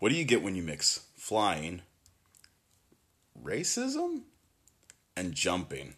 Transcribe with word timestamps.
What 0.00 0.08
do 0.10 0.16
you 0.16 0.24
get 0.24 0.42
when 0.42 0.54
you 0.54 0.62
mix 0.62 1.04
flying, 1.14 1.82
racism, 3.38 4.22
and 5.14 5.34
jumping? 5.34 5.96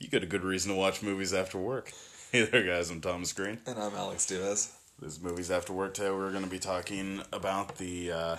You 0.00 0.08
get 0.08 0.24
a 0.24 0.26
good 0.26 0.42
reason 0.42 0.72
to 0.72 0.76
watch 0.76 1.00
movies 1.00 1.32
after 1.32 1.58
work. 1.58 1.92
Hey 2.30 2.42
there, 2.42 2.62
guys. 2.62 2.90
I'm 2.90 3.00
Thomas 3.00 3.32
Green. 3.32 3.58
And 3.66 3.78
I'm 3.78 3.94
Alex 3.94 4.26
Diaz. 4.26 4.76
This 5.00 5.14
is 5.14 5.22
Movies 5.22 5.50
After 5.50 5.72
Work. 5.72 5.94
Today 5.94 6.10
we're 6.10 6.30
going 6.30 6.44
to 6.44 6.50
be 6.50 6.58
talking 6.58 7.22
about 7.32 7.78
the. 7.78 8.12
Uh, 8.12 8.36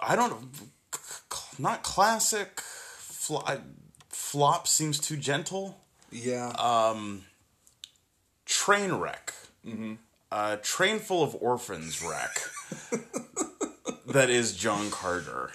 I 0.00 0.16
don't. 0.16 0.30
Know. 0.30 0.48
Not 1.58 1.82
classic. 1.82 2.62
Fly, 2.62 3.58
flop 4.08 4.66
seems 4.66 4.98
too 4.98 5.18
gentle. 5.18 5.82
Yeah. 6.10 6.48
Um, 6.58 7.26
Train 8.46 8.94
wreck. 8.94 9.34
Mm-hmm. 9.66 9.96
A 10.34 10.56
train 10.56 10.98
full 10.98 11.22
of 11.22 11.36
orphans 11.42 12.02
wreck. 12.02 12.40
that 14.06 14.30
is 14.30 14.56
John 14.56 14.90
Carter. 14.90 15.50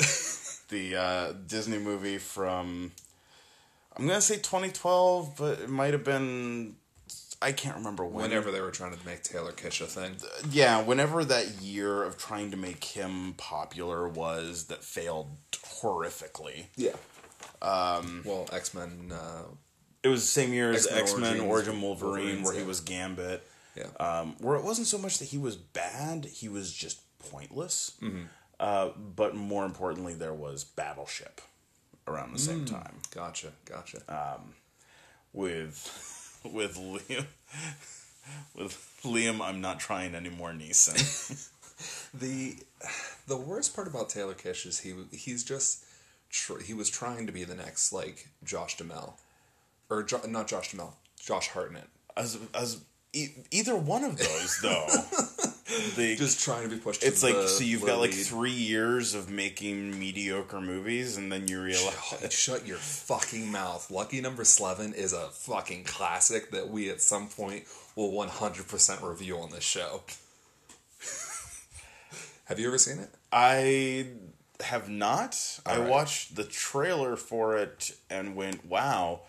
the 0.70 0.96
uh, 0.96 1.34
Disney 1.48 1.80
movie 1.80 2.18
from. 2.20 2.92
I'm 3.96 4.06
going 4.06 4.18
to 4.20 4.22
say 4.22 4.36
2012, 4.36 5.34
but 5.38 5.60
it 5.62 5.70
might 5.70 5.94
have 5.94 6.04
been. 6.04 6.76
I 7.42 7.52
can't 7.54 7.76
remember 7.78 8.06
when. 8.06 8.24
Whenever 8.30 8.52
they 8.52 8.62
were 8.62 8.70
trying 8.72 8.96
to 8.96 9.04
make 9.06 9.24
Taylor 9.24 9.52
Kitsch 9.52 9.82
a 9.82 9.86
thing. 9.88 10.16
yeah, 10.52 10.82
whenever 10.84 11.26
that 11.26 11.62
year 11.62 12.04
of 12.04 12.18
trying 12.18 12.52
to 12.52 12.58
make 12.58 12.84
him 12.84 13.34
popular 13.38 14.08
was 14.08 14.66
that 14.66 14.84
failed 14.84 15.30
horrifically. 15.52 16.66
Yeah. 16.76 16.92
Um, 17.62 18.22
well, 18.26 18.48
X 18.54 18.74
Men. 18.76 19.12
Uh, 19.12 19.44
It 20.04 20.10
was 20.10 20.22
the 20.22 20.28
same 20.28 20.54
year 20.54 20.72
as 20.72 20.86
X-Men 20.86 21.02
X 21.02 21.16
Men 21.18 21.40
Origin 21.42 21.82
Wolverine, 21.82 22.14
Wolverines, 22.14 22.44
where 22.46 22.56
he 22.56 22.64
was 22.64 22.80
Gambit. 22.82 23.47
Yeah. 23.78 23.86
Um, 24.00 24.36
where 24.40 24.56
it 24.58 24.64
wasn't 24.64 24.88
so 24.88 24.98
much 24.98 25.20
that 25.20 25.26
he 25.26 25.38
was 25.38 25.56
bad, 25.56 26.26
he 26.26 26.50
was 26.50 26.74
just 26.74 27.02
pointless. 27.20 27.92
Uh, 28.60 28.90
but 29.16 29.36
more 29.36 29.66
importantly, 29.66 30.14
there 30.16 30.34
was 30.34 30.64
Battleship 30.64 31.42
around 32.08 32.34
the 32.34 32.40
same 32.40 32.66
time 32.66 32.96
gotcha. 33.14 33.52
Gotcha. 33.66 34.02
with 35.34 36.40
with 36.54 36.78
Liam 36.78 37.26
with 38.56 39.00
Liam. 39.04 39.42
I'm 39.42 39.62
not 39.62 39.80
trying 39.80 40.16
anymore, 40.16 40.52
Neeson. 40.52 41.50
the 42.14 42.56
the 43.28 43.38
worst 43.38 43.76
part 43.76 43.88
about 43.88 44.10
Taylor 44.10 44.34
Kitsch 44.34 44.66
is 44.66 44.80
he 44.80 44.94
he's 45.12 45.44
just 45.44 45.84
tr- 46.30 46.60
he 46.60 46.74
was 46.74 46.90
trying 46.90 47.28
to 47.28 47.32
be 47.34 47.44
the 47.44 47.56
next 47.56 47.94
like 47.94 48.30
Josh 48.44 48.78
Duhamel, 48.78 49.18
or 49.90 50.04
jo- 50.04 50.22
not 50.28 50.48
Josh 50.48 50.72
Duhamel, 50.72 50.96
Josh 51.20 51.50
Hartnett. 51.50 51.88
as 52.16 52.38
as 52.56 52.82
e- 53.18 53.36
either 53.52 53.76
one 53.76 54.04
of 54.04 54.18
those 54.18 54.60
though. 54.62 54.86
the 55.96 56.16
Just 56.18 56.44
trying 56.44 56.64
to 56.64 56.70
be 56.70 56.78
pushed. 56.78 57.04
It's 57.04 57.24
like 57.24 57.36
so 57.48 57.64
you've 57.64 57.86
got 57.86 58.00
like 58.00 58.12
lead. 58.12 58.26
three 58.26 58.52
years 58.52 59.14
of 59.14 59.30
making 59.30 60.00
mediocre 60.00 60.62
movies, 60.62 61.18
and 61.18 61.32
then 61.32 61.48
you 61.48 61.62
realize 61.62 61.94
Shut- 62.20 62.32
Shut 62.48 62.68
your 62.68 62.78
fucking 62.78 63.52
mouth. 63.52 63.92
Lucky 63.92 64.22
Number 64.22 64.44
Slevin 64.44 64.94
is 64.94 65.14
a 65.14 65.28
fucking 65.30 65.84
classic 65.84 66.52
that 66.52 66.70
we 66.70 66.90
at 66.90 67.02
some 67.02 67.28
point 67.28 67.66
will 67.96 68.12
one 68.12 68.30
hundred 68.30 68.68
percent 68.68 69.02
review 69.02 69.38
on 69.38 69.52
this 69.52 69.64
show. 69.64 70.04
Have 72.46 72.60
you 72.60 72.68
ever 72.68 72.78
seen 72.78 73.00
it? 73.00 73.10
I 73.32 74.08
have 74.62 74.90
not. 74.90 75.60
I 75.66 75.80
right. 75.80 75.90
watched 75.90 76.36
the 76.36 76.44
trailer 76.44 77.16
for 77.16 77.58
it 77.58 77.92
and 78.10 78.36
went, 78.36 78.66
"Wow, 78.66 79.22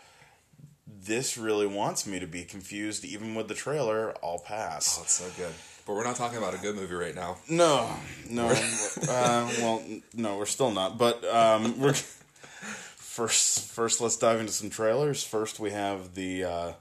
this 1.05 1.36
really 1.39 1.67
wants 1.67 2.06
me 2.06 2.19
to 2.19 2.27
be 2.27 2.44
confused." 2.44 3.05
Even 3.05 3.34
with 3.34 3.48
the 3.48 3.55
trailer, 3.55 4.14
I'll 4.22 4.39
pass. 4.39 4.98
Oh, 4.98 5.03
it's 5.03 5.12
so 5.12 5.31
good. 5.36 5.53
But 5.86 5.94
we're 5.94 6.05
not 6.05 6.17
talking 6.17 6.36
about 6.36 6.55
a 6.55 6.58
good 6.58 6.77
movie 6.77 6.94
right 6.94 7.14
now. 7.14 7.39
No, 7.48 7.91
no. 8.28 8.48
uh, 8.48 9.50
well, 9.59 9.83
no, 10.12 10.36
we're 10.36 10.44
still 10.44 10.70
not. 10.70 10.98
But 10.98 11.25
um, 11.25 11.81
we're 11.81 11.94
first. 11.94 13.71
First, 13.71 14.00
let's 14.00 14.16
dive 14.16 14.38
into 14.38 14.53
some 14.53 14.69
trailers. 14.69 15.25
First, 15.25 15.59
we 15.59 15.71
have 15.71 16.15
the 16.15 16.44
uh, 16.44 16.72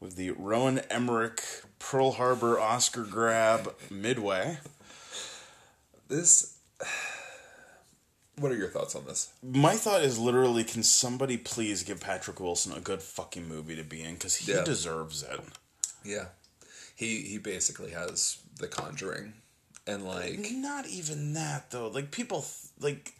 with 0.00 0.16
the 0.16 0.30
Roland 0.30 0.82
Emmerich 0.88 1.42
Pearl 1.78 2.12
Harbor 2.12 2.58
Oscar 2.58 3.04
grab 3.04 3.74
Midway. 3.90 4.58
This. 6.08 6.49
What 8.40 8.50
are 8.52 8.56
your 8.56 8.68
thoughts 8.68 8.94
on 8.96 9.04
this? 9.04 9.28
My 9.42 9.74
thought 9.76 10.02
is 10.02 10.18
literally, 10.18 10.64
can 10.64 10.82
somebody 10.82 11.36
please 11.36 11.82
give 11.82 12.00
Patrick 12.00 12.40
Wilson 12.40 12.72
a 12.72 12.80
good 12.80 13.02
fucking 13.02 13.46
movie 13.46 13.76
to 13.76 13.84
be 13.84 14.02
in 14.02 14.14
because 14.14 14.36
he 14.36 14.52
Yeah. 14.52 14.64
deserves 14.64 15.22
it. 15.22 15.40
Yeah, 16.02 16.26
he 16.96 17.20
he 17.22 17.36
basically 17.36 17.90
has 17.90 18.38
The 18.58 18.66
Conjuring, 18.66 19.34
and 19.86 20.06
like 20.06 20.40
Not 20.52 20.86
even 20.86 21.34
that 21.34 21.70
though. 21.70 21.88
Like 21.88 22.10
people, 22.10 22.46
like, 22.78 23.12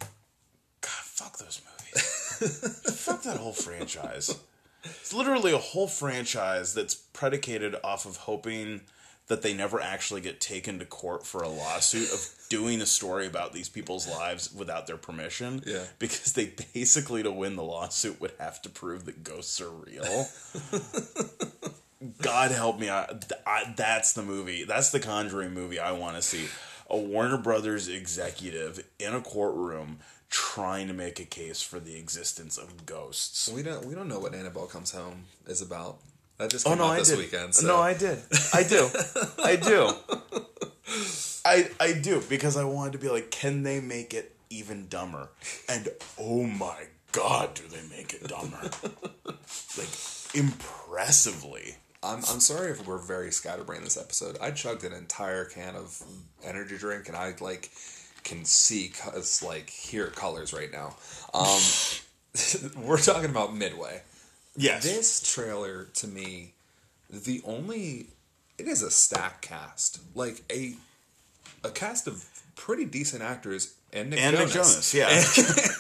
God, 0.81 0.91
fuck 1.05 1.37
those 1.37 1.61
movies. 1.69 2.95
fuck 3.05 3.23
that 3.25 3.37
whole 3.37 3.53
franchise. 3.53 4.35
It's 4.83 5.13
literally 5.13 5.53
a 5.53 5.59
whole 5.59 5.89
franchise 5.89 6.73
that's 6.73 6.95
predicated 6.95 7.77
off 7.85 8.07
of 8.07 8.17
hoping 8.17 8.81
that 9.31 9.43
they 9.43 9.55
never 9.55 9.81
actually 9.81 10.21
get 10.21 10.41
taken 10.41 10.81
to 10.81 10.85
court 10.85 11.25
for 11.25 11.41
a 11.45 11.49
lawsuit 11.49 12.13
of 12.13 12.29
doing 12.49 12.83
a 12.83 12.87
story 12.87 13.29
about 13.29 13.53
these 13.53 13.69
people's 13.69 14.09
lives 14.09 14.53
without 14.53 14.89
their 14.89 14.97
permission. 14.97 15.63
Yeah. 15.65 15.85
Because 16.01 16.33
they 16.33 16.53
basically, 16.75 17.23
to 17.23 17.31
win 17.31 17.55
the 17.55 17.63
lawsuit, 17.63 18.21
would 18.21 18.33
have 18.41 18.61
to 18.63 18.69
prove 18.69 19.05
that 19.05 19.23
ghosts 19.23 19.61
are 19.61 19.71
real. 19.71 20.27
God 22.23 22.51
help 22.51 22.81
me. 22.81 22.91
I, 22.91 23.09
I, 23.47 23.73
that's 23.77 24.15
the 24.15 24.23
movie. 24.23 24.65
That's 24.65 24.91
the 24.91 24.99
Conjuring 24.99 25.55
movie 25.55 25.79
I 25.79 25.93
want 25.93 26.17
to 26.17 26.23
see. 26.23 26.49
A 26.89 26.99
Warner 26.99 27.39
Brothers 27.39 27.87
executive 27.87 28.85
in 28.99 29.15
a 29.15 29.21
courtroom 29.21 30.01
trying 30.29 30.89
to 30.89 30.93
make 30.93 31.21
a 31.21 31.25
case 31.25 31.63
for 31.63 31.79
the 31.79 31.97
existence 31.97 32.59
of 32.59 32.85
ghosts. 32.85 33.49
we 33.49 33.63
don't 33.63 33.85
we 33.85 33.95
don't 33.95 34.09
know 34.09 34.19
what 34.19 34.35
Annabelle 34.35 34.67
Comes 34.67 34.91
Home 34.91 35.27
is 35.47 35.63
about. 35.63 35.99
That 36.41 36.49
just 36.51 36.67
Oh 36.67 36.75
no, 36.75 36.85
out 36.85 36.93
I 36.93 36.99
this 37.01 37.11
did. 37.11 37.19
weekend. 37.19 37.55
So. 37.55 37.67
No, 37.67 37.77
I 37.77 37.93
did. 37.93 38.19
I 38.55 38.63
do. 38.63 38.89
I 39.45 39.57
do. 39.57 39.93
I 41.45 41.69
I 41.79 41.93
do 41.93 42.23
because 42.31 42.57
I 42.57 42.65
wanted 42.65 42.93
to 42.93 42.99
be 42.99 43.11
like, 43.11 43.31
can 43.31 43.63
they 43.63 43.79
make 43.79 44.15
it 44.15 44.35
even 44.49 44.89
dumber? 44.89 45.29
And 45.69 45.89
oh 46.19 46.45
my 46.45 46.85
god, 47.13 47.53
do 47.55 47.65
they 47.69 47.83
make 47.95 48.15
it 48.15 48.27
dumber? 48.27 48.59
like 49.77 49.89
impressively. 50.35 51.77
I'm 52.03 52.19
I'm 52.31 52.41
sorry 52.41 52.71
if 52.71 52.87
we're 52.87 52.97
very 52.97 53.31
scatterbrained 53.33 53.85
this 53.85 53.99
episode. 53.99 54.39
I 54.41 54.51
chugged 54.51 54.85
an 54.85 54.95
entire 54.95 55.45
can 55.45 55.77
of 55.77 56.03
energy 56.43 56.79
drink 56.79 57.09
and 57.09 57.17
I 57.19 57.35
like 57.41 57.71
can 58.25 58.47
see 58.47 58.89
cause 58.99 59.43
like 59.43 59.69
hear 59.69 60.07
colors 60.07 60.55
right 60.55 60.73
now. 60.73 60.97
Um, 61.35 61.61
we're 62.83 62.99
talking 62.99 63.29
about 63.29 63.55
Midway. 63.55 64.01
Yes. 64.61 64.85
This 64.85 65.33
trailer 65.35 65.85
to 65.95 66.07
me, 66.07 66.55
the 67.09 67.43
only 67.45 68.09
it 68.59 68.67
is 68.67 68.83
a 68.83 68.91
stack 68.91 69.41
cast, 69.43 70.01
like 70.15 70.43
a 70.53 70.75
a 71.65 71.71
cast 71.71 72.07
of 72.07 72.25
pretty 72.57 72.85
decent 72.85 73.23
actors 73.23 73.75
and 73.93 74.11
Nick 74.11 74.21
and 74.21 74.37
Nick 74.37 74.49
Jonas. 74.49 74.93
Jonas, 74.93 74.95
yeah. 74.95 75.77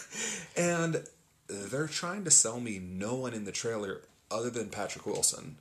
And 0.56 1.04
they're 1.48 1.86
trying 1.86 2.24
to 2.24 2.30
sell 2.30 2.60
me 2.60 2.78
no 2.78 3.14
one 3.14 3.34
in 3.34 3.44
the 3.44 3.52
trailer 3.52 4.02
other 4.30 4.50
than 4.50 4.68
Patrick 4.68 5.06
Wilson. 5.06 5.56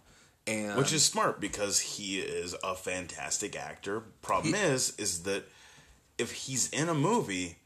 And 0.47 0.78
Which 0.78 0.91
is 0.94 1.06
smart 1.06 1.40
because 1.40 1.80
he 1.80 2.19
is 2.19 2.56
a 2.63 2.75
fantastic 2.75 3.56
actor. 3.56 4.01
Problem 4.22 4.56
is, 4.56 4.94
is 4.97 5.24
that 5.24 5.46
if 6.18 6.31
he's 6.31 6.69
in 6.72 6.90
a 6.90 6.94
movie, 6.94 7.57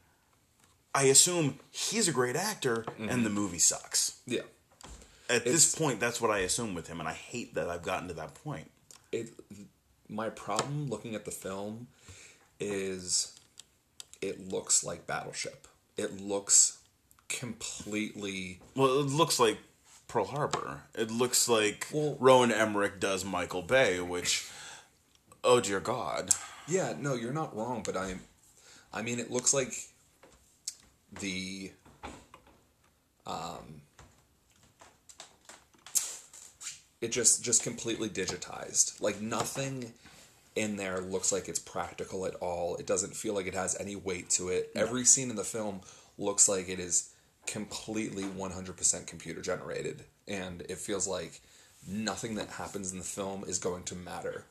I 0.94 1.04
assume 1.04 1.58
he's 1.70 2.08
a 2.08 2.12
great 2.12 2.36
actor 2.36 2.84
and 2.98 3.08
mm-hmm. 3.10 3.24
the 3.24 3.30
movie 3.30 3.58
sucks. 3.58 4.20
yeah. 4.26 4.42
At 5.34 5.44
this 5.44 5.74
point, 5.74 6.00
that's 6.00 6.20
what 6.20 6.30
I 6.30 6.38
assume 6.38 6.74
with 6.74 6.86
him, 6.88 7.00
and 7.00 7.08
I 7.08 7.12
hate 7.12 7.54
that 7.54 7.68
I've 7.68 7.82
gotten 7.82 8.08
to 8.08 8.14
that 8.14 8.34
point. 8.34 8.70
it 9.12 9.30
my 10.08 10.28
problem 10.28 10.88
looking 10.88 11.14
at 11.14 11.24
the 11.24 11.30
film 11.30 11.88
is 12.60 13.32
it 14.20 14.48
looks 14.48 14.84
like 14.84 15.06
battleship 15.06 15.66
it 15.96 16.20
looks 16.20 16.78
completely 17.28 18.60
Well, 18.76 19.00
it 19.00 19.06
looks 19.06 19.38
like 19.40 19.58
Pearl 20.08 20.26
Harbor. 20.26 20.82
It 20.94 21.10
looks 21.10 21.48
like 21.48 21.88
Well- 21.92 22.16
Roland 22.20 22.52
Emmerich 22.52 23.00
does 23.00 23.24
Michael 23.24 23.62
Bay, 23.62 23.98
which, 24.00 24.46
oh 25.42 25.60
dear 25.60 25.80
God. 25.80 26.30
yeah 26.68 26.94
no 26.98 27.14
you're 27.14 27.32
not 27.32 27.56
wrong 27.56 27.82
but 27.84 27.96
I'm. 27.96 28.20
i 28.92 29.00
mean 29.02 29.18
it 29.18 29.30
looks 29.30 29.52
like 29.54 29.72
the 31.20 31.70
um 33.26 33.80
it 37.04 37.12
just 37.12 37.44
just 37.44 37.62
completely 37.62 38.08
digitized. 38.08 39.00
Like 39.00 39.20
nothing 39.20 39.92
in 40.56 40.76
there 40.76 41.00
looks 41.00 41.32
like 41.32 41.48
it's 41.48 41.58
practical 41.58 42.26
at 42.26 42.34
all. 42.36 42.76
It 42.76 42.86
doesn't 42.86 43.14
feel 43.14 43.34
like 43.34 43.46
it 43.46 43.54
has 43.54 43.76
any 43.78 43.94
weight 43.94 44.30
to 44.30 44.48
it. 44.48 44.70
Every 44.74 45.04
scene 45.04 45.30
in 45.30 45.36
the 45.36 45.44
film 45.44 45.80
looks 46.16 46.48
like 46.48 46.68
it 46.68 46.78
is 46.78 47.10
completely 47.46 48.22
100% 48.22 49.06
computer 49.06 49.42
generated. 49.42 50.04
And 50.26 50.62
it 50.62 50.78
feels 50.78 51.06
like 51.06 51.40
nothing 51.86 52.36
that 52.36 52.48
happens 52.48 52.92
in 52.92 52.98
the 52.98 53.04
film 53.04 53.44
is 53.46 53.58
going 53.58 53.82
to 53.84 53.94
matter. 53.94 54.44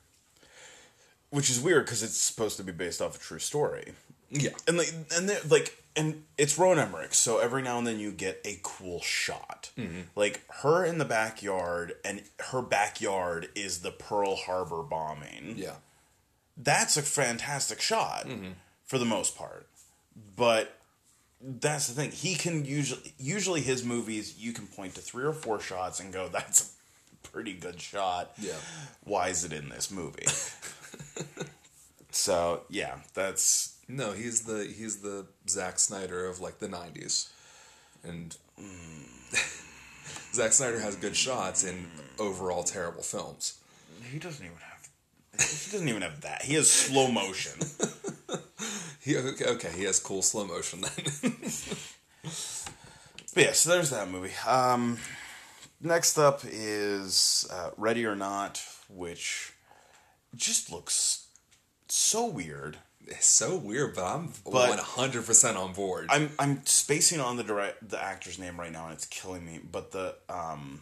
Which 1.31 1.49
is 1.49 1.59
weird 1.59 1.85
because 1.85 2.03
it's 2.03 2.17
supposed 2.17 2.57
to 2.57 2.63
be 2.63 2.71
based 2.71 3.01
off 3.01 3.15
a 3.15 3.19
true 3.19 3.39
story. 3.39 3.93
Yeah. 4.29 4.51
and 4.67 4.77
like 4.77 4.93
and 5.15 5.27
they're 5.27 5.41
like 5.49 5.82
and 5.95 6.23
it's 6.37 6.57
Roland 6.57 6.81
Emmerich, 6.81 7.13
so 7.13 7.37
every 7.37 7.61
now 7.61 7.77
and 7.77 7.85
then 7.85 7.99
you 7.99 8.11
get 8.11 8.41
a 8.45 8.59
cool 8.63 9.01
shot, 9.01 9.71
mm-hmm. 9.77 10.01
like 10.15 10.43
her 10.61 10.83
in 10.83 10.97
the 10.97 11.05
backyard, 11.05 11.93
and 12.03 12.23
her 12.49 12.61
backyard 12.61 13.49
is 13.55 13.79
the 13.79 13.91
Pearl 13.91 14.35
Harbor 14.35 14.81
bombing. 14.81 15.53
Yeah. 15.55 15.75
That's 16.57 16.97
a 16.97 17.01
fantastic 17.01 17.81
shot 17.81 18.27
mm-hmm. 18.27 18.51
for 18.85 18.97
the 18.97 19.05
most 19.05 19.37
part, 19.37 19.67
but 20.35 20.77
that's 21.41 21.87
the 21.87 21.93
thing. 21.93 22.11
He 22.11 22.35
can 22.35 22.65
usually 22.65 23.13
usually 23.19 23.61
his 23.61 23.83
movies 23.83 24.35
you 24.37 24.53
can 24.53 24.67
point 24.67 24.95
to 24.95 25.01
three 25.01 25.23
or 25.23 25.33
four 25.33 25.59
shots 25.59 25.99
and 25.99 26.13
go, 26.13 26.27
"That's 26.31 26.75
a 27.11 27.27
pretty 27.27 27.53
good 27.53 27.81
shot." 27.81 28.33
Yeah. 28.37 28.53
Why 29.03 29.29
is 29.29 29.43
it 29.43 29.53
in 29.53 29.69
this 29.69 29.91
movie? 29.91 30.27
so 32.11 32.61
yeah, 32.69 32.97
that's 33.13 33.72
No, 33.93 34.11
he's 34.11 34.41
the 34.41 34.65
he's 34.65 35.01
the 35.01 35.27
Zack 35.47 35.77
Snyder 35.77 36.25
of 36.25 36.39
like 36.39 36.59
the 36.59 36.67
'90s, 36.67 37.29
and 38.03 38.35
Zack 40.33 40.51
Snyder 40.51 40.79
has 40.79 40.95
good 40.95 41.15
shots 41.15 41.63
in 41.63 41.85
overall 42.19 42.63
terrible 42.63 43.03
films. 43.03 43.59
He 44.11 44.17
doesn't 44.19 44.43
even 44.43 44.57
have. 44.57 44.89
He 45.33 45.71
doesn't 45.71 45.87
even 45.87 46.01
have 46.01 46.21
that. 46.21 46.41
He 46.43 46.55
has 46.55 46.69
slow 46.69 47.11
motion. 47.11 47.59
He 49.03 49.17
okay, 49.17 49.45
okay, 49.45 49.69
he 49.75 49.83
has 49.83 49.99
cool 49.99 50.21
slow 50.21 50.45
motion 50.45 50.81
then. 50.81 51.33
But 53.33 53.43
yeah, 53.43 53.51
so 53.53 53.71
there's 53.71 53.89
that 53.89 54.09
movie. 54.09 54.31
Um, 54.47 54.99
next 55.81 56.19
up 56.19 56.41
is 56.45 57.47
uh, 57.51 57.71
Ready 57.77 58.05
or 58.05 58.15
Not, 58.15 58.61
which 58.87 59.53
just 60.35 60.71
looks 60.71 61.25
so 61.89 62.27
weird. 62.27 62.77
It's 63.07 63.27
so 63.27 63.57
weird, 63.57 63.95
but 63.95 64.05
I'm 64.05 64.29
100 64.43 65.25
percent 65.25 65.57
on 65.57 65.73
board. 65.73 66.07
I'm 66.09 66.31
I'm 66.39 66.65
spacing 66.65 67.19
on 67.19 67.37
the 67.37 67.43
direct 67.43 67.89
the 67.89 68.01
actor's 68.01 68.39
name 68.39 68.59
right 68.59 68.71
now, 68.71 68.85
and 68.85 68.93
it's 68.93 69.05
killing 69.05 69.45
me. 69.45 69.59
But 69.59 69.91
the 69.91 70.15
um, 70.29 70.81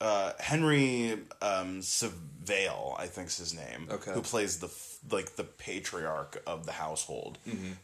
uh, 0.00 0.32
Henry 0.38 1.12
um, 1.42 1.80
Savale, 1.80 2.94
I 2.98 3.06
think's 3.06 3.38
his 3.38 3.54
name. 3.54 3.88
Okay. 3.90 4.12
Who 4.12 4.22
plays 4.22 4.58
the 4.58 4.70
like 5.10 5.36
the 5.36 5.44
patriarch 5.44 6.42
of 6.46 6.66
the 6.66 6.72
household? 6.72 7.38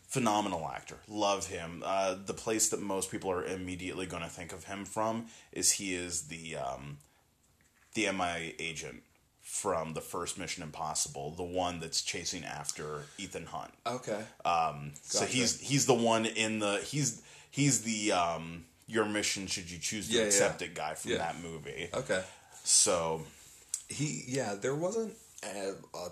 Phenomenal 0.08 0.70
actor, 0.72 0.96
love 1.08 1.46
him. 1.48 1.82
Uh, 1.84 2.16
the 2.24 2.34
place 2.34 2.68
that 2.68 2.80
most 2.80 3.10
people 3.10 3.30
are 3.30 3.44
immediately 3.44 4.06
going 4.06 4.22
to 4.22 4.28
think 4.28 4.52
of 4.52 4.64
him 4.64 4.84
from 4.84 5.26
is 5.52 5.72
he 5.72 5.94
is 5.94 6.22
the 6.22 6.56
um, 6.56 6.98
the 7.94 8.10
MI 8.12 8.54
agent 8.58 9.02
from 9.44 9.92
the 9.92 10.00
first 10.00 10.38
Mission 10.38 10.62
Impossible, 10.62 11.30
the 11.32 11.42
one 11.44 11.78
that's 11.78 12.00
chasing 12.02 12.44
after 12.44 13.02
Ethan 13.18 13.44
Hunt. 13.46 13.70
okay, 13.86 14.24
Um, 14.44 14.92
so 15.02 15.26
he's 15.26 15.60
he's 15.60 15.84
the 15.86 15.94
one 15.94 16.24
in 16.26 16.58
the 16.60 16.78
he's 16.78 17.20
he's 17.50 17.82
the 17.82 18.12
um 18.12 18.64
your 18.86 19.04
mission 19.04 19.46
should 19.46 19.70
you 19.70 19.78
choose 19.78 20.08
to 20.08 20.14
Yeah, 20.14 20.20
yeah. 20.22 20.26
accept 20.26 20.62
it 20.62 20.74
guy 20.74 20.94
from 20.94 21.12
Yeah. 21.12 21.18
that 21.18 21.40
movie. 21.40 21.88
okay. 21.94 22.22
So 22.64 23.22
He 23.88 24.24
yeah, 24.26 24.54
there 24.54 24.74
wasn't 24.74 25.14
uh 25.44 25.72
uh 25.94 26.08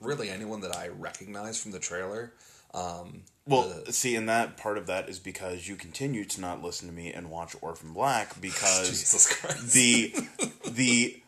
really 0.00 0.28
anyone 0.28 0.60
that 0.60 0.76
I 0.76 0.88
recognized 0.88 1.62
from 1.62 1.72
the 1.72 1.78
trailer. 1.78 2.32
Um, 2.74 3.22
well, 3.46 3.82
the- 3.86 3.92
see, 3.92 4.14
and 4.16 4.28
that 4.28 4.56
part 4.58 4.76
of 4.78 4.86
that 4.86 5.08
is 5.08 5.18
because 5.18 5.66
you 5.66 5.76
continue 5.76 6.24
to 6.26 6.40
not 6.40 6.62
listen 6.62 6.86
to 6.88 6.94
me 6.94 7.10
and 7.12 7.30
watch 7.30 7.56
Orphan 7.62 7.92
Black 7.94 8.38
because 8.40 8.88
Jesus 8.90 9.26
the 9.72 10.14
the 10.70 11.20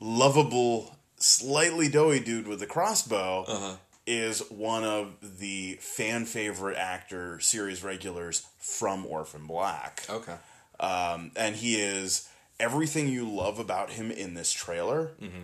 lovable, 0.00 0.96
slightly 1.16 1.88
doughy 1.88 2.20
dude 2.20 2.48
with 2.48 2.58
the 2.60 2.66
crossbow 2.66 3.44
Uh-huh. 3.46 3.76
is 4.06 4.40
one 4.50 4.82
of 4.84 5.38
the 5.38 5.74
fan 5.80 6.24
favorite 6.24 6.76
actor 6.76 7.38
series 7.40 7.84
regulars 7.84 8.46
from 8.58 9.06
Orphan 9.06 9.46
Black. 9.46 10.04
okay, 10.08 10.36
um, 10.80 11.30
and 11.36 11.56
he 11.56 11.80
is 11.80 12.28
everything 12.58 13.08
you 13.08 13.28
love 13.28 13.58
about 13.58 13.90
him 13.90 14.10
in 14.10 14.34
this 14.34 14.50
trailer 14.52 15.12
Mm-hmm. 15.20 15.42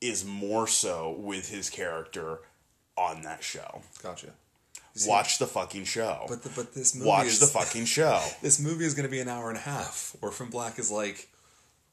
is 0.00 0.24
more 0.24 0.66
so 0.66 1.10
with 1.18 1.48
his 1.50 1.68
character 1.70 2.40
on 2.96 3.22
that 3.22 3.42
show. 3.44 3.82
gotcha. 4.02 4.28
Watch 5.06 5.38
the 5.38 5.46
fucking 5.46 5.84
show. 5.84 6.24
But 6.28 6.42
the, 6.42 6.48
but 6.56 6.74
this 6.74 6.94
movie 6.96 7.06
Watch 7.08 7.26
is, 7.26 7.38
the 7.38 7.46
fucking 7.46 7.84
show. 7.84 8.20
this 8.42 8.58
movie 8.58 8.84
is 8.84 8.94
going 8.94 9.06
to 9.06 9.10
be 9.10 9.20
an 9.20 9.28
hour 9.28 9.48
and 9.48 9.56
a 9.56 9.60
half. 9.60 10.16
Orphan 10.20 10.48
Black 10.50 10.78
is 10.80 10.90
like 10.90 11.28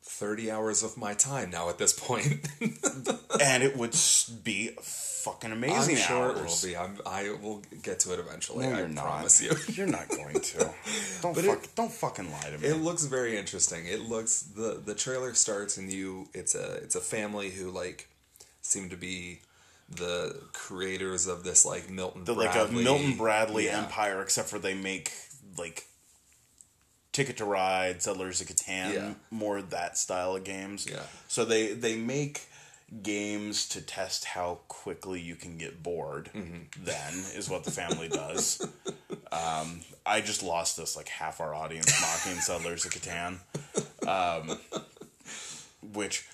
thirty 0.07 0.49
hours 0.51 0.83
of 0.83 0.97
my 0.97 1.13
time 1.13 1.49
now 1.49 1.69
at 1.69 1.77
this 1.77 1.91
point. 1.93 2.47
and 3.41 3.63
it 3.63 3.75
would 3.77 3.95
be 4.43 4.69
fucking 4.81 5.51
amazing 5.51 5.95
I'm 5.95 6.01
sure 6.01 6.25
hours. 6.37 6.63
it 6.63 6.67
will 6.67 6.71
be. 6.71 6.77
I'm, 6.77 6.99
I 7.05 7.35
will 7.41 7.63
get 7.81 7.99
to 8.01 8.13
it 8.13 8.19
eventually. 8.19 8.67
No, 8.67 8.73
I 8.75 8.77
you're 8.79 8.87
not. 8.87 9.03
promise 9.05 9.41
you. 9.41 9.51
You're 9.73 9.87
not 9.87 10.07
going 10.09 10.39
to. 10.39 10.57
Don't 11.21 11.35
fuck, 11.35 11.63
it- 11.63 11.75
don't 11.75 11.91
fucking 11.91 12.31
lie 12.31 12.49
to 12.51 12.57
me. 12.59 12.67
It 12.67 12.75
looks 12.81 13.05
very 13.05 13.35
interesting. 13.37 13.85
It 13.87 14.01
looks 14.07 14.41
the 14.41 14.81
the 14.85 14.93
trailer 14.95 15.33
starts 15.33 15.77
and 15.77 15.91
you 15.91 16.27
it's 16.33 16.53
a 16.55 16.73
it's 16.75 16.95
a 16.95 17.01
family 17.01 17.49
who 17.49 17.71
like 17.71 18.07
seem 18.61 18.89
to 18.89 18.95
be 18.97 19.41
the 19.89 20.39
creators 20.53 21.27
of 21.27 21.43
this 21.43 21.65
like 21.65 21.89
Milton 21.89 22.23
the, 22.23 22.33
like 22.33 22.53
Bradley, 22.53 22.81
a 22.81 22.83
Milton 22.83 23.17
Bradley 23.17 23.65
Yeah. 23.65 23.83
empire, 23.83 24.21
except 24.21 24.47
for 24.49 24.59
they 24.59 24.73
make 24.75 25.11
like 25.57 25.85
Ticket 27.15 27.37
to 27.37 27.45
Ride, 27.45 28.01
Settlers 28.01 28.41
of 28.41 28.47
Catan, 28.47 28.93
Yeah. 28.93 29.13
more 29.31 29.61
that 29.61 29.97
style 29.97 30.35
of 30.35 30.43
games. 30.43 30.85
Yeah. 30.85 31.03
So 31.29 31.45
they 31.45 31.71
they 31.71 31.95
make 31.95 32.49
games 33.01 33.69
to 33.69 33.81
test 33.81 34.25
how 34.25 34.59
quickly 34.67 35.21
you 35.21 35.37
can 35.37 35.57
get 35.57 35.81
bored. 35.81 36.29
Mm-hmm. 36.35 36.83
Then 36.83 37.13
is 37.33 37.49
what 37.49 37.63
the 37.63 37.71
family 37.71 38.09
does. 38.09 38.67
um, 39.31 39.79
I 40.05 40.19
just 40.19 40.43
lost 40.43 40.75
this 40.75 40.97
like 40.97 41.07
half 41.07 41.39
our 41.39 41.55
audience 41.55 41.89
mocking 42.01 42.41
Settlers 42.41 42.83
of 42.83 42.91
Catan, 42.91 43.39
um, 44.05 44.59
which 45.93 46.27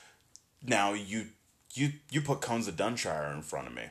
now 0.66 0.94
you 0.94 1.28
you 1.76 1.92
you 2.10 2.22
put 2.22 2.42
Cones 2.42 2.68
of 2.68 2.76
Dunshire 2.76 3.32
in 3.36 3.44
front 3.44 3.68
of 3.68 3.76
me. 3.76 3.84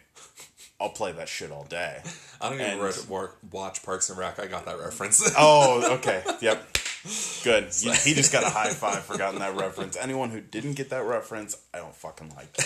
I'll 0.81 0.89
play 0.89 1.13
that 1.13 1.29
shit 1.29 1.51
all 1.53 1.65
day. 1.65 2.01
I 2.41 2.49
don't 2.49 2.61
even 2.61 2.73
and- 2.73 2.83
re- 2.83 2.93
war- 3.09 3.35
watch 3.51 3.83
Parks 3.83 4.09
and 4.11 4.19
Rec. 4.19 4.39
I 4.41 4.47
got 4.47 4.65
that 4.67 4.79
reference. 4.79 5.21
Oh, 5.39 5.95
okay. 5.97 6.23
Yep. 6.41 6.67
Good. 7.45 7.69
You- 7.81 7.93
he 7.93 8.15
just 8.15 8.33
got 8.33 8.43
a 8.45 8.51
high 8.51 8.71
five 8.71 9.05
for 9.05 9.17
getting 9.19 9.39
that 9.41 9.57
reference. 9.57 9.97
Anyone 9.97 10.31
who 10.31 10.41
didn't 10.41 10.75
get 10.75 10.91
that 10.91 11.05
reference, 11.05 11.57
I 11.75 11.79
don't 11.79 11.95
fucking 11.95 12.33
like 12.37 12.57
you. 12.59 12.65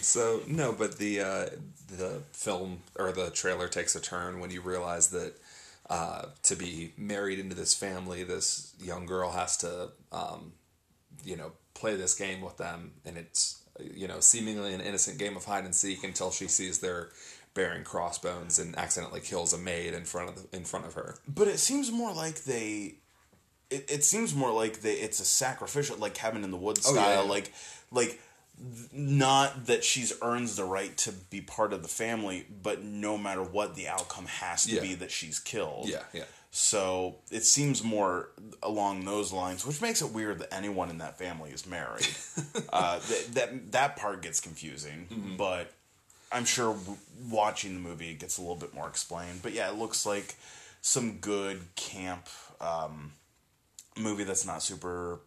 So 0.00 0.40
no, 0.48 0.72
but 0.72 0.98
the 0.98 1.20
uh, 1.20 1.46
the 1.88 2.22
film 2.32 2.78
or 2.98 3.12
the 3.12 3.30
trailer 3.30 3.68
takes 3.68 3.94
a 3.94 4.00
turn 4.00 4.40
when 4.40 4.50
you 4.50 4.60
realize 4.60 5.08
that 5.10 5.34
uh, 5.88 6.26
to 6.44 6.56
be 6.56 6.92
married 6.96 7.38
into 7.38 7.54
this 7.54 7.74
family, 7.74 8.24
this 8.24 8.74
young 8.80 9.06
girl 9.06 9.30
has 9.32 9.56
to, 9.58 9.90
um, 10.10 10.52
you 11.24 11.36
know, 11.36 11.52
play 11.74 11.96
this 11.96 12.14
game 12.14 12.40
with 12.40 12.56
them, 12.56 12.92
and 13.04 13.16
it's 13.16 13.61
you 13.80 14.06
know 14.08 14.20
seemingly 14.20 14.74
an 14.74 14.80
innocent 14.80 15.18
game 15.18 15.36
of 15.36 15.44
hide 15.44 15.64
and 15.64 15.74
seek 15.74 16.04
until 16.04 16.30
she 16.30 16.46
sees 16.48 16.78
they're 16.80 17.08
bearing 17.54 17.84
crossbones 17.84 18.58
and 18.58 18.76
accidentally 18.78 19.20
kills 19.20 19.52
a 19.52 19.58
maid 19.58 19.92
in 19.94 20.04
front 20.04 20.28
of 20.30 20.50
the, 20.50 20.56
in 20.56 20.64
front 20.64 20.86
of 20.86 20.94
her. 20.94 21.16
But 21.28 21.48
it 21.48 21.58
seems 21.58 21.90
more 21.92 22.12
like 22.12 22.44
they. 22.44 22.94
It, 23.70 23.90
it 23.90 24.04
seems 24.04 24.34
more 24.34 24.50
like 24.52 24.80
they. 24.80 24.94
It's 24.94 25.20
a 25.20 25.24
sacrificial, 25.24 25.96
like 25.96 26.14
cabin 26.14 26.44
in 26.44 26.50
the 26.50 26.56
woods 26.56 26.84
Oh, 26.86 26.94
yeah, 26.94 27.02
style, 27.02 27.24
yeah. 27.24 27.30
like 27.30 27.52
like 27.90 28.20
not 28.92 29.66
that 29.66 29.82
she's 29.82 30.12
earns 30.22 30.56
the 30.56 30.64
right 30.64 30.96
to 30.98 31.12
be 31.12 31.40
part 31.40 31.72
of 31.72 31.82
the 31.82 31.88
family, 31.88 32.46
but 32.62 32.82
no 32.82 33.16
matter 33.18 33.42
what 33.42 33.74
the 33.74 33.88
outcome 33.88 34.26
has 34.26 34.64
to 34.66 34.74
Yeah. 34.76 34.80
be 34.82 34.94
that 34.96 35.10
she's 35.10 35.38
killed. 35.38 35.88
Yeah, 35.88 36.02
yeah. 36.12 36.24
So 36.54 37.16
it 37.30 37.44
seems 37.44 37.82
more 37.82 38.28
along 38.62 39.06
those 39.06 39.32
lines, 39.32 39.64
which 39.66 39.80
makes 39.80 40.02
it 40.02 40.10
weird 40.12 40.38
that 40.40 40.52
anyone 40.52 40.90
in 40.90 40.98
that 40.98 41.18
family 41.18 41.50
is 41.50 41.66
married. 41.66 42.06
uh, 42.72 42.98
that, 42.98 43.26
that 43.32 43.72
that 43.72 43.96
part 43.96 44.20
gets 44.20 44.38
confusing, 44.40 45.06
Mm-hmm. 45.10 45.36
but 45.36 45.72
I'm 46.30 46.44
sure 46.44 46.74
w- 46.74 46.98
watching 47.30 47.72
the 47.74 47.80
movie 47.80 48.10
it 48.10 48.18
gets 48.18 48.36
a 48.36 48.42
little 48.42 48.56
bit 48.56 48.74
more 48.74 48.86
explained. 48.86 49.40
But 49.42 49.52
yeah, 49.54 49.70
it 49.70 49.76
looks 49.78 50.04
like 50.04 50.34
some 50.82 51.18
good 51.18 51.60
camp 51.74 52.26
um, 52.60 53.12
movie 53.98 54.24
that's 54.24 54.44
not 54.46 54.62
super. 54.62 55.20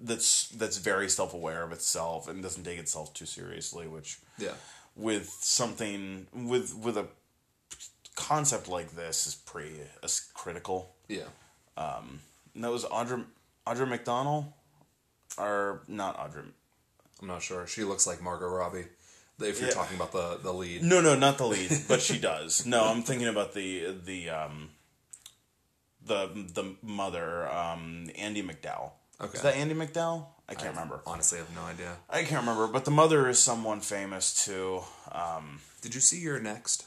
That's 0.00 0.48
that's 0.48 0.78
very 0.78 1.08
self 1.08 1.34
aware 1.34 1.62
of 1.62 1.70
itself 1.70 2.26
and 2.28 2.42
doesn't 2.42 2.64
take 2.64 2.78
itself 2.80 3.14
too 3.14 3.26
seriously, 3.26 3.86
which 3.86 4.18
Yeah. 4.38 4.54
with 4.96 5.28
something 5.40 6.26
with 6.34 6.74
with 6.74 6.96
a 6.96 7.06
concept 8.18 8.68
like 8.68 8.90
this 8.96 9.26
is 9.26 9.34
pretty 9.34 9.80
uh, 10.02 10.08
critical. 10.34 10.94
Yeah. 11.08 11.28
And 11.76 12.64
that 12.64 12.70
was 12.72 12.84
Audra 12.84 13.24
Audra 13.66 13.88
McDonald, 13.88 14.46
or 15.38 15.82
not 15.86 16.16
Audra. 16.18 16.44
I'm 17.22 17.28
not 17.28 17.42
sure. 17.42 17.66
She 17.66 17.84
looks 17.84 18.06
like 18.06 18.20
Margot 18.22 18.48
Robbie. 18.48 18.86
If 19.40 19.60
you're 19.60 19.68
Yeah. 19.68 19.74
talking 19.74 19.96
about 19.96 20.10
the 20.12 20.38
the 20.42 20.52
lead. 20.52 20.82
No, 20.82 21.00
no, 21.00 21.14
not 21.14 21.38
the 21.38 21.46
lead, 21.54 21.70
but 21.88 22.02
she 22.02 22.18
does. 22.18 22.66
No, 22.66 22.84
I'm 22.86 23.02
thinking 23.02 23.28
about 23.28 23.54
the 23.54 23.94
the 24.04 24.30
um 24.30 24.70
the 26.04 26.28
the 26.54 26.74
mother, 26.82 27.48
um, 27.48 28.10
Andie 28.16 28.42
MacDowell. 28.42 28.90
Okay. 29.20 29.36
Is 29.36 29.42
that 29.42 29.54
Andie 29.54 29.74
MacDowell? 29.74 30.26
I 30.48 30.54
can't 30.54 30.70
remember. 30.74 31.00
Honestly, 31.06 31.38
I 31.38 31.42
have 31.42 31.54
no 31.54 31.62
idea. 31.62 31.96
I 32.08 32.22
can't 32.22 32.40
remember, 32.40 32.66
but 32.68 32.84
the 32.86 32.90
mother 32.90 33.28
is 33.28 33.38
someone 33.38 33.80
famous 33.80 34.44
too. 34.46 34.80
Um, 35.12 35.60
Did 35.82 35.94
you 35.94 36.00
see 36.00 36.18
your 36.20 36.40
next? 36.40 36.86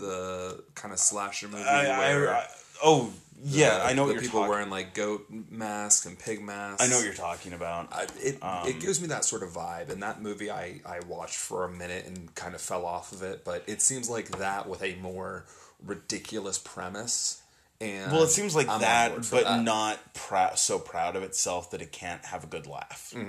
The 0.00 0.62
kind 0.74 0.92
of 0.92 0.98
slasher 0.98 1.48
movie 1.48 1.62
I, 1.62 1.86
I, 1.86 2.14
where 2.16 2.34
I- 2.34 2.46
oh 2.82 3.12
yeah, 3.42 3.78
the- 3.78 3.84
I 3.86 3.92
know 3.94 4.06
the 4.06 4.08
what 4.08 4.14
you're 4.14 4.22
people 4.22 4.40
talking. 4.40 4.50
wearing 4.50 4.70
like 4.70 4.94
goat 4.94 5.26
masks 5.30 6.04
and 6.06 6.18
pig 6.18 6.42
masks. 6.42 6.82
I 6.82 6.88
know 6.88 6.96
what 6.96 7.04
you're 7.04 7.14
talking 7.14 7.52
about. 7.52 7.88
I, 7.92 8.06
it 8.20 8.42
Um, 8.42 8.66
it 8.68 8.80
gives 8.80 9.00
me 9.00 9.06
that 9.08 9.24
sort 9.24 9.42
of 9.42 9.50
vibe, 9.50 9.88
and 9.90 10.02
that 10.02 10.20
movie 10.22 10.50
I 10.50 10.80
I 10.84 11.00
watched 11.06 11.36
for 11.36 11.64
a 11.64 11.70
minute 11.70 12.06
and 12.06 12.34
kind 12.34 12.54
of 12.54 12.60
fell 12.60 12.84
off 12.84 13.12
of 13.12 13.22
it, 13.22 13.44
but 13.44 13.62
it 13.66 13.80
seems 13.82 14.10
like 14.10 14.28
that 14.38 14.68
with 14.68 14.82
a 14.82 14.94
more 14.96 15.46
ridiculous 15.84 16.58
premise. 16.58 17.42
And 17.82 18.12
well, 18.12 18.24
it 18.24 18.28
seems 18.28 18.54
like 18.54 18.68
I'm 18.68 18.82
that, 18.82 19.14
but 19.30 19.44
that. 19.44 19.62
not 19.62 20.12
prou- 20.12 20.58
so 20.58 20.78
proud 20.78 21.16
of 21.16 21.22
itself 21.22 21.70
that 21.70 21.80
it 21.80 21.92
can't 21.92 22.22
have 22.26 22.44
a 22.44 22.46
good 22.46 22.66
laugh. 22.66 23.14
Well, 23.16 23.24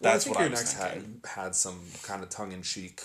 That's 0.00 0.22
I 0.22 0.24
think 0.24 0.36
what 0.36 0.40
I 0.40 0.44
your 0.44 0.50
was 0.52 0.60
next 0.60 0.74
thinking. 0.74 1.20
had 1.24 1.30
had 1.46 1.54
some 1.56 1.80
kind 2.04 2.22
of 2.22 2.30
tongue 2.30 2.52
in 2.52 2.62
cheek 2.62 3.02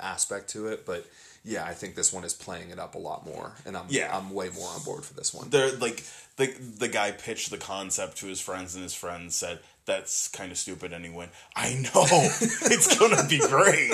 aspect 0.00 0.48
to 0.50 0.68
it, 0.68 0.86
but 0.86 1.06
yeah, 1.44 1.64
I 1.64 1.74
think 1.74 1.94
this 1.94 2.12
one 2.12 2.24
is 2.24 2.34
playing 2.34 2.70
it 2.70 2.78
up 2.78 2.94
a 2.94 2.98
lot 2.98 3.26
more, 3.26 3.52
and 3.66 3.76
I'm 3.76 3.86
Yeah. 3.88 4.16
I'm 4.16 4.30
way 4.30 4.50
more 4.50 4.68
on 4.68 4.82
board 4.82 5.04
for 5.04 5.14
this 5.14 5.34
one. 5.34 5.50
They're 5.50 5.72
like 5.72 6.04
the 6.36 6.46
the 6.46 6.88
guy 6.88 7.10
pitched 7.10 7.50
the 7.50 7.58
concept 7.58 8.18
to 8.18 8.26
his 8.26 8.40
friends, 8.40 8.74
and 8.74 8.82
his 8.82 8.94
friends 8.94 9.34
said 9.34 9.60
that's 9.84 10.28
kind 10.28 10.52
of 10.52 10.58
stupid. 10.58 10.92
And 10.92 11.04
he 11.04 11.10
went, 11.10 11.30
"I 11.56 11.74
know, 11.74 12.04
it's 12.04 12.98
gonna 12.98 13.26
be 13.28 13.38
great." 13.38 13.90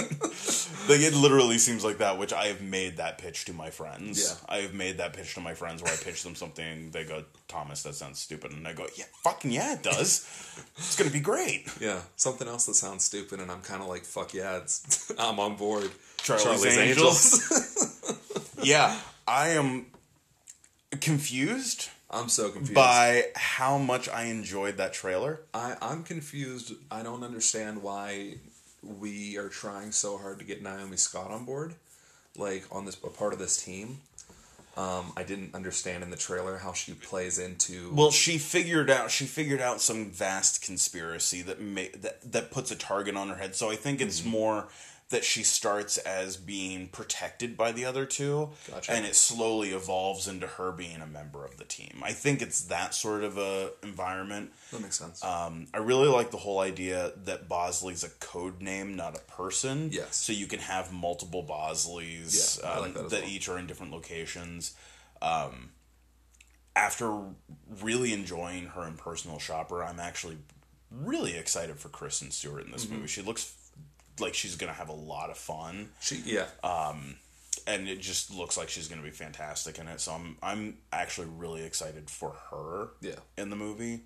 like 0.89 1.01
it 1.01 1.15
literally 1.15 1.59
seems 1.59 1.85
like 1.85 1.99
that, 1.99 2.19
which 2.19 2.33
I 2.33 2.47
have 2.47 2.63
made 2.63 2.97
that 2.99 3.19
pitch 3.19 3.45
to 3.47 3.53
my 3.53 3.71
friends. 3.71 4.23
Yeah. 4.23 4.55
I 4.55 4.59
have 4.63 4.75
made 4.75 4.99
that 4.99 5.13
pitch 5.13 5.35
to 5.35 5.41
my 5.41 5.55
friends 5.55 5.83
where 5.83 5.93
I 5.93 5.97
pitch 5.97 6.23
them 6.23 6.35
something. 6.35 6.91
They 6.91 7.05
go, 7.05 7.25
"Thomas, 7.47 7.83
that 7.83 7.95
sounds 7.95 8.19
stupid," 8.19 8.53
and 8.53 8.67
I 8.67 8.73
go, 8.73 8.87
"Yeah, 8.97 9.05
fucking 9.23 9.51
yeah, 9.51 9.75
it 9.75 9.83
does. 9.83 10.27
it's 10.77 10.97
gonna 10.97 11.11
be 11.11 11.21
great." 11.21 11.69
Yeah, 11.81 12.01
something 12.17 12.49
else 12.49 12.67
that 12.67 12.75
sounds 12.75 13.05
stupid, 13.05 13.41
and 13.41 13.51
I'm 13.51 13.63
kind 13.63 13.83
of 13.83 13.89
like, 13.89 14.05
fuck 14.05 14.35
yeah, 14.35 14.59
it's, 14.59 15.13
I'm 15.19 15.41
on 15.41 15.57
board. 15.57 15.91
Charlie's, 16.19 16.65
Angels. 16.77 18.19
yeah, 18.63 18.99
I 19.27 19.51
am 19.51 19.87
confused 21.01 21.91
I'm 22.11 22.29
so 22.29 22.49
confused. 22.51 22.75
by 22.75 23.25
how 23.37 23.77
much 23.79 24.09
I 24.09 24.25
enjoyed 24.25 24.77
that 24.79 24.93
trailer. 24.95 25.41
I, 25.53 25.77
I'm 25.83 26.03
confused. 26.05 26.73
I 26.91 27.03
don't 27.03 27.23
understand 27.23 27.83
why 27.83 28.37
we 28.83 29.37
are 29.37 29.49
trying 29.49 29.93
so 29.93 30.17
hard 30.19 30.39
to 30.39 30.45
get 30.45 30.63
Naomi 30.63 30.97
Scott 30.97 31.31
on 31.31 31.45
board, 31.45 31.75
like 32.37 32.65
on 32.73 32.87
this 32.87 32.97
a 33.05 33.09
part 33.09 33.33
of 33.33 33.39
this 33.39 33.63
team. 33.63 33.99
Um, 34.77 35.13
I 35.17 35.25
didn't 35.25 35.57
understand 35.57 36.05
in 36.05 36.11
the 36.11 36.17
trailer 36.17 36.59
how 36.59 36.73
she 36.73 36.93
plays 36.95 37.39
into. 37.41 37.93
Well, 37.93 38.13
she 38.13 38.39
figured 38.39 38.89
out 38.89 39.11
she 39.11 39.25
figured 39.27 39.61
out 39.61 39.81
some 39.81 40.11
vast 40.13 40.63
conspiracy 40.63 41.43
that 41.43 41.61
ma- 41.61 41.93
that 42.01 42.33
that 42.33 42.51
puts 42.53 42.71
a 42.71 42.77
target 42.77 43.17
on 43.17 43.29
her 43.29 43.35
head. 43.35 43.57
So 43.57 43.71
I 43.71 43.75
think 43.77 44.01
it's 44.01 44.21
Mm-hmm. 44.21 44.31
more 44.31 44.69
that 45.11 45.25
she 45.25 45.43
starts 45.43 45.97
as 45.99 46.37
being 46.37 46.87
protected 46.89 47.57
by 47.57 47.73
the 47.73 47.83
other 47.87 48.05
two, 48.05 48.51
Gotcha. 48.71 48.93
and 48.93 49.07
it 49.07 49.17
slowly 49.17 49.71
evolves 49.71 50.29
into 50.29 50.47
her 50.47 50.71
being 50.71 51.01
a 51.01 51.07
member 51.07 51.47
of 51.47 51.57
the 51.57 51.65
team. 51.65 52.03
I 52.05 52.13
think 52.13 52.43
it's 52.43 52.63
that 52.65 52.95
sort 52.95 53.25
of 53.25 53.39
a 53.39 53.71
environment. 53.83 54.53
that 54.71 54.83
makes 54.83 54.99
sense. 54.99 55.25
Um, 55.25 55.67
I 55.73 55.79
really 55.79 56.09
like 56.09 56.31
the 56.31 56.37
whole 56.37 56.59
idea 56.61 57.13
that 57.25 57.49
Bosley's 57.49 58.05
a 58.05 58.11
code 58.21 58.61
name, 58.61 58.97
not 58.97 59.17
a 59.17 59.21
person. 59.21 59.89
Yes. 59.93 60.15
So 60.17 60.35
you 60.35 60.47
can 60.47 60.59
have 60.61 60.93
multiple 60.93 61.43
Bosleys 61.43 62.61
Yeah, 62.63 62.71
um, 62.71 62.81
like 62.83 62.93
that 62.95 63.09
that 63.09 63.21
well. 63.23 63.31
each 63.31 63.49
are 63.49 63.59
in 63.59 63.67
different 63.67 63.93
locations. 63.93 64.75
Um, 65.23 65.71
after 66.77 67.19
really 67.81 68.13
enjoying 68.13 68.67
her 68.67 68.87
impersonal 68.87 69.39
Shopper, 69.39 69.83
I'm 69.83 69.99
actually 69.99 70.37
really 70.91 71.37
excited 71.37 71.79
for 71.79 71.89
Kristen 71.89 72.31
Stewart 72.31 72.65
in 72.65 72.71
this 72.73 72.85
Mm-hmm. 72.85 72.95
movie. 72.97 73.09
She 73.09 73.23
looks 73.23 73.55
like 74.21 74.35
she's 74.35 74.57
gonna 74.57 74.73
have 74.73 74.89
a 74.89 74.93
lot 74.95 75.31
of 75.31 75.39
fun, 75.39 75.89
she 76.01 76.23
yeah. 76.25 76.47
Um, 76.65 77.17
and 77.67 77.89
it 77.89 78.01
just 78.01 78.31
looks 78.33 78.57
like 78.57 78.69
she's 78.69 78.89
gonna 78.89 79.03
be 79.03 79.11
fantastic 79.11 79.79
in 79.79 79.89
it. 79.89 80.01
So 80.01 80.13
I'm 80.13 80.37
I'm 80.43 80.77
actually 80.93 81.29
really 81.37 81.63
excited 81.65 82.09
for 82.11 82.35
her. 82.51 82.89
Yeah. 83.01 83.17
In 83.37 83.51
the 83.51 83.57
movie. 83.57 84.01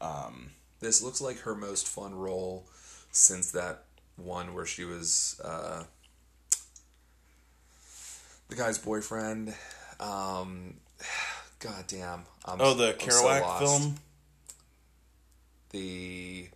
Um, 0.00 0.50
This 0.80 1.02
looks 1.02 1.20
like 1.20 1.40
her 1.40 1.54
most 1.54 1.86
fun 1.88 2.14
role 2.14 2.66
since 3.12 3.50
that 3.52 3.84
one 4.16 4.54
where 4.54 4.66
she 4.66 4.84
was 4.84 5.40
uh, 5.44 5.84
the 8.48 8.56
guy's 8.56 8.78
boyfriend. 8.78 9.54
Um, 9.98 10.74
God 11.60 11.84
damn. 11.86 12.24
I'm, 12.44 12.60
Oh, 12.60 12.74
the 12.74 12.96
so 12.98 13.06
Kerouac 13.06 13.40
lost. 13.42 13.62
film. 13.62 13.96
The 15.70 16.48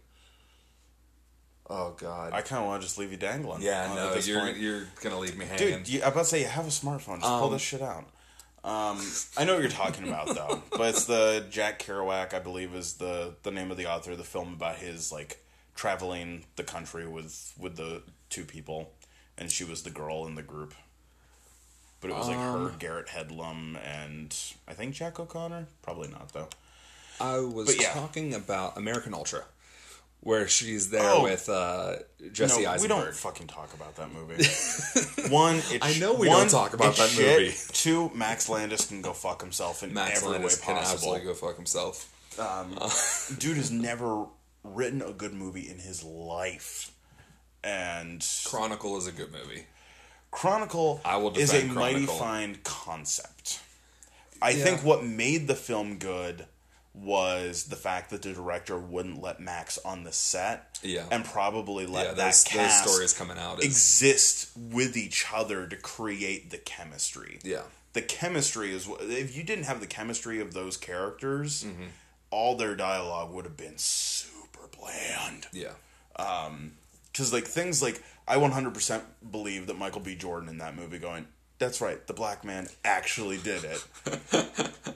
oh 1.70 1.94
god. 1.98 2.32
I 2.32 2.40
kind 2.42 2.60
of 2.62 2.66
want 2.68 2.82
to 2.82 2.86
just 2.86 2.98
leave 2.98 3.10
you 3.10 3.16
dangling. 3.16 3.62
yeah, 3.62 3.90
uh, 3.90 3.94
no, 3.94 4.14
you're 4.16 4.40
point. 4.40 4.56
you're 4.58 4.84
gonna 5.02 5.18
leave 5.18 5.36
me 5.36 5.44
hanging. 5.46 5.78
dude. 5.78 5.88
You, 5.88 6.02
I'm 6.02 6.08
about 6.12 6.20
to 6.20 6.26
say 6.26 6.40
you 6.40 6.46
have 6.48 6.66
a 6.66 6.70
smartphone. 6.70 7.16
Just 7.20 7.22
pull 7.22 7.44
Um, 7.44 7.52
this 7.52 7.62
shit 7.62 7.82
out. 7.82 8.04
Um, 8.64 8.98
I 9.36 9.44
know 9.44 9.52
what 9.54 9.60
you're 9.62 9.70
talking 9.70 10.08
about 10.08 10.34
though, 10.34 10.62
but 10.70 10.90
it's 10.94 11.04
the 11.04 11.44
Jack 11.50 11.80
Kerouac, 11.82 12.32
I 12.32 12.38
believe, 12.38 12.74
is 12.74 12.94
the 12.94 13.34
the 13.42 13.50
name 13.50 13.70
of 13.70 13.76
the 13.76 13.86
author 13.90 14.12
of 14.12 14.18
the 14.18 14.24
film 14.24 14.54
about 14.54 14.76
his 14.76 15.12
like 15.12 15.44
traveling 15.74 16.44
the 16.56 16.64
country 16.64 17.06
with 17.06 17.52
with 17.58 17.76
the 17.76 18.02
two 18.30 18.44
people, 18.44 18.92
and 19.36 19.50
she 19.50 19.64
was 19.64 19.82
the 19.82 19.90
girl 19.90 20.26
in 20.26 20.34
the 20.34 20.42
group. 20.42 20.74
But 22.00 22.10
it 22.10 22.16
was 22.16 22.28
like 22.28 22.36
her, 22.36 22.42
Um, 22.68 22.74
Garrett 22.78 23.06
Hedlund, 23.08 23.78
and 23.82 24.34
I 24.68 24.72
think 24.74 24.94
Jack 24.94 25.18
O'Connor. 25.20 25.66
Probably 25.82 26.08
not 26.08 26.32
though. 26.32 26.48
I 27.20 27.38
was 27.38 27.78
yeah. 27.80 27.92
talking 27.92 28.34
about 28.34 28.76
American 28.76 29.14
Ultra, 29.14 29.44
where 30.24 30.48
she's 30.48 30.90
there 30.90 31.02
Oh. 31.12 31.22
with 31.22 31.48
uh, 31.48 31.96
Jesse 32.32 32.62
no, 32.64 32.70
Eisenberg. 32.70 32.80
we 32.98 33.04
don't 33.04 33.14
fucking 33.14 33.46
talk 33.46 33.72
about 33.74 33.94
that 33.96 34.10
movie. 34.12 34.42
One, 35.32 35.56
it's, 35.70 35.78
I 35.82 35.98
know 36.00 36.14
we 36.14 36.28
one, 36.28 36.38
don't 36.40 36.50
talk 36.50 36.72
about 36.74 36.96
that 36.96 37.08
shit. 37.10 37.40
movie. 37.42 37.54
Two, 37.72 38.10
Max 38.14 38.48
Landis 38.48 38.86
can 38.86 39.02
go 39.02 39.12
fuck 39.12 39.40
himself 39.40 39.82
in 39.82 39.92
Max 39.94 40.18
every 40.18 40.32
Landis 40.32 40.58
way 40.60 40.64
can 40.66 40.74
possible. 40.76 40.94
absolutely 41.14 41.26
go 41.26 41.34
fuck 41.34 41.56
himself. 41.56 42.10
Dude 43.38 43.56
has 43.58 43.70
never 43.70 44.26
written 44.64 45.02
a 45.02 45.12
good 45.12 45.34
movie 45.34 45.68
in 45.68 45.78
his 45.78 46.02
life, 46.02 46.90
and 47.62 48.26
Chronicle 48.46 48.96
is 48.96 49.06
a 49.06 49.12
good 49.12 49.30
movie. 49.32 49.66
Chronicle 50.30 51.00
I 51.04 51.16
will 51.18 51.36
is 51.38 51.50
a 51.52 51.60
defend 51.60 51.74
mighty 51.74 52.06
fine 52.06 52.58
concept. 52.64 53.60
I 54.42 54.50
Yeah. 54.50 54.64
think 54.64 54.82
what 54.84 55.04
made 55.04 55.46
the 55.46 55.54
film 55.54 55.98
good 55.98 56.46
was 56.94 57.64
the 57.64 57.76
fact 57.76 58.10
that 58.10 58.22
the 58.22 58.32
director 58.32 58.78
wouldn't 58.78 59.20
let 59.20 59.40
Max 59.40 59.78
on 59.84 60.04
the 60.04 60.12
set, 60.12 60.78
Yeah. 60.82 61.06
and 61.10 61.24
probably 61.24 61.86
let 61.86 62.06
Yeah, 62.06 62.12
that 62.14 62.24
those, 62.26 62.44
cast 62.44 62.84
those 62.84 62.92
stories 62.94 63.12
coming 63.12 63.36
out 63.38 63.58
is 63.58 63.64
exist 63.66 64.50
with 64.56 64.96
each 64.96 65.26
other 65.34 65.66
to 65.66 65.76
create 65.76 66.50
the 66.50 66.58
chemistry. 66.58 67.40
yeah. 67.42 67.62
The 67.94 68.02
chemistry 68.02 68.74
is 68.74 68.88
if 69.00 69.36
you 69.36 69.42
didn't 69.44 69.64
have 69.64 69.80
the 69.80 69.86
chemistry 69.86 70.40
of 70.40 70.52
those 70.54 70.76
characters, 70.76 71.64
Mm-hmm. 71.64 71.84
all 72.30 72.56
their 72.56 72.74
dialogue 72.74 73.32
would 73.32 73.44
have 73.44 73.56
been 73.56 73.78
super 73.78 74.68
bland. 74.76 75.46
Yeah. 75.52 75.74
Because 76.16 77.32
like 77.32 77.44
things 77.46 77.82
like 77.82 78.02
I 78.26 78.36
100% 78.36 79.02
believe 79.30 79.66
that 79.68 79.78
Michael 79.78 80.00
B. 80.00 80.14
Jordan 80.16 80.48
in 80.48 80.58
that 80.58 80.74
movie 80.76 80.98
going, 80.98 81.26
that's 81.58 81.80
right, 81.80 82.04
the 82.06 82.12
black 82.14 82.44
man 82.44 82.68
actually 82.84 83.38
did 83.38 83.62
it. 83.64 83.84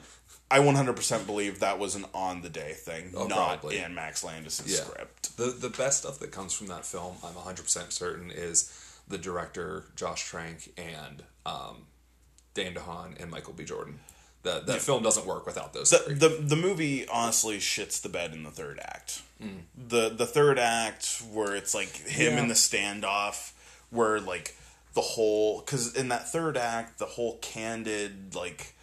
I 0.51 0.59
100% 0.59 1.25
believe 1.27 1.59
that 1.59 1.77
was 1.77 1.93
an 1.95 2.05
on 2.13 2.41
the 2.41 2.49
day 2.49 2.73
thing, 2.73 3.11
Oh, 3.15 3.27
not 3.27 3.59
probably. 3.61 3.77
in 3.77 3.93
Max 3.93 4.23
Landis' 4.23 4.63
Yeah. 4.65 4.77
script. 4.83 5.37
The 5.37 5.45
the 5.51 5.69
best 5.69 5.99
stuff 5.99 6.19
that 6.19 6.31
comes 6.31 6.53
from 6.53 6.67
that 6.67 6.85
film, 6.85 7.17
I'm 7.23 7.35
100% 7.35 7.91
certain, 7.91 8.31
is 8.31 8.71
the 9.07 9.17
director 9.17 9.85
Josh 9.95 10.23
Trank 10.25 10.71
and 10.77 11.23
um, 11.45 11.85
Dane 12.53 12.73
DeHaan 12.73 13.21
and 13.21 13.29
Michael 13.31 13.53
B. 13.53 13.63
Jordan. 13.63 13.99
That 14.43 14.67
that 14.67 14.81
film 14.81 15.03
doesn't 15.03 15.25
work 15.25 15.45
without 15.45 15.73
those 15.73 15.89
the, 15.89 16.13
the 16.13 16.29
the 16.29 16.55
movie 16.55 17.05
honestly 17.09 17.57
shits 17.57 18.01
the 18.01 18.07
bed 18.07 18.31
in 18.31 18.43
the 18.43 18.49
third 18.51 18.79
act. 18.79 19.21
Mm. 19.43 19.63
The 19.75 20.07
the 20.09 20.25
third 20.25 20.57
act 20.57 21.21
where 21.31 21.53
it's 21.55 21.75
like 21.75 21.89
him 22.07 22.33
Yeah. 22.35 22.39
in 22.43 22.47
the 22.47 22.53
standoff, 22.53 23.51
where 23.89 24.21
like 24.21 24.55
the 24.93 25.01
whole 25.01 25.59
because 25.59 25.93
in 25.93 26.07
that 26.07 26.31
third 26.31 26.55
act 26.55 26.99
the 26.99 27.05
whole 27.05 27.37
candid 27.39 28.33
like 28.33 28.75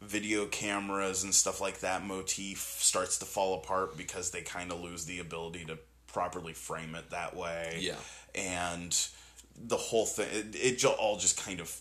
video 0.00 0.46
cameras 0.46 1.24
and 1.24 1.34
stuff 1.34 1.60
like 1.60 1.80
that 1.80 2.04
motif 2.04 2.58
starts 2.78 3.18
to 3.18 3.24
fall 3.24 3.54
apart 3.54 3.96
because 3.96 4.30
they 4.30 4.42
kind 4.42 4.70
of 4.70 4.80
lose 4.80 5.04
the 5.06 5.18
ability 5.18 5.64
to 5.64 5.78
properly 6.06 6.52
frame 6.52 6.94
it 6.94 7.10
that 7.10 7.36
way. 7.36 7.78
Yeah. 7.80 7.96
and 8.34 8.96
the 9.60 9.76
whole 9.76 10.06
thing 10.06 10.28
it, 10.30 10.54
it 10.54 10.84
all 10.84 11.16
just 11.18 11.36
kind 11.42 11.58
of 11.58 11.80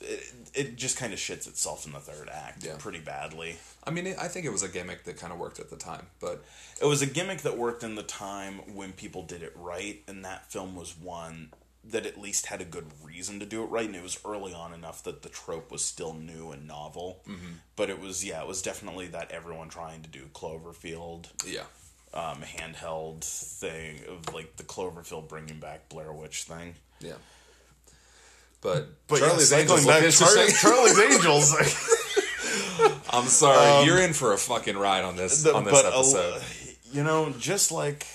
it, 0.00 0.32
it 0.54 0.76
just 0.76 0.96
kind 0.98 1.12
of 1.12 1.18
shits 1.20 1.46
itself 1.46 1.86
in 1.86 1.92
the 1.92 2.00
third 2.00 2.28
act 2.28 2.64
Yeah. 2.64 2.74
pretty 2.78 2.98
badly. 2.98 3.54
I 3.84 3.90
mean, 3.90 4.08
I 4.20 4.26
think 4.26 4.44
it 4.44 4.50
was 4.50 4.64
a 4.64 4.68
gimmick 4.68 5.04
that 5.04 5.16
kind 5.16 5.32
of 5.32 5.38
worked 5.38 5.60
at 5.60 5.70
the 5.70 5.76
time, 5.76 6.06
but 6.20 6.44
It 6.80 6.86
was 6.86 7.00
a 7.02 7.06
gimmick 7.06 7.42
that 7.42 7.56
worked 7.56 7.84
in 7.84 7.94
the 7.94 8.02
time 8.02 8.74
when 8.74 8.92
people 8.92 9.22
did 9.22 9.42
it 9.44 9.52
right, 9.54 10.02
and 10.08 10.24
that 10.24 10.50
film 10.50 10.74
was 10.74 10.96
one 10.98 11.52
that 11.84 12.06
at 12.06 12.16
least 12.20 12.46
had 12.46 12.60
a 12.60 12.64
good 12.64 12.86
reason 13.02 13.40
to 13.40 13.46
do 13.46 13.62
it 13.62 13.66
right, 13.66 13.86
and 13.86 13.96
it 13.96 14.02
was 14.02 14.18
early 14.24 14.54
on 14.54 14.72
enough 14.72 15.02
that 15.02 15.22
the 15.22 15.28
trope 15.28 15.72
was 15.72 15.84
still 15.84 16.14
new 16.14 16.52
and 16.52 16.66
novel. 16.66 17.20
Mm-hmm. 17.28 17.54
But 17.74 17.90
it 17.90 18.00
was, 18.00 18.24
yeah, 18.24 18.40
it 18.40 18.46
was 18.46 18.62
definitely 18.62 19.08
that 19.08 19.32
everyone 19.32 19.68
trying 19.68 20.02
to 20.02 20.08
do 20.08 20.26
Cloverfield 20.32 21.26
yeah. 21.44 21.62
um, 22.14 22.42
handheld 22.42 23.24
thing 23.24 24.00
of 24.08 24.32
like 24.32 24.56
the 24.58 24.62
Cloverfield 24.62 25.28
bringing 25.28 25.58
back 25.58 25.88
Blair 25.88 26.12
Witch 26.12 26.44
thing. 26.44 26.74
Yeah. 27.00 27.14
But, 28.60 28.88
But 29.08 29.18
Charlie's 29.18 29.50
yeah, 29.50 29.58
Angels 29.58 29.84
back, 29.84 30.08
Char- 30.12 30.46
Charlie's 30.46 30.98
Angels. 31.00 31.52
Like, 31.52 32.92
I'm 33.12 33.24
sorry, 33.26 33.80
Um, 33.80 33.86
you're 33.86 33.98
in 34.00 34.12
for 34.12 34.32
a 34.32 34.38
fucking 34.38 34.78
ride 34.78 35.02
on 35.02 35.16
this 35.16 35.42
the- 35.42 35.52
on 35.54 35.64
this 35.64 35.72
but, 35.82 35.92
episode. 35.92 36.42
you 36.92 37.02
know, 37.02 37.30
just 37.30 37.72
like 37.72 38.06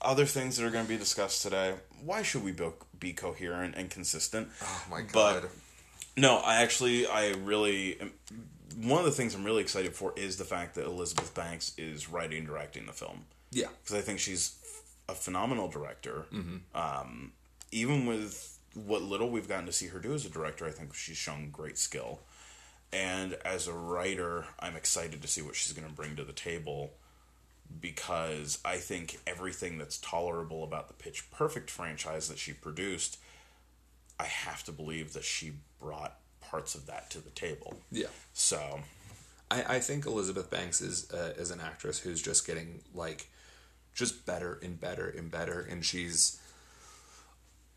other 0.00 0.26
things 0.26 0.56
that 0.56 0.66
are 0.66 0.70
going 0.70 0.84
to 0.84 0.88
be 0.88 0.98
discussed 0.98 1.42
today, 1.42 1.74
why 2.04 2.22
should 2.22 2.44
we 2.44 2.52
be, 2.52 2.68
be 2.98 3.12
coherent 3.12 3.74
and 3.76 3.90
consistent? 3.90 4.48
oh 4.62 4.84
my 4.90 5.02
god! 5.02 5.42
but- 5.42 5.50
No, 6.16 6.38
I 6.38 6.62
actually, 6.62 7.06
I 7.06 7.30
really, 7.32 7.98
one 8.80 8.98
of 9.00 9.04
the 9.06 9.12
things 9.12 9.34
I'm 9.34 9.44
really 9.44 9.62
excited 9.62 9.94
for 9.94 10.12
is 10.16 10.36
the 10.38 10.44
fact 10.44 10.74
that 10.76 10.86
Elizabeth 10.86 11.34
Banks 11.34 11.72
is 11.78 12.08
writing 12.08 12.38
and 12.38 12.46
directing 12.46 12.86
the 12.86 12.92
film. 12.92 13.24
yeah. 13.50 13.68
because 13.82 13.96
I 13.96 14.00
think 14.00 14.18
she's 14.18 14.56
a 15.08 15.14
phenomenal 15.14 15.68
director. 15.68 16.26
Um, 16.74 17.32
even 17.72 18.06
with 18.06 18.58
what 18.74 19.02
little 19.02 19.30
we've 19.30 19.48
gotten 19.48 19.66
to 19.66 19.72
see 19.72 19.86
her 19.88 19.98
do 19.98 20.14
as 20.14 20.24
a 20.26 20.30
director, 20.30 20.66
I 20.66 20.70
think 20.70 20.94
she's 20.94 21.16
shown 21.16 21.50
great 21.50 21.78
skill. 21.78 22.20
And 22.92 23.34
as 23.44 23.66
a 23.68 23.72
writer, 23.72 24.46
I'm 24.60 24.76
excited 24.76 25.20
to 25.22 25.28
see 25.28 25.42
what 25.42 25.54
she's 25.56 25.72
going 25.72 25.86
to 25.88 25.92
bring 25.92 26.16
to 26.16 26.24
the 26.24 26.32
table 26.32 26.92
because 27.80 28.58
I 28.64 28.76
think 28.76 29.18
everything 29.26 29.78
that's 29.78 29.98
tolerable 29.98 30.64
about 30.64 30.88
the 30.88 30.94
Pitch 30.94 31.30
Perfect 31.30 31.70
franchise 31.70 32.28
that 32.28 32.38
she 32.38 32.52
produced, 32.52 33.18
I 34.18 34.24
have 34.24 34.64
to 34.64 34.72
believe 34.72 35.12
that 35.12 35.24
she 35.24 35.52
brought 35.80 36.18
parts 36.40 36.74
of 36.74 36.86
that 36.86 37.10
to 37.10 37.20
the 37.20 37.30
table. 37.30 37.78
Yeah. 37.90 38.06
So, 38.32 38.80
I, 39.50 39.76
I 39.76 39.80
think 39.80 40.06
Elizabeth 40.06 40.50
Banks 40.50 40.80
is 40.80 41.10
uh, 41.12 41.34
is 41.36 41.50
an 41.50 41.60
actress 41.60 41.98
who's 41.98 42.22
just 42.22 42.46
getting 42.46 42.80
like 42.94 43.28
just 43.94 44.26
better 44.26 44.58
and 44.62 44.80
better 44.80 45.08
and 45.08 45.30
better, 45.30 45.60
and 45.60 45.84
she's 45.84 46.40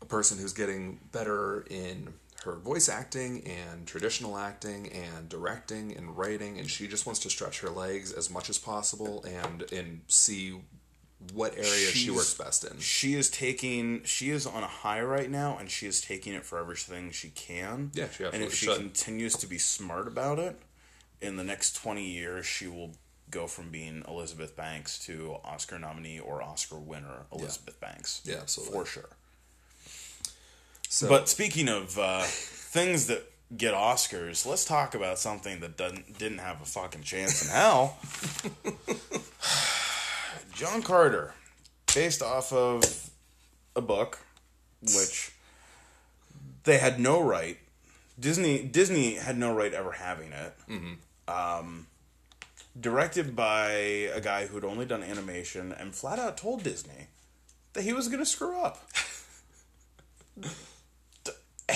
a 0.02 0.06
person 0.06 0.38
who's 0.38 0.52
getting 0.52 0.98
better 1.12 1.66
in 1.68 2.12
her 2.44 2.56
voice 2.56 2.88
acting 2.88 3.46
and 3.46 3.86
traditional 3.86 4.36
acting 4.38 4.88
and 4.92 5.28
directing 5.28 5.96
and 5.96 6.16
writing, 6.16 6.58
and 6.58 6.70
she 6.70 6.88
just 6.88 7.04
wants 7.06 7.20
to 7.20 7.30
stretch 7.30 7.60
her 7.60 7.68
legs 7.70 8.12
as 8.12 8.30
much 8.30 8.48
as 8.50 8.58
possible 8.58 9.24
and 9.24 9.70
and 9.72 10.00
see 10.08 10.60
what 11.34 11.52
area 11.58 11.66
she 11.68 12.10
works 12.10 12.32
best 12.32 12.64
in. 12.64 12.78
she 12.78 13.12
is 13.14 13.28
taking 13.28 14.02
she 14.04 14.30
is 14.30 14.46
on 14.46 14.62
a 14.62 14.66
high 14.66 15.02
right 15.02 15.30
now 15.30 15.58
and 15.58 15.70
she 15.70 15.86
is 15.86 16.00
taking 16.00 16.32
it 16.32 16.46
for 16.46 16.58
everything 16.58 17.10
she 17.10 17.28
can 17.28 17.90
Yeah, 17.92 18.08
she 18.08 18.24
and 18.24 18.42
if 18.42 18.54
she 18.54 18.64
should. 18.64 18.78
continues 18.78 19.34
to 19.34 19.46
be 19.46 19.58
smart 19.58 20.08
about 20.08 20.38
it 20.38 20.56
in 21.20 21.36
the 21.36 21.44
next 21.44 21.74
20 21.74 22.02
years 22.02 22.46
she 22.46 22.66
will 22.68 22.92
go 23.30 23.46
from 23.46 23.68
being 23.68 24.02
elizabeth 24.08 24.56
banks 24.56 24.98
to 25.00 25.36
oscar 25.44 25.78
nominee 25.78 26.18
or 26.20 26.42
oscar 26.42 26.78
winner 26.78 27.26
elizabeth 27.30 27.78
banks 27.80 28.22
Yeah, 28.24 28.36
absolutely. 28.40 28.78
for 28.78 28.86
sure 28.86 29.10
So, 31.00 31.08
but 31.08 31.30
speaking 31.30 31.70
of 31.70 31.98
uh, 31.98 32.20
things 32.24 33.06
that 33.06 33.22
get 33.56 33.72
oscars 33.72 34.44
let's 34.44 34.66
talk 34.66 34.94
about 34.94 35.18
something 35.18 35.60
that 35.60 35.78
doesn't 35.78 36.18
didn't 36.18 36.40
have 36.40 36.60
a 36.60 36.66
fucking 36.66 37.04
chance 37.04 37.42
in 37.42 37.50
hell. 37.50 37.96
John 40.54 40.82
carter 40.82 41.32
based 41.94 42.20
off 42.20 42.52
of 42.52 43.10
a 43.74 43.80
book 43.80 44.18
which 44.82 45.32
they 46.64 46.76
had 46.76 47.00
no 47.00 47.22
right 47.22 47.56
disney 48.18 48.62
disney 48.62 49.14
had 49.14 49.38
no 49.38 49.54
right 49.54 49.72
ever 49.72 49.92
having 49.92 50.32
it. 50.32 50.54
Um, 51.26 51.86
directed 52.78 53.34
by 53.34 53.70
a 53.70 54.20
guy 54.20 54.48
who'd 54.48 54.66
only 54.66 54.84
done 54.84 55.02
animation 55.02 55.72
and 55.72 55.94
flat 55.94 56.18
out 56.18 56.36
told 56.36 56.62
disney 56.62 57.06
that 57.72 57.84
he 57.84 57.94
was 57.94 58.08
going 58.08 58.20
to 58.20 58.26
screw 58.26 58.60
up 58.60 58.86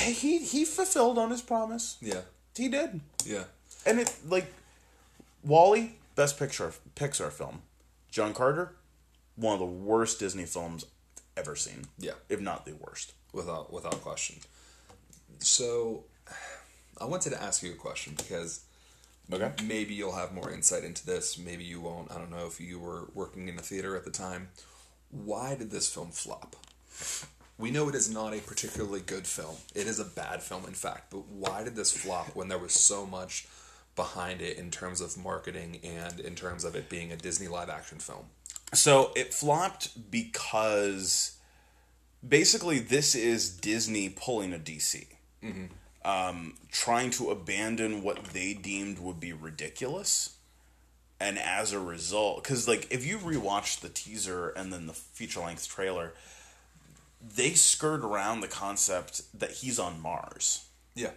he 0.04 0.38
he 0.38 0.64
fulfilled 0.64 1.18
on 1.18 1.30
his 1.30 1.42
promise 1.42 1.96
yeah, 2.00 2.22
he 2.56 2.68
did 2.68 3.00
yeah, 3.24 3.44
and 3.86 3.98
it 4.00 4.14
like 4.28 4.52
WALL-E, 5.44 5.92
best 6.16 6.38
picture 6.38 6.72
Pixar 6.96 7.30
film. 7.30 7.62
John 8.10 8.32
Carter, 8.32 8.74
one 9.36 9.54
of 9.54 9.58
the 9.60 9.66
worst 9.66 10.18
Disney 10.20 10.44
films 10.46 10.84
I've 11.36 11.42
ever 11.42 11.56
seen. 11.56 11.86
Yeah. 11.98 12.12
if 12.28 12.40
not 12.40 12.64
the 12.64 12.72
worst. 12.74 13.12
without 13.32 13.72
without 13.72 14.00
question. 14.02 14.36
So, 15.40 16.04
I 17.00 17.04
wanted 17.04 17.30
to 17.30 17.42
ask 17.42 17.62
you 17.62 17.72
a 17.72 17.76
question 17.76 18.14
because 18.16 18.60
Okay. 19.32 19.50
maybe 19.64 19.94
you'll 19.94 20.14
have 20.16 20.32
more 20.32 20.50
insight 20.52 20.84
into 20.84 21.04
this. 21.04 21.38
Maybe 21.38 21.64
you 21.64 21.80
won't. 21.80 22.10
I 22.12 22.18
don't 22.18 22.30
know 22.30 22.46
if 22.46 22.60
you 22.60 22.78
were 22.78 23.08
working 23.14 23.48
in 23.48 23.58
a 23.58 23.62
theater 23.62 23.96
at 23.96 24.04
the 24.04 24.10
time. 24.10 24.48
Why 25.10 25.54
did 25.54 25.70
this 25.70 25.92
film 25.92 26.10
flop? 26.10 26.56
We 27.58 27.70
know 27.70 27.88
it 27.88 27.94
is 27.94 28.10
not 28.10 28.34
a 28.34 28.40
particularly 28.40 29.00
good 29.00 29.26
film. 29.26 29.56
It 29.74 29.86
is 29.86 30.00
a 30.00 30.04
bad 30.04 30.42
film, 30.42 30.64
in 30.66 30.74
fact. 30.74 31.10
But 31.10 31.28
why 31.28 31.62
did 31.62 31.76
this 31.76 31.92
flop 31.92 32.34
when 32.34 32.48
there 32.48 32.58
was 32.58 32.72
so 32.72 33.06
much 33.06 33.46
behind 33.94 34.40
it 34.42 34.58
in 34.58 34.70
terms 34.70 35.00
of 35.00 35.16
marketing 35.16 35.78
and 35.84 36.18
in 36.18 36.34
terms 36.34 36.64
of 36.64 36.74
it 36.74 36.88
being 36.88 37.12
a 37.12 37.16
Disney 37.16 37.46
live 37.46 37.68
action 37.68 37.98
film? 37.98 38.24
So 38.72 39.12
it 39.14 39.32
flopped 39.32 40.10
because 40.10 41.36
basically 42.26 42.80
this 42.80 43.14
is 43.14 43.50
Disney 43.50 44.08
pulling 44.08 44.52
a 44.52 44.58
DC. 44.58 45.06
Um, 46.04 46.54
trying 46.70 47.10
to 47.12 47.30
abandon 47.30 48.02
what 48.02 48.24
they 48.24 48.54
deemed 48.54 48.98
would 48.98 49.20
be 49.20 49.32
ridiculous. 49.32 50.36
And 51.20 51.38
as 51.38 51.72
a 51.72 51.78
result, 51.78 52.42
because 52.42 52.66
like 52.66 52.88
if 52.90 53.06
you 53.06 53.18
rewatch 53.18 53.80
the 53.80 53.88
teaser 53.88 54.48
and 54.50 54.72
then 54.72 54.86
the 54.86 54.92
feature 54.92 55.40
length 55.40 55.68
trailer, 55.68 56.14
they 57.36 57.50
skirt 57.54 58.04
around 58.04 58.40
the 58.40 58.48
concept 58.48 59.22
that 59.38 59.50
he's 59.52 59.78
on 59.78 60.00
Mars. 60.00 60.66
Yeah. 60.94 61.10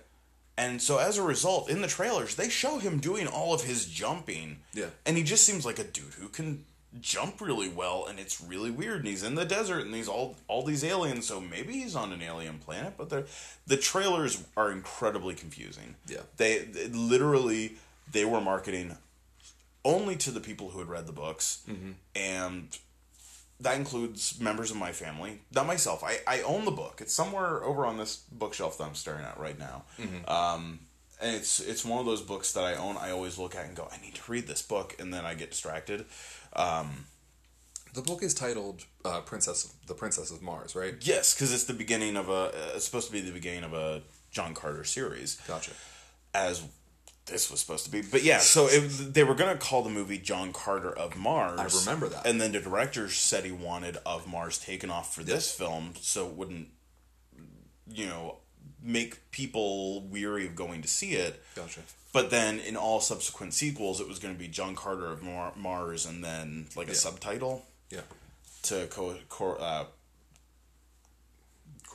And 0.57 0.81
so 0.81 0.97
as 0.97 1.17
a 1.17 1.23
result, 1.23 1.69
in 1.69 1.81
the 1.81 1.87
trailers, 1.87 2.35
they 2.35 2.49
show 2.49 2.79
him 2.79 2.99
doing 2.99 3.27
all 3.27 3.53
of 3.53 3.63
his 3.63 3.85
jumping. 3.85 4.59
Yeah. 4.73 4.87
And 5.05 5.17
he 5.17 5.23
just 5.23 5.45
seems 5.45 5.65
like 5.65 5.77
a 5.77 5.83
dude 5.83 6.15
who 6.15 6.29
can 6.29 6.65
jump 6.99 7.41
really 7.41 7.69
well 7.69 8.07
and 8.09 8.17
it's 8.17 8.41
really 8.41 8.71
weird 8.71 8.99
and 8.99 9.07
he's 9.07 9.21
in 9.21 9.35
the 9.35 9.45
desert 9.45 9.85
and 9.85 9.93
he's 9.93 10.07
all 10.07 10.35
all 10.47 10.63
these 10.63 10.83
aliens 10.83 11.27
so 11.27 11.39
maybe 11.39 11.73
he's 11.73 11.95
on 11.95 12.11
an 12.11 12.21
alien 12.21 12.57
planet 12.57 12.93
but 12.97 13.09
the 13.09 13.25
the 13.67 13.77
trailers 13.77 14.43
are 14.55 14.71
incredibly 14.71 15.35
confusing 15.35 15.95
Yeah. 16.07 16.21
they, 16.37 16.59
they 16.59 16.87
literally 16.87 17.73
they 18.11 18.25
were 18.25 18.41
marketing 18.41 18.97
only 19.83 20.15
to 20.15 20.31
the 20.31 20.39
people 20.39 20.69
who 20.69 20.79
had 20.79 20.87
read 20.87 21.05
the 21.07 21.13
books 21.13 21.61
mm-hmm. 21.69 21.91
and 22.15 22.77
that 23.59 23.77
includes 23.77 24.39
members 24.39 24.69
of 24.71 24.77
my 24.77 24.91
family 24.91 25.41
not 25.53 25.65
myself. 25.65 26.03
I, 26.03 26.19
I 26.27 26.41
own 26.41 26.65
the 26.65 26.71
book. 26.71 26.99
It's 27.01 27.13
somewhere 27.13 27.63
over 27.63 27.85
on 27.85 27.97
this 27.97 28.17
bookshelf 28.31 28.77
that 28.77 28.83
i'm 28.83 28.95
staring 28.95 29.25
at 29.25 29.39
right 29.39 29.57
now. 29.57 29.83
Um, 30.27 30.79
and 31.19 31.35
it's 31.35 31.59
it's 31.59 31.83
one 31.83 31.99
of 31.99 32.05
those 32.05 32.21
books 32.21 32.53
that 32.53 32.63
i 32.63 32.75
own. 32.75 32.95
I 32.97 33.09
always 33.11 33.37
look 33.39 33.55
at 33.55 33.65
and 33.65 33.75
go 33.75 33.87
i 33.91 33.97
need 34.01 34.15
to 34.15 34.31
read 34.31 34.47
this 34.47 34.61
book 34.61 34.95
and 34.99 35.11
then 35.13 35.25
i 35.25 35.33
get 35.33 35.49
distracted. 35.51 36.05
The 37.93 38.01
book 38.03 38.21
is 38.21 38.33
titled 38.35 38.83
uh, 39.05 39.21
"Princess, 39.21 39.73
the 39.87 39.95
Princess 39.95 40.29
of 40.29 40.41
Mars," 40.43 40.75
right? 40.75 40.95
yes 41.01 41.33
because 41.33 41.51
it's 41.53 41.63
the 41.63 41.73
beginning 41.73 42.15
of 42.15 42.29
a 42.29 42.51
it's 42.75 42.85
supposed 42.85 43.07
to 43.07 43.13
be 43.13 43.21
the 43.21 43.31
beginning 43.31 43.63
of 43.63 43.73
a 43.73 44.01
john 44.29 44.53
carter 44.53 44.83
series. 44.83 45.37
Gotcha. 45.47 45.71
as 46.33 46.63
this 47.27 47.49
was 47.51 47.59
supposed 47.59 47.85
to 47.85 47.91
be. 47.91 48.01
But 48.01 48.23
yeah, 48.23 48.39
so 48.39 48.67
it, 48.67 49.13
they 49.13 49.23
were 49.23 49.35
going 49.35 49.53
to 49.55 49.59
call 49.63 49.83
the 49.83 49.89
movie 49.89 50.17
John 50.17 50.53
Carter 50.53 50.91
of 50.91 51.15
Mars. 51.17 51.59
I 51.59 51.79
remember 51.79 52.07
that. 52.09 52.25
And 52.25 52.39
then 52.41 52.51
the 52.53 52.59
director 52.59 53.09
said 53.09 53.43
he 53.45 53.51
wanted 53.51 53.97
of 54.05 54.27
Mars 54.27 54.57
taken 54.57 54.89
off 54.89 55.13
for 55.13 55.23
this 55.23 55.51
film 55.51 55.93
so 55.99 56.25
it 56.27 56.33
wouldn't, 56.33 56.69
you 57.91 58.05
know, 58.07 58.37
make 58.81 59.31
people 59.31 60.01
weary 60.07 60.45
of 60.47 60.55
going 60.55 60.81
to 60.81 60.87
see 60.87 61.11
it. 61.13 61.43
Gotcha. 61.55 61.81
But 62.13 62.29
then 62.31 62.59
in 62.59 62.75
all 62.77 62.99
subsequent 63.01 63.53
sequels, 63.53 63.99
it 63.99 64.07
was 64.07 64.17
going 64.19 64.33
to 64.33 64.39
be 64.39 64.47
John 64.47 64.75
Carter 64.75 65.07
of 65.07 65.21
Mar- 65.21 65.53
Mars 65.55 66.05
and 66.05 66.23
then 66.23 66.67
like 66.75 66.87
a 66.89 66.95
subtitle 66.95 67.65
Yeah. 67.91 68.01
to 68.63 68.87
co- 68.87 69.17
cor- 69.29 69.61
uh, 69.61 69.83
go- 69.83 69.89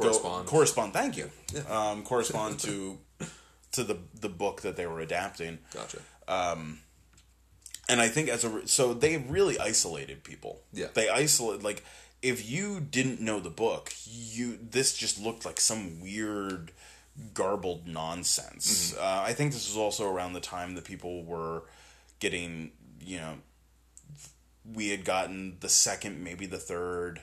Correspond. 0.05 0.47
correspond. 0.47 0.93
Thank 0.93 1.17
you. 1.17 1.31
Yeah. 1.55 1.63
Um, 1.69 2.03
correspond 2.03 2.59
to 2.61 2.99
to 3.73 3.85
the 3.85 3.99
the 4.19 4.29
book 4.29 4.63
that 4.63 4.77
they 4.77 4.87
were 4.87 5.01
adapting. 5.01 5.59
gotcha. 5.73 5.99
Um, 6.29 6.81
and 7.89 8.01
I 8.01 8.09
think 8.09 8.29
as 8.29 8.45
a 8.45 8.67
so 8.67 8.95
they 8.95 9.17
really 9.17 9.59
isolated 9.59 10.25
people. 10.25 10.61
Yeah. 10.73 10.87
they 10.95 11.09
isolate 11.09 11.63
like 11.63 11.85
if 12.23 12.49
you 12.49 12.81
didn't 12.81 13.21
know 13.21 13.41
the 13.41 13.51
book, 13.51 13.93
you 14.07 14.59
this 14.63 14.95
just 14.95 15.21
looked 15.21 15.45
like 15.45 15.61
some 15.61 16.01
weird 16.01 16.73
garbled 17.35 17.87
nonsense. 17.87 18.93
Mm-hmm. 18.93 19.03
Uh, 19.03 19.23
I 19.29 19.33
think 19.33 19.53
this 19.53 19.69
was 19.69 19.77
also 19.77 20.11
around 20.11 20.33
the 20.33 20.41
time 20.41 20.75
that 20.77 20.85
people 20.85 21.25
were 21.25 21.65
getting 22.21 22.71
you 23.05 23.19
know 23.19 23.35
we 24.65 24.91
had 24.91 25.05
gotten 25.05 25.57
the 25.59 25.69
second 25.69 26.23
maybe 26.23 26.47
the 26.47 26.59
third 26.59 27.21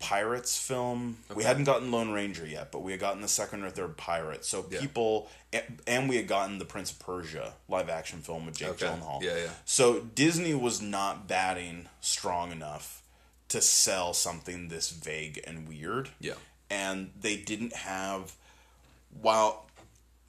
Pirates 0.00 0.56
film. 0.56 1.18
We 1.34 1.44
hadn't 1.44 1.64
gotten 1.64 1.90
Lone 1.92 2.10
Ranger 2.10 2.46
yet, 2.46 2.72
but 2.72 2.80
we 2.82 2.90
had 2.92 3.00
gotten 3.00 3.20
the 3.20 3.28
second 3.28 3.62
or 3.64 3.70
third 3.70 3.96
Pirate. 3.96 4.44
So 4.44 4.66
Yeah. 4.70 4.80
people, 4.80 5.30
and- 5.52 5.80
and 5.86 6.08
we 6.08 6.16
had 6.16 6.26
gotten 6.26 6.58
the 6.58 6.64
Prince 6.64 6.90
of 6.90 6.98
Persia 6.98 7.54
live 7.68 7.88
action 7.88 8.22
film 8.22 8.46
with 8.46 8.56
Jake 8.56 8.70
Okay. 8.70 8.86
Gyllenhaal. 8.86 9.22
Yeah, 9.22 9.36
yeah. 9.36 9.50
So 9.66 10.00
Disney 10.00 10.54
was 10.54 10.80
not 10.80 11.28
batting 11.28 11.88
strong 12.00 12.50
enough 12.50 13.02
to 13.48 13.60
sell 13.60 14.14
something 14.14 14.68
this 14.68 14.90
vague 14.90 15.42
and 15.46 15.68
weird. 15.68 16.10
Yeah. 16.18 16.34
And 16.70 17.12
they 17.20 17.36
didn't 17.36 17.74
have 17.74 18.32
while 19.10 19.66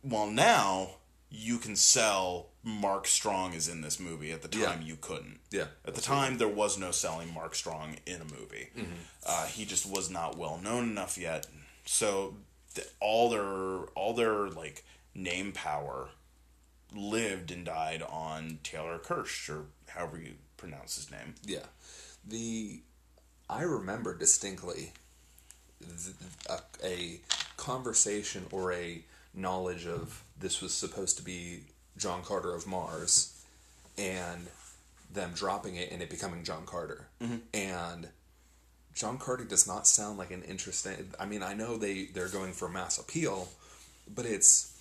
while 0.02 0.28
now 0.28 0.96
you 1.34 1.58
can 1.58 1.76
sell 1.78 2.50
Mark 2.64 3.08
Strong 3.08 3.54
is 3.54 3.70
in 3.70 3.80
this 3.82 4.00
movie. 4.00 4.32
At 4.34 4.42
the 4.42 4.58
Yeah. 4.58 4.66
time 4.66 4.82
you 4.82 4.98
couldn't. 4.98 5.40
Yeah, 5.50 5.68
At 5.86 5.96
the 5.96 6.02
time 6.02 6.38
there 6.38 6.48
was 6.48 6.78
no 6.78 6.92
selling 6.92 7.34
Mark 7.34 7.56
Strong 7.56 7.98
in 8.06 8.20
a 8.22 8.26
movie. 8.26 8.70
Mm-hmm. 8.78 8.94
Uh, 9.26 9.46
he 9.48 9.64
just 9.66 9.86
was 9.86 10.10
not 10.10 10.38
well 10.38 10.58
known 10.58 10.90
enough 10.90 11.18
yet. 11.18 11.48
So 11.86 12.36
th- 12.76 12.88
all 13.00 13.30
their 13.30 13.86
all 13.96 14.14
their 14.14 14.50
like 14.50 14.84
name 15.16 15.54
power 15.54 16.10
lived 16.94 17.50
and 17.52 17.66
died 17.66 18.02
on 18.04 18.60
Taylor 18.64 19.00
Kirsch 19.00 19.50
or 19.50 19.68
however 19.88 20.18
you 20.20 20.34
pronounce 20.58 20.96
his 20.98 21.10
name. 21.10 21.36
Yeah, 21.44 21.66
the 22.28 22.82
I 23.50 23.62
remember 23.64 24.16
distinctly 24.18 24.92
th- 25.80 26.16
a, 26.50 26.60
a 26.86 27.20
conversation 27.58 28.46
or 28.52 28.74
a 28.74 29.04
knowledge 29.34 29.86
of 29.86 30.24
this 30.40 30.62
was 30.62 30.74
supposed 30.74 31.18
to 31.18 31.24
be 31.24 31.62
John 31.98 32.24
Carter 32.24 32.54
of 32.54 32.68
Mars, 32.68 33.44
and 33.98 34.48
them 35.14 35.32
dropping 35.36 35.76
it 35.76 35.92
and 35.92 36.02
it 36.02 36.10
becoming 36.10 36.44
John 36.44 36.66
Carter, 36.66 37.08
mm-hmm. 37.22 37.38
and 37.54 38.10
John 38.94 39.18
Carter 39.18 39.44
does 39.44 39.68
not 39.68 39.88
sound 39.88 40.18
like 40.18 40.32
an 40.32 40.44
interesting. 40.44 40.94
I 41.20 41.26
mean, 41.26 41.44
I 41.44 41.54
know 41.54 41.78
they 41.78 42.06
they're 42.06 42.28
going 42.28 42.54
for 42.54 42.70
mass 42.70 42.98
appeal, 42.98 43.50
but 44.14 44.26
it's 44.26 44.78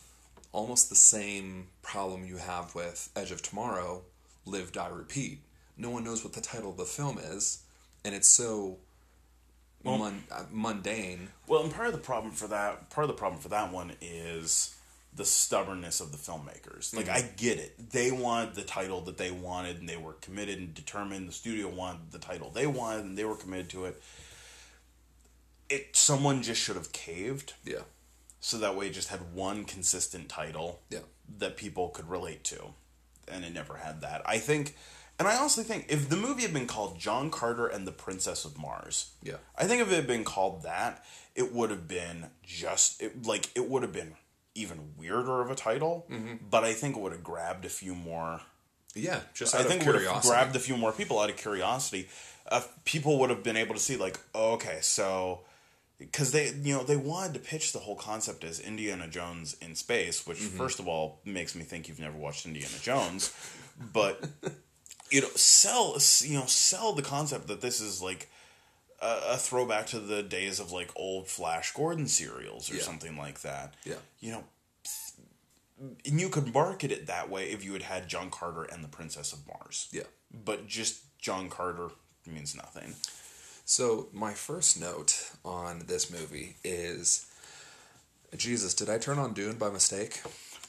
almost 0.53 0.89
the 0.89 0.97
same 0.97 1.69
problem 1.83 2.25
you 2.25 2.37
have 2.37 2.75
with 2.75 3.11
Edge 3.15 3.31
of 3.31 3.43
Tomorrow, 3.43 4.03
Live 4.45 4.73
Die 4.73 4.89
Repeat. 4.89 5.41
No 5.77 5.91
one 5.91 6.05
knows 6.05 6.25
what 6.25 6.33
the 6.33 6.41
title 6.41 6.71
of 6.71 6.77
the 6.77 6.85
film 6.85 7.19
is, 7.19 7.63
and 8.05 8.15
it's 8.15 8.29
so 8.29 8.79
mun- 9.85 10.25
uh, 10.31 10.45
mundane. 10.51 11.29
Well, 11.47 11.63
and 11.63 11.73
part 11.73 11.87
of 11.89 11.93
the 11.93 11.99
problem 11.99 12.33
for 12.33 12.47
that 12.49 12.91
part 12.91 13.05
of 13.05 13.09
the 13.09 13.19
problem 13.19 13.41
for 13.41 13.49
that 13.49 13.73
one 13.73 13.93
is 14.01 14.77
the 15.13 15.25
stubbornness 15.25 16.01
of 16.01 16.13
the 16.13 16.19
filmmakers. 16.19 16.95
Like 16.95 17.09
I 17.09 17.23
get 17.37 17.59
it. 17.59 17.91
They 17.91 18.11
wanted 18.13 18.55
the 18.55 18.63
title 18.63 19.01
that 19.03 19.19
they 19.19 19.31
wanted 19.31 19.79
and 19.79 19.89
they 19.89 19.97
were 19.97 20.13
committed 20.15 20.59
and 20.59 20.73
determined. 20.73 21.29
The 21.29 21.33
studio 21.33 21.69
wanted 21.69 22.13
the 22.13 22.19
title 22.19 22.51
they 22.51 22.67
wanted 22.67 23.05
and 23.05 23.19
they 23.19 23.25
were 23.25 23.35
committed 23.37 23.69
to 23.71 23.87
it. 23.87 24.01
It 25.69 25.97
someone 25.97 26.43
just 26.43 26.61
should 26.61 26.77
have 26.77 26.93
caved 26.93 27.55
Yeah, 27.65 27.83
so 28.41 28.59
that 28.59 28.75
way 28.77 28.89
it 28.89 28.93
just 28.93 29.09
had 29.09 29.35
one 29.35 29.65
consistent 29.65 30.29
title 30.29 30.81
Yeah. 30.91 31.01
that 31.39 31.57
people 31.57 31.89
could 31.91 32.09
relate 32.09 32.43
to 32.45 32.75
and 33.29 33.45
it 33.45 33.53
never 33.53 33.77
had 33.77 34.01
that 34.01 34.23
i 34.27 34.39
think 34.39 34.75
and 35.21 35.29
i 35.29 35.37
honestly 35.37 35.63
think 35.63 35.87
if 35.89 36.09
the 36.09 36.17
movie 36.17 36.43
had 36.43 36.53
been 36.53 36.67
called 36.67 36.99
john 36.99 37.31
carter 37.31 37.69
and 37.69 37.87
the 37.87 37.93
princess 37.93 38.45
of 38.45 38.59
mars 38.59 39.13
Yeah. 39.23 39.37
i 39.57 39.67
think 39.67 39.81
if 39.81 39.93
it 39.93 39.95
had 39.95 40.07
been 40.09 40.25
called 40.25 40.65
that 40.65 41.05
it 41.37 41.53
would 41.53 41.71
have 41.71 41.87
been 41.87 42.27
just 42.43 43.01
it, 43.01 43.25
like 43.25 43.51
it 43.55 43.69
would 43.71 43.83
have 43.83 43.93
been 43.93 44.15
even 44.57 44.95
weirder 44.99 45.41
of 45.41 45.51
a 45.51 45.55
title 45.55 46.07
but 46.51 46.65
i 46.65 46.73
think 46.73 46.97
it 46.97 47.01
would 47.01 47.13
have 47.13 47.23
grabbed 47.23 47.65
a 47.65 47.69
few 47.69 47.95
more 47.95 48.41
yeah. 48.97 49.21
Just 49.35 49.55
I 49.55 49.61
out 49.61 49.67
think 49.67 49.83
of 49.83 49.87
would 49.87 50.03
have 50.03 50.23
grabbed 50.23 50.57
a 50.57 50.59
few 50.59 50.77
more 50.77 50.91
people 50.91 51.21
out 51.21 51.31
of 51.31 51.37
curiosity. 51.37 52.09
Uh, 52.51 52.61
people 52.85 53.21
would 53.21 53.31
have 53.31 53.45
been 53.45 53.57
able 53.57 53.73
to 53.77 53.81
see 53.81 53.97
like, 53.97 54.19
oh, 54.35 54.55
okay, 54.55 54.79
so 54.81 55.43
because 55.97 56.33
they 56.33 56.49
you 56.49 56.75
know 56.75 56.83
they 56.83 56.97
wanted 56.97 57.35
to 57.35 57.39
pitch 57.39 57.73
the 57.73 57.79
whole 57.79 57.95
concept 57.95 58.43
as 58.43 58.59
Indiana 58.59 59.07
Jones 59.07 59.55
in 59.63 59.77
space, 59.77 60.27
which 60.27 60.39
Mm-hmm. 60.39 60.57
first 60.59 60.81
of 60.81 60.89
all 60.89 61.21
makes 61.25 61.55
me 61.55 61.63
think 61.63 61.87
you've 61.87 62.01
never 62.01 62.19
watched 62.19 62.47
Indiana 62.47 62.75
Jones, 62.83 63.33
but 63.93 64.29
you 65.11 65.21
know 65.23 65.29
sell 65.35 65.97
you 66.21 66.39
know 66.39 66.47
sell 66.47 66.93
the 66.93 67.03
concept 67.03 67.47
that 67.49 67.61
this 67.61 67.81
is 67.81 68.03
like. 68.03 68.29
A, 69.03 69.33
a 69.33 69.37
throwback 69.39 69.87
to 69.87 69.99
the 69.99 70.23
days 70.23 70.61
of 70.61 70.73
like 70.73 70.91
old 70.95 71.27
Flash 71.27 71.73
Gordon 71.73 72.07
serials 72.07 72.71
or 72.71 72.75
Yeah. 72.75 72.83
something 72.83 73.17
like 73.17 73.41
that. 73.41 73.73
Yeah. 73.83 73.95
You 74.21 74.33
know, 74.33 74.45
and 76.05 76.21
you 76.21 76.29
could 76.29 76.53
market 76.53 76.93
it 76.93 77.07
that 77.07 77.31
way 77.31 77.51
if 77.51 77.65
you 77.65 77.73
had 77.73 77.81
had 77.81 78.09
John 78.09 78.29
Carter 78.31 78.65
and 78.65 78.85
the 78.85 78.89
Princess 78.89 79.33
of 79.33 79.39
Mars. 79.49 79.89
Yeah. 79.91 80.03
But 80.45 80.67
just 80.67 81.01
John 81.19 81.49
Carter 81.49 81.89
means 82.27 82.55
nothing. 82.55 82.95
So 83.65 84.09
my 84.13 84.35
first 84.35 84.79
note 84.79 85.31
on 85.47 85.85
this 85.87 86.11
movie 86.11 86.57
is, 86.63 87.25
Jesus, 88.37 88.75
did 88.75 88.91
I 88.91 88.99
turn 88.99 89.19
on 89.19 89.33
Dune 89.33 89.57
by 89.57 89.71
mistake? 89.71 90.21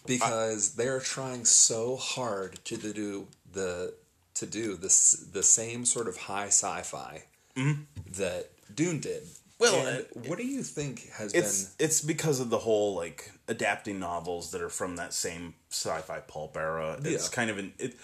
Because 0.07 0.75
they're 0.75 1.01
trying 1.01 1.43
so 1.43 1.97
hard 1.97 2.63
to 2.63 2.77
do 2.77 3.27
the 3.51 3.93
to 4.41 4.45
do 4.47 4.75
this 4.75 5.11
the 5.31 5.43
same 5.43 5.85
sort 5.85 6.07
of 6.07 6.17
high 6.17 6.47
sci-fi 6.47 7.23
mm-hmm. 7.55 7.81
that 8.17 8.49
Dune 8.75 8.99
did. 8.99 9.23
Well, 9.59 9.75
And 9.85 9.99
it- 9.99 10.17
what 10.27 10.39
do 10.39 10.45
you 10.45 10.63
think 10.63 11.09
has 11.11 11.33
It's 11.33 11.63
been? 11.63 11.85
it's 11.87 12.01
because 12.01 12.39
of 12.39 12.49
the 12.49 12.57
whole 12.57 12.95
like 12.95 13.31
adapting 13.47 13.99
novels 13.99 14.51
that 14.51 14.61
are 14.61 14.69
from 14.69 14.95
that 14.95 15.13
same 15.13 15.53
sci-fi 15.69 16.19
pulp 16.21 16.57
era. 16.57 16.99
It's 17.03 17.29
Yeah. 17.29 17.35
kind 17.35 17.49
of 17.51 17.59
an 17.59 17.73
it, 17.77 17.95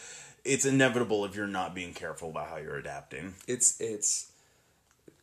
it's 0.43 0.65
inevitable 0.65 1.25
if 1.25 1.35
you're 1.35 1.47
not 1.47 1.73
being 1.73 1.93
careful 1.93 2.29
about 2.29 2.49
how 2.49 2.57
you're 2.57 2.77
adapting. 2.77 3.33
It's 3.47 3.81
it's 3.81 4.27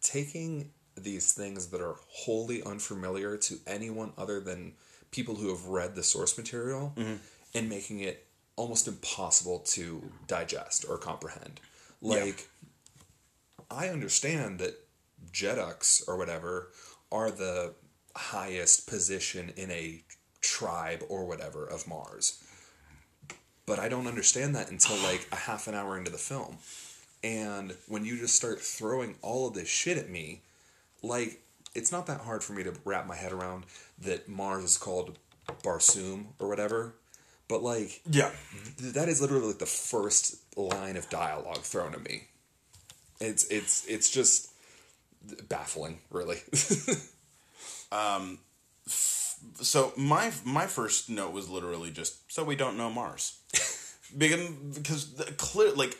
taking 0.02 0.70
these 0.96 1.32
things 1.32 1.68
that 1.68 1.80
are 1.80 1.96
wholly 2.08 2.62
unfamiliar 2.62 3.36
to 3.36 3.58
anyone 3.66 4.12
other 4.18 4.40
than 4.40 4.72
people 5.12 5.36
who 5.36 5.48
have 5.48 5.66
read 5.66 5.94
the 5.94 6.02
source 6.02 6.36
material 6.36 6.92
mm-hmm. 6.96 7.14
and 7.54 7.68
making 7.68 8.00
it 8.00 8.23
almost 8.56 8.88
impossible 8.88 9.60
to 9.60 10.10
digest 10.26 10.84
or 10.88 10.98
comprehend. 10.98 11.60
Like 12.00 12.48
I 13.70 13.88
understand 13.88 14.58
that 14.60 14.78
Jeddaks 15.32 16.06
or 16.06 16.16
whatever 16.16 16.70
are 17.10 17.30
the 17.30 17.74
highest 18.16 18.86
position 18.86 19.52
in 19.56 19.70
a 19.70 20.02
tribe 20.40 21.02
or 21.08 21.24
whatever 21.24 21.64
of 21.64 21.88
Mars. 21.88 22.42
But 23.66 23.78
I 23.78 23.88
don't 23.88 24.06
understand 24.06 24.54
that 24.54 24.70
until 24.70 24.96
like 25.02 25.26
a 25.32 25.36
half 25.36 25.66
an 25.66 25.74
hour 25.74 25.98
into 25.98 26.10
the 26.10 26.18
film. 26.18 26.58
And 27.22 27.74
when 27.88 28.04
you 28.04 28.18
just 28.18 28.34
start 28.34 28.60
throwing 28.60 29.16
all 29.22 29.48
of 29.48 29.54
this 29.54 29.68
shit 29.68 29.96
at 29.96 30.10
me, 30.10 30.42
like 31.02 31.40
it's 31.74 31.90
not 31.90 32.06
that 32.06 32.20
hard 32.20 32.44
for 32.44 32.52
me 32.52 32.62
to 32.62 32.74
wrap 32.84 33.06
my 33.06 33.16
head 33.16 33.32
around 33.32 33.64
that 33.98 34.28
Mars 34.28 34.64
is 34.64 34.76
called 34.76 35.18
Barsoom 35.62 36.26
or 36.38 36.48
whatever. 36.48 36.94
But 37.48 37.62
like 37.62 38.00
Yeah. 38.10 38.30
th- 38.78 38.94
that 38.94 39.08
is 39.08 39.20
literally 39.20 39.48
like 39.48 39.58
the 39.58 39.66
first 39.66 40.36
line 40.56 40.96
of 40.96 41.08
dialogue 41.10 41.62
thrown 41.62 41.94
at 41.94 42.02
me. 42.02 42.28
It's 43.20 43.44
it's 43.44 43.84
it's 43.86 44.10
just 44.10 44.50
baffling, 45.48 46.00
really. 46.10 46.38
Um 47.92 48.38
so 49.60 49.92
my 49.96 50.32
my 50.44 50.66
first 50.66 51.08
note 51.10 51.32
was 51.32 51.48
literally 51.48 51.90
just 51.90 52.30
so 52.32 52.42
we 52.44 52.56
don't 52.56 52.76
know 52.76 52.90
Mars. 52.90 53.38
because 54.16 54.48
because 54.74 55.14
the 55.14 55.24
clear 55.32 55.72
like 55.72 55.96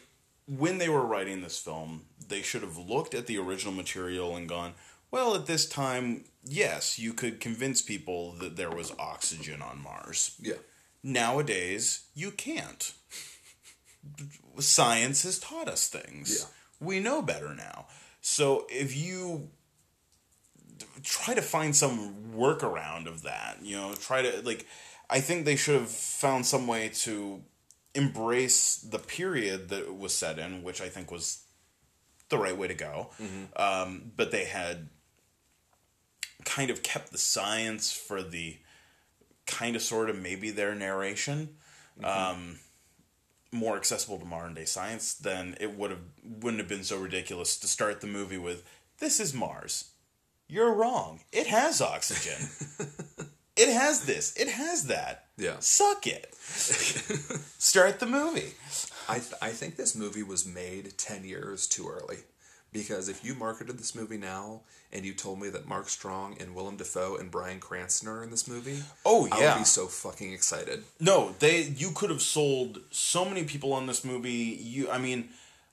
when 0.47 0.79
they 0.79 0.89
were 0.89 1.05
writing 1.07 1.41
this 1.43 1.59
film, 1.59 2.03
they 2.29 2.43
should 2.43 2.63
have 2.63 2.77
looked 2.77 3.15
at 3.15 3.27
the 3.27 3.39
original 3.39 3.73
material 3.73 4.37
and 4.37 4.49
gone, 4.49 4.75
well, 5.11 5.35
at 5.35 5.47
this 5.47 5.67
time, 5.67 6.25
yes, 6.45 6.99
you 6.99 7.15
could 7.15 7.41
convince 7.41 7.81
people 7.81 8.33
that 8.41 8.57
there 8.57 8.71
was 8.71 8.93
oxygen 8.99 9.63
on 9.63 9.83
Mars. 9.83 10.35
yeah. 10.43 10.55
Nowadays, 11.07 12.07
you 12.15 12.31
can't. 12.31 12.95
Science 14.59 15.23
has 15.23 15.39
taught 15.39 15.69
us 15.69 15.87
things. 15.87 16.41
Yeah. 16.41 16.87
We 16.87 16.99
know 16.99 17.21
better 17.21 17.55
now. 17.55 17.87
So 18.23 18.67
if 18.71 18.97
you 18.97 19.51
try 21.03 21.35
to 21.35 21.43
find 21.43 21.77
some 21.77 22.33
workaround 22.35 23.07
of 23.07 23.23
that, 23.23 23.59
you 23.63 23.77
know, 23.77 23.95
try 23.95 24.23
to 24.23 24.41
like 24.43 24.67
I 25.11 25.21
think 25.21 25.45
they 25.45 25.57
should 25.57 25.79
have 25.79 25.91
found 25.91 26.47
some 26.47 26.67
way 26.67 26.91
to 27.03 27.43
embrace 27.95 28.77
the 28.77 28.99
period 28.99 29.69
that 29.69 29.83
it 29.83 29.97
was 29.97 30.15
set 30.15 30.39
in, 30.39 30.63
which 30.63 30.81
I 30.81 30.89
think 30.89 31.11
was 31.11 31.45
the 32.31 32.39
right 32.39 32.57
way 32.57 32.69
to 32.69 32.75
go. 32.75 33.11
Um, 33.57 34.13
but 34.17 34.31
they 34.31 34.47
had 34.47 34.89
kind 36.45 36.71
of 36.71 36.83
kept 36.83 37.13
the 37.13 37.19
science 37.19 37.93
for 37.93 38.23
the 38.23 38.59
kind 39.47 39.77
of 39.77 39.83
sort 39.83 40.11
of 40.11 40.19
maybe 40.19 40.51
their 40.51 40.75
narration 40.75 41.57
um, 42.03 42.59
more 43.53 43.77
accessible 43.77 44.19
to 44.19 44.25
modern 44.25 44.55
day 44.55 44.65
science, 44.65 45.15
then 45.15 45.57
it 45.61 45.77
would 45.77 45.91
have 45.91 46.01
wouldn't 46.25 46.61
have 46.61 46.69
been 46.69 46.85
so 46.85 46.99
ridiculous 46.99 47.57
to 47.59 47.69
start 47.69 48.01
the 48.01 48.07
movie 48.07 48.39
with 48.39 48.65
this 48.99 49.21
is 49.21 49.33
Mars. 49.33 49.91
You're 50.49 50.73
wrong. 50.73 51.21
It 51.33 51.47
has 51.47 51.81
oxygen. 51.81 52.49
it 53.57 53.73
has 53.73 54.05
this. 54.05 54.37
It 54.37 54.49
has 54.49 54.87
that. 54.89 55.27
Yeah. 55.37 55.57
Suck 55.61 56.07
it. 56.07 56.35
Start 57.59 57.99
the 57.99 58.07
movie. 58.07 58.53
I 59.09 59.19
th- 59.19 59.35
I 59.41 59.51
think 59.51 59.77
this 59.77 59.95
movie 59.95 60.23
was 60.23 60.47
made 60.47 60.97
ten 60.97 61.25
years 61.25 61.67
too 61.67 61.89
early, 61.89 62.19
Because 62.75 63.09
if 63.09 63.25
you 63.25 63.35
marketed 63.37 63.79
this 63.79 63.95
movie 63.95 64.17
now 64.19 64.61
and 64.93 65.07
you 65.07 65.15
told 65.15 65.41
me 65.41 65.49
that 65.49 65.67
Mark 65.69 65.89
Strong 65.89 66.37
and 66.41 66.55
Willem 66.57 66.77
Dafoe 66.77 67.17
and 67.17 67.31
Bryan 67.31 67.61
Cranston 67.61 68.09
are 68.09 68.23
in 68.25 68.31
this 68.31 68.49
movie, 68.49 68.83
Oh, 69.07 69.27
yeah, 69.27 69.35
I 69.35 69.53
would 69.55 69.61
be 69.61 69.65
so 69.65 69.87
fucking 69.87 70.33
excited. 70.33 70.83
No, 70.99 71.35
they 71.39 71.63
you 71.63 71.93
could 71.93 72.11
have 72.11 72.21
sold 72.21 72.81
so 72.91 73.25
many 73.25 73.45
people 73.45 73.73
on 73.73 73.87
this 73.87 74.05
movie. 74.05 74.59
You, 74.61 74.91
I 74.91 74.99
mean, 74.99 75.29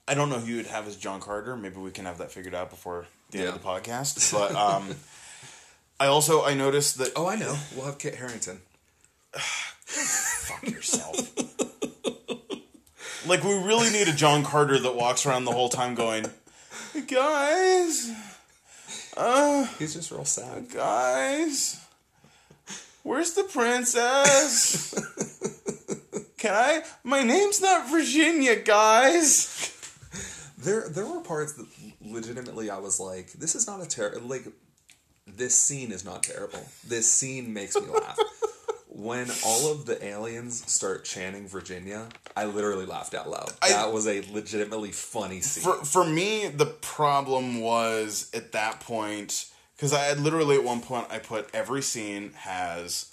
I 0.07 0.13
don't 0.13 0.29
know 0.29 0.37
who 0.37 0.45
you 0.51 0.57
would 0.57 0.67
have 0.67 0.87
as 0.87 0.95
John 0.95 1.19
Carter. 1.19 1.57
Maybe 1.57 1.77
we 1.77 1.89
can 1.91 2.05
have 2.05 2.19
that 2.19 2.31
figured 2.31 2.53
out 2.53 2.69
before 2.69 3.07
the 3.31 3.39
end 3.39 3.47
of 3.49 3.53
the 3.55 3.67
podcast. 3.67 4.31
But 4.37 4.55
um, 4.55 4.95
I 5.99 6.05
also 6.05 6.43
I 6.45 6.53
noticed 6.53 6.99
that 6.99 7.13
Oh, 7.15 7.25
I 7.27 7.35
know. 7.35 7.55
We'll 7.75 7.85
have 7.87 7.97
Kit 7.97 8.13
Harington. 8.15 8.59
fuck 9.35 10.63
yourself. 10.69 11.17
like 13.27 13.43
we 13.43 13.53
really 13.53 13.89
need 13.89 14.07
a 14.07 14.13
John 14.13 14.43
Carter 14.43 14.77
that 14.79 14.95
walks 14.95 15.25
around 15.25 15.45
the 15.45 15.51
whole 15.51 15.69
time 15.69 15.95
going, 15.95 16.25
guys, 17.07 18.11
uh, 19.17 19.65
He's 19.79 19.93
just 19.93 20.11
real 20.11 20.25
sad. 20.25 20.69
guys, 20.69 21.79
where's 23.03 23.33
the 23.33 23.43
princess? 23.43 24.93
Can 26.37 26.53
I? 26.53 26.83
My 27.03 27.23
name's 27.23 27.61
not 27.61 27.89
Virginia, 27.89 28.55
guys. 28.55 29.67
There, 30.57 30.89
there 30.89 31.05
were 31.05 31.21
parts 31.21 31.53
that 31.53 31.67
legitimately 32.01 32.69
I 32.69 32.77
was 32.79 32.99
like, 32.99 33.31
"This 33.33 33.55
is 33.55 33.67
not 33.67 33.81
a 33.81 33.87
terrible 33.87 34.27
like." 34.27 34.45
This 35.27 35.55
scene 35.55 35.91
is 35.91 36.03
not 36.03 36.23
terrible. 36.23 36.65
This 36.85 37.09
scene 37.11 37.53
makes 37.53 37.75
me 37.75 37.87
laugh. 37.87 38.17
When 39.01 39.31
all 39.45 39.71
of 39.71 39.85
the 39.85 40.03
aliens 40.05 40.63
start 40.71 41.03
chanting 41.03 41.47
Virginia, 41.47 42.07
I 42.35 42.45
literally 42.45 42.85
laughed 42.85 43.13
out 43.13 43.29
loud. 43.29 43.51
I- 43.61 43.69
that 43.69 43.91
was 43.91 44.07
a 44.07 44.21
legitimately 44.31 44.91
funny 44.91 45.41
scene. 45.41 45.63
For 45.63 45.83
for 45.83 46.05
me, 46.05 46.47
the 46.47 46.67
problem 46.67 47.61
was 47.61 48.29
at 48.33 48.51
that 48.51 48.79
point 48.79 49.49
because 49.75 49.93
I 49.93 50.01
had 50.03 50.19
literally 50.19 50.55
at 50.55 50.63
one 50.63 50.81
point 50.81 51.07
I 51.09 51.17
put 51.17 51.49
every 51.53 51.81
scene 51.81 52.33
has 52.33 53.11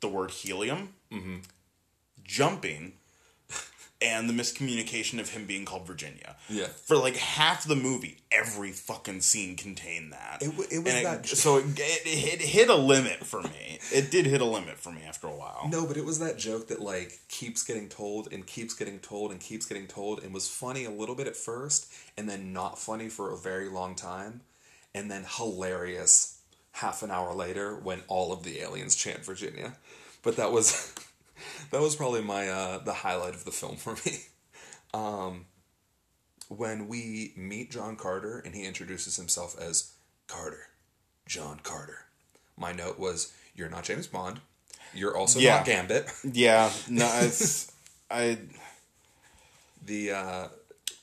the 0.00 0.08
word 0.08 0.30
helium, 0.30 0.94
mm-hmm. 1.10 1.36
jumping, 2.22 2.92
and 4.02 4.28
the 4.28 4.32
miscommunication 4.32 5.20
of 5.20 5.30
him 5.30 5.46
being 5.46 5.64
called 5.64 5.86
Virginia. 5.86 6.36
Yeah. 6.48 6.66
For 6.66 6.96
like 6.96 7.16
half 7.16 7.64
the 7.64 7.76
movie, 7.76 8.18
every 8.30 8.72
fucking 8.72 9.20
scene 9.20 9.56
contained 9.56 10.12
that. 10.12 10.38
It 10.42 10.46
w- 10.50 10.68
it 10.70 10.78
was 10.84 10.92
And 10.94 11.06
that- 11.06 11.26
so 11.26 11.58
it, 11.58 11.64
it, 11.78 12.02
it 12.06 12.40
hit 12.42 12.68
a 12.68 12.74
limit 12.76 13.24
for 13.24 13.42
me. 13.42 13.78
It 13.92 14.10
did 14.10 14.26
hit 14.26 14.40
a 14.40 14.44
limit 14.44 14.78
for 14.78 14.90
me 14.92 15.02
after 15.06 15.26
a 15.26 15.34
while. 15.34 15.68
No, 15.70 15.86
but 15.86 15.96
it 15.96 16.04
was 16.04 16.18
that 16.18 16.38
joke 16.38 16.68
that 16.68 16.80
like 16.80 17.20
keeps 17.28 17.62
getting 17.62 17.88
told 17.88 18.32
and 18.32 18.46
keeps 18.46 18.74
getting 18.74 18.98
told 18.98 19.30
and 19.30 19.40
keeps 19.40 19.66
getting 19.66 19.86
told 19.86 20.22
and 20.22 20.32
was 20.34 20.48
funny 20.48 20.84
a 20.84 20.90
little 20.90 21.14
bit 21.14 21.26
at 21.26 21.36
first 21.36 21.92
and 22.18 22.28
then 22.28 22.52
not 22.52 22.78
funny 22.78 23.08
for 23.08 23.32
a 23.32 23.36
very 23.36 23.68
long 23.68 23.94
time 23.94 24.40
and 24.94 25.10
then 25.10 25.24
hilarious 25.38 26.38
half 26.72 27.02
an 27.02 27.10
hour 27.10 27.34
later 27.34 27.76
when 27.76 28.00
all 28.08 28.32
of 28.32 28.42
the 28.44 28.60
aliens 28.60 28.94
chant 28.96 29.24
Virginia. 29.24 29.74
But 30.22 30.36
that 30.36 30.52
was 30.52 30.94
that 31.70 31.80
was 31.80 31.96
probably 31.96 32.22
my 32.22 32.48
uh 32.48 32.78
the 32.78 32.92
highlight 32.92 33.34
of 33.34 33.44
the 33.44 33.50
film 33.52 33.76
for 33.76 33.94
me. 34.06 34.18
Um 34.94 35.46
when 36.48 36.86
we 36.86 37.32
meet 37.34 37.70
John 37.70 37.96
Carter 37.96 38.40
and 38.44 38.54
he 38.54 38.66
introduces 38.66 39.16
himself 39.16 39.58
as 39.58 39.92
Carter, 40.26 40.66
John 41.26 41.60
Carter. 41.62 42.04
My 42.58 42.72
note 42.72 42.98
was 42.98 43.32
you're 43.54 43.70
not 43.70 43.84
James 43.84 44.06
Bond. 44.06 44.40
You're 44.92 45.16
also 45.16 45.40
Yeah. 45.40 45.56
not 45.56 45.64
Gambit. 45.64 46.10
Yeah, 46.30 46.70
no, 46.90 47.10
it's 47.22 47.72
I. 48.10 48.36
The 49.84 50.10
uh, 50.12 50.48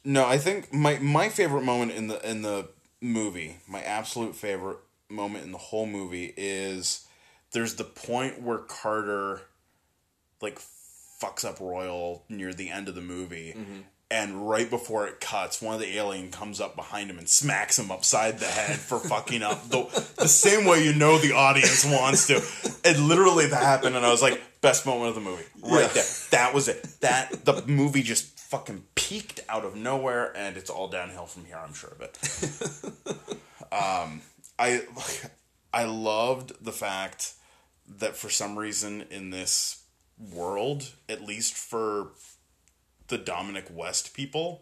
No, 0.06 0.26
I 0.28 0.38
think 0.38 0.72
my 0.72 1.00
my 1.00 1.30
favorite 1.30 1.64
moment 1.64 1.92
in 1.94 2.08
the 2.08 2.30
in 2.30 2.44
the 2.44 2.68
movie, 3.02 3.58
my 3.68 3.82
absolute 3.82 4.36
favorite 4.36 4.78
moment 5.10 5.44
in 5.46 5.52
the 5.52 5.58
whole 5.58 5.88
movie 5.88 6.34
is 6.38 7.08
there's 7.52 7.76
the 7.76 7.84
point 7.84 8.42
where 8.42 8.60
Carter 8.60 9.42
like 10.42 10.60
fucks 11.22 11.44
up 11.46 11.60
Royal 11.60 12.24
near 12.30 12.54
the 12.54 12.70
end 12.70 12.88
of 12.88 12.96
the 12.96 13.02
movie. 13.02 13.56
And 14.12 14.50
right 14.50 14.68
before 14.68 15.06
it 15.06 15.20
cuts, 15.20 15.62
one 15.62 15.76
of 15.76 15.80
the 15.82 15.96
alien 15.96 16.32
comes 16.32 16.60
up 16.60 16.76
behind 16.76 17.12
him 17.12 17.20
and 17.20 17.30
smacks 17.30 17.78
him 17.78 17.92
upside 17.92 18.40
the 18.40 18.48
head 18.48 18.78
for 18.78 18.98
fucking 18.98 19.44
up 19.44 19.70
the, 19.70 19.84
the 20.18 20.28
same 20.28 20.66
way 20.66 20.84
you 20.84 20.94
know 20.96 21.20
the 21.20 21.34
audience 21.34 21.86
wants 21.86 22.26
to. 22.28 22.42
It 22.84 22.98
literally 23.00 23.46
that 23.46 23.62
happened, 23.62 23.96
and 23.96 24.04
I 24.04 24.10
was 24.10 24.24
like, 24.24 24.42
best 24.62 24.88
moment 24.88 25.10
of 25.10 25.16
the 25.16 25.22
movie, 25.22 25.44
right 25.62 25.82
Yeah. 25.84 25.88
there. 25.90 26.04
That 26.32 26.54
was 26.56 26.68
it. 26.68 26.82
That 27.02 27.46
the 27.46 27.62
movie 27.68 28.02
just 28.02 28.40
fucking 28.40 28.84
peaked 28.96 29.42
out 29.48 29.64
of 29.64 29.76
nowhere, 29.76 30.36
and 30.36 30.58
it's 30.58 30.72
all 30.72 30.88
downhill 30.88 31.28
from 31.28 31.46
here. 31.46 31.60
I'm 31.64 31.76
sure 31.76 31.92
of 31.92 32.02
it. 32.02 32.18
um, 33.72 34.22
I 34.58 34.82
I 35.72 35.84
loved 35.84 36.54
the 36.66 36.72
fact 36.72 37.34
that 38.00 38.16
for 38.16 38.30
some 38.32 38.58
reason 38.58 39.06
in 39.12 39.30
this 39.30 39.79
world, 40.20 40.92
at 41.08 41.24
least 41.24 41.54
for 41.54 42.10
the 43.08 43.18
Dominic 43.18 43.66
West 43.72 44.14
people, 44.14 44.62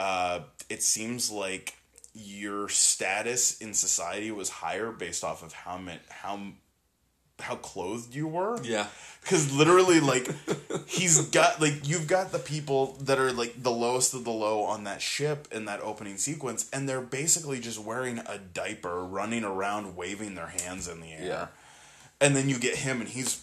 uh, 0.00 0.40
it 0.68 0.82
seems 0.82 1.30
like 1.30 1.74
your 2.14 2.68
status 2.68 3.58
in 3.60 3.74
society 3.74 4.30
was 4.30 4.48
higher 4.50 4.90
based 4.90 5.24
off 5.24 5.42
of 5.42 5.52
how 5.52 5.78
many, 5.78 6.00
how 6.10 6.38
how 7.40 7.56
clothed 7.56 8.14
you 8.14 8.28
were. 8.28 8.62
yeah, 8.62 8.86
Because 9.20 9.52
literally, 9.52 9.98
like, 9.98 10.28
he's 10.86 11.28
got, 11.30 11.60
like, 11.60 11.88
you've 11.88 12.06
got 12.06 12.30
the 12.30 12.38
people 12.38 12.96
that 13.00 13.18
are, 13.18 13.32
like, 13.32 13.60
the 13.62 13.70
lowest 13.70 14.14
of 14.14 14.22
the 14.24 14.30
low 14.30 14.62
on 14.62 14.84
that 14.84 15.02
ship 15.02 15.48
in 15.50 15.64
that 15.64 15.80
opening 15.80 16.18
sequence, 16.18 16.68
and 16.72 16.88
they're 16.88 17.00
basically 17.00 17.58
just 17.58 17.80
wearing 17.80 18.18
a 18.18 18.38
diaper, 18.38 19.04
running 19.04 19.42
around, 19.42 19.96
waving 19.96 20.36
their 20.36 20.46
hands 20.48 20.86
in 20.86 21.00
the 21.00 21.12
air. 21.12 21.26
Yeah. 21.26 21.46
And 22.20 22.36
then 22.36 22.48
you 22.48 22.58
get 22.58 22.76
him, 22.76 23.00
and 23.00 23.08
he's 23.08 23.42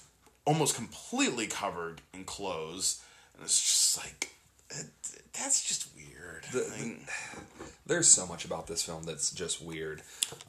almost 0.49 0.73
completely 0.75 1.45
covered 1.45 2.01
in 2.11 2.23
clothes. 2.23 3.03
And 3.35 3.43
it's 3.45 3.59
just 3.61 3.97
like, 4.03 4.33
that's 5.31 5.63
just 5.63 5.87
weird. 5.95 6.43
The- 6.51 6.73
Like, 6.75 7.07
there's 7.85 8.07
so 8.07 8.25
much 8.25 8.45
about 8.45 8.65
this 8.65 8.81
film 8.81 9.03
that's 9.03 9.29
just 9.29 9.61
weird. 9.61 10.01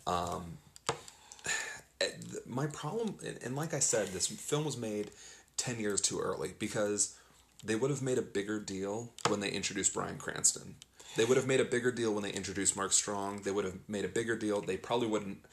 Um, 0.07 0.57
eh, 2.01 2.09
my 2.47 2.67
problem, 2.67 3.17
and- 3.27 3.39
and 3.43 3.55
like 3.57 3.75
I 3.75 3.79
said, 3.81 4.09
this 4.09 4.27
film 4.27 4.65
was 4.65 4.79
made 4.79 5.11
ten 5.59 5.79
years 5.79 6.01
too 6.01 6.19
early 6.19 6.55
because 6.59 7.15
they 7.63 7.75
would 7.75 7.91
have 7.91 8.01
made 8.01 8.17
a 8.17 8.23
bigger 8.23 8.59
deal 8.59 9.13
when 9.29 9.41
they 9.41 9.51
introduced 9.51 9.93
Bryan 9.93 10.17
Cranston. 10.17 10.77
They 11.17 11.27
would 11.27 11.37
have 11.37 11.47
made 11.47 11.61
a 11.61 11.65
bigger 11.67 11.93
deal 11.93 12.15
when 12.15 12.23
they 12.23 12.31
introduced 12.33 12.75
Mark 12.75 12.93
Strong. 12.95 13.43
They 13.43 13.51
would 13.51 13.67
have 13.67 13.77
made 13.87 14.07
a 14.07 14.09
bigger 14.09 14.35
deal. 14.37 14.63
They 14.63 14.79
probably 14.79 15.09
wouldn't, 15.09 15.45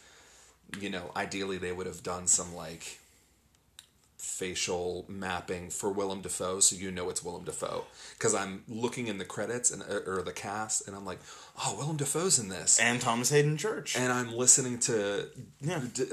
you 0.80 0.90
know, 0.90 1.12
ideally 1.18 1.58
they 1.58 1.74
would 1.74 1.88
have 1.88 2.02
done 2.04 2.28
some 2.28 2.56
like 2.56 3.00
facial 4.18 5.06
mapping 5.08 5.70
for 5.70 5.92
Willem 5.92 6.22
Dafoe 6.22 6.60
so 6.60 6.76
you 6.76 6.92
know 6.92 7.10
it's 7.10 7.24
Willem 7.24 7.44
Dafoe 7.44 7.86
because 8.18 8.34
I'm 8.34 8.64
looking 8.68 9.08
in 9.08 9.18
the 9.20 9.26
credits 9.26 9.72
and 9.72 9.82
or 9.84 10.22
the 10.24 10.34
cast 10.34 10.88
and 10.88 10.96
I'm 10.96 11.06
like 11.06 11.20
oh 11.66 11.76
Willem 11.78 11.98
Dafoe's 11.98 12.40
in 12.40 12.50
this 12.50 12.80
and 12.80 13.00
Thomas 13.00 13.30
Haden 13.30 13.58
Church. 13.58 13.96
and 13.96 14.12
I'm 14.12 14.32
listening 14.34 14.80
to 14.80 15.28
Yeah. 15.62 15.82
D- 15.94 16.06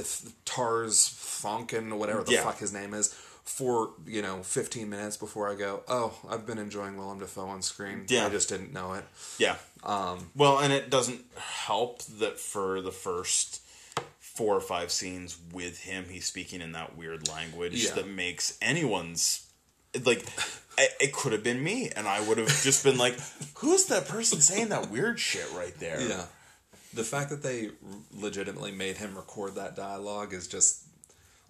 Tars 0.45 1.09
Fonken 1.09 1.93
or 1.93 1.97
whatever 1.97 2.23
the 2.23 2.33
Yeah. 2.33 2.45
fuck 2.45 2.59
his 2.59 2.73
name 2.73 2.95
is 2.95 3.09
for 3.45 3.91
you 4.07 4.23
know 4.23 4.43
15 4.43 4.89
minutes 4.89 5.17
before 5.17 5.51
I 5.51 5.55
go 5.55 5.83
oh 5.89 6.15
I've 6.29 6.47
been 6.47 6.59
enjoying 6.59 6.97
Willem 6.97 7.19
Dafoe 7.19 7.47
on 7.47 7.63
screen 7.63 8.05
Yeah. 8.09 8.27
I 8.27 8.29
just 8.31 8.49
didn't 8.49 8.73
know 8.73 8.93
it 8.95 9.05
Yeah. 9.39 9.57
Um, 9.83 10.31
well, 10.35 10.59
and 10.61 10.73
it 10.73 10.89
doesn't 10.89 11.25
help 11.37 12.03
that 12.05 12.41
for 12.41 12.81
the 12.81 12.91
first 12.93 13.61
four 14.35 14.55
or 14.57 14.61
five 14.61 14.91
scenes 14.91 15.39
with 15.53 15.81
him, 15.81 16.07
he's 16.09 16.27
speaking 16.27 16.61
in 16.61 16.73
that 16.73 16.97
weird 16.97 17.29
language 17.29 17.85
Yeah. 17.85 17.95
that 17.95 18.09
makes 18.09 18.59
anyone's 18.63 19.47
like. 20.05 20.25
It, 20.77 21.13
could 21.13 21.31
have 21.31 21.45
been 21.45 21.63
me, 21.63 21.89
and 21.95 22.09
I 22.09 22.21
would 22.27 22.37
have 22.39 22.49
just 22.63 22.83
been 22.83 22.99
like, 22.99 23.17
"Who's 23.59 23.85
that 23.87 24.09
person 24.09 24.41
saying 24.41 24.71
that 24.71 24.91
weird 24.91 25.21
shit 25.21 25.47
right 25.55 25.73
there?" 25.79 26.01
Yeah. 26.01 26.25
The 26.93 27.05
fact 27.05 27.31
that 27.31 27.45
they 27.45 27.71
legitimately 28.13 28.73
made 28.73 28.97
him 28.97 29.15
record 29.17 29.55
that 29.55 29.77
dialogue 29.77 30.35
is 30.35 30.49
just 30.49 30.83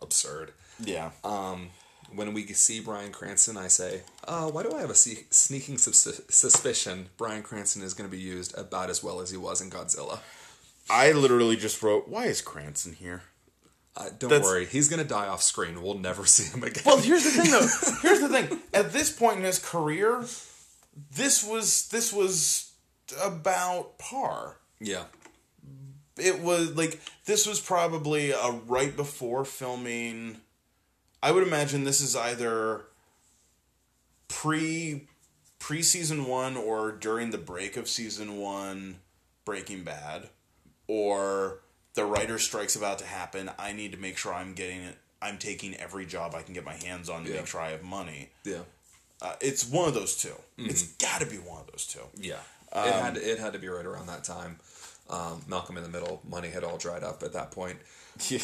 absurd. 0.02 0.52
yeah. 0.78 1.12
Um, 1.24 1.70
When 2.14 2.34
we 2.34 2.46
see 2.52 2.80
Bryan 2.80 3.12
Cranston, 3.12 3.56
I 3.56 3.68
say, 3.68 4.02
uh, 4.28 4.50
why 4.50 4.62
do 4.62 4.74
I 4.76 4.80
have 4.82 4.90
a 4.90 4.94
sneaking 4.94 5.78
sus- 5.78 6.20
suspicion 6.28 7.08
Bryan 7.16 7.42
Cranston 7.42 7.80
is 7.82 7.94
going 7.94 8.08
to 8.08 8.14
be 8.14 8.22
used 8.22 8.54
about 8.58 8.90
as 8.90 9.02
well 9.02 9.20
as 9.22 9.30
he 9.30 9.38
was 9.38 9.62
in 9.62 9.70
Godzilla? 9.70 10.18
I 10.90 11.12
literally 11.12 11.56
just 11.56 11.82
wrote, 11.82 12.08
"Why 12.08 12.26
is 12.26 12.40
Cranston 12.42 12.94
here?" 12.94 13.22
Uh, 13.96 14.08
don't 14.18 14.28
That's- 14.30 14.44
worry, 14.44 14.66
he's 14.66 14.88
going 14.88 15.00
to 15.02 15.08
die 15.08 15.28
off 15.28 15.42
screen. 15.42 15.80
We'll 15.82 15.98
never 15.98 16.26
see 16.26 16.44
him 16.44 16.62
again. 16.64 16.82
Well, 16.84 16.98
here's 16.98 17.24
the 17.24 17.30
thing, 17.30 17.50
though. 17.50 17.68
Here's 18.02 18.20
the 18.20 18.28
thing. 18.28 18.60
At 18.72 18.92
this 18.92 19.10
point 19.10 19.38
in 19.38 19.44
his 19.44 19.58
career, 19.58 20.24
this 21.14 21.44
was 21.44 21.88
this 21.88 22.12
was 22.12 22.72
about 23.22 23.98
par. 23.98 24.56
yeah. 24.80 25.04
it 26.18 26.40
was 26.40 26.74
like 26.76 27.00
this 27.26 27.46
was 27.46 27.60
probably 27.60 28.30
a 28.30 28.50
right 28.66 28.96
before 28.96 29.44
filming 29.44 30.40
i 31.22 31.30
would 31.30 31.42
imagine 31.46 31.84
this 31.84 32.00
is 32.00 32.16
either 32.16 32.86
pre 34.28 35.06
pre 35.58 35.82
season 35.82 36.26
one 36.26 36.56
or 36.56 36.92
during 36.92 37.30
the 37.30 37.38
break 37.38 37.76
of 37.76 37.88
season 37.88 38.38
one 38.38 38.96
Breaking 39.44 39.84
Bad, 39.84 40.30
or 40.88 41.60
the 41.94 42.04
writer 42.04 42.38
strike's 42.38 42.76
about 42.76 42.98
to 42.98 43.06
happen. 43.06 43.50
I 43.58 43.72
need 43.72 43.92
to 43.92 43.98
make 43.98 44.16
sure 44.16 44.32
I'm 44.34 44.54
getting 44.54 44.82
it. 44.82 44.96
I'm 45.22 45.38
taking 45.38 45.74
every 45.76 46.04
job 46.06 46.34
I 46.34 46.42
can 46.42 46.52
get 46.54 46.64
my 46.64 46.74
hands 46.74 47.08
on 47.08 47.24
to 47.24 47.30
Yeah. 47.30 47.36
make 47.36 47.46
sure 47.46 47.60
I 47.60 47.70
have 47.70 47.82
money. 47.82 48.30
Yeah. 48.44 48.58
Uh, 49.22 49.34
it's 49.40 49.66
one 49.66 49.88
of 49.88 49.94
those 49.94 50.16
2 50.16 50.28
Mm-hmm. 50.28 50.68
It's 50.70 50.82
got 50.96 51.20
to 51.20 51.26
be 51.26 51.36
one 51.38 51.60
of 51.60 51.66
those 51.68 51.86
two. 51.86 52.00
Yeah, 52.16 52.38
it 52.74 52.92
had 52.92 53.16
it 53.16 53.38
had 53.38 53.52
to 53.54 53.58
be 53.58 53.68
right 53.68 53.84
around 53.86 54.06
that 54.08 54.22
time. 54.24 54.58
Um, 55.10 55.42
Malcolm 55.48 55.76
in 55.76 55.82
the 55.82 55.88
Middle, 55.88 56.20
money 56.28 56.48
had 56.48 56.62
all 56.64 56.76
dried 56.78 57.02
up 57.02 57.22
at 57.22 57.32
that 57.32 57.50
point. 57.50 57.78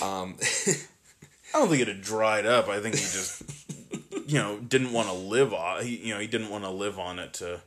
Um, 0.02 0.36
I 1.54 1.58
don't 1.58 1.68
think 1.68 1.82
it 1.82 1.88
had 1.88 2.00
dried 2.02 2.46
up. 2.46 2.68
I 2.68 2.80
think 2.80 2.94
he 2.96 3.00
just, 3.02 3.42
you 4.26 4.38
know, 4.38 4.58
didn't 4.58 4.92
want 4.92 5.08
to 5.08 5.14
live 5.14 5.52
on. 5.54 5.84
He, 5.84 5.96
you 5.96 6.14
know, 6.14 6.20
he 6.20 6.26
didn't 6.26 6.50
want 6.50 6.64
to 6.64 6.70
live 6.70 6.98
on 6.98 7.18
it 7.18 7.32
to 7.34 7.60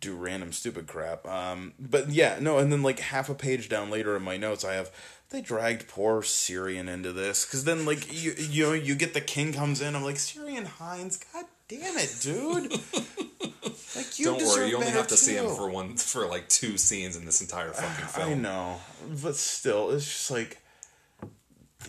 do 0.00 0.14
random 0.14 0.52
stupid 0.52 0.86
crap. 0.86 1.26
Um, 1.26 1.74
but 1.78 2.10
yeah, 2.10 2.38
no. 2.40 2.58
And 2.58 2.72
then 2.72 2.82
like 2.82 2.98
half 3.00 3.28
a 3.28 3.34
page 3.34 3.68
down 3.68 3.90
later 3.90 4.16
in 4.16 4.22
my 4.22 4.36
notes, 4.36 4.64
I 4.64 4.74
have 4.74 4.90
they 5.30 5.40
dragged 5.40 5.88
poor 5.88 6.22
Ciarán 6.22 6.88
into 6.88 7.12
this 7.12 7.44
because 7.44 7.64
then 7.64 7.84
like 7.84 8.12
you 8.12 8.34
you 8.38 8.66
know 8.66 8.72
you 8.72 8.94
get 8.94 9.14
the 9.14 9.20
king 9.20 9.52
comes 9.52 9.80
in. 9.80 9.94
I'm 9.94 10.04
like 10.04 10.16
Ciarán 10.16 10.66
Hinds, 10.66 11.18
god 11.32 11.44
damn 11.68 11.96
it, 11.98 12.16
dude. 12.20 12.72
like 13.96 14.18
you 14.18 14.24
don't 14.26 14.42
worry, 14.42 14.68
you 14.70 14.76
only 14.76 14.90
have 14.90 15.08
to 15.08 15.16
see 15.16 15.34
him 15.34 15.54
for 15.54 15.68
one 15.68 15.96
for 15.96 16.26
like 16.26 16.48
two 16.48 16.78
scenes 16.78 17.16
in 17.16 17.24
this 17.24 17.40
entire 17.40 17.72
fucking 17.72 18.06
film. 18.06 18.30
I 18.30 18.34
know, 18.34 18.76
but 19.22 19.36
still, 19.36 19.90
it's 19.90 20.04
just 20.04 20.30
like 20.30 20.58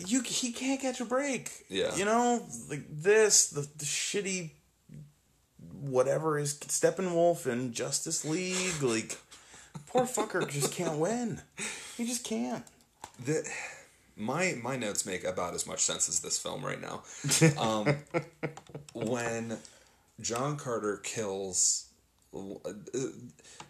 you. 0.06 0.22
He 0.22 0.52
can't 0.52 0.82
catch 0.82 1.00
a 1.00 1.06
break. 1.06 1.66
Yeah. 1.70 1.96
you 1.96 2.06
know, 2.06 2.44
like 2.70 2.84
this, 2.90 3.50
the, 3.50 3.62
the 3.62 3.86
shitty, 3.86 4.52
whatever 5.82 6.38
is 6.38 6.56
Steppenwolf 6.56 7.46
and 7.46 7.74
Justice 7.74 8.26
League. 8.26 8.82
Like, 8.82 9.18
poor 9.88 10.04
fucker 10.06 10.48
just 10.50 10.72
can't 10.74 10.98
win. 10.98 11.42
He 11.98 12.06
just 12.06 12.24
can't. 12.24 12.64
The, 13.24 13.48
my 14.16 14.58
my 14.62 14.76
notes 14.78 15.06
make 15.06 15.24
about 15.24 15.54
as 15.54 15.66
much 15.68 15.80
sense 15.82 16.10
as 16.10 16.20
this 16.22 16.38
film 16.40 16.64
right 16.66 16.82
now. 16.82 17.04
Um, 17.58 17.98
when 18.94 19.58
John 20.22 20.58
Carter 20.58 20.98
kills, 20.98 21.86
uh, 22.36 22.72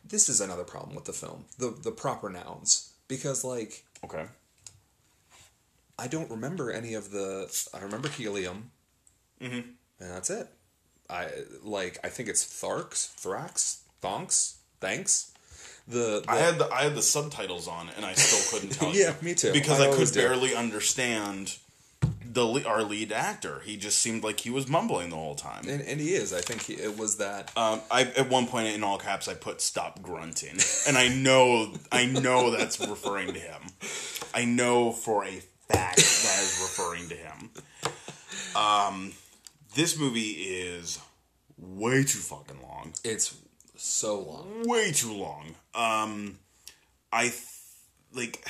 this 0.07 0.29
is 0.29 0.41
another 0.41 0.63
problem 0.63 0.95
with 0.95 1.05
the 1.05 1.13
film. 1.13 1.45
The 1.57 1.69
the 1.81 1.91
proper 1.91 2.29
nouns 2.29 2.91
because 3.07 3.43
like 3.43 3.83
Okay. 4.03 4.25
I 5.97 6.07
don't 6.07 6.29
remember 6.31 6.71
any 6.71 6.93
of 6.93 7.11
the. 7.11 7.53
I 7.73 7.79
remember 7.79 8.07
helium, 8.07 8.71
Mm-hmm. 9.41 9.55
and 9.99 10.11
that's 10.11 10.29
it. 10.29 10.47
I 11.09 11.27
like. 11.63 11.99
I 12.03 12.09
think 12.09 12.29
it's 12.29 12.45
Tharks, 12.45 13.15
Thrax, 13.19 13.79
Thonks, 14.01 14.55
Thanks. 14.79 15.31
The, 15.87 16.21
the 16.23 16.25
I 16.27 16.37
had 16.37 16.59
the 16.59 16.71
I 16.71 16.83
had 16.83 16.95
the 16.95 17.01
subtitles 17.01 17.67
on, 17.67 17.89
and 17.95 18.05
I 18.05 18.13
still 18.13 18.59
couldn't 18.59 18.75
tell 18.79 18.93
you. 18.93 19.01
Yeah, 19.01 19.13
me 19.21 19.33
too. 19.33 19.51
Because 19.51 19.81
I 19.81 19.89
I, 19.89 19.95
could 19.95 20.07
do. 20.07 20.19
barely 20.21 20.53
understand 20.55 21.57
the 22.23 22.63
our 22.67 22.83
lead 22.83 23.11
actor. 23.11 23.61
He 23.65 23.75
just 23.75 23.97
seemed 23.99 24.23
like 24.23 24.39
he 24.41 24.51
was 24.51 24.67
mumbling 24.67 25.09
the 25.09 25.15
whole 25.15 25.33
time. 25.35 25.67
and, 25.67 25.81
and 25.81 25.99
he 25.99 26.09
is. 26.13 26.31
I 26.31 26.41
think 26.41 26.61
he, 26.63 26.73
it 26.73 26.97
was 26.97 27.17
that. 27.17 27.51
Um, 27.57 27.81
I 27.89 28.03
at 28.03 28.29
one 28.29 28.45
point 28.45 28.67
in 28.67 28.83
all 28.83 28.99
caps 28.99 29.27
I 29.27 29.33
put 29.33 29.61
"stop 29.61 30.01
grunting," 30.03 30.57
and 30.87 30.95
I 30.97 31.07
know 31.07 31.73
I 31.91 32.05
know 32.05 32.51
that's 32.51 32.79
referring 32.79 33.33
to 33.33 33.39
him. 33.39 33.61
I 34.33 34.45
know 34.45 34.91
for 34.91 35.25
a 35.25 35.41
fact 35.69 35.97
that 35.97 36.39
is 36.43 36.59
referring 36.61 37.09
to 37.09 37.15
him. 37.15 37.49
Um, 38.55 39.13
this 39.75 39.97
movie 39.99 40.31
is 40.31 40.99
way 41.57 42.03
too 42.03 42.19
fucking 42.19 42.61
long. 42.61 42.93
It's 43.03 43.35
so 43.75 44.19
long. 44.19 44.63
Way 44.67 44.91
too 44.91 45.13
long. 45.13 45.55
Um, 45.73 46.39
I 47.11 47.23
th- 47.23 47.35
like. 48.13 48.43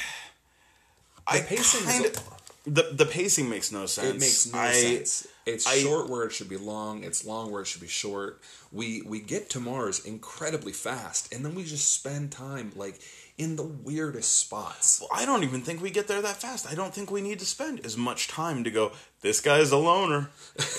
I 1.28 1.42
pacing 1.42 1.82
is 1.82 1.86
kind 1.86 2.06
a- 2.06 2.70
the 2.70 2.90
the 2.94 3.06
pacing 3.06 3.50
makes 3.50 3.72
no 3.72 3.86
sense. 3.86 4.08
It 4.16 4.20
makes 4.20 4.52
no 4.52 4.60
I, 4.60 4.72
sense. 4.74 5.28
It's 5.50 5.68
I- 5.68 5.80
short 5.80 6.10
where 6.10 6.24
it 6.24 6.32
should 6.32 6.50
be 6.50 6.58
long. 6.58 7.04
It's 7.04 7.26
long 7.26 7.52
where 7.52 7.62
it 7.62 7.66
should 7.68 7.82
be 7.82 7.88
short. 7.88 8.42
We 8.72 9.02
we 9.02 9.20
get 9.20 9.50
to 9.52 9.60
Mars 9.60 10.06
incredibly 10.06 10.72
fast, 10.72 11.34
and 11.34 11.44
then 11.44 11.56
we 11.56 11.64
just 11.64 11.94
spend 11.94 12.32
time 12.32 12.72
like 12.76 13.00
in 13.38 13.56
the 13.56 13.64
weirdest 13.64 14.38
spots. 14.38 15.00
Well, 15.00 15.10
I 15.14 15.26
don't 15.26 15.44
even 15.44 15.62
think 15.62 15.82
we 15.82 15.92
get 15.92 16.08
there 16.08 16.22
that 16.22 16.42
fast. 16.42 16.68
I 16.70 16.76
don't 16.76 16.94
think 16.94 17.10
we 17.10 17.22
need 17.22 17.40
to 17.40 17.46
spend 17.46 17.86
as 17.86 17.96
much 17.96 18.28
time 18.28 18.64
to 18.66 18.72
go. 18.72 18.92
This 19.22 19.40
guy's 19.42 19.72
a 19.72 19.78
loner. 19.78 20.30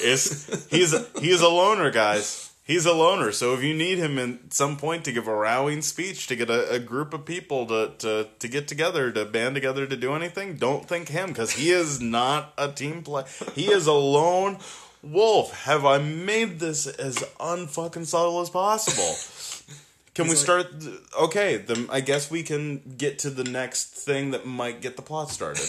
Is 0.03 0.67
he's 0.71 0.93
a, 0.93 1.07
he's 1.21 1.41
a 1.41 1.49
loner, 1.49 1.91
guys. 1.91 2.50
He's 2.71 2.87
a 2.87 2.93
loner. 2.93 3.33
So 3.33 3.53
if 3.55 3.65
you 3.65 3.75
need 3.75 3.99
him 3.99 4.17
at 4.17 4.53
some 4.55 4.77
point 4.77 5.05
to 5.07 5.11
give 5.13 5.27
a 5.27 5.35
rowing 5.35 5.83
speech 5.83 6.29
to 6.29 6.37
get 6.37 6.49
a, 6.51 6.71
a 6.71 6.79
group 6.79 7.13
of 7.13 7.25
people 7.25 7.67
to, 7.67 7.91
to 7.99 8.29
to 8.39 8.47
get 8.49 8.69
together 8.69 9.11
to 9.11 9.25
band 9.25 9.57
together 9.57 9.89
to 9.89 9.97
do 9.97 10.13
anything, 10.15 10.55
don't 10.55 10.87
think 10.87 11.09
him 11.09 11.31
because 11.31 11.51
he 11.53 11.71
is 11.73 12.01
not 12.01 12.53
a 12.57 12.69
team 12.71 13.03
player. 13.03 13.25
He 13.57 13.73
is 13.73 13.89
a 13.89 13.93
lone 13.93 14.59
wolf. 15.03 15.65
Have 15.65 15.85
I 15.85 15.99
made 15.99 16.61
this 16.61 16.87
as 16.87 17.17
unfucking 17.41 18.07
subtle 18.07 18.41
as 18.41 18.51
possible? 18.51 19.17
Can 20.15 20.27
we 20.27 20.31
like- 20.31 20.39
start? 20.39 20.81
th- 20.81 20.95
Okay, 21.21 21.57
then 21.57 21.89
I 21.91 22.01
guess 22.01 22.31
we 22.31 22.45
can 22.45 22.95
get 22.97 23.19
to 23.21 23.31
the 23.31 23.45
next 23.45 23.87
thing 24.07 24.31
that 24.31 24.47
might 24.47 24.81
get 24.81 24.95
the 24.95 25.03
plot 25.03 25.31
started. 25.31 25.67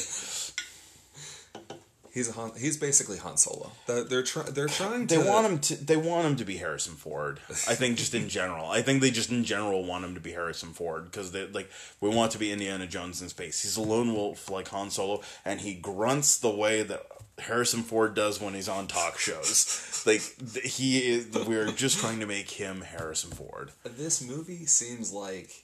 He's 2.14 2.28
a 2.28 2.34
Han, 2.34 2.52
he's 2.58 2.76
basically 2.76 3.18
Han 3.18 3.38
Solo. 3.38 3.72
They're 3.88 4.04
they're, 4.04 4.24
try, 4.24 4.44
they're 4.44 4.68
trying 4.68 5.08
They 5.08 5.18
to 5.18 5.26
want 5.26 5.48
him 5.48 5.60
to. 5.60 5.76
They 5.76 5.96
want 5.96 6.28
him 6.28 6.36
to 6.38 6.46
be 6.46 6.58
Harrison 6.58 6.96
Ford. 6.96 7.40
I 7.50 7.76
think 7.76 7.98
just 7.98 8.14
in 8.14 8.28
general. 8.28 8.66
I 8.66 8.82
think 8.82 9.02
they 9.02 9.12
just 9.12 9.32
in 9.32 9.46
general 9.46 9.86
want 9.86 10.04
him 10.04 10.16
to 10.16 10.20
be 10.20 10.32
Harrison 10.32 10.74
Ford 10.74 11.06
because 11.06 11.32
they 11.32 11.48
like 11.48 11.70
we 12.02 12.10
want 12.10 12.34
to 12.34 12.38
be 12.38 12.52
Indiana 12.52 12.86
Jones 12.86 13.22
in 13.22 13.30
space. 13.30 13.62
He's 13.62 13.78
a 13.78 13.82
lone 13.82 14.14
wolf 14.14 14.50
like 14.50 14.68
Han 14.70 14.90
Solo, 14.92 15.22
and 15.46 15.62
he 15.62 15.74
grunts 15.74 16.38
the 16.38 16.50
way 16.50 16.84
that 16.84 17.06
Harrison 17.40 17.82
Ford 17.82 18.14
does 18.14 18.42
when 18.42 18.56
he's 18.56 18.68
on 18.68 18.88
talk 18.88 19.18
shows. 19.18 20.04
like 20.06 20.22
he 20.66 21.14
is. 21.14 21.30
We're 21.34 21.72
just 21.72 22.00
trying 22.00 22.20
to 22.20 22.26
make 22.26 22.50
him 22.50 22.82
Harrison 22.82 23.32
Ford. 23.32 23.72
This 23.86 24.22
movie 24.22 24.66
seems 24.66 25.14
like 25.14 25.64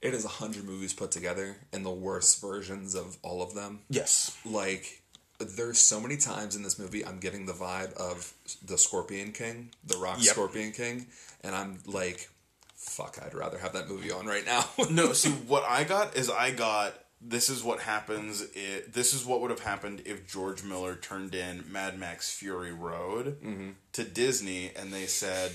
it 0.00 0.14
is 0.14 0.24
a 0.24 0.28
hundred 0.28 0.64
movies 0.64 0.92
put 0.92 1.10
together 1.10 1.56
and 1.72 1.84
the 1.84 1.90
worst 1.90 2.40
versions 2.40 2.94
of 2.94 3.16
all 3.22 3.42
of 3.42 3.54
them. 3.54 3.80
Yes. 3.90 4.36
Like 4.44 4.97
there's 5.38 5.78
so 5.78 6.00
many 6.00 6.16
times 6.16 6.56
in 6.56 6.62
this 6.62 6.78
movie 6.78 7.06
I'm 7.06 7.18
getting 7.18 7.46
the 7.46 7.52
vibe 7.52 7.92
of 7.94 8.32
the 8.64 8.76
Scorpion 8.76 9.32
King, 9.32 9.70
the 9.84 9.96
Rock 9.96 10.18
Yep. 10.20 10.32
Scorpion 10.32 10.72
King, 10.72 11.06
and 11.42 11.54
I'm 11.54 11.78
like, 11.86 12.28
fuck, 12.74 13.18
I'd 13.24 13.34
rather 13.34 13.58
have 13.58 13.72
that 13.74 13.88
movie 13.88 14.10
on 14.10 14.26
right 14.26 14.44
now. 14.44 14.64
No, 14.90 15.12
see 15.12 15.30
what 15.30 15.64
I 15.68 15.84
got 15.84 16.16
is 16.16 16.30
I 16.30 16.50
got 16.50 16.94
this 17.20 17.48
is 17.48 17.64
what 17.64 17.80
happens 17.80 18.46
this 18.92 19.12
is 19.12 19.24
what 19.24 19.40
would 19.40 19.50
have 19.50 19.60
happened 19.60 20.02
if 20.06 20.26
George 20.26 20.62
Miller 20.62 20.94
turned 20.94 21.34
in 21.34 21.64
Mad 21.70 21.98
Max 21.98 22.32
Fury 22.32 22.72
Road 22.72 23.40
mm-hmm. 23.42 23.70
to 23.92 24.04
Disney 24.04 24.70
and 24.76 24.92
they 24.92 25.06
said 25.06 25.50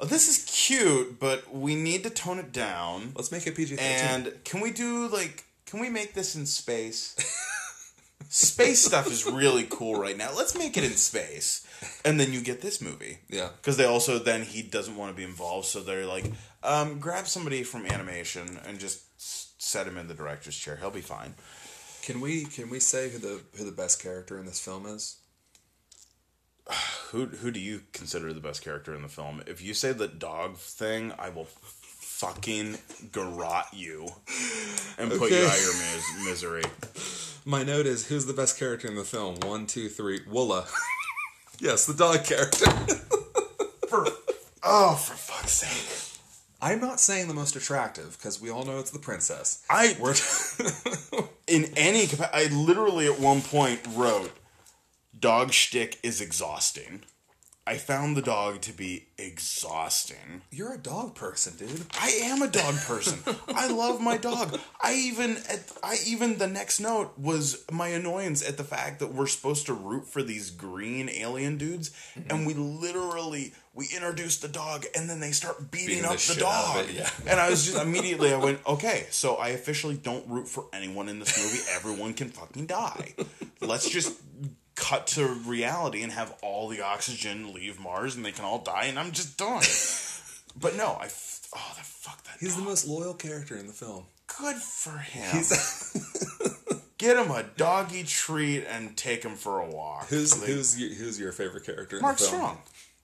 oh, 0.00 0.06
this 0.06 0.28
is 0.28 0.44
cute 0.44 1.20
but 1.20 1.54
we 1.54 1.76
need 1.76 2.02
to 2.02 2.10
tone 2.10 2.38
it 2.38 2.52
down 2.52 3.12
Let's 3.14 3.30
make 3.30 3.46
it 3.46 3.54
PG 3.54 3.76
thirteen. 3.76 3.86
and 3.86 4.44
can 4.44 4.60
we 4.60 4.72
do 4.72 5.06
like 5.08 5.44
can 5.66 5.78
we 5.78 5.88
make 5.88 6.14
this 6.14 6.34
in 6.34 6.46
space 6.46 7.14
space 8.30 8.84
stuff 8.84 9.08
is 9.08 9.26
really 9.26 9.66
cool 9.68 10.00
right 10.00 10.16
now. 10.16 10.30
Let's 10.34 10.56
make 10.56 10.76
it 10.76 10.84
in 10.84 10.92
space. 10.92 11.66
And 12.04 12.18
then 12.18 12.32
you 12.32 12.40
get 12.40 12.62
this 12.62 12.80
movie. 12.80 13.18
Yeah. 13.28 13.50
because 13.56 13.76
they 13.76 13.84
also 13.84 14.18
then 14.18 14.42
he 14.42 14.62
doesn't 14.62 14.96
want 14.96 15.10
to 15.10 15.16
be 15.16 15.24
involved 15.24 15.66
so 15.66 15.80
they're 15.80 16.06
like 16.06 16.24
um, 16.62 17.00
grab 17.00 17.26
somebody 17.26 17.62
from 17.62 17.86
animation 17.86 18.58
and 18.66 18.78
just 18.78 19.02
set 19.60 19.86
him 19.86 19.98
in 19.98 20.08
the 20.08 20.14
director's 20.14 20.56
chair. 20.56 20.76
He'll 20.76 20.90
be 20.90 21.00
fine. 21.00 21.34
Can 22.02 22.20
we 22.20 22.44
can 22.44 22.70
we 22.70 22.80
say 22.80 23.10
who 23.10 23.18
the 23.18 23.40
who 23.56 23.64
the 23.64 23.72
best 23.72 24.02
character 24.02 24.38
in 24.38 24.46
this 24.46 24.60
film 24.60 24.86
is? 24.86 25.16
who 27.10 27.26
who 27.26 27.50
do 27.50 27.60
you 27.60 27.82
consider 27.92 28.32
the 28.32 28.40
best 28.40 28.62
character 28.62 28.94
in 28.94 29.02
the 29.02 29.08
film? 29.08 29.42
If 29.46 29.60
you 29.60 29.74
say 29.74 29.92
the 29.92 30.08
dog 30.08 30.56
thing 30.56 31.12
i 31.18 31.28
will 31.28 31.48
fucking 32.20 32.76
garrot 33.12 33.64
you 33.72 34.06
and 34.98 35.10
put 35.10 35.30
you 35.30 35.36
Okay. 35.38 35.46
out 35.46 35.56
of 35.56 35.62
your 35.62 35.74
mis- 35.74 36.26
misery 36.26 36.62
My 37.46 37.62
note 37.62 37.86
is 37.86 38.06
who's 38.08 38.26
the 38.26 38.34
best 38.34 38.58
character 38.58 38.86
in 38.88 38.94
the 38.94 39.04
film? 39.04 39.36
One, 39.40 39.66
two, 39.66 39.88
three. 39.88 40.20
Woola. 40.20 40.68
yes, 41.58 41.86
the 41.86 41.94
dog 41.94 42.24
character. 42.24 42.66
for 43.88 44.06
oh 44.62 44.94
for 44.96 45.14
fuck's 45.14 45.52
sake 45.52 45.96
I'm 46.62 46.78
not 46.80 47.00
saying 47.00 47.26
the 47.28 47.34
most 47.34 47.56
attractive 47.56 48.18
because 48.18 48.38
we 48.38 48.50
all 48.50 48.64
know 48.66 48.78
it's 48.78 48.90
the 48.90 48.98
princess. 48.98 49.64
i 49.70 49.96
We're 49.98 50.14
in 51.46 51.72
any 51.76 52.06
I 52.34 52.48
literally 52.52 53.06
at 53.06 53.18
one 53.18 53.40
point 53.40 53.80
wrote 53.94 54.32
dog 55.18 55.52
shtick 55.52 55.98
is 56.02 56.20
exhausting. 56.20 57.02
I 57.66 57.76
found 57.76 58.16
the 58.16 58.22
dog 58.22 58.62
to 58.62 58.72
be 58.72 59.06
exhausting. 59.18 60.42
you're 60.50 60.72
a 60.72 60.78
dog 60.78 61.14
person, 61.14 61.56
dude. 61.56 61.86
I 62.00 62.08
am 62.24 62.42
a 62.42 62.48
dog 62.48 62.74
person. 62.76 63.18
I 63.54 63.68
love 63.68 64.00
my 64.00 64.16
dog. 64.16 64.58
I 64.80 64.94
even 64.94 65.36
at 65.48 65.70
I 65.82 65.98
even 66.06 66.38
the 66.38 66.46
next 66.46 66.80
note 66.80 67.12
was 67.18 67.64
my 67.70 67.88
annoyance 67.88 68.46
at 68.46 68.56
the 68.56 68.64
fact 68.64 68.98
that 69.00 69.12
we're 69.12 69.26
supposed 69.26 69.66
to 69.66 69.74
root 69.74 70.06
for 70.06 70.22
these 70.22 70.50
green 70.50 71.10
alien 71.10 71.58
dudes 71.58 71.90
and 72.16 72.28
mm-hmm. 72.28 72.44
we 72.46 72.54
literally 72.54 73.52
we 73.74 73.86
introduce 73.94 74.38
the 74.38 74.48
dog 74.48 74.86
and 74.96 75.08
then 75.08 75.20
they 75.20 75.30
start 75.30 75.70
beating, 75.70 75.88
Beating 75.88 76.04
up 76.06 76.16
the, 76.16 76.44
out 76.44 76.74
dog. 76.74 76.88
it, 76.88 76.94
yeah. 76.94 77.10
And 77.26 77.38
I 77.38 77.50
was 77.50 77.64
just 77.70 77.80
immediately 77.80 78.32
I 78.32 78.38
went, 78.38 78.60
okay, 78.66 79.06
so 79.10 79.36
I 79.36 79.50
officially 79.50 79.96
don't 79.96 80.26
root 80.28 80.48
for 80.48 80.64
anyone 80.72 81.08
in 81.08 81.20
this 81.20 81.38
movie. 81.38 81.62
Everyone 81.76 82.14
can 82.14 82.30
fucking 82.30 82.66
die. 82.66 83.14
Let's 83.60 83.88
just 83.88 84.18
cut 84.74 85.06
to 85.08 85.26
reality 85.26 86.02
and 86.02 86.12
have 86.12 86.34
all 86.42 86.68
the 86.68 86.80
oxygen 86.80 87.52
leave 87.52 87.78
Mars 87.80 88.16
and 88.16 88.24
they 88.24 88.32
can 88.32 88.44
all 88.44 88.58
die 88.58 88.84
and 88.84 88.98
I'm 88.98 89.12
just 89.12 89.36
done. 89.36 89.62
but 90.60 90.76
no, 90.76 90.96
I 91.00 91.06
f- 91.06 91.40
oh 91.54 91.72
the 91.76 91.84
fuck 91.84 92.22
that. 92.24 92.36
He's 92.40 92.56
the 92.56 92.62
most 92.62 92.86
loyal 92.86 93.14
character 93.14 93.56
in 93.56 93.66
the 93.66 93.72
film. 93.72 94.04
good 94.38 94.56
for 94.56 94.98
him. 94.98 95.42
Get 96.98 97.16
him 97.16 97.30
a 97.30 97.44
doggy 97.56 98.02
treat 98.04 98.64
and 98.64 98.94
take 98.94 99.22
him 99.22 99.34
for 99.34 99.60
a 99.60 99.66
walk. 99.70 100.08
who's 100.08 100.38
Like, 100.38 100.50
who's 100.50 100.78
your, 100.78 100.90
who's 100.90 101.18
your 101.18 101.32
favorite 101.32 101.64
character 101.64 101.96
in 101.96 102.02
Mark? 102.02 102.18
Strong. 102.18 102.58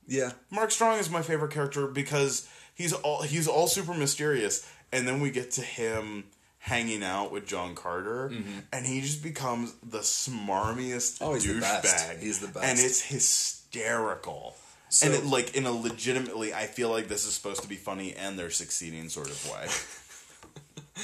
Yeah, 0.07 0.33
Mark 0.51 0.71
Strong 0.71 0.99
is 0.99 1.09
my 1.11 1.23
favorite 1.23 1.51
character 1.51 1.87
because 1.87 2.47
he's 2.75 2.93
all 2.93 3.23
he's 3.23 3.49
all 3.49 3.67
super 3.67 3.95
mysterious, 3.95 4.71
and 4.93 5.09
then 5.09 5.21
we 5.21 5.31
get 5.31 5.51
to 5.53 5.63
him 5.63 6.25
hanging 6.67 7.05
out 7.05 7.31
with 7.31 7.47
John 7.47 7.75
Carter, 7.77 8.33
and 8.73 8.85
he 8.85 9.01
just 9.01 9.23
becomes 9.23 9.73
the 9.83 10.01
smarmiest 10.01 11.19
Mm-hmm. 11.21 11.25
Oh, 11.25 11.35
he's 11.35 11.47
the 11.47 11.61
best. 11.61 11.85
douchebag. 12.09 12.21
He's 12.21 12.39
the 12.41 12.49
best. 12.49 12.65
and 12.67 12.79
it's 12.79 13.01
hysterical. 13.01 14.57
So- 14.89 15.07
and 15.07 15.15
it, 15.15 15.25
like 15.25 15.55
in 15.57 15.65
a 15.67 15.71
legitimately, 15.73 16.53
I 16.55 16.67
feel 16.67 16.91
like 16.91 17.09
this 17.09 17.25
is 17.27 17.35
supposed 17.35 17.63
to 17.63 17.69
be 17.69 17.77
funny, 17.77 18.15
and 18.15 18.39
they're 18.39 18.51
succeeding 18.51 19.09
sort 19.09 19.29
of 19.31 19.51
way. 19.51 19.67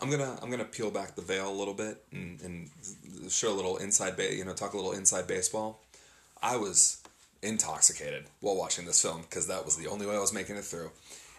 I'm 0.00 0.10
gonna 0.10 0.38
I'm 0.42 0.50
gonna 0.50 0.64
peel 0.64 0.90
back 0.90 1.16
the 1.16 1.22
veil 1.22 1.48
a 1.48 1.56
little 1.56 1.72
bit 1.74 2.02
and, 2.12 2.40
and 2.42 2.70
show 3.32 3.50
a 3.52 3.54
little 3.56 3.78
inside 3.78 4.14
ba- 4.16 4.34
you 4.34 4.44
know 4.44 4.52
talk 4.52 4.74
a 4.74 4.76
little 4.76 4.92
inside 4.92 5.26
baseball. 5.26 5.82
I 6.42 6.56
was 6.58 7.02
intoxicated 7.42 8.24
while 8.40 8.56
watching 8.56 8.84
this 8.84 9.00
film 9.00 9.22
because 9.22 9.46
that 9.46 9.64
was 9.64 9.76
the 9.76 9.86
only 9.86 10.06
way 10.06 10.14
I 10.14 10.18
was 10.20 10.34
making 10.34 10.56
it 10.56 10.64
through. 10.64 10.90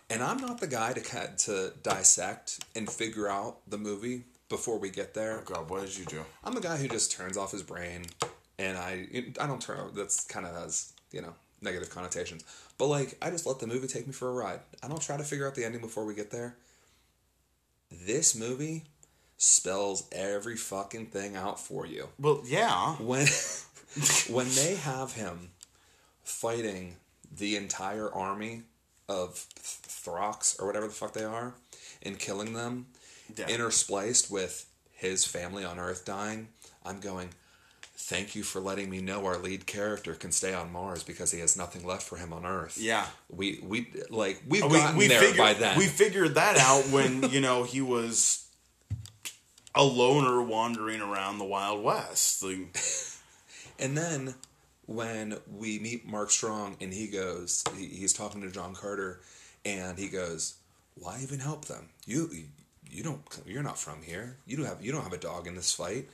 And 0.10 0.24
I'm 0.24 0.38
not 0.38 0.60
the 0.60 0.68
guy 0.68 0.94
to 0.94 1.32
to 1.38 1.74
dissect 1.84 2.64
and 2.76 2.90
figure 2.90 3.30
out 3.30 3.58
the 3.68 3.78
movie 3.78 4.24
before 4.50 4.80
we 4.80 4.90
get 4.90 5.14
there. 5.14 5.40
Oh 5.40 5.44
God, 5.54 5.70
what 5.70 5.82
did 5.82 5.98
you 5.98 6.06
do? 6.06 6.24
I'm 6.44 6.54
the 6.54 6.62
guy 6.62 6.78
who 6.78 6.88
just 6.88 7.12
turns 7.12 7.38
off 7.38 7.52
his 7.52 7.64
brain, 7.64 8.06
and 8.58 8.78
I 8.78 9.08
I 9.40 9.48
don't 9.48 9.62
turn. 9.62 9.92
That's 9.96 10.24
kind 10.26 10.46
of 10.46 10.56
has 10.56 10.94
you 11.12 11.22
know 11.22 11.34
negative 11.62 11.90
connotations. 11.90 12.44
But 12.78 12.88
like, 12.88 13.18
I 13.22 13.30
just 13.32 13.46
let 13.46 13.60
the 13.60 13.68
movie 13.68 13.88
take 13.88 14.08
me 14.08 14.14
for 14.14 14.30
a 14.30 14.34
ride. 14.34 14.60
I 14.84 14.88
don't 14.88 15.02
try 15.02 15.18
to 15.18 15.24
figure 15.24 15.48
out 15.48 15.56
the 15.56 15.66
ending 15.66 15.82
before 15.82 16.06
we 16.06 16.14
get 16.14 16.32
there. 16.32 16.56
This 17.92 18.36
movie 18.36 18.84
spells 19.38 20.08
every 20.12 20.56
fucking 20.56 21.06
thing 21.08 21.36
out 21.36 21.60
for 21.60 21.86
you 21.86 22.10
Well, 22.20 22.42
yeah, 22.46 22.96
when 22.96 23.28
when 24.30 24.50
they 24.56 24.76
have 24.76 25.14
him 25.14 25.52
fighting 26.24 26.96
the 27.32 27.56
entire 27.56 28.12
army 28.12 28.64
of 29.10 29.46
Throx 29.58 30.60
or 30.62 30.68
whatever 30.68 30.88
the 30.88 30.94
fuck 30.94 31.14
they 31.14 31.24
are 31.24 31.54
and 32.04 32.20
killing 32.20 32.54
them 32.54 32.88
interspliced 33.34 34.32
with 34.32 34.70
his 34.92 35.26
family 35.26 35.64
on 35.64 35.80
earth 35.80 36.06
dying 36.06 36.48
i'm 36.86 37.00
going 37.00 37.30
thank 37.96 38.36
you 38.36 38.44
for 38.44 38.60
letting 38.60 38.90
me 38.90 39.02
know 39.02 39.26
our 39.26 39.38
lead 39.38 39.66
character 39.66 40.14
can 40.14 40.32
stay 40.32 40.54
on 40.54 40.72
mars 40.72 41.04
because 41.04 41.32
he 41.32 41.40
has 41.40 41.58
nothing 41.58 41.86
left 41.86 42.04
for 42.04 42.18
him 42.18 42.32
on 42.32 42.46
earth 42.46 42.78
yeah. 42.80 43.06
we 43.30 43.60
we 43.64 43.92
like 44.10 44.42
we've 44.48 44.64
we, 44.64 44.70
gotten 44.70 44.98
we 44.98 45.08
there 45.08 45.20
figured, 45.20 45.38
by 45.38 45.54
then 45.54 45.78
We 45.78 45.86
figured 45.86 46.36
that 46.36 46.58
out 46.58 46.90
when, 46.92 47.24
you 47.32 47.40
know, 47.40 47.64
he 47.64 47.82
was 47.82 48.48
a 49.76 49.84
loner 49.84 50.42
wandering 50.42 51.02
around 51.02 51.38
the 51.38 51.46
Wild 51.46 51.84
West. 51.84 52.44
Like, 52.44 52.76
And 53.80 53.96
then 53.96 54.34
when 54.88 55.38
we 55.54 55.80
meet 55.80 56.08
Mark 56.08 56.32
Strong 56.32 56.78
and 56.82 56.94
he 56.94 57.08
goes, 57.08 57.64
he, 57.78 57.86
he's 57.86 58.14
talking 58.14 58.42
to 58.42 58.50
John 58.50 58.74
Carter, 58.74 59.22
and 59.66 60.00
he 60.00 60.08
goes, 60.08 60.56
"Why 60.96 61.20
even 61.22 61.40
help 61.40 61.66
them? 61.66 61.90
You 62.06 62.30
you 62.90 63.04
don't 63.04 63.22
you're 63.46 63.64
not 63.64 63.78
from 63.78 64.02
here. 64.02 64.38
You 64.48 64.58
don't 64.58 64.66
have 64.66 64.84
you 64.84 64.92
don't 64.92 65.04
have 65.04 65.14
a 65.14 65.18
dog 65.18 65.46
in 65.46 65.56
this 65.56 65.74
fight." 65.74 66.10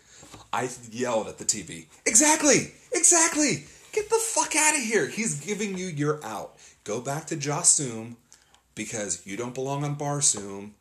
I 0.52 0.70
yelled 0.92 1.28
at 1.28 1.38
the 1.38 1.46
TV. 1.46 1.86
Exactly, 2.06 2.74
exactly. 2.92 3.66
Get 3.92 4.10
the 4.10 4.16
fuck 4.16 4.56
out 4.56 4.76
of 4.76 4.82
here. 4.82 5.08
He's 5.08 5.46
giving 5.46 5.78
you 5.78 5.86
your 5.86 6.24
out. 6.26 6.56
Go 6.84 7.00
back 7.00 7.28
to 7.28 7.36
Jasoom 7.36 8.16
because 8.74 9.26
you 9.26 9.38
don't 9.38 9.54
belong 9.54 9.84
on 9.84 9.96
Barsoom. 9.96 10.72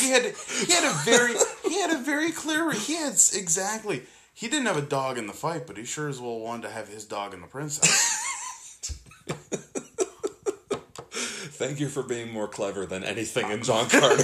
he 0.00 0.10
had 0.10 0.22
he 0.24 0.72
had 0.72 0.90
a 0.90 0.94
very 1.04 1.34
he 1.68 1.78
had 1.78 1.90
a 1.90 1.98
very 1.98 2.30
clear 2.30 2.70
he 2.72 2.94
had 2.94 3.12
exactly 3.34 4.02
he 4.40 4.48
didn't 4.48 4.66
have 4.66 4.78
a 4.78 4.82
dog 4.82 5.18
in 5.18 5.26
the 5.26 5.32
fight, 5.34 5.66
but 5.66 5.76
he 5.76 5.84
sure 5.84 6.08
as 6.08 6.18
well 6.20 6.40
wanted 6.40 6.62
to 6.62 6.70
have 6.70 6.88
his 6.88 7.04
dog 7.04 7.34
in 7.34 7.42
the 7.42 7.46
princess. 7.46 8.16
Thank 11.60 11.78
you 11.78 11.88
for 11.88 12.02
being 12.02 12.32
more 12.32 12.48
clever 12.48 12.86
than 12.86 13.04
anything 13.04 13.50
in 13.50 13.62
John 13.62 13.86
Carter. 13.90 14.22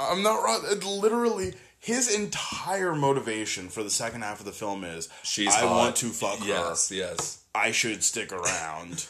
I'm 0.00 0.22
not 0.22 0.42
wrong. 0.42 0.62
It 0.66 0.84
literally, 0.84 1.54
his 1.78 2.12
entire 2.14 2.94
motivation 2.94 3.68
for 3.68 3.82
the 3.84 3.90
second 3.90 4.22
half 4.22 4.40
of 4.40 4.46
the 4.46 4.52
film 4.52 4.82
is 4.84 5.08
She's 5.22 5.54
I 5.54 5.60
hot. 5.60 5.76
want 5.76 5.96
to 5.96 6.06
fuck 6.08 6.40
her. 6.40 6.46
yes, 6.46 6.90
yes. 6.90 7.42
I 7.54 7.70
should 7.70 8.02
stick 8.02 8.32
around. 8.32 9.06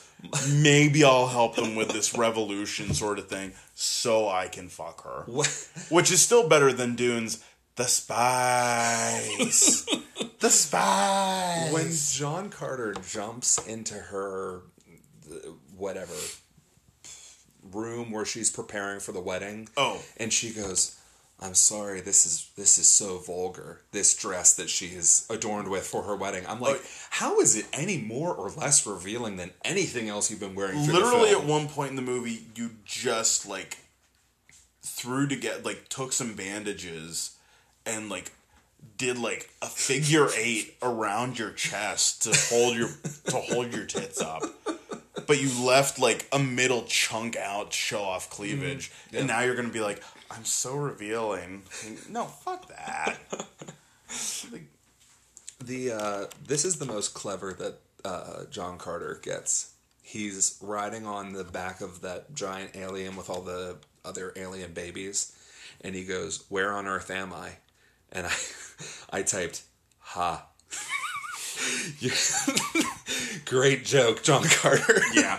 Maybe 0.50 1.04
I'll 1.04 1.28
help 1.28 1.56
them 1.56 1.76
with 1.76 1.90
this 1.90 2.16
revolution 2.16 2.92
sort 2.92 3.18
of 3.18 3.28
thing 3.28 3.52
so 3.74 4.28
I 4.28 4.48
can 4.48 4.68
fuck 4.68 5.04
her. 5.04 5.22
What? 5.26 5.68
Which 5.90 6.10
is 6.10 6.20
still 6.20 6.48
better 6.48 6.72
than 6.72 6.94
Dune's 6.96 7.42
The 7.78 7.86
Spice. 7.86 9.86
the 10.40 10.50
Spice. 10.50 11.72
when 11.72 11.92
John 12.12 12.50
Carter 12.50 12.92
jumps 13.08 13.64
into 13.68 13.94
her 13.94 14.62
whatever 15.76 16.12
room 17.72 18.10
where 18.10 18.24
she's 18.24 18.50
preparing 18.50 18.98
for 18.98 19.12
the 19.12 19.20
wedding. 19.20 19.68
Oh. 19.76 20.02
and 20.16 20.32
she 20.32 20.52
goes, 20.52 20.98
"I'm 21.38 21.54
sorry. 21.54 22.00
This 22.00 22.26
is 22.26 22.50
this 22.56 22.78
is 22.78 22.88
so 22.88 23.18
vulgar. 23.18 23.82
This 23.92 24.12
dress 24.16 24.56
that 24.56 24.68
she 24.68 24.86
is 24.86 25.24
adorned 25.30 25.68
with 25.68 25.86
for 25.86 26.02
her 26.02 26.16
wedding." 26.16 26.44
I'm 26.48 26.60
like, 26.60 26.80
Oh. 26.82 26.86
how 27.10 27.38
is 27.40 27.54
it 27.54 27.66
any 27.72 27.98
more 27.98 28.34
or 28.34 28.50
less 28.50 28.84
revealing 28.88 29.36
than 29.36 29.52
anything 29.64 30.08
else 30.08 30.32
you've 30.32 30.40
been 30.40 30.56
wearing? 30.56 30.82
through 30.82 30.94
the 30.94 30.98
literally 31.00 31.30
film? 31.30 31.42
at 31.42 31.48
one 31.48 31.68
point 31.68 31.90
in 31.90 31.96
the 31.96 32.02
movie 32.02 32.46
you 32.56 32.70
just 32.84 33.46
like 33.46 33.76
threw 34.82 35.28
to 35.28 35.36
get 35.36 35.64
like 35.64 35.88
took 35.88 36.12
some 36.12 36.34
bandages 36.34 37.36
and 37.88 38.08
like 38.08 38.32
did 38.96 39.18
like 39.18 39.50
a 39.62 39.66
figure 39.66 40.28
eight 40.36 40.76
around 40.82 41.38
your 41.38 41.50
chest 41.52 42.22
to 42.22 42.38
hold 42.50 42.76
your 42.76 42.88
to 43.24 43.36
hold 43.36 43.72
your 43.74 43.86
tits 43.86 44.20
up. 44.20 44.42
But 45.26 45.40
you 45.40 45.50
left 45.64 45.98
like 45.98 46.26
a 46.32 46.38
middle 46.38 46.82
chunk 46.84 47.36
out 47.36 47.72
to 47.72 47.76
show 47.76 48.02
off 48.02 48.30
cleavage. 48.30 48.90
And 49.12 49.26
now 49.26 49.40
you're 49.42 49.56
gonna 49.56 49.68
be 49.68 49.80
like 49.80 50.02
i'm 50.30 50.44
so 50.44 50.74
revealing. 50.76 51.62
No 52.08 52.24
fuck 52.24 52.68
that. 52.68 53.18
Like, 54.50 54.64
The 55.62 55.92
uh, 55.92 56.24
this 56.46 56.64
is 56.64 56.78
the 56.78 56.86
most 56.86 57.12
clever 57.12 57.52
that 57.52 57.78
uh, 58.04 58.44
John 58.50 58.78
Carter 58.78 59.20
gets. 59.22 59.72
He's 60.02 60.56
riding 60.62 61.04
on 61.04 61.34
the 61.34 61.44
back 61.44 61.82
of 61.82 62.00
that 62.00 62.34
giant 62.34 62.74
alien 62.74 63.16
with 63.16 63.28
all 63.28 63.42
the 63.42 63.76
other 64.02 64.32
alien 64.36 64.72
babies, 64.72 65.36
and 65.82 65.94
he 65.94 66.04
goes, 66.04 66.44
"Where 66.48 66.72
on 66.72 66.86
earth 66.86 67.10
am 67.10 67.34
I?" 67.34 67.58
And 68.12 68.26
I, 68.26 68.32
I 69.18 69.22
typed, 69.22 69.62
"Ha." 69.98 70.46
Great 73.44 73.84
joke, 73.84 74.22
John 74.22 74.44
Carter. 74.44 75.00
yeah 75.14 75.38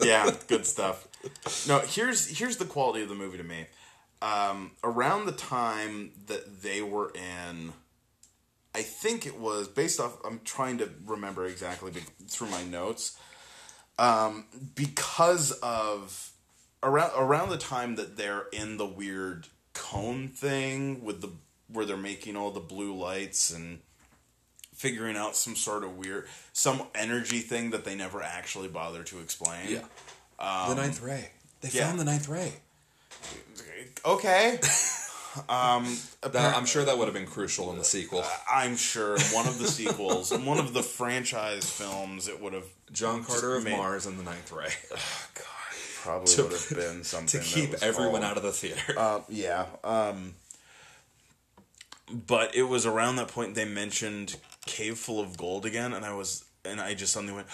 yeah 0.00 0.30
good 0.46 0.64
stuff 0.64 1.06
no 1.66 1.80
here's 1.80 2.38
here's 2.38 2.56
the 2.56 2.64
quality 2.64 3.02
of 3.02 3.08
the 3.08 3.14
movie 3.14 3.36
to 3.36 3.44
me 3.44 3.66
um, 4.22 4.70
around 4.84 5.26
the 5.26 5.32
time 5.32 6.12
that 6.26 6.62
they 6.62 6.80
were 6.82 7.10
in 7.10 7.72
i 8.74 8.82
think 8.82 9.26
it 9.26 9.38
was 9.38 9.68
based 9.68 10.00
off 10.00 10.16
i'm 10.24 10.40
trying 10.44 10.78
to 10.78 10.88
remember 11.04 11.46
exactly 11.46 11.92
through 12.28 12.48
my 12.48 12.62
notes 12.64 13.18
um, 13.98 14.46
because 14.76 15.50
of 15.52 16.30
around 16.82 17.10
around 17.16 17.48
the 17.50 17.58
time 17.58 17.96
that 17.96 18.16
they're 18.16 18.46
in 18.52 18.76
the 18.76 18.86
weird 18.86 19.48
cone 19.74 20.28
thing 20.28 21.04
with 21.04 21.20
the 21.20 21.30
where 21.72 21.84
they're 21.84 21.96
making 21.96 22.36
all 22.36 22.50
the 22.50 22.60
blue 22.60 22.94
lights 22.96 23.50
and 23.50 23.80
figuring 24.74 25.16
out 25.16 25.34
some 25.36 25.56
sort 25.56 25.82
of 25.84 25.96
weird 25.96 26.26
some 26.52 26.82
energy 26.94 27.40
thing 27.40 27.70
that 27.70 27.84
they 27.84 27.94
never 27.96 28.22
actually 28.22 28.68
bother 28.68 29.02
to 29.04 29.18
explain. 29.20 29.68
Yeah. 29.68 29.80
the 30.68 30.74
ninth 30.74 31.02
ray. 31.02 31.30
They 31.60 31.70
yeah. 31.72 31.86
found 31.86 31.98
the 31.98 32.04
ninth 32.04 32.28
ray. 32.28 32.52
Okay. 34.04 34.58
um 35.48 35.84
That, 36.22 36.56
I'm 36.56 36.66
sure 36.66 36.84
that 36.84 36.96
would 36.98 37.06
have 37.06 37.14
been 37.14 37.26
crucial 37.26 37.70
in 37.72 37.78
the 37.78 37.84
sequel. 37.84 38.24
I'm 38.50 38.76
sure 38.76 39.18
one 39.32 39.46
of 39.46 39.58
the 39.58 39.66
sequels, 39.68 40.32
one 40.36 40.58
of 40.58 40.72
the 40.72 40.82
franchise 40.82 41.68
films, 41.70 42.28
it 42.28 42.40
would 42.40 42.52
have 42.52 42.64
John 42.92 43.24
Carter 43.24 43.56
of 43.56 43.64
made- 43.64 43.76
Mars 43.76 44.06
and 44.06 44.18
the 44.18 44.22
ninth 44.22 44.50
ray 44.52 44.68
Oh, 44.92 44.94
God, 45.34 45.44
probably 46.02 46.34
To- 46.34 46.42
would 46.44 46.52
have 46.52 46.68
been 46.74 47.04
something 47.04 47.40
to 47.40 47.46
keep 47.46 47.74
everyone 47.82 48.22
out 48.22 48.36
of 48.36 48.42
the 48.42 48.52
theater. 48.52 48.94
Uh, 48.96 49.20
yeah. 49.28 49.66
Um, 49.84 50.34
but 52.10 52.54
it 52.54 52.64
was 52.64 52.86
around 52.86 53.16
that 53.16 53.28
point 53.28 53.54
they 53.54 53.64
mentioned 53.64 54.36
Cave 54.66 54.98
Full 54.98 55.20
of 55.20 55.36
Gold 55.36 55.66
again, 55.66 55.92
and 55.92 56.04
I 56.04 56.14
was 56.14 56.44
and 56.64 56.80
I 56.80 56.94
just 56.94 57.12
suddenly 57.12 57.34
went, 57.34 57.46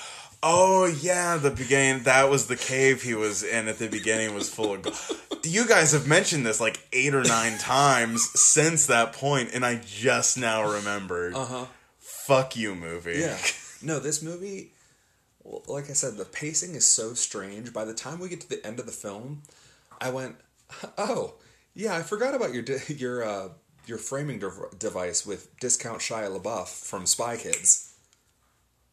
"Oh 0.43 0.87
yeah, 0.87 1.37
the 1.37 1.51
beginning. 1.51 2.05
That 2.05 2.29
was 2.31 2.47
the 2.47 2.57
cave 2.57 3.03
he 3.03 3.15
was 3.15 3.43
in 3.43 3.69
at 3.69 3.79
the 3.79 3.89
beginning. 3.89 4.35
Was 4.35 4.49
full 4.53 4.75
of." 4.75 4.83
Gold. 4.83 4.97
You 5.45 5.67
guys 5.67 5.93
have 5.93 6.07
mentioned 6.07 6.47
this 6.47 6.61
like 6.61 6.81
eight 6.93 7.15
or 7.15 7.23
nine 7.23 7.59
times 7.59 8.29
since 8.41 8.87
that 8.87 9.13
point, 9.13 9.51
and 9.55 9.65
I 9.65 9.81
just 9.85 10.39
now 10.39 10.73
remembered. 10.73 11.35
Uh 11.35 11.45
huh. 11.45 11.67
Fuck 11.99 12.57
you, 12.57 12.75
movie. 12.75 13.19
Yeah. 13.19 13.37
No, 13.83 13.99
this 13.99 14.23
movie, 14.23 14.73
like 15.67 15.91
I 15.91 15.93
said, 15.93 16.17
the 16.17 16.25
pacing 16.25 16.75
is 16.75 16.87
so 16.87 17.13
strange. 17.13 17.73
By 17.73 17.85
the 17.85 17.93
time 17.93 18.19
we 18.19 18.31
get 18.31 18.41
to 18.41 18.49
the 18.49 18.67
end 18.67 18.81
of 18.81 18.87
the 18.87 18.93
film, 18.93 19.43
I 20.01 20.11
went, 20.11 20.37
"Oh, 20.97 21.35
yeah, 21.75 21.95
I 21.95 22.03
forgot 22.03 22.35
about 22.35 22.55
your 22.55 22.63
di- 22.63 22.81
your 22.89 23.23
uh, 23.23 23.49
your 23.87 23.99
framing 23.99 24.39
dev- 24.39 24.79
device 24.79 25.25
with 25.27 25.59
discount 25.61 25.99
Shia 26.01 26.39
LaBeouf 26.41 26.69
from 26.69 27.07
Spy 27.07 27.37
Kids." 27.37 27.93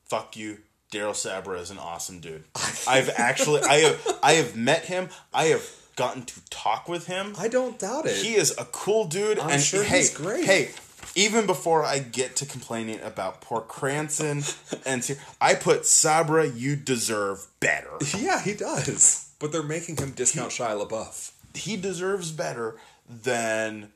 Fuck 0.06 0.36
you. 0.36 0.60
Daryl 0.92 1.12
Sabara 1.14 1.62
is 1.62 1.72
an 1.72 1.78
awesome 1.78 2.20
dude. 2.20 2.44
I've 2.88 3.10
actually, 3.16 3.62
I 3.62 3.76
have, 3.78 4.20
I 4.22 4.34
have 4.34 4.58
met 4.58 4.86
him. 4.86 5.08
I 5.34 5.46
have 5.46 5.64
gotten 5.96 6.24
to 6.26 6.42
talk 6.50 6.90
with 6.90 7.08
him. 7.08 7.34
I 7.40 7.48
don't 7.48 7.80
doubt 7.80 8.06
it. 8.06 8.18
He 8.18 8.36
is 8.36 8.54
a 8.58 8.66
cool 8.66 9.06
dude, 9.06 9.40
I'm 9.40 9.52
and 9.52 9.62
sure 9.62 9.84
hey, 9.84 10.00
he's 10.00 10.14
great. 10.14 10.44
Hey, 10.44 10.72
even 11.16 11.46
before 11.46 11.84
I 11.84 12.00
get 12.00 12.36
to 12.38 12.46
complaining 12.46 13.00
about 13.02 13.40
poor 13.42 13.62
Cranston 13.62 14.44
and 14.86 15.18
I 15.40 15.54
put 15.56 15.84
Sabara, 15.84 16.52
you 16.54 16.76
deserve 16.76 17.48
better. 17.62 17.92
yeah, 18.18 18.42
he 18.42 18.54
does. 18.54 19.30
But 19.40 19.52
they're 19.54 19.64
making 19.64 19.96
him 19.98 20.12
discount 20.12 20.52
Shia 20.52 20.86
LaBeouf. 20.86 21.32
He 21.54 21.78
deserves 21.78 22.32
better 22.32 22.76
than. 23.10 23.92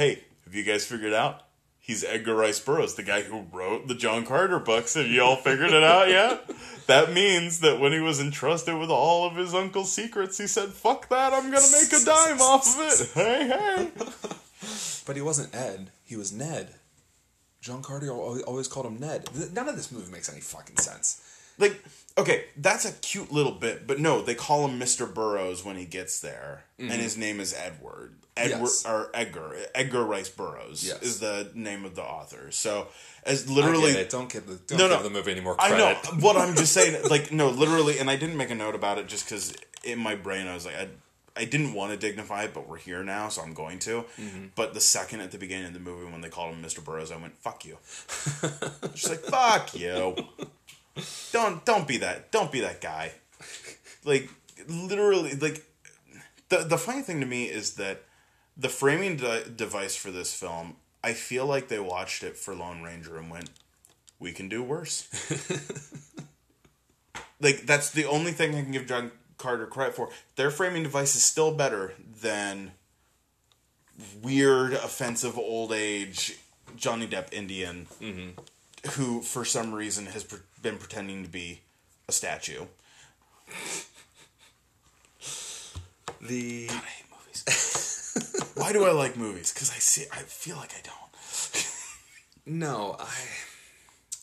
Hey, 0.00 0.24
have 0.46 0.54
you 0.54 0.64
guys 0.64 0.86
figured 0.86 1.12
out? 1.12 1.42
He's 1.78 2.02
Edgar 2.04 2.34
Rice 2.34 2.58
Burroughs, 2.58 2.94
the 2.94 3.02
guy 3.02 3.20
who 3.20 3.44
wrote 3.52 3.86
the 3.86 3.94
John 3.94 4.24
Carter 4.24 4.58
books. 4.58 4.94
Have 4.94 5.08
you 5.08 5.22
all 5.22 5.36
figured 5.36 5.72
it 5.72 5.82
out 5.82 6.08
yet? 6.08 6.50
That 6.86 7.12
means 7.12 7.60
that 7.60 7.78
when 7.78 7.92
he 7.92 8.00
was 8.00 8.18
entrusted 8.18 8.76
with 8.76 8.90
all 8.90 9.24
of 9.24 9.36
his 9.36 9.54
uncle's 9.54 9.92
secrets, 9.92 10.38
he 10.38 10.46
said, 10.48 10.70
"Fuck 10.70 11.08
that! 11.10 11.32
I'm 11.34 11.52
gonna 11.52 11.70
make 11.70 11.92
a 11.92 12.04
dime 12.04 12.40
off 12.40 12.66
of 12.66 12.82
it." 12.82 13.10
Hey, 13.14 13.46
hey. 13.46 13.90
But 15.06 15.14
he 15.14 15.22
wasn't 15.22 15.54
Ed. 15.54 15.90
He 16.02 16.16
was 16.16 16.32
Ned. 16.32 16.74
John 17.60 17.82
Carter 17.82 18.10
always 18.10 18.42
always 18.42 18.68
called 18.68 18.86
him 18.86 18.98
Ned. 18.98 19.28
None 19.52 19.68
of 19.68 19.76
this 19.76 19.92
movie 19.92 20.10
makes 20.10 20.32
any 20.32 20.40
fucking 20.40 20.78
sense. 20.78 21.22
Like, 21.58 21.80
okay, 22.18 22.46
that's 22.56 22.86
a 22.86 22.92
cute 22.92 23.30
little 23.30 23.52
bit, 23.52 23.86
but 23.86 24.00
no, 24.00 24.22
they 24.22 24.34
call 24.34 24.66
him 24.66 24.80
Mr. 24.80 25.12
Burroughs 25.12 25.64
when 25.64 25.76
he 25.76 25.84
gets 25.84 26.20
there, 26.20 26.64
and 26.78 26.90
mm-hmm. 26.90 27.00
his 27.00 27.18
name 27.18 27.38
is 27.38 27.54
Edward. 27.54 28.14
Edward. 28.36 28.60
Yes. 28.60 28.86
or 28.86 29.10
Edgar. 29.12 29.56
Edgar 29.74 30.04
Rice 30.04 30.28
Burroughs 30.28 30.86
Yes. 30.86 31.02
is 31.02 31.20
the 31.20 31.50
name 31.54 31.84
of 31.84 31.94
the 31.94 32.02
author. 32.02 32.50
So, 32.50 32.88
as 33.24 33.48
Literally, 33.50 33.82
literally, 33.88 34.08
don't 34.08 34.30
give 34.32 34.46
the 34.46 34.54
don't 34.56 34.78
No, 34.78 34.88
no. 34.88 34.94
give 34.94 35.04
the 35.04 35.10
movie 35.10 35.32
any 35.32 35.40
more 35.40 35.56
I 35.58 35.68
credit. 35.70 35.82
know 36.04 36.10
what 36.20 36.36
I'm 36.36 36.54
just 36.54 36.72
saying. 36.72 36.96
Like, 37.10 37.32
no, 37.32 37.48
literally, 37.50 37.98
and 37.98 38.08
I 38.10 38.16
didn't 38.16 38.36
make 38.36 38.50
a 38.50 38.54
note 38.54 38.74
about 38.74 38.98
it 38.98 39.08
just 39.08 39.24
because 39.26 39.52
in 39.84 39.98
my 39.98 40.14
brain 40.14 40.46
I 40.46 40.54
was 40.54 40.64
like, 40.64 40.76
I, 40.76 40.88
I 41.36 41.44
didn't 41.44 41.74
want 41.74 41.92
to 41.92 41.98
dignify 41.98 42.44
it, 42.44 42.54
but 42.54 42.68
we're 42.68 42.78
here 42.78 43.02
now, 43.04 43.28
so 43.28 43.42
I'm 43.42 43.52
going 43.54 43.78
to. 43.80 44.04
Mm-hmm. 44.20 44.46
But 44.54 44.74
the 44.74 44.80
second 44.80 45.20
at 45.20 45.30
the 45.32 45.38
beginning 45.38 45.66
of 45.66 45.72
the 45.74 45.80
movie 45.80 46.10
when 46.10 46.20
they 46.20 46.28
called 46.28 46.54
him 46.54 46.62
Mr. 46.62 46.84
Burroughs, 46.84 47.10
I 47.12 47.16
went, 47.16 47.36
"Fuck 47.38 47.64
you." 47.64 47.78
She's 48.94 49.08
like 49.10 49.20
fuck 49.20 49.74
you. 49.74 50.16
Don't 51.32 51.64
don't 51.64 51.86
be 51.86 51.98
that. 51.98 52.30
Don't 52.32 52.50
be 52.52 52.60
that 52.60 52.80
guy. 52.80 53.12
Like 54.04 54.28
literally, 54.68 55.34
like 55.36 55.64
the 56.48 56.58
the 56.58 56.78
funny 56.78 57.02
thing 57.02 57.20
to 57.20 57.26
me 57.26 57.44
is 57.44 57.74
that 57.74 58.02
the 58.60 58.68
framing 58.68 59.16
de- 59.16 59.48
device 59.48 59.96
for 59.96 60.10
this 60.10 60.34
film. 60.34 60.76
I 61.02 61.14
feel 61.14 61.46
like 61.46 61.68
they 61.68 61.80
watched 61.80 62.22
it 62.22 62.36
for 62.36 62.54
Lone 62.54 62.82
Ranger 62.82 63.16
and 63.16 63.30
went, 63.30 63.50
"We 64.18 64.32
can 64.32 64.48
do 64.48 64.62
worse." 64.62 65.08
like 67.40 67.66
that's 67.66 67.90
the 67.90 68.04
only 68.04 68.32
thing 68.32 68.54
I 68.54 68.62
can 68.62 68.72
give 68.72 68.86
John 68.86 69.12
Carter 69.38 69.66
credit 69.66 69.94
for. 69.94 70.10
Their 70.36 70.50
framing 70.50 70.82
device 70.82 71.16
is 71.16 71.24
still 71.24 71.54
better 71.54 71.94
than 72.20 72.72
weird, 74.22 74.74
offensive 74.74 75.38
old 75.38 75.72
age 75.72 76.38
Johnny 76.76 77.06
Depp 77.06 77.32
Indian, 77.32 77.86
mm-hmm. 78.00 78.90
who 78.90 79.22
for 79.22 79.46
some 79.46 79.72
reason 79.72 80.06
has 80.06 80.24
pre- 80.24 80.40
been 80.62 80.76
pretending 80.76 81.24
to 81.24 81.30
be 81.30 81.60
a 82.08 82.12
statue. 82.12 82.66
The 86.20 86.68
I 86.68 86.74
hate 86.74 87.06
movies. 87.10 87.76
Why 88.60 88.72
do 88.72 88.84
I 88.84 88.92
like 88.92 89.16
movies? 89.16 89.52
Because 89.52 89.70
I 89.70 89.78
see, 89.78 90.04
I 90.12 90.18
feel 90.18 90.56
like 90.56 90.72
I 90.74 90.82
don't. 90.82 91.72
no, 92.46 92.96
I 92.98 93.08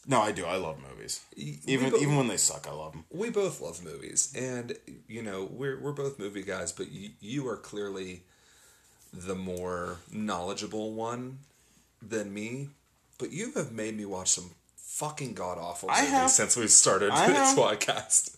No, 0.07 0.21
I 0.21 0.31
do. 0.31 0.45
I 0.45 0.55
love 0.57 0.77
movies. 0.89 1.21
Even 1.35 1.89
bo- 1.91 1.97
even 1.97 2.15
when 2.15 2.27
they 2.27 2.38
suck, 2.38 2.67
I 2.67 2.73
love 2.73 2.93
them. 2.93 3.05
we 3.11 3.29
both 3.29 3.59
love 3.61 3.83
movies, 3.83 4.33
and 4.38 4.77
you 5.07 5.21
know 5.21 5.47
we're 5.51 5.79
we're 5.79 5.91
both 5.91 6.17
movie 6.19 6.43
guys, 6.43 6.71
but 6.71 6.91
you, 6.91 7.09
you 7.19 7.47
are 7.49 7.57
clearly 7.57 8.23
the 9.13 9.35
more 9.35 9.97
knowledgeable 10.11 10.93
one 10.93 11.39
than 12.01 12.33
me. 12.33 12.69
But 13.19 13.31
you 13.31 13.51
have 13.53 13.71
made 13.71 13.97
me 13.97 14.05
watch 14.05 14.29
some 14.29 14.51
fucking 14.75 15.33
god 15.33 15.57
awful 15.57 15.89
movies 15.89 16.09
have. 16.09 16.29
since 16.29 16.55
we 16.55 16.67
started 16.67 17.09
I 17.11 17.27
this 17.27 17.38
have. 17.38 17.57
podcast. 17.57 18.35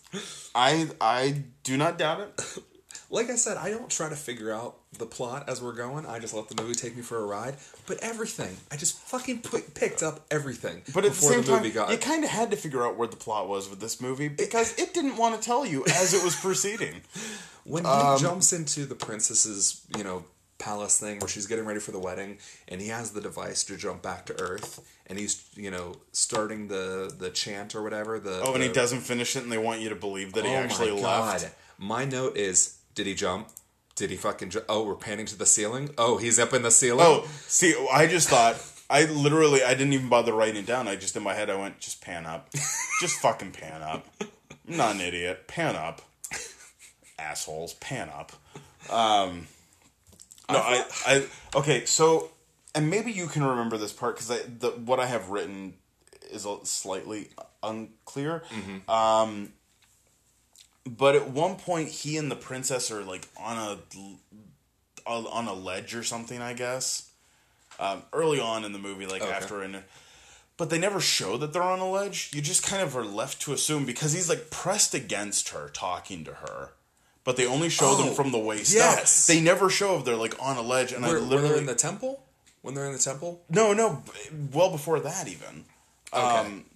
I 0.54 0.88
I 1.00 1.44
do 1.62 1.76
not 1.76 1.98
doubt 1.98 2.20
it. 2.20 2.58
Like 3.12 3.28
I 3.28 3.34
said, 3.34 3.56
I 3.56 3.70
don't 3.70 3.90
try 3.90 4.08
to 4.08 4.14
figure 4.16 4.52
out 4.52 4.76
the 4.96 5.04
plot 5.06 5.48
as 5.48 5.60
we're 5.60 5.72
going. 5.74 6.06
I 6.06 6.20
just 6.20 6.32
let 6.32 6.48
the 6.48 6.62
movie 6.62 6.74
take 6.74 6.94
me 6.94 7.02
for 7.02 7.18
a 7.18 7.26
ride. 7.26 7.56
But 7.86 7.98
everything, 8.02 8.56
I 8.70 8.76
just 8.76 8.98
fucking 9.00 9.40
put, 9.40 9.74
picked 9.74 10.02
up 10.02 10.24
everything. 10.30 10.82
But 10.94 11.04
at 11.04 11.12
the 11.12 11.16
same 11.16 11.42
time, 11.42 11.56
movie 11.56 11.70
got. 11.72 11.90
you 11.90 11.98
kind 11.98 12.22
of 12.22 12.30
had 12.30 12.52
to 12.52 12.56
figure 12.56 12.86
out 12.86 12.96
where 12.96 13.08
the 13.08 13.16
plot 13.16 13.48
was 13.48 13.68
with 13.68 13.80
this 13.80 14.00
movie 14.00 14.28
because 14.28 14.78
it 14.78 14.94
didn't 14.94 15.16
want 15.16 15.34
to 15.34 15.44
tell 15.44 15.66
you 15.66 15.84
as 15.86 16.14
it 16.14 16.22
was 16.24 16.36
proceeding. 16.36 17.02
When 17.64 17.84
he 17.84 17.90
Um, 17.90 18.18
jumps 18.18 18.54
into 18.54 18.86
the 18.86 18.94
princess's, 18.94 19.82
you 19.96 20.02
know, 20.02 20.24
palace 20.58 20.98
thing 20.98 21.18
where 21.20 21.28
she's 21.28 21.46
getting 21.46 21.66
ready 21.66 21.78
for 21.78 21.92
the 21.92 21.98
wedding, 21.98 22.38
and 22.68 22.80
he 22.80 22.88
has 22.88 23.10
the 23.10 23.20
device 23.20 23.64
to 23.64 23.76
jump 23.76 24.00
back 24.02 24.24
to 24.26 24.40
Earth, 24.40 24.80
and 25.06 25.18
he's, 25.18 25.44
you 25.56 25.70
know, 25.70 25.96
starting 26.12 26.68
the 26.68 27.14
the 27.16 27.28
chant 27.30 27.74
or 27.74 27.82
whatever. 27.82 28.18
The 28.18 28.40
Oh, 28.44 28.54
and 28.54 28.62
he 28.62 28.70
doesn't 28.70 29.00
finish 29.00 29.36
it, 29.36 29.42
and 29.42 29.52
they 29.52 29.58
want 29.58 29.82
you 29.82 29.90
to 29.90 29.94
believe 29.94 30.32
that 30.32 30.44
he 30.46 30.52
Oh 30.52 30.56
actually 30.56 30.92
my 30.92 31.30
left. 31.32 31.54
My 31.78 32.04
note 32.06 32.36
is: 32.38 32.78
Did 32.94 33.06
he 33.06 33.14
jump? 33.14 33.48
Did 33.94 34.10
he 34.10 34.16
fucking? 34.16 34.50
Ju- 34.50 34.64
oh, 34.68 34.84
we're 34.84 34.94
panning 34.94 35.26
to 35.26 35.36
the 35.36 35.46
ceiling. 35.46 35.90
Oh, 35.98 36.16
he's 36.16 36.38
up 36.38 36.52
in 36.54 36.62
the 36.62 36.70
ceiling. 36.70 37.04
Oh, 37.06 37.28
see, 37.46 37.74
I 37.92 38.06
just 38.06 38.28
thought 38.28 38.56
I 38.88 39.04
literally 39.04 39.62
I 39.62 39.74
didn't 39.74 39.92
even 39.92 40.08
bother 40.08 40.32
writing 40.32 40.56
it 40.56 40.66
down. 40.66 40.88
I 40.88 40.96
just 40.96 41.16
in 41.16 41.22
my 41.22 41.34
head 41.34 41.50
I 41.50 41.56
went 41.56 41.78
just 41.80 42.00
pan 42.02 42.26
up, 42.26 42.50
just 43.00 43.20
fucking 43.20 43.52
pan 43.52 43.82
up. 43.82 44.06
I'm 44.20 44.76
not 44.76 44.94
an 44.94 45.00
idiot. 45.02 45.46
Pan 45.48 45.76
up, 45.76 46.02
assholes. 47.18 47.74
Pan 47.74 48.08
up. 48.08 48.32
Um, 48.90 49.46
no, 50.50 50.58
I, 50.58 50.84
I 51.06 51.26
okay. 51.54 51.84
So, 51.84 52.30
and 52.74 52.88
maybe 52.90 53.12
you 53.12 53.26
can 53.26 53.44
remember 53.44 53.76
this 53.76 53.92
part 53.92 54.16
because 54.16 54.30
I 54.30 54.38
the 54.58 54.70
what 54.70 54.98
I 54.98 55.06
have 55.06 55.28
written 55.28 55.74
is 56.30 56.46
a 56.46 56.56
slightly 56.64 57.28
unclear. 57.62 58.42
Um, 58.88 59.52
but 60.84 61.14
at 61.14 61.30
one 61.30 61.56
point, 61.56 61.88
he 61.88 62.16
and 62.16 62.30
the 62.30 62.36
princess 62.36 62.90
are 62.90 63.02
like 63.02 63.28
on 63.36 63.56
a 63.56 63.78
on 65.06 65.46
a 65.48 65.52
ledge 65.54 65.94
or 65.94 66.02
something, 66.02 66.40
I 66.40 66.52
guess. 66.52 67.10
Um, 67.78 68.02
early 68.12 68.38
on 68.40 68.64
in 68.64 68.72
the 68.72 68.78
movie, 68.78 69.06
like 69.06 69.22
Okay. 69.22 69.30
after 69.32 69.62
and 69.62 69.82
but 70.56 70.68
they 70.68 70.78
never 70.78 71.00
show 71.00 71.38
that 71.38 71.54
they're 71.54 71.62
on 71.62 71.78
a 71.78 71.90
ledge. 71.90 72.30
You 72.34 72.42
just 72.42 72.62
kind 72.62 72.82
of 72.82 72.94
are 72.94 73.04
left 73.04 73.40
to 73.42 73.54
assume 73.54 73.86
because 73.86 74.12
he's 74.12 74.28
like 74.28 74.50
pressed 74.50 74.92
against 74.92 75.48
her, 75.50 75.70
talking 75.72 76.22
to 76.24 76.34
her. 76.34 76.72
But 77.24 77.36
they 77.36 77.46
only 77.46 77.70
show 77.70 77.90
Oh, 77.98 78.04
them 78.04 78.14
from 78.14 78.30
the 78.30 78.38
waist 78.38 78.74
yes. 78.74 79.28
up. 79.28 79.34
They 79.34 79.40
never 79.40 79.70
show 79.70 79.98
if 79.98 80.04
they're 80.04 80.16
like 80.16 80.34
on 80.38 80.58
a 80.58 80.62
ledge. 80.62 80.92
And 80.92 81.02
Where, 81.02 81.16
I 81.16 81.20
literally 81.20 81.58
in 81.58 81.66
the 81.66 81.74
temple. 81.74 82.24
When 82.62 82.74
they're 82.74 82.84
in 82.86 82.92
the 82.92 82.98
temple. 82.98 83.40
no, 83.48 83.72
no, 83.72 84.02
well 84.52 84.70
before 84.70 85.00
that 85.00 85.26
even. 85.28 85.64
Okay. 86.12 86.20
Um, 86.22 86.66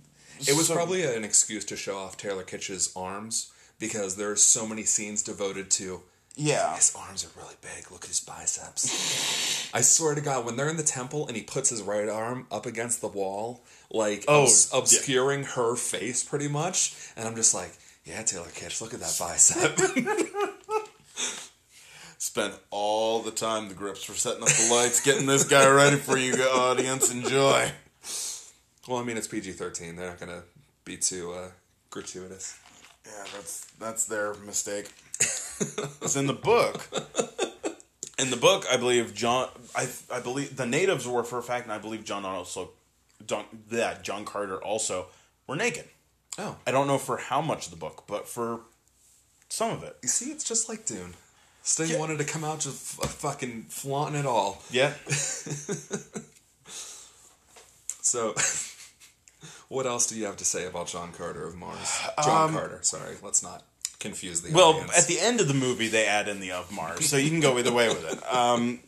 It 0.41 0.57
was 0.57 0.69
so- 0.69 0.75
probably 0.75 1.03
an 1.05 1.23
excuse 1.25 1.65
to 1.67 1.77
show 1.77 1.99
off 1.99 2.17
Taylor 2.17 2.43
Kitsch's 2.43 2.91
arms 2.97 3.51
because 3.79 4.17
there 4.17 4.31
are 4.31 4.37
so 4.37 4.67
many 4.67 4.85
scenes 4.85 5.23
devoted 5.23 5.71
to 5.73 6.03
yeah. 6.37 6.75
his 6.77 6.95
arms 6.97 7.25
are 7.25 7.41
really 7.41 7.55
big. 7.63 7.91
Look 7.93 8.03
at 8.05 8.09
his 8.09 8.21
biceps. 8.21 9.71
I 9.73 9.81
swear 9.83 10.15
to 10.15 10.21
God, 10.21 10.45
when 10.45 10.57
they're 10.57 10.69
in 10.69 10.77
the 10.77 10.83
temple 10.83 11.27
and 11.29 11.37
he 11.37 11.43
puts 11.43 11.71
his 11.71 11.81
right 11.83 12.09
arm 12.09 12.47
up 12.51 12.67
against 12.67 13.01
the 13.01 13.09
wall, 13.09 13.63
like 13.91 14.25
Oh, 14.29 14.43
obs- 14.45 14.71
yeah. 14.73 14.79
obscuring 14.81 15.45
her 15.45 15.77
face 15.77 16.25
pretty 16.25 16.49
much, 16.49 16.95
and 17.17 17.29
I'm 17.29 17.37
just 17.37 17.55
like, 17.55 17.73
yeah, 18.05 18.23
Taylor 18.23 18.49
Kitsch, 18.49 18.81
look 18.81 18.93
at 18.95 19.01
that 19.01 19.17
bicep. 19.19 19.79
Spent 22.19 22.55
all 22.71 23.21
the 23.23 23.31
time 23.31 23.69
the 23.69 23.75
grips 23.75 24.09
were 24.09 24.15
setting 24.15 24.43
up 24.43 24.49
the 24.49 24.69
lights, 24.73 25.05
getting 25.05 25.27
this 25.27 25.45
guy 25.45 25.69
ready 25.69 25.97
for 25.97 26.17
you, 26.17 26.33
audience. 26.43 27.13
Enjoy. 27.13 27.71
well, 28.89 28.99
I 28.99 29.05
mean, 29.05 29.17
it's 29.17 29.29
PG-13. 29.29 29.97
They're 29.97 30.09
not 30.09 30.19
gonna 30.21 30.43
be 30.85 30.97
too 30.97 31.33
uh, 31.33 31.49
gratuitous. 31.91 32.59
Yeah, 33.07 33.25
that's 33.35 33.65
that's 33.79 34.07
their 34.07 34.35
mistake. 34.35 34.91
it's 35.21 36.17
in 36.17 36.27
the 36.27 36.33
book. 36.33 36.89
In 38.19 38.31
the 38.31 38.37
book, 38.37 38.65
I 38.71 38.77
believe 38.77 39.15
John. 39.15 39.49
I 39.75 39.89
I 40.13 40.21
believe 40.21 40.57
the 40.57 40.67
natives 40.67 41.07
were 41.07 41.25
for 41.25 41.39
a 41.39 41.43
fact, 41.43 41.65
and 41.65 41.73
I 41.73 41.79
believe 41.79 42.05
John 42.05 42.25
also, 42.25 42.71
John 43.27 43.45
that 43.71 44.03
John 44.05 44.25
Carter 44.25 44.63
also 44.63 45.07
were 45.47 45.57
naked. 45.57 45.85
Oh, 46.39 46.57
I 46.67 46.71
don't 46.71 46.87
know 46.87 46.99
for 46.99 47.17
how 47.19 47.41
much 47.41 47.67
of 47.67 47.71
the 47.71 47.77
book, 47.77 48.05
but 48.07 48.27
for 48.29 48.61
some 49.49 49.71
of 49.71 49.83
it. 49.85 49.97
you 50.03 50.09
see, 50.09 50.31
it's 50.31 50.45
just 50.45 50.69
like 50.69 50.87
Dune. 50.87 51.15
Sting 51.63 51.91
Yeah. 51.91 51.99
wanted 51.99 52.19
to 52.19 52.25
come 52.25 52.43
out 52.45 52.61
just 52.61 52.99
f- 53.03 53.11
fucking 53.11 53.67
flaunting 53.69 54.21
it 54.21 54.27
all. 54.27 54.63
Yeah. 54.71 54.95
So, 58.01 58.35
what 59.69 59.87
else 59.87 60.07
do 60.07 60.17
you 60.17 60.27
have 60.27 60.37
to 60.39 60.45
say 60.45 60.67
about 60.67 60.87
John 60.89 61.13
Carter 61.13 61.47
of 61.47 61.57
Mars? 61.57 62.01
John 62.25 62.53
Carter, 62.53 62.81
sorry, 62.83 63.17
let's 63.23 63.43
not 63.43 63.63
confuse 64.01 64.43
the 64.43 64.49
Um, 64.49 64.55
Well, 64.55 64.69
audience. 64.75 64.99
at 64.99 65.07
the 65.07 65.19
end 65.21 65.41
of 65.41 65.49
the 65.49 65.55
movie, 65.55 65.89
they 65.89 66.07
add 66.07 66.29
in 66.29 66.41
the 66.41 66.53
of 66.53 66.71
Mars, 66.73 67.09
so 67.09 67.17
you 67.17 67.31
can 67.31 67.41
go 67.41 67.59
either 67.59 67.73
way 67.73 67.89
with 67.89 68.05
it. 68.13 68.19
Um, 68.33 68.81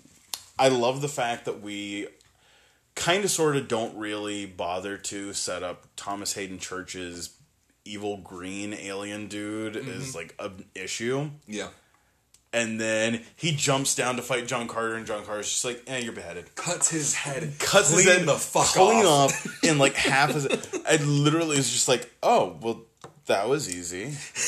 I 0.58 0.68
love 0.68 1.00
the 1.02 1.08
fact 1.08 1.44
that 1.46 1.60
we 1.60 2.08
kind 2.94 3.24
of 3.24 3.30
sort 3.30 3.56
of 3.56 3.68
don't 3.68 3.96
really 3.96 4.46
bother 4.46 4.96
to 4.96 5.32
set 5.34 5.62
up 5.62 5.84
Thomas 5.96 6.32
Haden 6.32 6.58
Church's 6.58 7.30
evil 7.84 8.16
green 8.16 8.72
alien 8.74 9.28
dude 9.28 9.76
as 9.76 10.14
like 10.14 10.34
an 10.38 10.64
issue. 10.74 11.30
yeah, 11.46 11.68
And 12.56 12.80
then 12.80 13.20
he 13.36 13.52
jumps 13.52 13.94
down 13.94 14.16
to 14.16 14.22
fight 14.22 14.46
John 14.46 14.66
Carter, 14.66 14.94
and 14.94 15.06
John 15.06 15.26
Carter's 15.26 15.50
just 15.50 15.64
like, 15.66 15.82
eh, 15.86 15.98
you're 15.98 16.14
beheaded. 16.14 16.54
cuts 16.54 16.88
his 16.90 17.14
head, 17.14 17.52
Cuts 17.58 17.90
his 17.90 18.06
head 18.06 18.26
the 18.26 18.32
fuck 18.32 18.64
clean 18.68 19.04
off. 19.04 19.46
off 19.46 19.62
in 19.62 19.76
like 19.76 19.92
half 19.92 20.32
his. 20.32 20.46
I 20.88 20.96
literally 20.96 21.58
was 21.58 21.70
just 21.70 21.86
like, 21.86 22.10
oh, 22.22 22.56
well, 22.62 22.80
that 23.26 23.46
was 23.46 23.68
easy. 23.68 24.04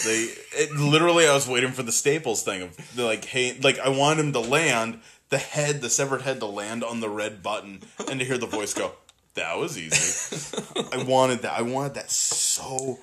They 0.07 0.33
it, 0.59 0.73
literally, 0.73 1.29
I 1.29 1.35
was 1.35 1.47
waiting 1.47 1.73
for 1.73 1.83
the 1.83 1.93
Staples 1.93 2.43
thing 2.43 2.63
of 2.63 2.97
the, 2.97 3.05
like, 3.05 3.27
hey, 3.27 3.59
like 3.63 3.79
I 3.79 3.91
wanted 3.91 4.25
him 4.25 4.33
to 4.33 4.41
land 4.41 5.01
the 5.29 5.37
head, 5.37 5.83
the 5.83 5.91
severed 5.91 6.23
head, 6.23 6.41
to 6.41 6.47
land 6.47 6.83
on 6.83 7.01
the 7.01 7.11
red 7.11 7.43
button, 7.43 7.81
and 8.09 8.21
to 8.21 8.25
hear 8.25 8.39
the 8.39 8.47
voice 8.47 8.73
go, 8.73 8.93
that 9.35 9.59
was 9.59 9.77
easy. 9.77 10.57
I 10.93 11.03
wanted 11.03 11.41
that. 11.43 11.53
I 11.59 11.61
wanted 11.61 11.93
that 11.95 12.11
so 12.11 13.01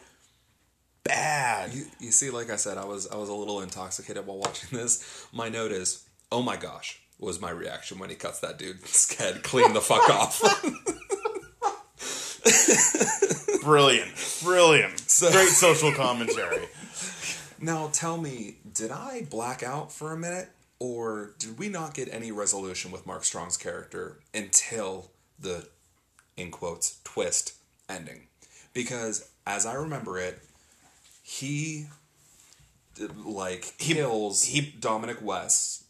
bad. 1.06 1.74
You, 1.74 1.86
you 2.00 2.12
see, 2.12 2.30
like 2.30 2.50
I 2.50 2.56
said, 2.58 2.78
I 2.78 2.86
was 2.86 3.08
I 3.08 3.16
was 3.16 3.30
a 3.30 3.34
little 3.34 3.62
intoxicated 3.62 4.26
while 4.28 4.38
watching 4.38 4.78
this. 4.78 5.28
My 5.32 5.48
note 5.50 5.72
is, 5.72 6.04
oh 6.32 6.42
my 6.42 6.58
gosh, 6.58 7.00
was 7.20 7.40
my 7.40 7.52
reaction 7.52 8.00
when 8.00 8.10
he 8.10 8.16
cuts 8.16 8.40
that 8.42 8.58
dude's 8.60 9.14
head 9.16 9.44
clean 9.44 9.74
the 9.74 9.82
fuck 9.82 10.10
off. 10.10 10.42
Brilliant, 13.64 14.12
brilliant, 14.44 15.00
So- 15.10 15.32
great 15.32 15.48
social 15.50 15.92
commentary. 15.92 16.68
now 17.60 17.90
tell 17.92 18.16
me, 18.18 18.58
did 18.72 18.92
I 18.92 19.26
black 19.28 19.64
out 19.64 19.92
for 19.92 20.12
a 20.12 20.18
minute, 20.18 20.50
or 20.78 21.34
did 21.40 21.58
we 21.58 21.70
not 21.70 21.96
get 21.96 22.08
any 22.14 22.32
resolution 22.32 22.92
with 22.92 23.08
Mark 23.08 23.24
Strong's 23.24 23.58
character 23.58 24.20
until 24.36 25.10
the, 25.40 25.68
in 26.38 26.52
quotes, 26.52 27.00
twist 27.04 27.54
ending? 27.90 28.28
Because 28.76 29.32
as 29.48 29.66
I 29.66 29.74
remember 29.74 30.20
it, 30.20 30.40
he 31.28 31.88
like 33.26 33.74
kills 33.80 34.44
he- 34.44 34.62
Dominic 34.80 35.18
West. 35.22 35.82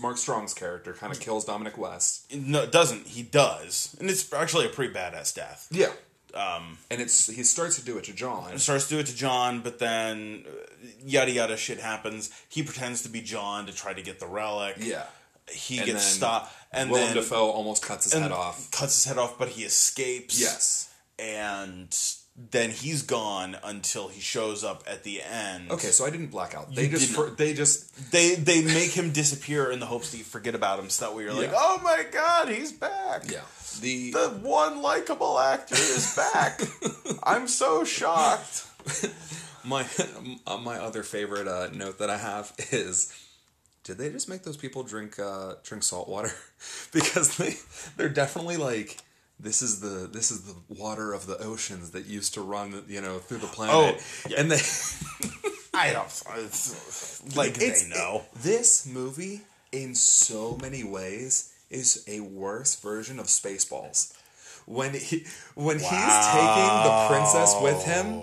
Mark 0.00 0.16
Strong's 0.16 0.52
character 0.54 0.94
kind 0.94 1.12
of 1.12 1.20
kills 1.20 1.44
Dominic 1.44 1.76
West. 1.78 2.34
No, 2.34 2.62
it 2.62 2.72
doesn't. 2.72 3.06
He 3.06 3.22
does, 3.22 3.94
and 4.00 4.08
it's 4.10 4.32
actually 4.32 4.66
a 4.66 4.68
pretty 4.70 4.92
badass 4.92 5.32
death. 5.34 5.68
Yeah. 5.70 5.92
Um, 6.34 6.78
and 6.90 7.00
it's 7.00 7.26
he 7.28 7.42
starts 7.44 7.76
to 7.78 7.84
do 7.84 7.98
it 7.98 8.04
to 8.04 8.12
John. 8.12 8.58
starts 8.58 8.88
to 8.88 8.94
do 8.94 9.00
it 9.00 9.06
to 9.06 9.14
John, 9.14 9.60
but 9.60 9.78
then 9.78 10.44
uh, 10.48 10.86
yada 11.04 11.30
yada 11.30 11.56
shit 11.56 11.78
happens. 11.78 12.30
He 12.48 12.62
pretends 12.62 13.02
to 13.02 13.08
be 13.10 13.20
John 13.20 13.66
to 13.66 13.72
try 13.72 13.92
to 13.92 14.02
get 14.02 14.18
the 14.18 14.26
relic. 14.26 14.76
Yeah. 14.78 15.04
he 15.52 15.76
And 15.78 15.86
gets 15.86 16.04
stopped, 16.04 16.52
and 16.72 16.90
Willem 16.90 17.06
then 17.08 17.16
Dafoe 17.16 17.50
almost 17.50 17.84
cuts 17.84 18.04
his 18.04 18.14
head 18.14 18.32
off. 18.32 18.70
cuts 18.72 18.94
his 18.96 19.04
head 19.04 19.18
off, 19.18 19.38
but 19.38 19.48
he 19.50 19.62
escapes. 19.64 20.40
Yes. 20.40 20.92
and 21.18 21.94
then 22.36 22.70
he's 22.70 23.02
gone 23.02 23.56
until 23.62 24.08
he 24.08 24.20
shows 24.20 24.64
up 24.64 24.84
at 24.86 25.02
the 25.04 25.20
end. 25.22 25.70
Okay, 25.70 25.88
so 25.88 26.06
I 26.06 26.10
didn't 26.10 26.28
black 26.28 26.54
out. 26.54 26.74
They 26.74 26.84
You 26.84 26.90
just 26.90 27.12
for, 27.12 27.30
they 27.30 27.52
just 27.52 28.12
They 28.12 28.34
they 28.34 28.62
make 28.62 28.92
him 28.92 29.12
disappear 29.12 29.70
in 29.70 29.80
the 29.80 29.86
hopes 29.86 30.10
that 30.12 30.18
you 30.18 30.24
forget 30.24 30.54
about 30.54 30.78
him, 30.78 30.88
so 30.88 31.06
that 31.06 31.16
way 31.16 31.24
you're 31.24 31.34
like, 31.34 31.52
oh 31.54 31.80
my 31.82 32.04
god, 32.10 32.48
he's 32.48 32.72
back. 32.72 33.30
yeah. 33.30 33.40
The 33.80 34.10
The 34.12 34.28
one 34.42 34.82
likable 34.82 35.38
actor 35.38 35.74
is 35.76 36.16
back. 36.16 36.60
I'm 37.22 37.46
so 37.46 37.84
shocked. 37.84 38.66
my 39.64 39.86
uh, 40.46 40.56
my 40.58 40.78
other 40.78 41.02
favorite 41.02 41.46
uh, 41.46 41.68
note 41.72 41.98
that 41.98 42.10
I 42.10 42.16
have 42.16 42.52
is 42.72 43.12
did 43.84 43.98
they 43.98 44.10
just 44.10 44.28
make 44.28 44.42
those 44.44 44.56
people 44.56 44.82
drink 44.82 45.18
uh, 45.18 45.54
drink 45.62 45.82
salt 45.82 46.08
water? 46.08 46.32
because 46.92 47.36
they 47.36 47.56
they're 47.96 48.08
definitely 48.08 48.56
like 48.56 48.98
this 49.42 49.62
is 49.62 49.80
the 49.80 50.08
this 50.12 50.30
is 50.30 50.42
the 50.42 50.54
water 50.68 51.12
of 51.12 51.26
the 51.26 51.38
oceans 51.38 51.90
that 51.90 52.06
used 52.06 52.34
to 52.34 52.40
run 52.42 52.84
you 52.88 53.00
know 53.00 53.18
through 53.18 53.38
the 53.38 53.46
oh, 53.46 53.50
planet 53.50 53.74
Oh, 53.74 54.28
yeah. 54.28 54.40
and 54.40 54.50
they 54.50 54.60
I 55.74 55.92
don't 55.92 56.06
it's, 56.38 57.36
like 57.36 57.56
It's- 57.56 57.82
they 57.84 57.88
know. 57.88 58.24
this 58.42 58.86
movie 58.86 59.42
in 59.72 59.94
so 59.94 60.58
many 60.60 60.84
ways 60.84 61.52
is 61.70 62.04
a 62.08 62.20
worse 62.20 62.74
version 62.76 63.18
of 63.20 63.26
Spaceballs. 63.26 64.12
When 64.66 64.92
he 64.94 65.24
when 65.54 65.78
he's 65.78 65.88
taking 65.88 66.82
the 66.84 67.06
princess 67.08 67.54
with 67.62 67.84
him, 67.84 68.22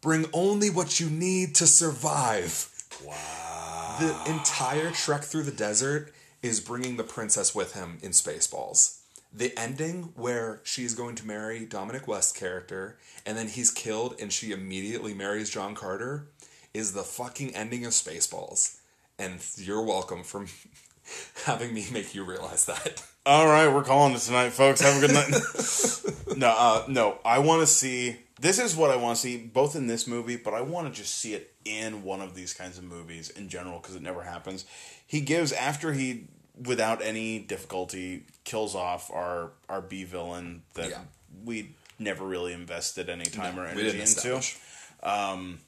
bring 0.00 0.26
only 0.32 0.70
what 0.70 0.98
you 1.00 1.08
need 1.08 1.54
to 1.56 1.66
survive. 1.66 2.68
Wow. 3.06 3.96
The 4.00 4.30
entire 4.30 4.90
trek 4.90 5.22
through 5.22 5.44
the 5.44 5.52
desert 5.52 6.12
is 6.42 6.60
bringing 6.60 6.96
the 6.96 7.04
princess 7.04 7.54
with 7.54 7.74
him 7.74 7.98
in 8.02 8.10
Spaceballs. 8.12 8.99
The 9.32 9.56
ending 9.58 10.12
where 10.16 10.60
she's 10.64 10.94
going 10.94 11.14
to 11.16 11.26
marry 11.26 11.64
Dominic 11.64 12.08
West's 12.08 12.36
character 12.36 12.98
and 13.24 13.38
then 13.38 13.48
he's 13.48 13.70
killed 13.70 14.16
and 14.20 14.32
she 14.32 14.52
immediately 14.52 15.14
marries 15.14 15.50
John 15.50 15.74
Carter 15.74 16.26
is 16.74 16.92
the 16.92 17.02
fucking 17.02 17.54
ending 17.54 17.84
of 17.84 17.92
Spaceballs. 17.92 18.78
And 19.18 19.40
you're 19.56 19.82
welcome 19.82 20.24
for 20.24 20.46
having 21.44 21.74
me 21.74 21.86
make 21.92 22.14
you 22.14 22.24
realize 22.24 22.66
that. 22.66 23.04
All 23.26 23.46
right, 23.46 23.68
we're 23.68 23.84
calling 23.84 24.14
it 24.14 24.20
tonight, 24.20 24.50
folks. 24.50 24.80
Have 24.80 25.02
a 25.02 25.06
good 25.06 25.14
night. 25.14 26.38
no, 26.38 26.48
uh, 26.48 26.84
no, 26.88 27.18
I 27.24 27.38
want 27.40 27.60
to 27.60 27.66
see. 27.66 28.16
This 28.40 28.58
is 28.58 28.74
what 28.74 28.90
I 28.90 28.96
want 28.96 29.16
to 29.16 29.20
see, 29.20 29.36
both 29.36 29.76
in 29.76 29.86
this 29.86 30.06
movie, 30.06 30.36
but 30.36 30.54
I 30.54 30.62
want 30.62 30.88
to 30.88 30.98
just 30.98 31.14
see 31.16 31.34
it 31.34 31.52
in 31.66 32.02
one 32.02 32.22
of 32.22 32.34
these 32.34 32.54
kinds 32.54 32.78
of 32.78 32.84
movies 32.84 33.28
in 33.28 33.50
general 33.50 33.78
because 33.78 33.94
it 33.94 34.00
never 34.00 34.22
happens. 34.22 34.64
He 35.06 35.20
gives 35.20 35.52
after 35.52 35.92
he, 35.92 36.28
without 36.66 37.02
any 37.02 37.38
difficulty, 37.38 38.24
kills 38.44 38.74
off 38.74 39.10
our 39.10 39.50
our 39.68 39.80
B 39.80 40.04
villain 40.04 40.62
that 40.74 40.90
Yeah. 40.90 40.98
we 41.44 41.70
never 41.98 42.24
really 42.24 42.52
invested 42.52 43.08
any 43.08 43.24
time 43.24 43.58
or 43.58 43.64
we 43.64 43.68
energy 43.70 43.88
into. 43.88 44.02
establish. 44.02 44.58
Um, 45.02 45.60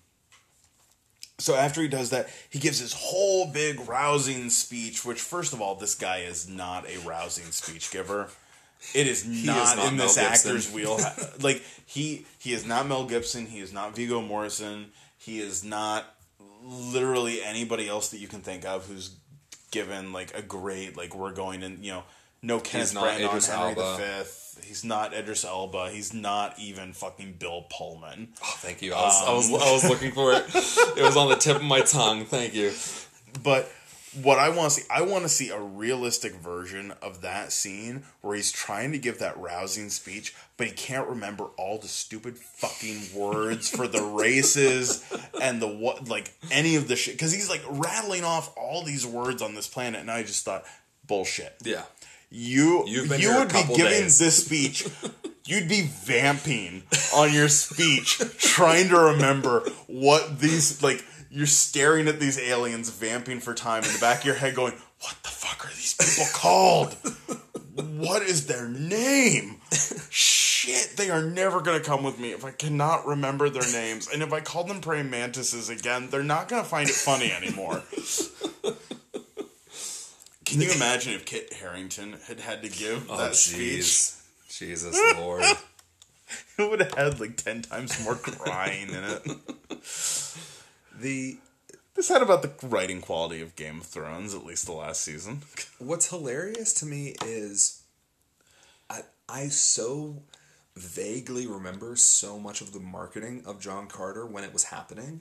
so 1.39 1.55
after 1.57 1.83
he 1.83 1.89
does 1.89 2.11
that, 2.11 2.29
he 2.51 2.59
gives 2.59 2.79
his 2.79 2.93
whole 2.93 3.47
big 3.51 3.89
rousing 3.89 4.49
speech. 4.51 5.05
Which, 5.05 5.21
first 5.21 5.53
of 5.53 5.61
all, 5.61 5.75
this 5.75 5.95
guy 5.95 6.19
is 6.19 6.49
not 6.49 6.87
a 6.89 6.99
rousing 6.99 7.51
speech 7.51 7.91
giver. 7.91 8.29
It 8.95 9.07
is 9.07 9.25
not, 9.27 9.77
not 9.77 9.89
in 9.89 9.97
this 9.97 10.17
Gibson. 10.17 10.25
actor's 10.53 10.71
wheel. 10.75 10.99
like 11.41 11.63
he 11.87 12.27
he 12.39 12.53
is 12.53 12.65
not 12.67 12.87
Mel 12.87 13.07
Gibson. 13.07 13.47
He 13.47 13.61
is 13.61 13.73
not 13.73 13.95
Viggo 13.97 14.21
Mortensen. 14.21 14.87
He 15.19 15.41
is 15.41 15.65
not 15.65 16.05
literally 16.65 17.43
anybody 17.43 17.89
else 17.89 18.11
that 18.11 18.19
you 18.19 18.29
can 18.29 18.41
think 18.41 18.65
of 18.65 18.87
who's 18.87 19.11
given 19.73 20.13
like 20.13 20.37
a 20.37 20.43
great 20.43 20.97
like 20.97 21.17
we're 21.17 21.33
going 21.33 21.65
in. 21.65 21.83
You 21.83 21.91
know, 21.91 22.05
no 22.41 22.61
Kenneth 22.61 22.95
Branagh, 22.95 23.27
Idris 23.29 23.49
Henry 23.49 23.75
Elba. 23.77 23.97
V. 24.25 24.69
He's 24.69 24.85
not 24.85 25.13
Idris 25.13 25.45
Elba. 25.45 25.91
He's 25.91 26.15
not 26.15 26.59
even 26.61 26.93
fucking 26.93 27.37
Bill 27.39 27.67
Pullman. 27.71 28.29
Oh, 28.43 28.55
thank 28.59 28.83
you. 28.83 28.95
I 28.95 29.03
was, 29.03 29.23
I 29.27 29.33
was 29.33 29.49
I 29.51 29.73
was 29.73 29.85
um, 29.85 29.91
looking 29.91 30.13
for 30.13 30.33
it. 30.33 30.45
It 30.97 31.03
was 31.03 31.17
on 31.17 31.29
the 31.29 31.37
tip 31.37 31.57
of 31.57 31.63
my 31.63 31.81
tongue. 31.81 32.27
Thank 32.27 32.55
you. 32.55 32.73
But 33.43 33.71
what 34.21 34.39
I 34.39 34.51
want 34.51 34.73
to 34.73 34.81
see, 34.81 34.87
I 34.91 35.03
want 35.03 35.23
to 35.23 35.29
see 35.29 35.49
a 35.49 35.59
realistic 35.59 36.35
version 36.35 36.93
of 37.01 37.23
that 37.23 37.51
scene 37.51 38.05
where 38.21 38.37
he's 38.37 38.53
trying 38.53 38.93
to 38.93 38.99
give 38.99 39.19
that 39.21 39.39
rousing 39.39 39.89
speech, 39.89 40.35
but 40.63 40.69
he 40.69 40.75
can't 40.77 41.09
remember 41.09 41.47
all 41.57 41.77
the 41.77 41.89
stupid 41.89 42.39
fucking 42.39 43.21
words 43.21 43.69
for 43.69 43.89
the 43.89 44.01
races 44.01 45.05
and 45.43 45.61
the 45.61 45.67
what, 45.67 46.07
like 46.07 46.33
any 46.53 46.77
of 46.77 46.87
the 46.87 46.95
shit. 46.95 47.15
Because 47.15 47.33
he's 47.33 47.51
like 47.51 47.63
rattling 47.69 48.23
off 48.23 48.57
all 48.57 48.85
these 48.85 49.05
words 49.05 49.43
on 49.43 49.57
this 49.57 49.67
planet, 49.67 50.01
and 50.01 50.09
I 50.09 50.23
just 50.23 50.45
thought, 50.45 50.63
bullshit. 51.05 51.57
Yeah. 51.65 51.83
You 52.31 52.87
you 52.87 53.01
would 53.39 53.49
be 53.49 53.65
giving 53.75 54.03
days. 54.03 54.21
this 54.21 54.47
speech. 54.47 54.89
You'd 55.45 55.69
be 55.69 55.83
vamping 55.83 56.85
on 57.13 57.33
your 57.35 57.49
speech, 57.49 58.21
trying 58.39 58.89
to 58.91 59.01
remember 59.01 59.65
what 59.89 60.39
these 60.39 60.81
like. 60.81 61.05
You're 61.29 61.47
staring 61.47 62.07
at 62.07 62.21
these 62.21 62.39
aliens 62.39 62.89
vamping 62.89 63.41
for 63.41 63.53
time 63.53 63.83
in 63.83 63.93
the 63.93 63.99
back 63.99 64.21
of 64.21 64.27
your 64.27 64.37
head, 64.37 64.55
going, 64.55 64.75
"What 65.01 65.17
the 65.25 65.29
fuck 65.29 65.67
are 65.67 65.71
these 65.71 65.95
people 65.95 66.31
called? 66.33 66.97
What 67.75 68.23
is 68.23 68.47
their 68.47 68.69
name? 68.69 69.57
Shit, 70.63 70.97
they 70.97 71.11
are 71.11 71.23
never 71.23 71.61
gonna 71.61 71.81
come 71.81 72.05
with 72.05 72.19
me 72.21 72.31
if 72.33 72.45
I 72.45 72.53
cannot 72.53 73.05
remember 73.07 73.51
their 73.51 73.69
names. 73.73 74.09
And 74.09 74.23
if 74.23 74.33
I 74.33 74.41
call 74.41 74.63
them 74.65 74.81
praying 74.81 75.11
mantises 75.11 75.69
again, 75.69 76.09
they're 76.11 76.23
not 76.23 76.49
gonna 76.49 76.63
find 76.65 76.89
it 76.89 76.95
funny 76.95 77.33
anymore." 77.33 77.83
Can 80.45 80.61
you 80.61 80.71
imagine 80.73 81.15
if 81.15 81.25
Kit 81.25 81.53
Harington 81.55 82.17
had 82.27 82.39
had 82.41 82.63
to 82.63 82.69
give 82.69 83.11
Oh, 83.11 83.17
that 83.17 83.35
speech? 83.35 84.11
Jesus 84.51 84.95
Lord. 85.17 85.43
it 86.59 86.71
would 86.71 86.81
have 86.81 86.95
had 86.95 87.21
like 87.21 87.37
ten 87.39 87.63
times 87.63 87.99
more 88.05 88.15
crying 88.17 88.89
in 88.91 89.03
it. 89.03 89.25
The 91.01 91.39
This 91.95 92.09
had 92.09 92.23
about 92.23 92.43
the 92.43 92.53
writing 92.67 93.01
quality 93.01 93.41
of 93.41 93.57
Game 93.57 93.81
of 93.81 93.87
Thrones, 93.87 94.35
at 94.35 94.45
least 94.45 94.67
the 94.67 94.73
last 94.73 95.01
season. 95.03 95.43
what's 95.79 96.09
hilarious 96.11 96.73
to 96.75 96.87
me 96.87 97.15
is 97.25 97.81
I 98.91 99.03
I 99.29 99.49
so 99.49 100.23
vaguely 100.77 101.47
remember 101.47 101.97
so 101.97 102.39
much 102.39 102.61
of 102.61 102.73
the 102.73 102.81
marketing 102.81 103.43
of 103.47 103.61
John 103.61 103.87
Carter 103.89 104.27
when 104.27 104.45
it 104.45 104.53
was 104.53 104.65
happening 104.65 105.21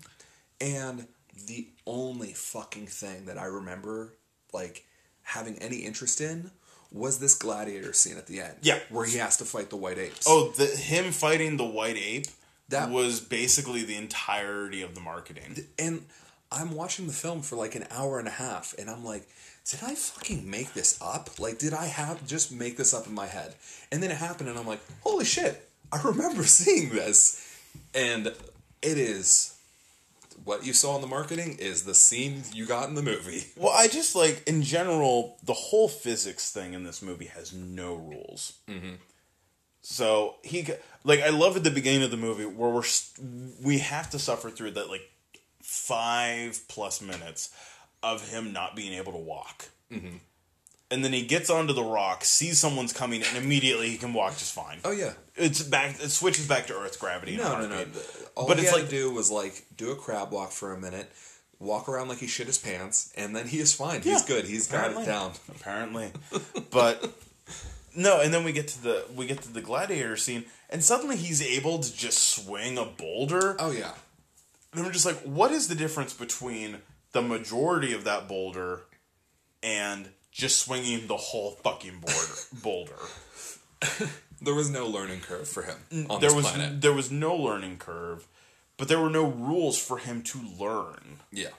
and 0.60 1.08
the 1.48 1.68
only 1.86 2.34
fucking 2.34 2.88
thing 2.88 3.26
that 3.26 3.38
I 3.38 3.46
remember 3.46 4.14
like 4.54 4.86
having 5.24 5.58
any 5.60 5.78
interest 5.78 6.22
in 6.22 6.52
was 6.92 7.20
this 7.20 7.34
gladiator 7.34 7.94
scene 7.94 8.18
at 8.18 8.28
the 8.28 8.42
end. 8.42 8.56
Yeah. 8.62 8.80
Where 8.90 9.06
he 9.06 9.18
has 9.18 9.38
to 9.38 9.46
fight 9.46 9.70
the 9.70 9.78
white 9.78 9.98
apes. 9.98 10.26
Oh, 10.28 10.52
the 10.52 10.66
him 10.66 11.12
fighting 11.12 11.56
the 11.58 11.66
white 11.66 11.98
ape 11.98 12.26
That- 12.70 12.90
was 12.90 13.20
basically 13.22 13.84
the 13.84 13.96
entirety 13.96 14.82
of 14.82 14.94
the 14.96 15.02
marketing. 15.02 15.66
And 15.80 16.06
I'm 16.52 16.72
watching 16.72 17.08
the 17.08 17.14
film 17.14 17.42
for 17.42 17.56
like 17.56 17.76
an 17.76 17.88
hour 17.92 18.20
and 18.20 18.28
a 18.28 18.32
half, 18.32 18.76
and 18.78 18.90
I'm 18.90 19.06
like, 19.06 19.26
did 19.70 19.82
I 19.84 19.96
fucking 19.96 20.50
make 20.50 20.74
this 20.74 21.00
up? 21.02 21.40
Like, 21.40 21.58
did 21.58 21.74
I 21.74 21.86
have 21.86 22.26
just 22.28 22.52
make 22.52 22.78
this 22.78 22.94
up 22.94 23.08
in 23.08 23.14
my 23.14 23.28
head? 23.28 23.56
And 23.92 24.02
then 24.02 24.12
it 24.12 24.18
happened, 24.18 24.50
and 24.50 24.58
I'm 24.58 24.68
like, 24.68 24.82
holy 25.02 25.26
shit, 25.26 25.70
I 25.92 26.02
remember 26.02 26.44
seeing 26.46 26.90
this. 26.90 27.48
And 27.94 28.28
it 28.82 28.98
is 28.98 29.58
what 30.44 30.66
you 30.66 30.74
saw 30.74 30.96
in 30.96 31.02
the 31.02 31.08
marketing 31.08 31.58
is 31.60 31.84
the 31.84 31.94
scene 31.94 32.44
you 32.54 32.66
got 32.66 32.90
in 32.90 32.96
the 32.96 33.02
movie. 33.02 33.44
Well, 33.56 33.74
I 33.76 33.88
just 33.88 34.16
like 34.16 34.44
in 34.48 34.64
general 34.64 35.38
the 35.44 35.54
whole 35.54 35.88
physics 35.88 36.52
thing 36.52 36.74
in 36.74 36.84
this 36.84 37.02
movie 37.02 37.26
has 37.26 37.54
no 37.54 37.96
rules. 37.96 38.54
Mm-hmm. 38.68 38.96
So 39.82 40.36
he 40.44 40.68
like 41.04 41.20
I 41.20 41.30
love 41.30 41.58
at 41.58 41.64
the 41.64 41.72
beginning 41.72 42.04
of 42.04 42.12
the 42.12 42.18
movie 42.18 42.46
where 42.46 42.70
we're 42.70 42.84
we 43.64 43.80
have 43.80 44.10
to 44.12 44.20
suffer 44.20 44.50
through 44.50 44.72
that 44.72 44.90
like 44.90 45.08
five 45.62 46.60
plus 46.68 47.02
minutes 47.02 47.54
of 48.04 48.30
him 48.30 48.52
not 48.54 48.76
being 48.76 48.94
able 48.94 49.12
to 49.14 49.18
walk. 49.18 49.70
Mm-hmm. 49.92 50.18
And 50.90 51.06
then 51.06 51.14
he 51.14 51.26
gets 51.26 51.50
onto 51.50 51.72
the 51.74 51.84
rock, 51.84 52.26
sees 52.26 52.60
someone's 52.60 52.92
coming, 52.92 53.24
and 53.24 53.38
immediately 53.38 53.90
he 53.90 53.98
can 53.98 54.14
walk 54.14 54.34
just 54.38 54.54
fine. 54.54 54.80
Oh 54.84 54.92
yeah. 54.92 55.14
It's 55.36 55.62
back. 55.64 55.96
It 56.02 56.10
switches 56.10 56.48
back 56.48 56.68
to 56.68 56.74
Earth 56.78 57.00
gravity. 57.00 57.38
No, 57.38 57.60
no, 57.62 57.68
no. 57.68 57.86
All 58.36 58.48
But 58.48 58.58
he 58.58 58.64
it's 58.64 58.72
had 58.72 58.82
like- 58.82 58.90
to 58.90 58.92
do 58.96 59.12
was 59.12 59.32
like 59.32 59.66
do 59.78 59.92
a 59.92 59.96
crab 59.96 60.32
walk 60.32 60.52
for 60.52 60.74
a 60.74 60.78
minute, 60.80 61.10
walk 61.60 61.88
around 61.88 62.10
like 62.10 62.18
he 62.18 62.28
shit 62.28 62.48
his 62.48 62.58
pants, 62.58 63.14
and 63.16 63.34
then 63.34 63.48
he 63.48 63.60
is 63.60 63.74
fine. 63.74 64.02
He's 64.02 64.22
Yeah, 64.22 64.28
good. 64.28 64.46
He's 64.46 64.68
got 64.68 64.92
it 64.92 65.06
down. 65.06 65.32
apparently. 65.50 66.12
But 66.72 67.14
no, 67.96 68.20
and 68.20 68.34
then 68.34 68.44
we 68.44 68.52
get 68.52 68.68
to 68.70 68.84
the 68.84 69.06
we 69.16 69.28
get 69.28 69.42
to 69.44 69.54
the 69.54 69.62
gladiator 69.62 70.18
scene, 70.18 70.44
and 70.70 70.84
suddenly 70.84 71.16
he's 71.16 71.42
able 71.42 71.80
to 71.80 71.96
just 71.96 72.18
swing 72.36 72.78
a 72.78 72.84
boulder. 72.86 73.56
Oh 73.60 73.72
yeah. 73.72 73.94
And 74.74 74.86
I'm 74.86 74.92
just 74.92 75.06
like, 75.06 75.20
what 75.22 75.52
is 75.52 75.68
the 75.70 75.76
difference 75.76 76.14
between 76.14 76.78
the 77.12 77.22
majority 77.22 77.94
of 77.94 78.04
that 78.06 78.28
boulder 78.28 78.82
and 79.64 80.10
just 80.32 80.60
swinging 80.60 81.08
the 81.08 81.18
whole 81.18 81.52
fucking 81.52 82.00
boulder? 82.62 82.96
boulder. 83.84 84.10
There 84.44 84.56
was 84.56 84.72
no 84.72 84.88
learning 84.88 85.20
curve 85.20 85.48
for 85.48 85.62
him 85.62 85.76
on 86.10 86.20
there 86.20 86.32
this 86.32 86.34
was 86.36 86.48
planet. 86.52 86.82
there 86.82 86.94
was 86.94 87.12
no 87.12 87.36
learning 87.36 87.78
curve, 87.78 88.28
but 88.76 88.88
there 88.88 89.00
were 89.00 89.12
no 89.12 89.26
rules 89.26 89.78
for 89.78 90.00
him 90.00 90.24
to 90.24 90.40
learn. 90.60 91.20
Yeah. 91.32 91.50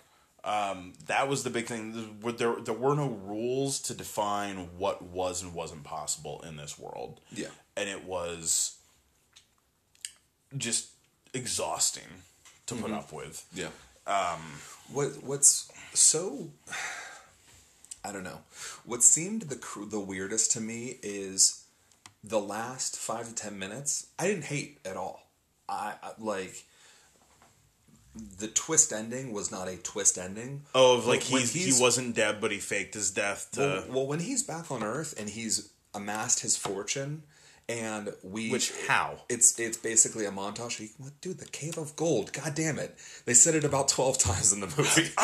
Um, 0.43 0.95
that 1.07 1.29
was 1.29 1.45
the 1.45 1.51
big 1.51 1.67
thing. 1.67 2.17
There, 2.21 2.33
there, 2.33 2.57
there 2.61 2.75
were 2.75 2.97
no 2.97 3.07
rules 3.07 3.79
to 3.83 3.95
define 3.95 4.57
what 4.79 5.01
was 5.01 5.43
and 5.45 5.55
wasn't 5.55 5.85
possible 5.85 6.43
in 6.45 6.57
this 6.57 6.77
world. 6.77 7.21
Yeah. 7.31 7.51
And 7.77 7.89
it 7.89 8.05
was 8.05 8.79
just 10.59 10.89
exhausting 11.33 12.25
to 12.67 12.75
put 12.75 12.91
up 12.91 13.13
with. 13.13 13.47
Yeah. 13.55 13.69
Um, 14.09 14.41
what 14.93 15.23
what's 15.23 15.71
so 15.95 16.51
I 18.05 18.13
don't 18.13 18.25
know. 18.25 18.41
What 18.85 19.03
seemed 19.05 19.43
the 19.43 19.61
the 19.89 20.01
weirdest 20.01 20.51
to 20.53 20.61
me 20.61 20.99
is 21.03 21.65
the 22.25 22.41
last 22.41 22.97
five 22.99 23.29
to 23.29 23.35
ten 23.35 23.59
minutes. 23.59 24.07
I 24.19 24.27
didn't 24.27 24.45
hate 24.45 24.79
at 24.85 24.97
all. 24.97 25.29
I, 25.69 25.95
I 26.03 26.11
like 26.19 26.65
the 28.39 28.49
twist 28.49 28.93
ending 28.93 29.33
was 29.33 29.51
not 29.51 29.69
a 29.69 29.77
twist 29.77 30.19
ending. 30.19 30.63
Oh, 30.75 30.99
of 30.99 31.07
like 31.07 31.23
he's, 31.23 31.53
he's- 31.53 31.77
he 31.77 31.83
wasn't 31.83 32.15
dead, 32.15 32.41
but 32.41 32.51
he 32.53 32.59
faked 32.59 32.95
his 32.95 33.11
death 33.11 33.49
to. 33.53 33.61
Well, 33.61 33.85
well, 33.89 34.07
when 34.07 34.21
he's 34.21 34.43
back 34.43 34.71
on 34.71 34.83
Earth 34.83 35.15
and 35.19 35.31
he's 35.31 35.71
amassed 35.95 36.41
his 36.41 36.57
fortune, 36.57 37.23
and 37.69 38.13
we 38.23 38.51
which 38.51 38.73
how? 38.89 39.21
It's 39.29 39.59
it's 39.59 39.77
basically 39.77 40.25
a 40.27 40.31
montage. 40.31 40.91
Dude, 41.21 41.39
the 41.39 41.47
cave 41.47 41.79
of 41.79 41.95
gold. 41.97 42.33
God 42.33 42.55
damn 42.55 42.79
it! 42.79 42.97
They 43.25 43.35
said 43.35 43.55
it 43.55 43.65
about 43.65 43.89
twelve 43.89 44.19
times 44.19 44.53
in 44.53 44.61
the 44.61 44.67
movie. 44.67 45.11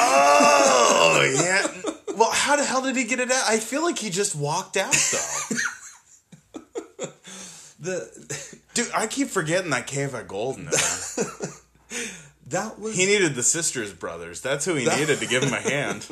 Oh 1.00 1.22
yeah. 1.42 1.92
Well, 2.16 2.30
how 2.32 2.56
the 2.56 2.64
hell 2.64 2.82
did 2.82 2.96
he 2.96 3.04
get 3.04 3.20
it 3.20 3.30
out? 3.30 3.44
I 3.48 3.58
feel 3.58 3.82
like 3.82 3.98
he 3.98 4.10
just 4.10 4.34
walked 4.34 4.76
out 4.76 4.92
though. 5.12 5.56
the 7.80 8.50
Dude, 8.74 8.90
I 8.94 9.06
keep 9.06 9.28
forgetting 9.28 9.70
that 9.70 9.86
cave 9.86 10.14
of 10.14 10.26
gold 10.28 10.56
that 12.48 12.78
was 12.78 12.94
He 12.96 13.06
needed 13.06 13.34
the 13.34 13.42
sisters 13.42 13.92
brothers. 13.92 14.40
That's 14.40 14.64
who 14.64 14.74
he 14.74 14.84
That- 14.84 14.98
needed 14.98 15.18
to 15.20 15.26
give 15.26 15.42
him 15.42 15.52
a 15.52 15.60
hand. 15.60 16.06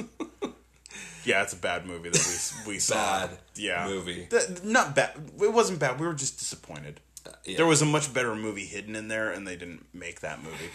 Yeah, 1.27 1.43
it's 1.43 1.53
a 1.53 1.57
bad 1.57 1.87
movie 1.87 2.09
that 2.11 2.57
we 2.67 2.75
we 2.75 2.79
saw. 2.79 2.95
Bad 2.95 3.39
yeah, 3.57 3.87
movie. 3.87 4.27
That- 4.31 4.65
not 4.65 4.95
bad. 4.95 5.13
It 5.41 5.53
wasn't 5.53 5.79
bad. 5.81 6.01
We 6.01 6.07
were 6.07 6.15
just 6.15 6.39
disappointed. 6.39 7.01
Uh, 7.27 7.31
yeah. 7.45 7.57
There 7.59 7.67
was 7.67 7.83
a 7.83 7.87
much 7.87 8.15
better 8.15 8.35
movie 8.35 8.65
hidden 8.65 8.95
in 8.95 9.09
there, 9.09 9.31
and 9.31 9.47
they 9.47 9.57
didn't 9.57 9.85
make 9.93 10.21
that 10.21 10.43
movie. 10.43 10.71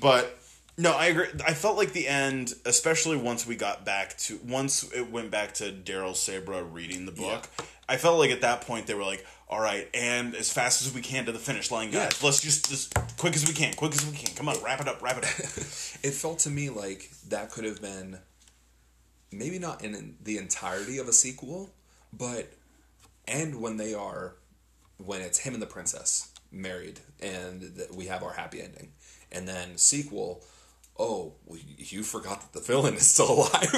But 0.00 0.38
no, 0.76 0.92
I 0.92 1.06
agree. 1.06 1.26
I 1.44 1.54
felt 1.54 1.76
like 1.76 1.92
the 1.92 2.06
end, 2.06 2.54
especially 2.64 3.16
once 3.16 3.44
we 3.46 3.56
got 3.56 3.84
back 3.84 4.16
to 4.18 4.38
once 4.46 4.90
it 4.92 5.10
went 5.10 5.30
back 5.32 5.54
to 5.54 5.72
Daryl 5.72 6.12
Sabara 6.12 6.64
reading 6.72 7.04
the 7.04 7.12
book. 7.12 7.48
I 7.88 7.96
felt 7.96 8.18
like 8.18 8.30
at 8.30 8.42
that 8.42 8.60
point 8.60 8.86
they 8.86 8.94
were 8.94 9.02
like, 9.02 9.26
"All 9.48 9.60
right, 9.60 9.88
and 9.92 10.36
as 10.36 10.52
fast 10.52 10.86
as 10.86 10.94
we 10.94 11.00
can 11.00 11.24
to 11.24 11.32
the 11.32 11.38
finish 11.38 11.70
line, 11.72 11.90
guys. 11.90 12.12
Yeah. 12.20 12.26
Let's 12.26 12.40
just 12.40 12.70
as 12.70 12.88
quick 13.16 13.34
as 13.34 13.48
we 13.48 13.54
can, 13.54 13.74
quick 13.74 13.92
as 13.92 14.06
we 14.06 14.16
can. 14.16 14.34
Come 14.36 14.48
on, 14.48 14.62
wrap 14.62 14.80
it 14.80 14.86
up, 14.86 15.02
wrap 15.02 15.18
it 15.18 15.24
up." 15.24 15.30
it 15.40 16.12
felt 16.14 16.40
to 16.40 16.50
me 16.50 16.68
like 16.70 17.10
that 17.28 17.50
could 17.50 17.64
have 17.64 17.80
been 17.82 18.18
maybe 19.30 19.58
not 19.58 19.84
in 19.84 20.16
the 20.22 20.38
entirety 20.38 20.98
of 20.98 21.08
a 21.08 21.12
sequel, 21.12 21.70
but 22.12 22.52
and 23.26 23.60
when 23.60 23.76
they 23.76 23.94
are 23.94 24.34
when 25.04 25.20
it's 25.20 25.38
him 25.38 25.54
and 25.54 25.62
the 25.62 25.66
princess 25.66 26.32
married 26.50 26.98
and 27.20 27.62
that 27.76 27.94
we 27.94 28.06
have 28.06 28.22
our 28.22 28.32
happy 28.32 28.60
ending, 28.60 28.92
and 29.30 29.46
then 29.46 29.76
sequel. 29.76 30.44
Oh, 31.00 31.34
well, 31.46 31.60
you 31.76 32.02
forgot 32.02 32.40
that 32.40 32.52
the 32.52 32.60
villain 32.60 32.94
is 32.94 33.06
still 33.06 33.30
alive. 33.38 33.72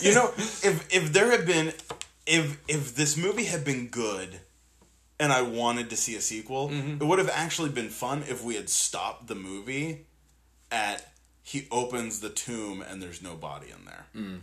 you 0.00 0.14
know, 0.14 0.30
if 0.36 0.88
if 0.90 1.12
there 1.12 1.30
had 1.30 1.44
been 1.44 1.74
if 2.26 2.58
if 2.68 2.94
this 2.94 3.16
movie 3.16 3.44
had 3.44 3.64
been 3.64 3.88
good 3.88 4.40
and 5.18 5.32
I 5.32 5.42
wanted 5.42 5.90
to 5.90 5.96
see 5.96 6.16
a 6.16 6.20
sequel, 6.20 6.70
mm-hmm. 6.70 7.02
it 7.02 7.04
would 7.04 7.18
have 7.18 7.30
actually 7.32 7.70
been 7.70 7.90
fun 7.90 8.24
if 8.28 8.42
we 8.42 8.56
had 8.56 8.68
stopped 8.68 9.28
the 9.28 9.34
movie 9.34 10.06
at 10.70 11.12
he 11.42 11.66
opens 11.70 12.20
the 12.20 12.30
tomb 12.30 12.82
and 12.82 13.02
there's 13.02 13.22
no 13.22 13.34
body 13.34 13.66
in 13.68 13.84
there. 13.84 14.06
Mm. 14.16 14.40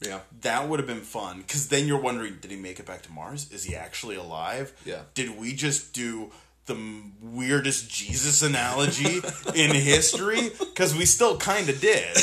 Yeah, 0.00 0.20
That 0.42 0.68
would 0.68 0.80
have 0.80 0.86
been 0.86 1.00
fun 1.00 1.38
because 1.38 1.68
then 1.68 1.86
you're 1.86 2.00
wondering, 2.00 2.38
did 2.40 2.50
he 2.50 2.56
make 2.56 2.78
it 2.78 2.86
back 2.86 3.02
to 3.02 3.12
Mars? 3.12 3.50
Is 3.52 3.64
he 3.64 3.74
actually 3.74 4.16
alive? 4.16 4.72
Yeah. 4.84 5.02
Did 5.14 5.38
we 5.38 5.54
just 5.54 5.92
do 5.92 6.30
the 6.66 6.76
weirdest 7.22 7.90
Jesus 7.90 8.42
analogy 8.42 9.20
in 9.54 9.74
history? 9.74 10.50
Because 10.58 10.96
we 10.96 11.04
still 11.06 11.36
kind 11.38 11.68
of 11.68 11.80
did. 11.80 12.16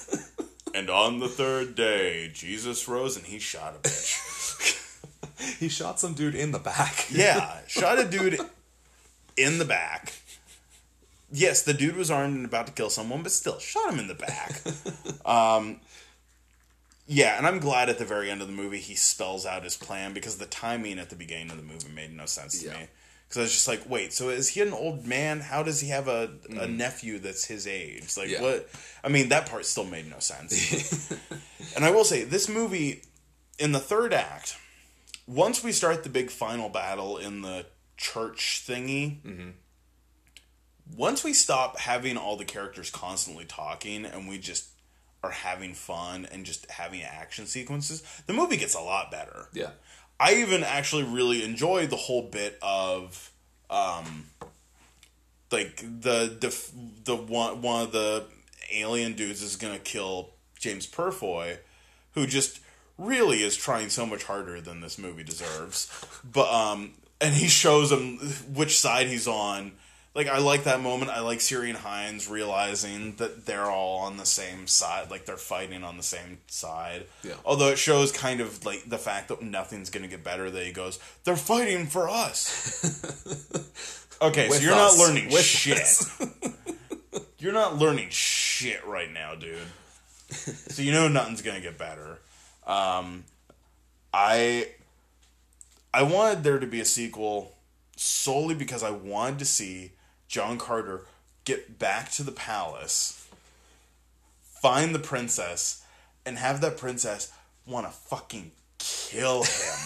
and 0.74 0.90
on 0.90 1.18
the 1.20 1.28
third 1.28 1.74
day, 1.74 2.30
Jesus 2.32 2.86
rose 2.88 3.16
and 3.16 3.26
he 3.26 3.38
shot 3.38 3.74
a 3.76 3.78
bitch. 3.88 5.58
he 5.58 5.68
shot 5.68 5.98
some 5.98 6.14
dude 6.14 6.34
in 6.34 6.52
the 6.52 6.58
back. 6.58 7.06
Yeah, 7.10 7.58
shot 7.66 7.98
a 7.98 8.04
dude 8.04 8.38
in 9.36 9.58
the 9.58 9.64
back. 9.64 10.12
Yes, 11.30 11.62
the 11.62 11.74
dude 11.74 11.96
was 11.96 12.10
armed 12.10 12.36
and 12.36 12.44
about 12.46 12.66
to 12.68 12.72
kill 12.72 12.88
someone, 12.90 13.22
but 13.22 13.32
still 13.32 13.58
shot 13.58 13.92
him 13.92 13.98
in 13.98 14.08
the 14.08 14.14
back. 14.14 14.62
um, 15.26 15.80
yeah, 17.10 17.38
and 17.38 17.46
I'm 17.46 17.58
glad 17.58 17.88
at 17.88 17.98
the 17.98 18.04
very 18.04 18.30
end 18.30 18.42
of 18.42 18.48
the 18.48 18.52
movie 18.52 18.78
he 18.78 18.94
spells 18.94 19.46
out 19.46 19.64
his 19.64 19.76
plan 19.76 20.12
because 20.12 20.36
the 20.36 20.46
timing 20.46 20.98
at 20.98 21.08
the 21.08 21.16
beginning 21.16 21.50
of 21.50 21.56
the 21.56 21.62
movie 21.62 21.88
made 21.88 22.14
no 22.14 22.26
sense 22.26 22.60
to 22.60 22.66
Yeah. 22.66 22.74
me. 22.74 22.88
Because 23.26 23.38
I 23.38 23.40
was 23.42 23.52
just 23.52 23.68
like, 23.68 23.88
wait, 23.88 24.12
so 24.12 24.28
is 24.28 24.50
he 24.50 24.60
an 24.60 24.74
old 24.74 25.06
man? 25.06 25.40
How 25.40 25.62
does 25.62 25.80
he 25.80 25.88
have 25.88 26.06
a, 26.06 26.30
a 26.50 26.66
mm. 26.66 26.76
nephew 26.76 27.18
that's 27.18 27.46
his 27.46 27.66
age? 27.66 28.14
Like, 28.16 28.28
Yeah. 28.28 28.42
what? 28.42 28.68
I 29.02 29.08
mean, 29.08 29.30
that 29.30 29.48
part 29.48 29.64
still 29.64 29.84
made 29.84 30.08
no 30.08 30.18
sense. 30.18 31.10
and 31.76 31.84
I 31.84 31.90
will 31.90 32.04
say, 32.04 32.24
this 32.24 32.46
movie, 32.46 33.02
in 33.58 33.72
the 33.72 33.80
third 33.80 34.12
act, 34.12 34.58
once 35.26 35.64
we 35.64 35.72
start 35.72 36.04
the 36.04 36.10
big 36.10 36.30
final 36.30 36.68
battle 36.68 37.16
in 37.16 37.40
the 37.40 37.66
church 37.96 38.64
thingy, 38.66 39.22
mm-hmm. 39.22 39.50
once 40.94 41.24
we 41.24 41.32
stop 41.32 41.78
having 41.78 42.18
all 42.18 42.36
the 42.36 42.44
characters 42.44 42.90
constantly 42.90 43.46
talking 43.46 44.04
and 44.04 44.28
we 44.28 44.38
just 44.38 44.68
are 45.22 45.30
having 45.30 45.74
fun 45.74 46.26
and 46.30 46.44
just 46.44 46.70
having 46.70 47.02
action 47.02 47.46
sequences, 47.46 48.02
the 48.26 48.32
movie 48.32 48.56
gets 48.56 48.74
a 48.74 48.80
lot 48.80 49.10
better. 49.10 49.48
Yeah. 49.52 49.70
I 50.20 50.34
even 50.34 50.64
actually 50.64 51.04
really 51.04 51.44
enjoyed 51.44 51.90
the 51.90 51.96
whole 51.96 52.22
bit 52.22 52.58
of 52.60 53.32
um, 53.70 54.26
like 55.50 55.76
the 55.76 56.36
the 56.40 56.56
the 57.04 57.16
one 57.16 57.62
one 57.62 57.82
of 57.82 57.92
the 57.92 58.24
alien 58.72 59.14
dudes 59.14 59.42
is 59.42 59.56
gonna 59.56 59.78
kill 59.78 60.30
James 60.58 60.86
Purefoy, 60.86 61.58
who 62.12 62.26
just 62.26 62.60
really 62.96 63.42
is 63.42 63.56
trying 63.56 63.88
so 63.90 64.04
much 64.04 64.24
harder 64.24 64.60
than 64.60 64.80
this 64.80 64.98
movie 64.98 65.22
deserves. 65.22 65.90
But 66.24 66.52
um, 66.52 66.94
and 67.20 67.34
he 67.34 67.48
shows 67.48 67.92
him 67.92 68.18
which 68.52 68.78
side 68.78 69.06
he's 69.06 69.28
on. 69.28 69.72
Like 70.18 70.26
I 70.26 70.38
like 70.38 70.64
that 70.64 70.80
moment. 70.80 71.12
I 71.12 71.20
like 71.20 71.38
Ciarán 71.38 71.76
Hinds 71.76 72.26
realizing 72.26 73.14
that 73.18 73.46
they're 73.46 73.70
all 73.70 74.00
on 74.00 74.16
the 74.16 74.26
same 74.26 74.66
side, 74.66 75.12
like 75.12 75.26
they're 75.26 75.36
fighting 75.36 75.84
on 75.84 75.96
the 75.96 76.02
same 76.02 76.38
side. 76.48 77.04
Yeah. 77.22 77.34
Although 77.44 77.68
it 77.68 77.78
shows 77.78 78.10
kind 78.10 78.40
of 78.40 78.66
like 78.66 78.82
the 78.84 78.98
fact 78.98 79.28
that 79.28 79.42
nothing's 79.42 79.90
gonna 79.90 80.08
get 80.08 80.24
better. 80.24 80.50
That 80.50 80.66
he 80.66 80.72
goes, 80.72 80.98
they're 81.22 81.36
fighting 81.36 81.86
for 81.86 82.08
us. 82.08 82.82
okay, 84.20 84.48
With 84.48 84.58
so 84.58 84.64
you're 84.64 84.74
us. 84.74 84.98
not 84.98 85.06
learning 85.06 85.26
With 85.30 85.44
shit. 85.44 85.86
You're 87.38 87.52
not 87.52 87.78
learning 87.78 88.08
shit 88.10 88.84
right 88.84 89.12
now, 89.12 89.36
dude. 89.36 89.58
so 90.30 90.82
you 90.82 90.90
know 90.90 91.06
nothing's 91.06 91.42
gonna 91.42 91.60
get 91.60 91.78
better. 91.78 92.18
Um, 92.66 93.22
I 94.12 94.70
I 95.94 96.02
wanted 96.02 96.42
there 96.42 96.58
to 96.58 96.66
be 96.66 96.80
a 96.80 96.84
sequel 96.84 97.54
solely 97.94 98.56
because 98.56 98.82
I 98.82 98.90
wanted 98.90 99.38
to 99.38 99.44
see 99.44 99.92
John 100.28 100.58
Carter 100.58 101.06
get 101.44 101.78
back 101.78 102.10
to 102.12 102.22
the 102.22 102.32
palace, 102.32 103.26
find 104.42 104.94
the 104.94 104.98
princess, 104.98 105.82
and 106.26 106.36
have 106.36 106.60
that 106.60 106.76
princess 106.76 107.32
want 107.66 107.86
to 107.86 107.92
fucking 107.92 108.52
kill 108.78 109.42
him. 109.44 109.78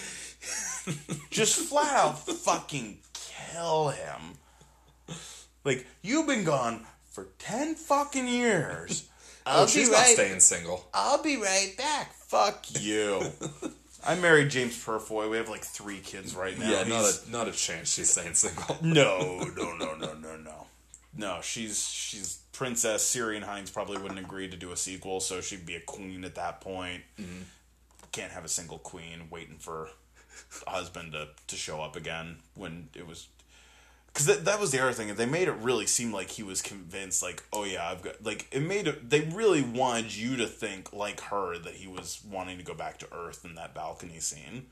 Just 1.30 1.58
flat 1.68 1.94
out 1.94 2.26
fucking 2.26 2.98
kill 3.12 3.90
him. 3.90 4.38
Like, 5.62 5.86
you've 6.00 6.26
been 6.26 6.44
gone 6.44 6.86
for 7.10 7.28
10 7.38 7.74
fucking 7.74 8.26
years. 8.26 9.06
Oh, 9.44 9.66
she's 9.66 9.90
not 9.90 10.06
staying 10.06 10.40
single. 10.40 10.88
I'll 10.94 11.22
be 11.22 11.36
right 11.36 11.74
back. 11.76 12.14
Fuck 12.14 12.64
you. 12.80 13.22
I 14.06 14.14
married 14.14 14.50
James 14.50 14.82
Purefoy. 14.82 15.28
We 15.28 15.36
have 15.36 15.48
like 15.48 15.62
three 15.62 15.98
kids 15.98 16.34
right 16.34 16.58
now. 16.58 16.70
Yeah, 16.70 16.84
not 16.84 17.04
a 17.04 17.30
not 17.30 17.48
a 17.48 17.52
chance. 17.52 17.92
She's 17.92 18.10
staying 18.10 18.34
single. 18.34 18.78
no, 18.82 19.44
no, 19.56 19.76
no, 19.76 19.94
no, 19.94 20.14
no, 20.14 20.36
no. 20.36 20.66
No, 21.16 21.40
she's 21.42 21.88
she's 21.88 22.38
Princess 22.52 23.14
Ciarán 23.14 23.42
Hinds 23.42 23.70
probably 23.70 23.98
wouldn't 23.98 24.20
agree 24.20 24.48
to 24.48 24.56
do 24.56 24.72
a 24.72 24.76
sequel, 24.76 25.20
so 25.20 25.40
she'd 25.40 25.66
be 25.66 25.74
a 25.74 25.80
queen 25.80 26.24
at 26.24 26.34
that 26.36 26.60
point. 26.60 27.02
Mm-hmm. 27.18 27.42
Can't 28.12 28.32
have 28.32 28.44
a 28.44 28.48
single 28.48 28.78
queen 28.78 29.28
waiting 29.30 29.56
for 29.58 29.88
a 30.66 30.70
husband 30.70 31.12
to, 31.12 31.28
to 31.46 31.56
show 31.56 31.80
up 31.80 31.96
again 31.96 32.36
when 32.54 32.88
it 32.94 33.06
was 33.06 33.28
because 34.12 34.26
that, 34.26 34.44
that 34.44 34.60
was 34.60 34.72
the 34.72 34.82
other 34.82 34.92
thing. 34.92 35.14
They 35.14 35.26
made 35.26 35.48
it 35.48 35.54
really 35.54 35.86
seem 35.86 36.12
like 36.12 36.30
he 36.30 36.42
was 36.42 36.62
convinced, 36.62 37.22
like, 37.22 37.42
oh 37.52 37.64
yeah, 37.64 37.88
I've 37.88 38.02
got 38.02 38.22
like 38.24 38.46
it 38.50 38.60
made 38.60 38.88
it. 38.88 39.08
They 39.08 39.20
really 39.20 39.62
wanted 39.62 40.14
you 40.14 40.36
to 40.38 40.46
think 40.46 40.92
like 40.92 41.20
her 41.22 41.56
that 41.58 41.74
he 41.74 41.86
was 41.86 42.20
wanting 42.28 42.58
to 42.58 42.64
go 42.64 42.74
back 42.74 42.98
to 42.98 43.08
Earth 43.14 43.44
in 43.44 43.54
that 43.54 43.74
balcony 43.74 44.18
scene. 44.18 44.66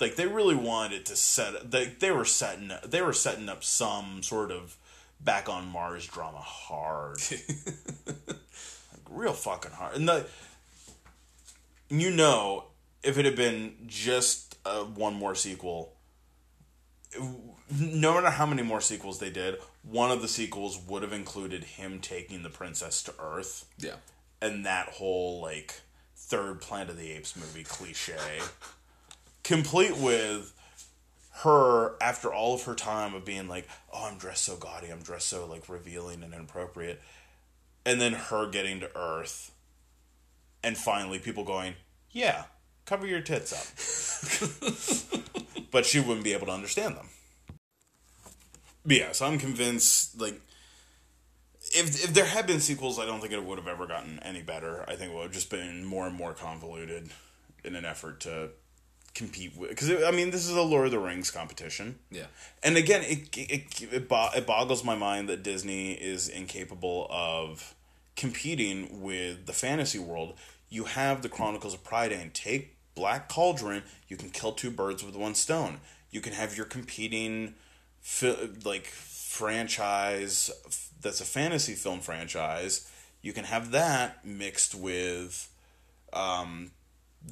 Like 0.00 0.16
they 0.16 0.26
really 0.26 0.54
wanted 0.54 1.00
it 1.00 1.06
to 1.06 1.16
set. 1.16 1.70
They 1.70 1.86
they 1.86 2.12
were 2.12 2.24
setting 2.24 2.70
they 2.84 3.02
were 3.02 3.12
setting 3.12 3.48
up 3.48 3.64
some 3.64 4.22
sort 4.22 4.50
of 4.52 4.76
back 5.20 5.48
on 5.48 5.66
Mars 5.66 6.06
drama 6.06 6.38
hard, 6.38 7.18
like, 8.06 8.36
real 9.10 9.32
fucking 9.32 9.72
hard. 9.72 9.96
And 9.96 10.08
the 10.08 10.26
you 11.88 12.10
know 12.10 12.64
if 13.02 13.18
it 13.18 13.24
had 13.24 13.36
been 13.36 13.74
just 13.86 14.56
uh, 14.64 14.84
one 14.84 15.14
more 15.14 15.34
sequel 15.34 15.92
no 17.70 18.14
matter 18.14 18.30
how 18.30 18.46
many 18.46 18.62
more 18.62 18.80
sequels 18.80 19.18
they 19.18 19.30
did, 19.30 19.56
one 19.82 20.10
of 20.10 20.22
the 20.22 20.28
sequels 20.28 20.78
would 20.78 21.02
have 21.02 21.12
included 21.12 21.64
him 21.64 21.98
taking 22.00 22.42
the 22.42 22.50
princess 22.50 23.02
to 23.04 23.14
Earth 23.18 23.64
Yeah. 23.78 23.96
and 24.40 24.64
that 24.66 24.88
whole 24.90 25.40
like 25.40 25.80
third 26.16 26.60
Planet 26.60 26.90
of 26.90 26.96
the 26.98 27.12
Apes 27.12 27.36
movie 27.36 27.64
cliche, 27.64 28.40
complete 29.44 29.96
with 29.96 30.52
her 31.42 31.94
after 32.02 32.32
all 32.32 32.54
of 32.54 32.62
her 32.64 32.74
time 32.74 33.14
of 33.14 33.24
being 33.24 33.46
like, 33.48 33.68
"Oh, 33.92 34.06
I'm 34.06 34.16
dressed 34.18 34.44
so 34.44 34.56
gaudy, 34.56 34.88
I'm 34.88 35.02
dressed 35.02 35.28
so 35.28 35.44
like 35.46 35.68
revealing 35.68 36.22
and 36.22 36.32
inappropriate," 36.32 37.00
and 37.84 38.00
then 38.00 38.14
her 38.14 38.48
getting 38.48 38.80
to 38.80 38.96
Earth, 38.96 39.50
and 40.62 40.76
finally 40.78 41.18
people 41.18 41.44
going, 41.44 41.74
"Yeah, 42.10 42.44
cover 42.86 43.06
your 43.06 43.20
tits 43.20 43.52
up," 43.52 43.66
but 45.70 45.84
she 45.86 46.00
wouldn't 46.00 46.24
be 46.24 46.32
able 46.32 46.46
to 46.46 46.52
understand 46.52 46.96
them. 46.96 47.08
But 48.86 48.96
yeah, 48.96 49.12
so 49.12 49.26
I'm 49.26 49.38
convinced 49.38 50.20
like 50.20 50.40
if 51.74 52.04
if 52.04 52.14
there 52.14 52.24
had 52.26 52.46
been 52.46 52.60
sequels, 52.60 52.98
I 52.98 53.06
don't 53.06 53.20
think 53.20 53.32
it 53.32 53.42
would 53.44 53.58
have 53.58 53.68
ever 53.68 53.86
gotten 53.86 54.20
any 54.20 54.42
better. 54.42 54.84
I 54.88 54.94
think 54.94 55.12
it 55.12 55.14
would 55.16 55.24
have 55.24 55.32
just 55.32 55.50
been 55.50 55.84
more 55.84 56.06
and 56.06 56.14
more 56.14 56.32
convoluted 56.32 57.10
in 57.64 57.74
an 57.74 57.84
effort 57.84 58.20
to 58.20 58.50
compete 59.14 59.56
with. 59.56 59.70
Because 59.70 59.90
I 60.04 60.10
mean, 60.12 60.30
this 60.30 60.44
is 60.48 60.54
a 60.54 60.62
Lord 60.62 60.86
of 60.86 60.92
the 60.92 60.98
Rings 61.00 61.30
competition, 61.30 61.98
Yeah. 62.10 62.26
and 62.62 62.76
again, 62.76 63.02
it 63.02 63.36
it 63.36 63.82
it, 63.92 64.08
bo- 64.08 64.30
it 64.36 64.46
boggles 64.46 64.84
my 64.84 64.94
mind 64.94 65.28
that 65.28 65.42
Disney 65.42 65.92
is 65.94 66.28
incapable 66.28 67.08
of 67.10 67.74
competing 68.14 69.02
with 69.02 69.46
the 69.46 69.52
fantasy 69.52 69.98
world. 69.98 70.34
You 70.68 70.84
have 70.84 71.22
the 71.22 71.28
Chronicles 71.28 71.74
of 71.74 71.82
Prydain. 71.84 72.32
Take 72.32 72.76
Black 72.94 73.28
Cauldron. 73.28 73.82
You 74.08 74.16
can 74.16 74.30
kill 74.30 74.52
two 74.52 74.70
birds 74.70 75.02
with 75.04 75.16
one 75.16 75.34
stone. 75.34 75.80
You 76.10 76.20
can 76.20 76.32
have 76.32 76.56
your 76.56 76.66
competing, 76.66 77.54
fi- 78.06 78.48
like 78.64 78.86
franchise 78.86 80.50
that's 81.02 81.20
a 81.20 81.24
fantasy 81.24 81.74
film 81.74 82.00
franchise. 82.00 82.90
You 83.20 83.32
can 83.32 83.44
have 83.44 83.72
that 83.72 84.24
mixed 84.24 84.74
with 84.74 85.50
um, 86.12 86.70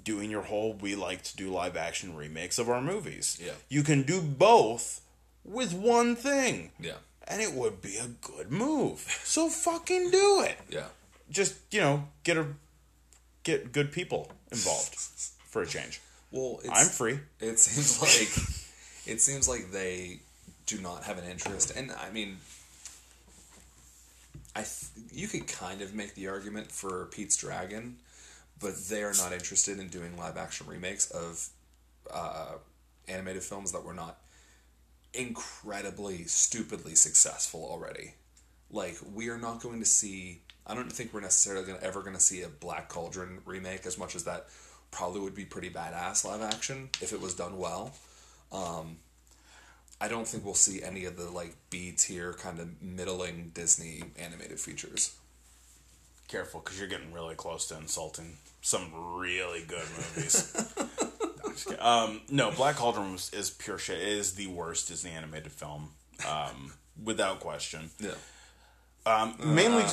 doing 0.03 0.31
your 0.31 0.43
whole 0.43 0.75
we 0.75 0.97
like 0.97 1.23
to 1.23 1.37
do 1.37 1.51
live 1.51 1.77
action 1.77 2.15
remakes 2.15 2.59
of 2.59 2.69
our 2.69 2.83
movies. 2.83 3.41
Yeah. 3.43 3.53
You 3.69 3.83
can 3.83 4.03
do 4.03 4.21
both 4.21 5.01
with 5.45 5.73
one 5.73 6.17
thing. 6.17 6.73
Yeah. 6.81 6.97
And 7.27 7.41
it 7.41 7.53
would 7.53 7.81
be 7.81 7.97
a 7.97 8.09
good 8.09 8.51
move. 8.51 9.01
So 9.25 9.49
fucking 9.49 10.11
do 10.11 10.43
it. 10.43 10.59
Yeah. 10.69 10.89
Just, 11.31 11.55
you 11.71 11.81
know, 11.81 12.09
get 12.25 12.37
a 12.37 12.47
get 13.45 13.73
good 13.73 13.93
people 13.93 14.31
involved 14.51 14.95
for 15.49 15.63
a 15.63 15.67
change. 15.67 16.01
Well, 16.31 16.61
it's, 16.65 16.69
I'm 16.69 16.87
free. 16.87 17.21
It 17.41 17.59
seems 17.59 18.03
like 18.03 19.07
it 19.07 19.21
seems 19.21 19.49
like 19.49 19.71
they 19.71 20.21
do 20.67 20.81
not 20.81 21.05
have 21.05 21.19
an 21.19 21.25
interest, 21.25 21.73
and 21.77 21.93
I 21.93 22.11
mean, 22.11 22.39
I 24.57 24.61
th- 24.61 24.91
you 25.13 25.29
could 25.29 25.47
kind 25.47 25.83
of 25.83 25.95
make 25.95 26.15
the 26.15 26.29
argument 26.29 26.71
for 26.71 27.07
Pete's 27.07 27.37
Dragon, 27.37 27.97
but 28.61 28.77
they 28.89 29.03
are 29.03 29.15
not 29.15 29.33
interested 29.33 29.79
in 29.79 29.89
doing 29.89 30.17
live 30.17 30.37
action 30.37 30.67
remakes 30.67 31.11
of 31.11 31.49
uh, 32.11 32.55
animated 33.09 33.43
films 33.43 33.73
that 33.73 33.85
were 33.85 33.95
not 33.95 34.19
incredibly 35.13 36.25
stupidly 36.25 36.95
successful 36.95 37.65
already. 37.65 38.15
Like 38.71 38.97
we 39.15 39.29
are 39.29 39.39
not 39.39 39.61
going 39.61 39.81
to 39.81 39.87
see. 39.87 40.41
I 40.67 40.75
don't 40.75 40.91
think 40.91 41.13
we're 41.13 41.21
necessarily 41.21 41.67
gonna, 41.67 41.79
ever 41.83 42.01
going 42.01 42.15
to 42.15 42.21
see 42.21 42.43
a 42.43 42.49
Black 42.49 42.89
Cauldron 42.89 43.41
remake 43.45 43.87
as 43.87 43.99
much 43.99 44.15
as 44.15 44.25
that 44.25 44.47
probably 44.91 45.21
would 45.21 45.35
be 45.35 45.45
pretty 45.45 45.71
badass 45.71 46.25
live 46.25 46.43
action 46.43 46.89
if 47.03 47.13
it 47.13 47.21
was 47.21 47.35
done 47.35 47.59
well. 47.59 47.93
Um, 48.53 48.97
I 50.01 50.09
don't 50.09 50.27
think 50.29 50.45
we'll 50.45 50.55
see 50.55 50.83
any 50.83 51.05
of 51.05 51.17
the 51.17 51.31
like 51.31 51.57
B 51.71 51.93
tier 51.97 52.33
kind 52.35 52.59
of 52.61 52.83
middling 52.83 53.51
Disney 53.55 54.03
animated 54.19 54.61
features. 54.61 55.17
Careful, 56.29 56.61
because 56.61 56.79
you're 56.79 56.89
getting 56.89 57.13
really 57.13 57.35
close 57.35 57.67
to 57.69 57.77
insulting 57.77 58.39
some 58.63 58.91
really 59.19 59.63
good 59.67 59.85
movies. 59.97 60.53
no, 60.79 60.87
I'm 61.45 61.53
just 61.53 61.67
kidding. 61.67 61.81
um, 61.83 62.23
no, 62.31 62.51
Black 62.51 62.77
Cauldron 62.77 63.13
was, 63.13 63.31
is 63.35 63.51
pure 63.51 63.79
shit. 63.79 63.99
It 64.01 64.09
is 64.09 64.33
the 64.35 64.47
worst 64.47 64.89
Disney 64.89 65.11
animated 65.11 65.53
film, 65.53 65.91
um, 66.27 66.73
without 67.03 67.41
question. 67.41 67.91
Yeah, 68.01 68.13
Um, 69.05 69.35
mainly, 69.45 69.85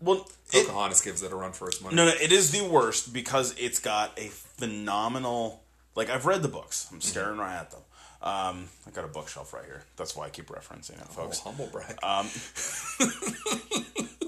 well, 0.00 0.26
it, 0.52 0.66
Pocahontas 0.66 1.00
gives 1.00 1.22
it 1.22 1.30
a 1.32 1.36
run 1.36 1.52
for 1.52 1.68
its 1.68 1.80
money. 1.80 1.94
no, 1.94 2.06
no, 2.06 2.12
it 2.20 2.32
is 2.32 2.50
the 2.50 2.66
worst 2.68 3.12
because 3.12 3.54
it's 3.56 3.78
got 3.78 4.18
a 4.18 4.28
phenomenal. 4.28 5.62
Like 5.94 6.10
I've 6.10 6.26
read 6.26 6.42
the 6.42 6.48
books. 6.48 6.88
I'm 6.92 7.00
staring 7.00 7.38
right 7.38 7.56
at 7.56 7.70
them. 7.70 7.80
Um, 8.20 8.68
I 8.86 8.90
got 8.92 9.04
a 9.04 9.08
bookshelf 9.08 9.52
right 9.52 9.64
here. 9.64 9.82
That's 9.96 10.16
why 10.16 10.26
I 10.26 10.30
keep 10.30 10.46
referencing 10.48 11.00
it, 11.00 11.06
Oh, 11.10 11.12
folks. 11.12 11.38
humble 11.40 11.66
brag. 11.68 11.96
Um, 12.02 12.28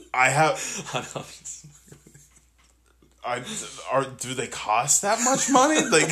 I 0.15 0.29
have. 0.31 0.61
I 3.25 3.43
are 3.93 4.05
do 4.05 4.35
they 4.35 4.47
cost 4.47 5.03
that 5.03 5.19
much 5.25 5.51
money? 5.51 5.81
Like 5.91 6.09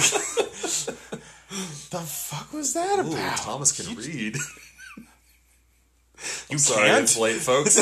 the 1.90 2.00
fuck 2.00 2.52
was 2.52 2.74
that 2.74 2.98
Ooh, 2.98 3.10
about? 3.12 3.38
Thomas 3.38 3.72
can 3.72 3.94
read. 3.96 4.36
you 6.50 6.58
Sorry, 6.58 6.88
can't. 6.88 7.04
it's 7.04 7.16
late, 7.16 7.40
folks. 7.40 7.76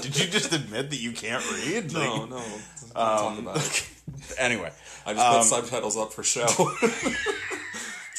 Did 0.00 0.18
you 0.18 0.26
just 0.30 0.50
admit 0.54 0.88
that 0.88 0.98
you 0.98 1.12
can't 1.12 1.44
read? 1.52 1.92
no, 1.92 2.00
Like, 2.00 2.30
no. 2.30 2.36
Don't 2.38 2.94
talk 2.94 3.32
um, 3.32 3.38
about 3.40 3.56
it. 3.58 3.86
Anyway, 4.38 4.72
I 5.04 5.12
just 5.12 5.26
put 5.26 5.36
um, 5.36 5.42
subtitles 5.44 5.96
up 5.98 6.14
for 6.14 6.22
show. 6.22 6.46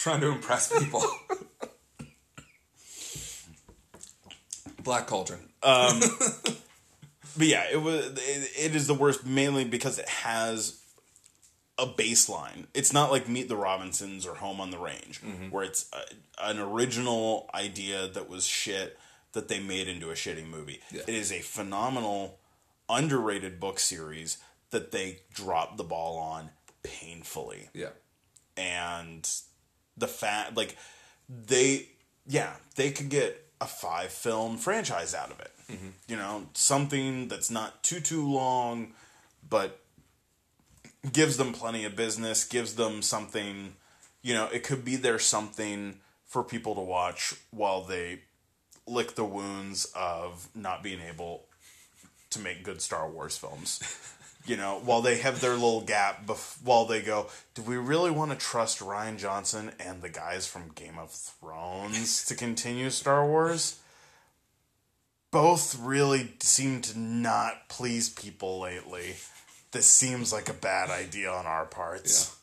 Trying 0.02 0.22
to 0.22 0.28
impress 0.32 0.78
people. 0.78 1.04
Black 4.84 5.08
Cauldron. 5.08 5.42
Um, 5.64 6.00
But 7.38 7.48
yeah, 7.48 7.66
it 7.72 7.82
was. 7.82 8.06
It, 8.08 8.52
it 8.72 8.76
is 8.76 8.88
the 8.88 8.94
worst 8.94 9.26
mainly 9.26 9.64
because 9.64 10.00
it 10.00 10.10
has 10.10 10.82
a 11.78 11.86
baseline. 11.86 12.66
It's 12.74 12.92
not 12.92 13.12
like 13.12 13.30
Meet 13.30 13.48
the 13.48 13.56
Robinsons 13.56 14.26
or 14.26 14.36
Home 14.36 14.60
on 14.60 14.72
the 14.72 14.78
Range, 14.80 15.22
where 15.50 15.64
it's 15.64 15.90
a, 15.94 16.44
an 16.50 16.60
original 16.60 17.50
idea 17.54 18.08
that 18.10 18.28
was 18.30 18.46
shit 18.46 18.98
that 19.34 19.48
they 19.48 19.60
made 19.60 19.88
into 19.88 20.10
a 20.10 20.16
shitty 20.16 20.46
movie. 20.46 20.82
Yeah. 20.92 21.04
It 21.08 21.14
is 21.14 21.32
a 21.32 21.40
phenomenal, 21.40 22.40
underrated 22.90 23.60
book 23.60 23.80
series 23.80 24.38
that 24.72 24.92
they 24.92 25.20
dropped 25.34 25.78
the 25.78 25.84
ball 25.84 26.18
on 26.18 26.50
painfully 26.84 27.70
Yeah. 27.74 27.90
and 28.58 29.30
the 30.00 30.08
fat 30.08 30.56
like 30.56 30.76
they 31.30 31.88
yeah 32.28 32.54
they 32.76 32.92
could 32.92 33.10
get 33.10 33.46
a 33.62 33.66
five 33.66 34.12
film 34.12 34.58
franchise 34.58 35.14
out 35.14 35.32
of 35.32 35.40
it 35.40 35.52
mm-hmm. 35.72 35.90
you 36.08 36.16
know 36.16 36.48
something 36.54 37.28
that's 37.28 37.52
not 37.52 37.84
too 37.84 38.00
too 38.00 38.28
long 38.28 38.94
but 39.48 39.80
gives 41.12 41.38
them 41.38 41.54
plenty 41.54 41.86
of 41.86 41.96
business 41.96 42.46
gives 42.46 42.76
them 42.76 43.02
something 43.02 43.74
you 44.22 44.34
know 44.34 44.48
it 44.54 44.64
could 44.64 44.84
be 44.84 44.96
there 44.96 45.20
something 45.20 46.00
for 46.26 46.44
people 46.44 46.76
to 46.76 46.82
watch 46.82 47.34
while 47.52 47.82
they 47.82 48.20
lick 48.90 49.16
the 49.16 49.26
wounds 49.26 49.92
of 49.96 50.48
not 50.56 50.84
being 50.84 51.00
able 51.02 51.46
to 52.32 52.40
make 52.40 52.64
good 52.64 52.82
Star 52.82 53.10
Wars 53.10 53.38
films. 53.38 53.80
You 54.50 54.58
know, 54.58 54.82
while 54.84 55.04
they 55.04 55.20
have 55.20 55.42
their 55.42 55.54
little 55.54 55.82
gap, 55.82 56.26
bef- 56.26 56.58
while 56.64 56.86
they 56.86 57.04
go, 57.04 57.28
do 57.54 57.62
we 57.62 57.78
really 57.78 58.10
want 58.10 58.32
to 58.32 58.36
trust 58.36 58.80
Rian 58.80 59.20
Johnson 59.20 59.74
and 59.80 60.02
the 60.02 60.10
guys 60.10 60.48
from 60.48 60.72
Game 60.74 60.98
of 60.98 61.12
Thrones 61.12 62.26
to 62.26 62.34
continue 62.34 62.90
Star 62.90 63.28
Wars? 63.28 63.80
Both 65.30 65.78
really 65.80 66.34
seem 66.40 66.82
to 66.82 66.98
not 66.98 67.70
please 67.70 68.10
people 68.10 68.60
lately. 68.60 69.18
This 69.72 69.86
seems 69.86 70.34
like 70.34 70.50
a 70.50 70.54
bad 70.54 70.90
idea 70.90 71.30
on 71.30 71.46
our 71.46 71.66
parts. 71.66 72.36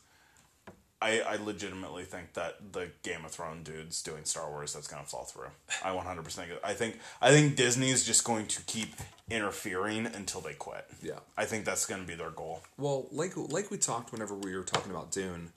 I, 0.99 1.19
I 1.21 1.35
legitimately 1.35 2.03
think 2.05 2.33
that 2.33 2.73
the 2.73 2.89
Game 3.03 3.23
of 3.23 3.31
Thrones 3.31 3.69
dudes 3.69 4.01
doing 4.01 4.25
Star 4.25 4.49
Wars 4.49 4.73
that's 4.73 4.87
going 4.87 5.03
to 5.03 5.07
fall 5.07 5.25
through. 5.25 5.49
I 5.83 5.89
100% 5.89 6.57
I 6.63 6.73
think 6.73 6.99
I 7.21 7.29
think 7.29 7.55
Disney 7.55 7.91
is 7.91 8.03
just 8.03 8.23
going 8.23 8.47
to 8.47 8.63
keep 8.63 8.95
interfering 9.29 10.07
until 10.07 10.41
they 10.41 10.53
quit. 10.53 10.85
Yeah. 11.03 11.19
I 11.37 11.45
think 11.45 11.65
that's 11.65 11.85
going 11.85 12.01
to 12.01 12.07
be 12.07 12.15
their 12.15 12.31
goal. 12.31 12.63
Well, 12.77 13.07
like 13.11 13.33
like 13.35 13.69
we 13.69 13.77
talked 13.77 14.11
whenever 14.11 14.33
we 14.33 14.55
were 14.55 14.63
talking 14.63 14.91
about 14.91 15.11
Dune, 15.11 15.51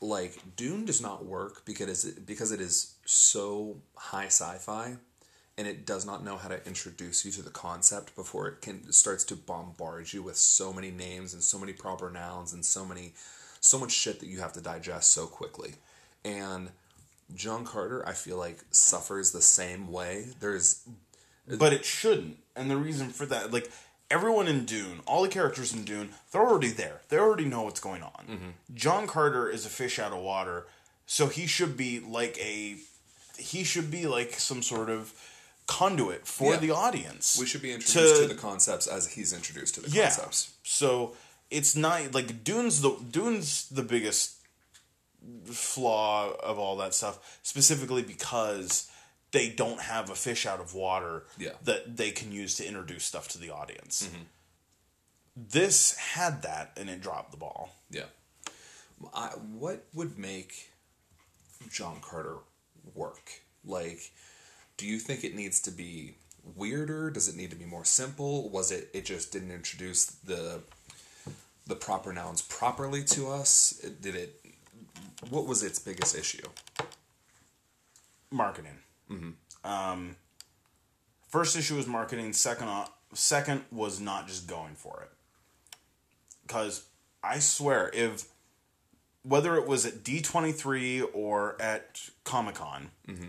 like 0.00 0.56
Dune 0.56 0.84
does 0.84 1.00
not 1.00 1.24
work 1.24 1.64
because 1.64 2.04
it, 2.04 2.26
because 2.26 2.50
it 2.50 2.60
is 2.60 2.94
so 3.04 3.76
high 3.94 4.26
sci-fi 4.26 4.96
and 5.56 5.66
it 5.66 5.84
does 5.86 6.06
not 6.06 6.24
know 6.24 6.36
how 6.36 6.48
to 6.48 6.64
introduce 6.66 7.24
you 7.24 7.32
to 7.32 7.42
the 7.42 7.50
concept 7.50 8.14
before 8.16 8.48
it 8.48 8.62
can 8.62 8.90
starts 8.92 9.24
to 9.24 9.36
bombard 9.36 10.12
you 10.12 10.22
with 10.22 10.36
so 10.36 10.72
many 10.72 10.90
names 10.90 11.34
and 11.34 11.42
so 11.42 11.58
many 11.58 11.72
proper 11.72 12.10
nouns 12.10 12.52
and 12.52 12.64
so 12.64 12.84
many 12.84 13.12
so 13.60 13.78
much 13.78 13.92
shit 13.92 14.20
that 14.20 14.26
you 14.28 14.40
have 14.40 14.52
to 14.54 14.60
digest 14.60 15.12
so 15.12 15.26
quickly. 15.26 15.74
And 16.24 16.70
John 17.34 17.64
Carter, 17.64 18.06
I 18.06 18.12
feel 18.12 18.36
like 18.36 18.58
suffers 18.70 19.32
the 19.32 19.42
same 19.42 19.90
way. 19.92 20.26
There's 20.40 20.82
But 21.46 21.72
it 21.72 21.84
shouldn't. 21.84 22.38
And 22.56 22.70
the 22.70 22.76
reason 22.76 23.10
for 23.10 23.26
that 23.26 23.52
like 23.52 23.70
everyone 24.10 24.48
in 24.48 24.64
Dune, 24.64 25.00
all 25.06 25.22
the 25.22 25.28
characters 25.28 25.72
in 25.74 25.84
Dune, 25.84 26.10
they're 26.32 26.42
already 26.46 26.70
there. 26.70 27.00
They 27.08 27.18
already 27.18 27.44
know 27.44 27.62
what's 27.62 27.80
going 27.80 28.02
on. 28.02 28.24
Mm-hmm. 28.28 28.74
John 28.74 29.06
Carter 29.06 29.48
is 29.48 29.66
a 29.66 29.68
fish 29.68 29.98
out 29.98 30.12
of 30.12 30.18
water, 30.20 30.66
so 31.06 31.26
he 31.28 31.46
should 31.46 31.76
be 31.76 32.00
like 32.00 32.38
a 32.38 32.76
he 33.38 33.62
should 33.64 33.90
be 33.90 34.06
like 34.06 34.32
some 34.34 34.62
sort 34.62 34.90
of 34.90 35.12
conduit 35.68 36.26
for 36.26 36.52
Yeah. 36.54 36.58
the 36.60 36.70
audience. 36.70 37.36
we 37.38 37.46
should 37.46 37.62
be 37.62 37.72
introduced 37.72 38.16
to, 38.16 38.22
To- 38.22 38.28
the 38.28 38.34
concepts 38.40 38.86
as 38.86 39.12
he's 39.12 39.32
introduced 39.34 39.74
to 39.76 39.80
the 39.82 39.90
yeah. 39.90 40.04
concepts. 40.08 40.52
So 40.64 41.14
it's 41.50 41.74
not 41.76 42.14
like 42.14 42.44
Dune's 42.44 42.80
the 42.82 42.96
Dune's 43.10 43.68
the 43.68 43.82
biggest 43.82 44.36
flaw 45.46 46.32
of 46.42 46.58
all 46.58 46.76
that 46.76 46.94
stuff, 46.94 47.38
specifically 47.42 48.02
because 48.02 48.90
they 49.32 49.48
don't 49.48 49.80
have 49.80 50.10
a 50.10 50.14
fish 50.14 50.46
out 50.46 50.60
of 50.60 50.74
water 50.74 51.24
Yeah. 51.36 51.50
that 51.64 51.96
they 51.96 52.10
can 52.12 52.32
use 52.32 52.56
to 52.56 52.66
introduce 52.66 53.04
stuff 53.04 53.28
to 53.28 53.38
the 53.38 53.50
audience. 53.50 54.04
Mm-hmm. 54.10 54.22
This 55.36 55.96
had 55.96 56.42
that 56.42 56.72
and 56.76 56.88
it 56.88 57.00
dropped 57.00 57.30
the 57.32 57.36
ball. 57.36 57.74
Yeah. 57.90 58.06
I, 59.14 59.28
what 59.28 59.84
would 59.94 60.18
make 60.18 60.70
John 61.70 61.98
Carter 62.00 62.36
work? 62.94 63.42
Like, 63.64 64.12
do 64.76 64.86
you 64.86 64.98
think 64.98 65.24
it 65.24 65.34
needs 65.34 65.60
to 65.62 65.70
be 65.70 66.14
weirder? 66.56 67.10
Does 67.10 67.28
it 67.28 67.36
need 67.36 67.50
to 67.50 67.56
be 67.56 67.66
more 67.66 67.84
simple? 67.84 68.48
Was 68.48 68.72
it 68.72 68.88
it 68.94 69.04
just 69.04 69.30
didn't 69.30 69.50
introduce 69.52 70.06
the 70.06 70.62
the 71.68 71.76
proper 71.76 72.12
nouns 72.12 72.42
properly 72.42 73.04
to 73.04 73.30
us? 73.30 73.80
Did 74.00 74.16
it? 74.16 74.40
What 75.30 75.46
was 75.46 75.62
its 75.62 75.78
biggest 75.78 76.16
issue? 76.16 76.46
Marketing. 78.30 78.78
Mm-hmm. 79.10 79.70
Um, 79.70 80.16
first 81.28 81.56
issue 81.56 81.76
was 81.76 81.86
marketing. 81.86 82.32
Second, 82.32 82.68
uh, 82.68 82.86
second 83.12 83.62
was 83.70 84.00
not 84.00 84.26
just 84.26 84.48
going 84.48 84.74
for 84.74 85.02
it. 85.02 85.10
Because 86.46 86.86
I 87.22 87.38
swear, 87.38 87.90
if 87.92 88.24
whether 89.22 89.56
it 89.56 89.66
was 89.66 89.84
at 89.84 90.02
D 90.02 90.22
twenty 90.22 90.52
three 90.52 91.02
or 91.02 91.60
at 91.60 92.08
Comic 92.24 92.56
Con, 92.56 92.90
mm-hmm. 93.06 93.28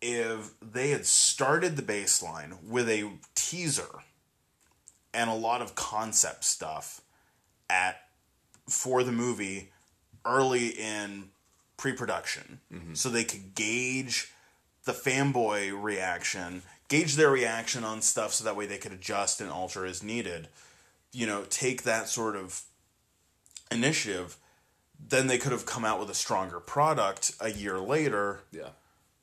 if 0.00 0.50
they 0.60 0.90
had 0.90 1.06
started 1.06 1.76
the 1.76 1.82
baseline 1.82 2.62
with 2.64 2.88
a 2.88 3.12
teaser 3.34 4.02
and 5.14 5.30
a 5.30 5.34
lot 5.34 5.62
of 5.62 5.74
concept 5.74 6.44
stuff 6.44 7.00
at 7.70 8.02
for 8.68 9.02
the 9.02 9.12
movie 9.12 9.70
early 10.24 10.68
in 10.68 11.30
pre-production 11.76 12.60
mm-hmm. 12.72 12.94
so 12.94 13.08
they 13.08 13.24
could 13.24 13.54
gauge 13.54 14.32
the 14.84 14.92
fanboy 14.92 15.70
reaction 15.80 16.62
gauge 16.88 17.16
their 17.16 17.30
reaction 17.30 17.84
on 17.84 18.00
stuff 18.00 18.32
so 18.32 18.44
that 18.44 18.56
way 18.56 18.66
they 18.66 18.78
could 18.78 18.92
adjust 18.92 19.40
and 19.40 19.50
alter 19.50 19.84
as 19.84 20.02
needed 20.02 20.48
you 21.12 21.26
know 21.26 21.44
take 21.50 21.82
that 21.82 22.08
sort 22.08 22.34
of 22.34 22.62
initiative 23.70 24.36
then 25.08 25.26
they 25.26 25.38
could 25.38 25.52
have 25.52 25.66
come 25.66 25.84
out 25.84 26.00
with 26.00 26.10
a 26.10 26.14
stronger 26.14 26.60
product 26.60 27.32
a 27.40 27.50
year 27.50 27.78
later 27.78 28.40
Yeah. 28.50 28.70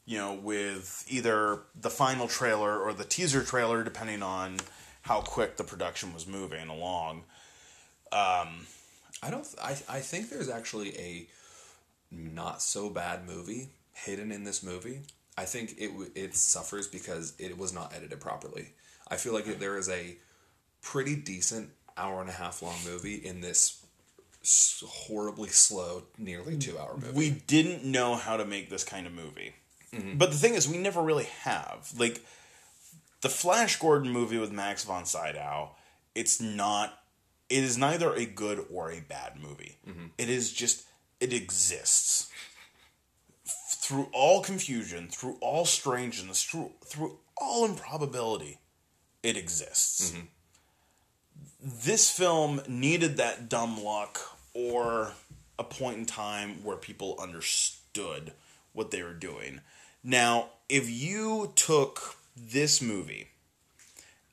you 0.06 0.18
know, 0.18 0.34
with 0.34 1.06
either 1.10 1.60
the 1.80 1.90
final 1.90 2.28
trailer 2.28 2.80
or 2.80 2.94
the 2.94 3.06
teaser 3.06 3.44
trailer, 3.44 3.84
depending 3.84 4.22
on 4.22 4.58
how 5.04 5.22
quick 5.22 5.58
the 5.58 5.64
production 5.64 6.14
was 6.14 6.28
moving 6.28 6.68
along. 6.68 7.24
Um, 8.14 8.68
I 9.22 9.30
don't. 9.30 9.48
I 9.62 9.72
I 9.90 10.00
think 10.00 10.30
there's 10.30 10.50
actually 10.50 10.98
a 10.98 11.28
not 12.12 12.62
so 12.62 12.90
bad 12.90 13.26
movie 13.28 13.70
hidden 13.94 14.32
in 14.32 14.44
this 14.44 14.64
movie. 14.64 15.02
I 15.38 15.46
think 15.46 15.76
it 15.78 15.92
it 16.16 16.36
suffers 16.36 16.88
because 16.88 17.34
it 17.40 17.58
was 17.58 17.74
not 17.74 17.94
edited 17.96 18.20
properly. 18.20 18.74
I 19.08 19.18
feel 19.18 19.34
like 19.34 19.46
there 19.60 19.78
is 19.78 19.90
a 19.90 20.16
pretty 20.82 21.16
decent 21.16 21.72
hour 21.98 22.22
and 22.22 22.30
a 22.30 22.34
half 22.34 22.62
long 22.62 22.76
movie 22.86 23.16
in 23.16 23.42
this 23.42 23.84
horribly 24.86 25.50
slow, 25.50 26.04
nearly 26.18 26.56
mm, 26.56 26.62
two 26.62 26.78
hour 26.78 26.96
movie. 26.98 27.14
We 27.14 27.30
didn't 27.30 27.84
know 27.84 28.16
how 28.16 28.38
to 28.38 28.46
make 28.46 28.70
this 28.70 28.84
kind 28.84 29.08
of 29.08 29.14
movie. 29.14 29.54
Mm-hmm. 29.94 30.18
But 30.18 30.32
the 30.32 30.38
thing 30.38 30.56
is, 30.56 30.68
we 30.68 30.78
never 30.78 31.02
really 31.02 31.28
have. 31.44 31.94
Like, 31.98 32.22
the 33.22 33.30
Flash 33.30 33.80
Gordon 33.80 34.12
movie 34.12 34.38
with 34.38 34.52
Max 34.52 34.84
von 34.84 35.06
Sydow, 35.06 35.72
it's 36.16 36.42
not, 36.42 36.98
it 37.54 37.64
is 37.64 37.78
neither 37.78 38.12
a 38.16 38.26
good 38.26 38.66
or 38.72 38.92
a 38.92 39.00
bad 39.00 39.40
movie. 39.40 39.78
Mm-hmm. 39.88 40.08
It 40.18 40.28
is 40.28 40.52
just, 40.52 40.88
it 41.20 41.32
exists. 41.32 42.32
Through 43.46 44.10
all 44.12 44.42
confusion, 44.42 45.08
through 45.08 45.38
all 45.40 45.66
strangeness, 45.66 46.44
through, 46.44 46.72
through 46.84 47.20
all 47.38 47.66
improbability, 47.66 48.58
it 49.22 49.38
exists. 49.38 50.12
Mm-hmm. 50.12 50.26
This 51.62 52.10
film 52.10 52.62
needed 52.68 53.18
that 53.18 53.50
dumb 53.50 53.84
luck 53.84 54.20
or 54.56 55.12
a 55.60 55.64
point 55.64 55.98
in 56.00 56.06
time 56.08 56.64
where 56.64 56.76
people 56.76 57.20
understood 57.22 58.34
what 58.72 58.90
they 58.90 59.04
were 59.04 59.14
doing. 59.14 59.62
Now, 60.04 60.50
if 60.70 60.90
you 60.90 61.54
took 61.56 62.16
this 62.36 62.82
movie 62.82 63.28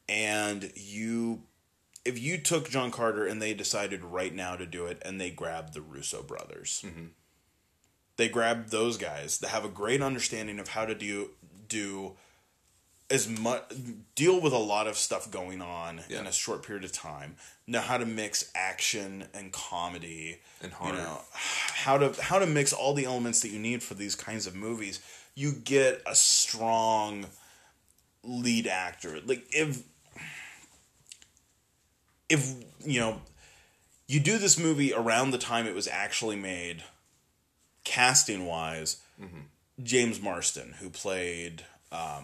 and 0.08 0.72
you 0.74 1.42
if 2.04 2.18
you 2.18 2.38
took 2.38 2.70
John 2.70 2.90
Carter 2.90 3.26
and 3.26 3.40
they 3.40 3.54
decided 3.54 4.04
right 4.04 4.34
now 4.34 4.56
to 4.56 4.66
do 4.66 4.86
it 4.86 5.02
and 5.04 5.20
they 5.20 5.30
grabbed 5.30 5.74
the 5.74 5.82
Russo 5.82 6.22
brothers. 6.22 6.82
Mm-hmm. 6.86 7.06
They 8.16 8.28
grabbed 8.28 8.70
those 8.70 8.96
guys 8.96 9.38
that 9.38 9.48
have 9.48 9.64
a 9.64 9.68
great 9.68 10.02
understanding 10.02 10.58
of 10.58 10.68
how 10.68 10.84
to 10.84 10.94
do 10.94 11.30
do 11.68 12.16
as 13.10 13.28
much 13.28 13.62
deal 14.14 14.40
with 14.40 14.52
a 14.52 14.58
lot 14.58 14.86
of 14.86 14.96
stuff 14.96 15.30
going 15.30 15.60
on 15.60 16.00
in 16.08 16.26
a 16.26 16.32
short 16.32 16.62
period 16.62 16.84
of 16.84 16.92
time. 16.92 17.36
Know 17.66 17.80
how 17.80 17.98
to 17.98 18.06
mix 18.06 18.50
action 18.54 19.24
and 19.34 19.52
comedy 19.52 20.40
And 20.62 20.72
horror. 20.72 20.92
You 20.92 20.98
know, 20.98 21.20
how 21.32 21.98
to 21.98 22.22
how 22.22 22.38
to 22.38 22.46
mix 22.46 22.72
all 22.72 22.94
the 22.94 23.06
elements 23.06 23.40
that 23.40 23.48
you 23.48 23.58
need 23.58 23.82
for 23.82 23.94
these 23.94 24.14
kinds 24.14 24.46
of 24.46 24.54
movies, 24.54 25.00
you 25.34 25.52
get 25.52 26.02
a 26.06 26.14
strong 26.14 27.26
lead 28.22 28.66
actor. 28.66 29.18
Like 29.24 29.44
if 29.50 29.82
if 32.30 32.54
you 32.84 33.00
know 33.00 33.20
you 34.06 34.20
do 34.20 34.38
this 34.38 34.58
movie 34.58 34.94
around 34.94 35.32
the 35.32 35.38
time 35.38 35.66
it 35.66 35.74
was 35.74 35.86
actually 35.86 36.36
made, 36.36 36.82
casting 37.84 38.46
wise, 38.46 38.96
James 39.82 40.20
Marsden, 40.20 40.74
who 40.80 40.88
played 40.88 41.64
um, 41.92 42.22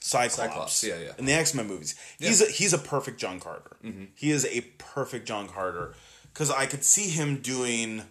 Cyclops, 0.00 0.34
Cyclops, 0.34 0.84
yeah, 0.84 0.98
yeah. 0.98 1.12
in 1.18 1.26
the 1.26 1.32
X 1.32 1.54
Men 1.54 1.68
movies, 1.68 1.94
he's 2.18 2.42
a, 2.42 2.46
he's 2.46 2.72
a 2.72 2.78
perfect 2.78 3.18
John 3.18 3.38
Carter. 3.38 3.76
He 4.14 4.30
is 4.30 4.44
a 4.46 4.62
perfect 4.78 5.26
John 5.26 5.48
Carter 5.48 5.94
because 6.32 6.50
I 6.50 6.66
could 6.66 6.84
see 6.84 7.08
him 7.08 7.38
doing 7.38 8.02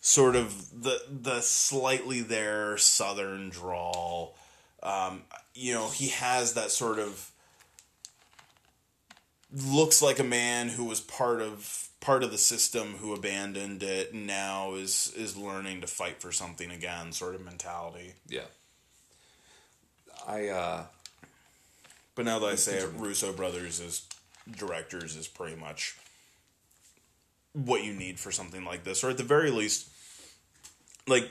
sort 0.00 0.36
of 0.36 0.82
the 0.82 1.00
the 1.08 1.40
slightly 1.40 2.20
there 2.20 2.76
Southern 2.76 3.48
drawl. 3.48 4.36
Um, 4.82 5.22
you 5.54 5.72
know, 5.72 5.88
he 5.88 6.08
has 6.08 6.54
that 6.54 6.70
sort 6.70 6.98
of 6.98 7.30
looks 9.54 10.02
like 10.02 10.18
a 10.18 10.24
man 10.24 10.68
who 10.68 10.84
was 10.84 11.00
part 11.00 11.40
of 11.40 11.88
part 12.00 12.22
of 12.22 12.30
the 12.30 12.38
system 12.38 12.94
who 12.98 13.14
abandoned 13.14 13.82
it 13.82 14.12
and 14.12 14.26
now 14.26 14.74
is 14.74 15.12
is 15.16 15.36
learning 15.36 15.80
to 15.80 15.86
fight 15.86 16.20
for 16.20 16.32
something 16.32 16.70
again 16.70 17.12
sort 17.12 17.34
of 17.34 17.44
mentality 17.44 18.14
Yeah. 18.28 18.42
I 20.26 20.48
uh 20.48 20.84
but 22.14 22.24
now 22.24 22.38
that 22.40 22.46
i 22.46 22.54
say 22.56 22.78
it 22.78 22.90
russo 22.96 23.32
brothers 23.32 23.80
as 23.80 24.02
directors 24.58 25.16
is 25.16 25.28
pretty 25.28 25.56
much 25.56 25.96
what 27.52 27.84
you 27.84 27.92
need 27.92 28.18
for 28.18 28.30
something 28.32 28.64
like 28.64 28.84
this 28.84 29.02
or 29.04 29.10
at 29.10 29.16
the 29.16 29.22
very 29.22 29.50
least 29.50 29.88
like 31.06 31.30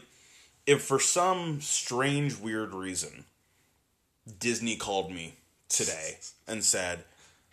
if 0.65 0.81
for 0.81 0.99
some 0.99 1.59
strange 1.61 2.37
weird 2.39 2.73
reason 2.73 3.25
disney 4.39 4.75
called 4.75 5.11
me 5.11 5.35
today 5.69 6.17
and 6.47 6.63
said 6.63 7.03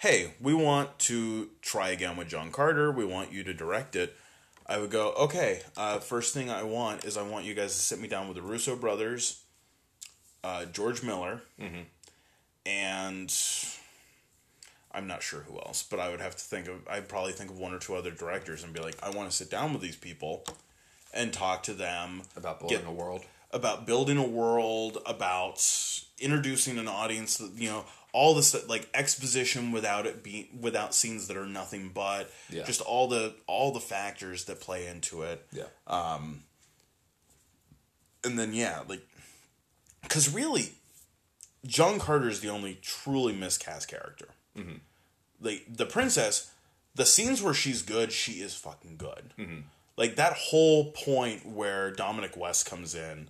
hey 0.00 0.32
we 0.40 0.54
want 0.54 0.98
to 0.98 1.50
try 1.62 1.90
again 1.90 2.16
with 2.16 2.28
john 2.28 2.50
carter. 2.50 2.90
We 2.90 3.04
want 3.04 3.32
you 3.32 3.42
to 3.44 3.54
direct 3.54 3.96
it. 3.96 4.16
I 4.66 4.78
would 4.78 4.90
go 4.90 5.12
okay 5.12 5.62
uh, 5.76 5.98
first 5.98 6.32
thing 6.32 6.48
i 6.50 6.62
want 6.62 7.04
is 7.04 7.16
i 7.16 7.22
want 7.22 7.44
you 7.44 7.54
guys 7.54 7.74
to 7.74 7.80
sit 7.80 8.00
me 8.00 8.06
down 8.08 8.28
with 8.28 8.36
the 8.36 8.42
russo 8.42 8.76
brothers 8.76 9.42
uh, 10.44 10.64
george 10.66 11.02
miller 11.02 11.42
and 12.64 13.34
i'm 14.92 15.06
not 15.08 15.22
sure 15.24 15.40
who 15.40 15.56
else 15.58 15.82
but 15.82 15.98
i 15.98 16.08
would 16.08 16.20
have 16.20 16.36
to 16.36 16.44
think 16.44 16.68
of 16.68 16.76
i'd 16.88 17.08
probably 17.08 17.32
think 17.32 17.50
of 17.50 17.58
one 17.58 17.74
or 17.74 17.78
two 17.80 17.96
other 17.96 18.12
directors 18.12 18.62
and 18.62 18.72
be 18.72 18.80
like 18.80 18.94
i 19.02 19.10
want 19.10 19.28
to 19.28 19.36
sit 19.36 19.50
down 19.50 19.72
with 19.72 19.82
these 19.82 19.96
people 19.96 20.44
and 21.12 21.32
talk 21.32 21.64
to 21.64 21.72
them. 21.72 22.22
About 22.36 22.60
building 22.60 22.78
Get- 22.78 22.86
a 22.86 22.92
world. 22.92 23.24
about 23.50 23.84
building 23.84 24.16
a 24.16 24.24
world, 24.26 24.98
about 25.04 25.60
introducing 26.20 26.78
an 26.78 26.86
audience 26.86 27.38
that 27.38 27.50
you 27.56 27.68
know 27.68 27.84
all 28.12 28.34
this 28.34 28.54
like 28.68 28.88
exposition 28.94 29.72
without 29.72 30.06
it 30.06 30.22
being 30.22 30.48
without 30.60 30.94
scenes 30.94 31.28
that 31.28 31.36
are 31.36 31.46
nothing 31.46 31.90
but 31.94 32.30
Yeah. 32.48 32.64
just 32.64 32.80
all 32.80 33.08
the 33.08 33.34
all 33.46 33.72
the 33.72 33.80
factors 33.80 34.44
that 34.46 34.60
play 34.60 34.86
into 34.86 35.22
it. 35.22 35.46
Yeah. 35.52 35.64
Um 35.86 36.42
And 38.24 38.38
then 38.38 38.52
yeah, 38.52 38.82
like 38.88 39.02
cuz 40.08 40.32
really 40.32 40.72
John 41.66 41.98
Carter 41.98 42.28
is 42.28 42.40
the 42.40 42.48
only 42.48 42.76
truly 42.82 43.34
miscast 43.34 43.86
character. 43.88 44.28
Mm-hmm. 44.56 44.76
Like 45.40 45.64
the 45.68 45.86
princess, 45.86 46.50
the 46.94 47.06
scenes 47.06 47.42
where 47.42 47.54
she's 47.54 47.82
good, 47.82 48.12
she 48.12 48.40
is 48.40 48.54
fucking 48.54 48.96
good. 48.96 49.34
Mm-hmm. 49.38 49.60
Like 49.96 50.16
that 50.16 50.32
whole 50.34 50.92
point 50.92 51.44
where 51.46 51.90
Dominic 51.90 52.36
West 52.36 52.64
comes 52.66 52.94
in 52.94 53.28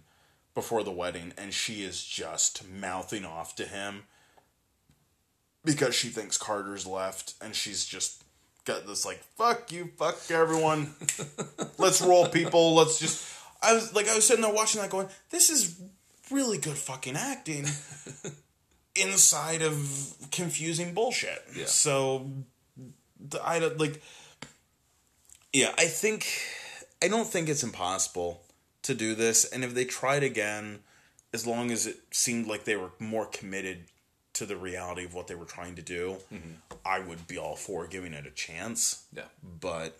before 0.55 0.83
the 0.85 0.93
wedding 0.93 1.33
and 1.37 1.53
she 1.53 1.83
is 1.83 2.05
just 2.05 2.67
mouthing 2.69 3.25
off 3.25 3.55
to 3.57 3.67
him 3.67 4.05
because 5.65 5.95
she 5.95 6.09
thinks 6.09 6.39
Carter's 6.39 6.87
left 6.87 7.35
and 7.41 7.55
she's 7.55 7.85
just 7.85 8.25
got 8.65 8.87
this 8.87 9.05
like 9.07 9.23
fuck 9.37 9.73
you 9.73 9.91
fuck 9.97 10.19
everyone. 10.31 10.95
Let's 11.79 12.01
roll 12.01 12.29
people. 12.29 12.75
Let's 12.75 12.99
just 12.99 13.27
I 13.63 13.75
was 13.75 13.95
like 13.95 14.09
I 14.09 14.15
was 14.15 14.27
sitting 14.27 14.43
there 14.43 14.53
watching 14.53 14.81
that 14.81 14.91
going 14.91 15.09
this 15.31 15.51
is 15.51 15.81
really 16.31 16.59
good 16.59 16.77
fucking 16.77 17.17
acting 17.17 17.67
inside 18.95 19.63
of 19.63 20.15
confusing 20.31 20.95
bullshit. 20.95 21.43
Yeah. 21.55 21.67
so 21.67 22.31
I 23.45 23.59
don't 23.59 23.79
like 23.79 24.01
yeah 25.53 25.73
I 25.77 25.87
think 25.87 26.27
I 27.03 27.09
don't 27.09 27.27
think 27.27 27.49
it's 27.49 27.63
impossible 27.63 28.43
to 28.83 28.95
do 28.95 29.15
this 29.15 29.45
and 29.45 29.65
if 29.65 29.75
they 29.75 29.85
tried 29.85 30.23
again 30.23 30.81
as 31.33 31.47
long 31.47 31.71
as 31.71 31.87
it 31.87 31.97
seemed 32.11 32.47
like 32.47 32.65
they 32.65 32.77
were 32.77 32.91
more 32.99 33.27
committed 33.27 33.85
to 34.35 34.47
the 34.47 34.57
reality 34.57 35.05
of 35.05 35.13
what 35.15 35.27
they 35.27 35.35
were 35.35 35.45
trying 35.45 35.75
to 35.77 35.83
do 35.83 36.17
mm-hmm. 36.33 36.53
I 36.85 37.01
would 37.01 37.27
be 37.27 37.37
all 37.39 37.57
for 37.57 37.87
giving 37.87 38.13
it 38.15 38.27
a 38.27 38.31
chance 38.31 39.05
Yeah. 39.13 39.25
but 39.61 39.99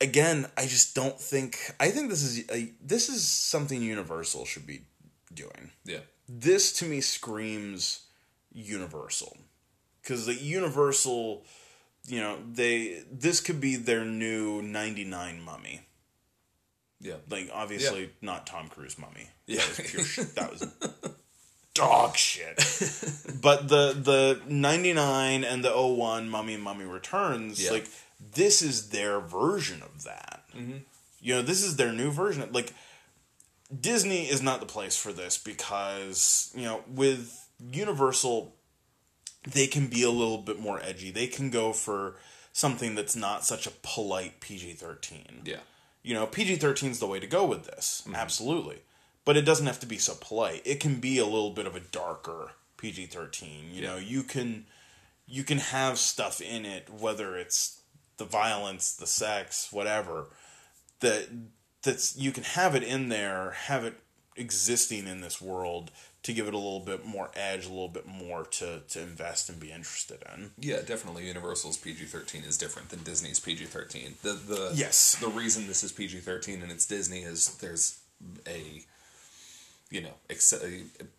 again 0.00 0.46
i 0.56 0.66
just 0.66 0.94
don't 0.94 1.20
think 1.20 1.56
i 1.78 1.88
think 1.90 2.10
this 2.10 2.22
is 2.22 2.50
a, 2.50 2.72
this 2.84 3.08
is 3.08 3.26
something 3.26 3.80
universal 3.80 4.44
should 4.44 4.66
be 4.66 4.82
doing 5.32 5.70
Yeah. 5.84 6.00
this 6.28 6.72
to 6.74 6.84
me 6.84 7.00
screams 7.00 8.02
universal 8.52 9.36
because 10.02 10.26
the 10.26 10.34
universal 10.34 11.44
you 12.06 12.20
know 12.20 12.38
they 12.52 13.02
this 13.10 13.40
could 13.40 13.60
be 13.60 13.76
their 13.76 14.04
new 14.04 14.62
99 14.62 15.40
mummy 15.40 15.80
Yeah. 17.00 17.14
like 17.30 17.50
obviously 17.52 18.10
not 18.20 18.46
tom 18.46 18.68
cruise 18.68 18.98
mummy 18.98 19.28
Yeah. 19.46 19.60
that 19.60 19.78
was 19.78 19.90
pure 19.90 20.24
that 20.34 20.50
was 20.52 21.14
dog 21.74 22.16
shit 22.16 22.56
but 23.42 23.68
the 23.68 23.92
the 23.92 24.40
99 24.48 25.44
and 25.44 25.64
the 25.64 25.70
01 25.76 26.28
mummy 26.28 26.54
and 26.54 26.62
mummy 26.62 26.84
returns 26.84 27.62
Yeah. 27.64 27.72
like 27.72 27.88
this 28.34 28.62
is 28.62 28.90
their 28.90 29.20
version 29.20 29.82
of 29.82 30.04
that 30.04 30.44
mm-hmm. 30.56 30.78
you 31.20 31.34
know 31.34 31.42
this 31.42 31.62
is 31.64 31.76
their 31.76 31.92
new 31.92 32.10
version 32.10 32.48
like 32.52 32.72
disney 33.80 34.28
is 34.28 34.40
not 34.40 34.60
the 34.60 34.66
place 34.66 34.96
for 34.96 35.12
this 35.12 35.36
because 35.36 36.52
you 36.54 36.62
know 36.62 36.82
with 36.88 37.48
universal 37.72 38.54
they 39.50 39.66
can 39.66 39.88
be 39.88 40.02
a 40.02 40.10
little 40.10 40.38
bit 40.38 40.58
more 40.60 40.80
edgy 40.82 41.10
they 41.10 41.26
can 41.26 41.50
go 41.50 41.72
for 41.72 42.16
something 42.52 42.94
that's 42.94 43.16
not 43.16 43.44
such 43.44 43.66
a 43.66 43.72
polite 43.82 44.38
pg-13 44.40 45.44
Yeah. 45.44 45.56
you 46.04 46.14
know, 46.14 46.26
PG 46.26 46.56
13 46.56 46.92
is 46.92 47.00
the 47.00 47.06
way 47.06 47.18
to 47.18 47.26
go 47.26 47.44
with 47.44 47.64
this. 47.64 48.02
Mm-hmm. 48.04 48.14
Absolutely. 48.14 48.78
But 49.24 49.36
it 49.36 49.42
doesn't 49.42 49.66
have 49.66 49.80
to 49.80 49.86
be 49.86 49.98
so 49.98 50.14
polite. 50.20 50.62
It 50.64 50.80
can 50.80 50.96
be 51.00 51.18
a 51.18 51.24
little 51.24 51.50
bit 51.50 51.66
of 51.66 51.74
a 51.74 51.80
darker 51.80 52.52
PG 52.76 53.06
13. 53.06 53.70
You 53.72 53.82
Yeah. 53.82 53.88
know, 53.90 53.96
you 53.96 54.22
can 54.22 54.66
you 55.26 55.42
can 55.42 55.56
have 55.58 55.98
stuff 55.98 56.40
in 56.42 56.66
it 56.66 56.90
whether 56.90 57.34
it's 57.36 57.80
the 58.18 58.26
violence, 58.26 58.92
the 58.94 59.06
sex, 59.06 59.72
whatever 59.72 60.26
that 61.00 61.28
that's 61.82 62.16
you 62.16 62.30
can 62.32 62.44
have 62.44 62.74
it 62.74 62.82
in 62.82 63.08
there, 63.08 63.52
have 63.52 63.84
it 63.84 63.94
existing 64.36 65.06
in 65.06 65.20
this 65.20 65.40
world 65.40 65.90
to 66.24 66.32
give 66.32 66.48
it 66.48 66.54
a 66.54 66.58
little 66.58 66.80
bit 66.80 67.04
more 67.04 67.30
edge, 67.34 67.66
a 67.66 67.68
little 67.68 67.88
bit 67.88 68.06
more 68.06 68.44
to 68.44 68.80
to 68.88 69.00
invest 69.00 69.48
and 69.48 69.58
be 69.58 69.72
interested 69.72 70.22
in. 70.34 70.50
Yeah, 70.58 70.80
definitely. 70.82 71.26
Universal's 71.26 71.76
PG 71.78 72.04
thirteen 72.06 72.42
is 72.44 72.58
different 72.58 72.90
than 72.90 73.02
Disney's 73.02 73.40
PG 73.40 73.64
thirteen. 73.66 74.16
The 74.22 74.32
the 74.34 74.72
Yes. 74.74 75.16
the 75.16 75.28
reason 75.28 75.66
this 75.66 75.82
is 75.82 75.92
PG 75.92 76.20
thirteen 76.20 76.60
and 76.62 76.70
it's 76.70 76.84
Disney 76.86 77.22
is 77.22 77.54
there's 77.56 77.98
a 78.46 78.84
you 79.94 80.00
know 80.02 80.14
ex- 80.28 80.52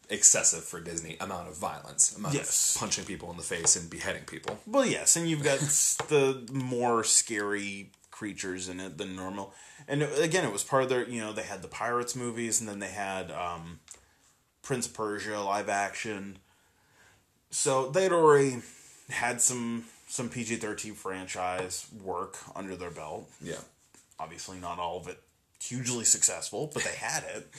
excessive 0.09 0.63
for 0.63 0.79
Disney 0.81 1.15
amount 1.19 1.47
of 1.47 1.57
violence, 1.57 2.15
amount 2.15 2.35
Yes. 2.35 2.75
of 2.75 2.79
punching 2.81 3.05
people 3.05 3.31
in 3.31 3.37
the 3.37 3.43
face 3.43 3.75
and 3.75 3.89
beheading 3.89 4.23
people. 4.25 4.59
Well, 4.67 4.85
yes, 4.85 5.15
and 5.15 5.27
you've 5.29 5.43
got 5.43 5.59
the 6.09 6.45
more 6.51 7.03
scary 7.03 7.91
creatures 8.11 8.69
in 8.69 8.79
it 8.79 8.97
than 8.97 9.15
normal. 9.15 9.53
And 9.87 10.01
it- 10.03 10.19
again, 10.19 10.45
it 10.45 10.51
was 10.51 10.63
part 10.63 10.83
of 10.83 10.89
their, 10.89 11.07
you 11.07 11.21
know, 11.21 11.31
they 11.33 11.43
had 11.43 11.61
the 11.61 11.67
Pirates 11.67 12.15
movies, 12.15 12.59
and 12.59 12.67
then 12.69 12.79
they 12.79 12.91
had 12.91 13.31
um, 13.31 13.79
Prince 14.61 14.87
of 14.87 14.93
Persia 14.93 15.39
live 15.39 15.69
action. 15.69 16.39
So 17.51 17.89
they'd 17.89 18.11
already 18.11 18.57
had 19.09 19.41
some 19.41 19.85
some 20.07 20.29
PG 20.29 20.57
thirteen 20.57 20.93
franchise 20.93 21.87
work 22.03 22.37
under 22.55 22.75
their 22.75 22.91
belt. 22.91 23.29
Yeah, 23.41 23.55
Obviously, 24.19 24.59
not 24.59 24.79
all 24.79 24.97
of 24.97 25.07
it 25.07 25.19
hugely 25.63 26.03
successful, 26.05 26.69
but 26.73 26.83
they 26.83 26.95
had 26.95 27.23
it. 27.23 27.47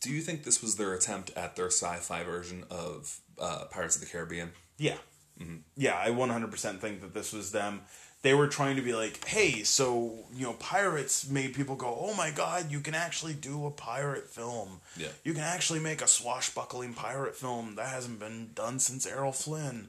Do 0.00 0.10
you 0.10 0.20
think 0.20 0.44
this 0.44 0.60
was 0.60 0.76
their 0.76 0.92
attempt 0.92 1.30
at 1.34 1.56
their 1.56 1.68
sci-fi 1.68 2.24
version 2.24 2.64
of 2.70 3.20
uh, 3.40 3.64
Pirates 3.70 3.96
of 3.96 4.02
the 4.02 4.06
Caribbean? 4.06 4.50
Yeah. 4.76 4.96
Yeah, 5.76 5.98
I 5.98 6.10
100% 6.10 6.78
think 6.78 7.00
that 7.00 7.14
this 7.14 7.32
was 7.32 7.52
them. 7.52 7.80
They 8.22 8.34
were 8.34 8.46
trying 8.46 8.76
to 8.76 8.82
be 8.82 8.94
like, 8.94 9.24
hey, 9.26 9.64
so, 9.64 10.14
you 10.34 10.44
know, 10.44 10.54
pirates 10.54 11.28
made 11.28 11.54
people 11.54 11.76
go, 11.76 11.96
oh 12.00 12.14
my 12.14 12.30
god, 12.30 12.70
you 12.70 12.80
can 12.80 12.94
actually 12.94 13.34
do 13.34 13.66
a 13.66 13.70
pirate 13.70 14.28
film. 14.28 14.80
Yeah. 14.96 15.08
You 15.24 15.32
can 15.34 15.42
actually 15.42 15.80
make 15.80 16.00
a 16.00 16.06
swashbuckling 16.06 16.94
pirate 16.94 17.36
film 17.36 17.74
that 17.76 17.88
hasn't 17.88 18.20
been 18.20 18.50
done 18.54 18.78
since 18.78 19.06
Errol 19.06 19.32
Flynn. 19.32 19.88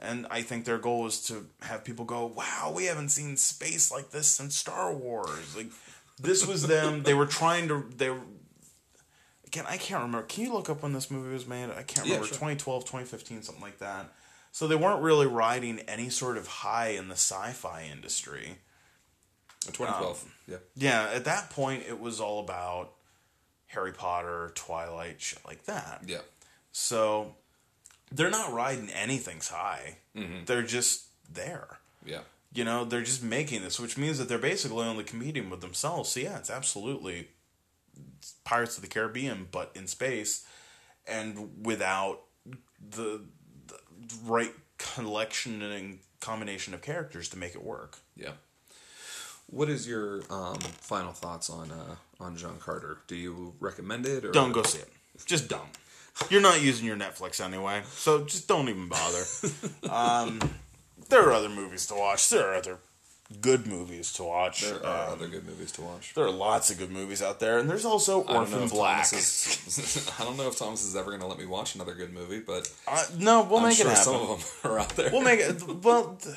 And 0.00 0.26
I 0.30 0.42
think 0.42 0.64
their 0.64 0.78
goal 0.78 1.02
was 1.02 1.20
to 1.26 1.46
have 1.62 1.84
people 1.84 2.04
go, 2.04 2.24
"Wow, 2.26 2.72
we 2.74 2.84
haven't 2.84 3.08
seen 3.08 3.36
space 3.36 3.90
like 3.90 4.10
this 4.10 4.28
since 4.28 4.54
Star 4.54 4.94
Wars." 4.94 5.56
Like 5.56 5.72
this 6.20 6.46
was 6.46 6.66
them. 6.66 7.02
They 7.02 7.14
were 7.14 7.26
trying 7.26 7.68
to. 7.68 7.84
They 7.96 8.10
were, 8.10 8.20
again. 9.46 9.64
I 9.68 9.76
can't 9.76 10.02
remember. 10.02 10.26
Can 10.26 10.44
you 10.44 10.52
look 10.52 10.68
up 10.70 10.82
when 10.82 10.92
this 10.92 11.10
movie 11.10 11.32
was 11.32 11.46
made? 11.46 11.70
I 11.70 11.82
can't 11.82 12.06
Yeah, 12.06 12.14
remember. 12.14 12.26
sure. 12.26 12.34
2012, 12.34 12.84
2015, 12.84 13.42
something 13.42 13.62
like 13.62 13.78
that. 13.78 14.12
So 14.52 14.66
they 14.66 14.76
weren't 14.76 15.02
really 15.02 15.26
riding 15.26 15.80
any 15.80 16.08
sort 16.08 16.36
of 16.36 16.46
high 16.46 16.88
in 16.88 17.08
the 17.08 17.14
sci-fi 17.14 17.84
industry. 17.90 18.58
2012. 19.66 20.22
Um, 20.24 20.32
yeah. 20.46 20.56
Yeah, 20.76 21.10
at 21.14 21.24
that 21.26 21.50
point, 21.50 21.84
it 21.88 22.00
was 22.00 22.20
all 22.20 22.40
about 22.40 22.92
Harry 23.66 23.92
Potter, 23.92 24.52
Twilight, 24.54 25.20
shit 25.20 25.40
like 25.46 25.64
that. 25.64 26.02
Yeah. 26.06 26.18
So 26.72 27.34
they're 28.10 28.30
not 28.30 28.52
riding 28.52 28.88
anything's 28.90 29.48
high. 29.48 29.98
Mm-hmm. 30.16 30.44
They're 30.46 30.62
just 30.62 31.04
there. 31.30 31.78
Yeah. 32.04 32.20
You 32.52 32.64
know, 32.64 32.84
they're 32.84 33.02
just 33.02 33.22
making 33.22 33.62
this, 33.62 33.78
which 33.78 33.98
means 33.98 34.18
that 34.18 34.28
they're 34.28 34.38
basically 34.38 34.86
only 34.86 35.04
competing 35.04 35.50
with 35.50 35.60
themselves. 35.60 36.10
So 36.10 36.20
yeah, 36.20 36.38
it's 36.38 36.50
absolutely 36.50 37.28
Pirates 38.44 38.76
of 38.76 38.82
the 38.82 38.88
Caribbean, 38.88 39.48
but 39.50 39.70
in 39.74 39.86
space 39.86 40.46
and 41.06 41.64
without 41.64 42.20
the, 42.80 43.22
the 43.66 43.78
right 44.24 44.52
collection 44.78 45.62
and 45.62 45.98
combination 46.20 46.74
of 46.74 46.82
characters 46.82 47.28
to 47.30 47.38
make 47.38 47.54
it 47.54 47.62
work. 47.62 47.98
Yeah. 48.16 48.32
What 49.46 49.68
is 49.68 49.88
your 49.88 50.22
um, 50.30 50.58
final 50.58 51.12
thoughts 51.12 51.48
on 51.48 51.70
uh, 51.70 51.96
on 52.20 52.36
John 52.36 52.58
Carter? 52.58 52.98
Do 53.06 53.16
you 53.16 53.54
recommend 53.60 54.04
it 54.06 54.24
or 54.24 54.30
Don't 54.30 54.52
go 54.52 54.62
see 54.62 54.80
it. 54.80 54.90
Just 55.24 55.48
don't. 55.48 55.68
You're 56.30 56.42
not 56.42 56.60
using 56.60 56.84
your 56.84 56.96
Netflix 56.96 57.42
anyway, 57.42 57.82
so 57.92 58.24
just 58.24 58.48
don't 58.48 58.68
even 58.68 58.88
bother. 58.88 59.24
um, 59.90 60.40
there 61.08 61.22
are 61.28 61.32
other 61.32 61.48
movies 61.48 61.86
to 61.86 61.94
watch. 61.94 62.28
There 62.30 62.48
are 62.48 62.54
other 62.54 62.78
good 63.42 63.66
movies 63.66 64.10
to 64.14 64.22
watch. 64.24 64.62
There 64.62 64.84
are 64.86 65.06
Um, 65.08 65.12
other 65.12 65.28
good 65.28 65.46
movies 65.46 65.70
to 65.72 65.82
watch. 65.82 66.14
there 66.14 66.24
are 66.24 66.30
lots 66.30 66.70
of 66.70 66.78
good 66.78 66.90
movies 66.90 67.20
out 67.22 67.40
there, 67.40 67.58
and 67.58 67.68
there's 67.68 67.84
also 67.84 68.24
I 68.24 68.32
don't 68.32 68.50
know 68.50 68.60
Orphan 68.62 68.68
Black. 68.68 69.12
Is. 69.12 70.10
I 70.18 70.24
don't 70.24 70.36
know 70.36 70.48
if 70.48 70.56
Thomas 70.58 70.82
is 70.84 70.96
ever 70.96 71.10
going 71.10 71.20
to 71.20 71.26
let 71.26 71.38
me 71.38 71.44
watch 71.46 71.74
another 71.74 71.94
good 71.94 72.12
movie, 72.12 72.40
but 72.40 72.70
Uh, 72.86 73.04
no, 73.18 73.42
we'll 73.42 73.58
I'm 73.58 73.68
make 73.68 73.76
sure 73.76 73.86
it 73.86 73.90
happen. 73.90 74.04
some 74.04 74.14
of 74.16 74.60
them 74.62 74.72
are 74.72 74.78
out 74.80 74.88
there. 74.96 75.10
We'll 75.12 75.22
make 75.22 75.40
it. 75.40 75.62
Well, 75.82 76.16
th- 76.22 76.36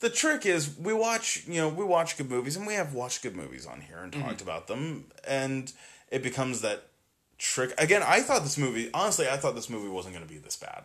the 0.00 0.10
trick 0.10 0.46
is 0.46 0.76
we 0.78 0.92
watch. 0.92 1.44
You 1.46 1.60
know, 1.62 1.68
we 1.68 1.84
watch 1.84 2.16
good 2.16 2.30
movies, 2.30 2.56
and 2.56 2.66
we 2.66 2.74
have 2.74 2.92
watched 2.94 3.22
good 3.22 3.36
movies 3.36 3.66
on 3.66 3.80
here 3.80 3.98
and 3.98 4.12
talked 4.12 4.40
about 4.40 4.66
them, 4.68 5.06
and 5.26 5.72
it 6.10 6.22
becomes 6.22 6.60
that 6.62 6.84
trick 7.38 7.72
again. 7.78 8.02
I 8.04 8.20
thought 8.20 8.42
this 8.44 8.58
movie, 8.58 8.88
honestly, 8.94 9.28
I 9.28 9.36
thought 9.36 9.54
this 9.56 9.70
movie 9.70 9.88
wasn't 9.88 10.14
going 10.14 10.26
to 10.26 10.32
be 10.32 10.38
this 10.38 10.56
bad. 10.56 10.82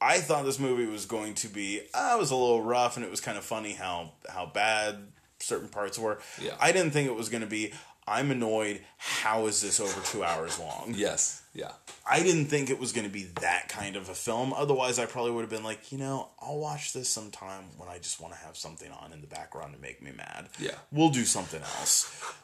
I 0.00 0.18
thought 0.18 0.44
this 0.44 0.58
movie 0.58 0.86
was 0.86 1.06
going 1.06 1.34
to 1.34 1.48
be. 1.48 1.80
Uh, 1.92 2.14
it 2.16 2.18
was 2.18 2.30
a 2.30 2.36
little 2.36 2.62
rough, 2.62 2.96
and 2.96 3.04
it 3.04 3.10
was 3.10 3.20
kind 3.20 3.36
of 3.36 3.44
funny 3.44 3.72
how 3.72 4.12
how 4.28 4.46
bad 4.46 5.08
certain 5.38 5.68
parts 5.68 5.98
were. 5.98 6.18
Yeah. 6.40 6.54
I 6.60 6.72
didn't 6.72 6.92
think 6.92 7.08
it 7.08 7.14
was 7.14 7.28
going 7.28 7.42
to 7.42 7.48
be. 7.48 7.72
I'm 8.06 8.30
annoyed. 8.30 8.80
How 8.96 9.46
is 9.46 9.60
this 9.60 9.78
over 9.78 10.00
two 10.06 10.24
hours 10.24 10.58
long? 10.58 10.94
yes. 10.96 11.42
Yeah. 11.52 11.72
I 12.08 12.22
didn't 12.22 12.46
think 12.46 12.70
it 12.70 12.78
was 12.78 12.92
going 12.92 13.06
to 13.06 13.12
be 13.12 13.24
that 13.40 13.68
kind 13.68 13.96
of 13.96 14.08
a 14.08 14.14
film. 14.14 14.52
Otherwise, 14.52 14.98
I 14.98 15.06
probably 15.06 15.32
would 15.32 15.42
have 15.42 15.50
been 15.50 15.64
like, 15.64 15.92
you 15.92 15.98
know, 15.98 16.28
I'll 16.40 16.58
watch 16.58 16.92
this 16.92 17.08
sometime 17.08 17.64
when 17.76 17.88
I 17.88 17.98
just 17.98 18.20
want 18.20 18.34
to 18.34 18.40
have 18.40 18.56
something 18.56 18.90
on 18.90 19.12
in 19.12 19.20
the 19.20 19.26
background 19.26 19.74
to 19.74 19.80
make 19.80 20.00
me 20.00 20.12
mad. 20.16 20.48
Yeah. 20.58 20.76
We'll 20.92 21.10
do 21.10 21.24
something 21.24 21.60
else. 21.60 22.34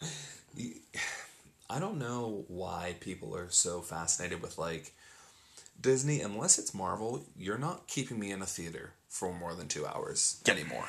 I 1.70 1.78
don't 1.78 1.98
know 1.98 2.44
why 2.48 2.96
people 3.00 3.36
are 3.36 3.50
so 3.50 3.82
fascinated 3.82 4.40
with 4.40 4.56
like 4.56 4.94
Disney. 5.80 6.20
Unless 6.20 6.58
it's 6.58 6.74
Marvel, 6.74 7.24
you're 7.36 7.58
not 7.58 7.86
keeping 7.86 8.18
me 8.18 8.30
in 8.30 8.42
a 8.42 8.46
theater 8.46 8.92
for 9.08 9.32
more 9.32 9.54
than 9.54 9.68
two 9.68 9.86
hours 9.86 10.42
anymore. 10.48 10.88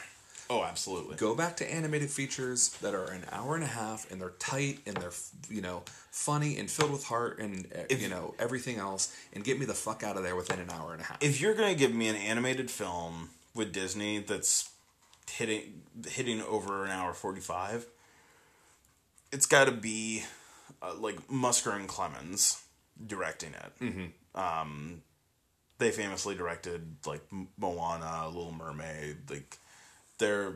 Oh, 0.51 0.63
absolutely. 0.63 1.15
Go 1.15 1.35
back 1.35 1.57
to 1.57 1.71
animated 1.71 2.09
features 2.09 2.69
that 2.81 2.95
are 2.95 3.05
an 3.11 3.23
hour 3.31 3.53
and 3.53 3.63
a 3.63 3.67
half 3.67 4.09
and 4.11 4.19
they're 4.19 4.31
tight 4.39 4.79
and 4.87 4.97
they're 4.97 5.11
you 5.47 5.61
know 5.61 5.83
funny 6.09 6.57
and 6.57 6.69
filled 6.71 6.91
with 6.91 7.03
heart 7.03 7.37
and 7.37 7.67
uh, 7.67 7.81
If- 7.89 8.01
you 8.01 8.09
know 8.09 8.33
everything 8.39 8.77
else 8.77 9.15
and 9.31 9.43
get 9.43 9.59
me 9.59 9.67
the 9.67 9.75
fuck 9.75 10.01
out 10.01 10.17
of 10.17 10.23
there 10.23 10.35
within 10.35 10.59
an 10.59 10.71
hour 10.71 10.91
and 10.93 11.01
a 11.01 11.05
half. 11.05 11.17
If 11.21 11.39
you're 11.39 11.53
going 11.53 11.71
to 11.71 11.77
give 11.77 11.93
me 11.93 12.07
an 12.07 12.15
animated 12.15 12.71
film 12.71 13.29
with 13.53 13.71
Disney 13.71 14.17
that's 14.19 14.71
hitting 15.29 15.83
hitting 16.07 16.41
over 16.41 16.83
an 16.83 16.89
hour 16.89 17.13
45, 17.13 17.85
it's 19.31 19.45
got 19.45 19.65
to 19.65 19.71
be 19.71 20.23
uh, 20.81 20.95
like 20.95 21.27
Musker 21.27 21.75
and 21.75 21.87
Clements 21.87 22.63
directing 23.05 23.53
it. 23.53 23.71
Mm-hmm. 23.83 24.05
Um, 24.35 25.01
they 25.77 25.91
famously 25.91 26.35
directed 26.35 26.95
like 27.05 27.21
Moana, 27.57 28.27
Little 28.27 28.51
Mermaid, 28.51 29.29
like 29.29 29.57
they're 30.17 30.55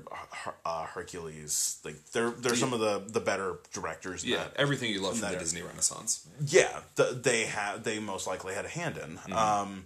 uh, 0.66 0.84
Hercules. 0.86 1.80
Like 1.86 1.96
they're 2.12 2.32
they're 2.32 2.56
some 2.56 2.74
of 2.74 2.80
the 2.82 3.04
the 3.08 3.20
better 3.22 3.56
directors. 3.74 4.26
yeah, 4.26 4.38
that, 4.38 4.54
everything 4.58 4.92
you 4.92 5.02
love 5.02 5.14
from 5.18 5.22
the 5.22 5.28
that- 5.36 5.40
Disney 5.40 5.62
Renaissance. 5.62 6.28
yeah, 6.46 6.82
th- 6.98 7.22
they 7.24 7.46
have 7.46 7.84
they 7.84 8.00
most 8.00 8.28
likely 8.28 8.54
had 8.54 8.66
a 8.66 8.70
hand 8.70 8.98
in. 8.98 9.18
Mm-hmm. 9.18 9.34
Um, 9.34 9.86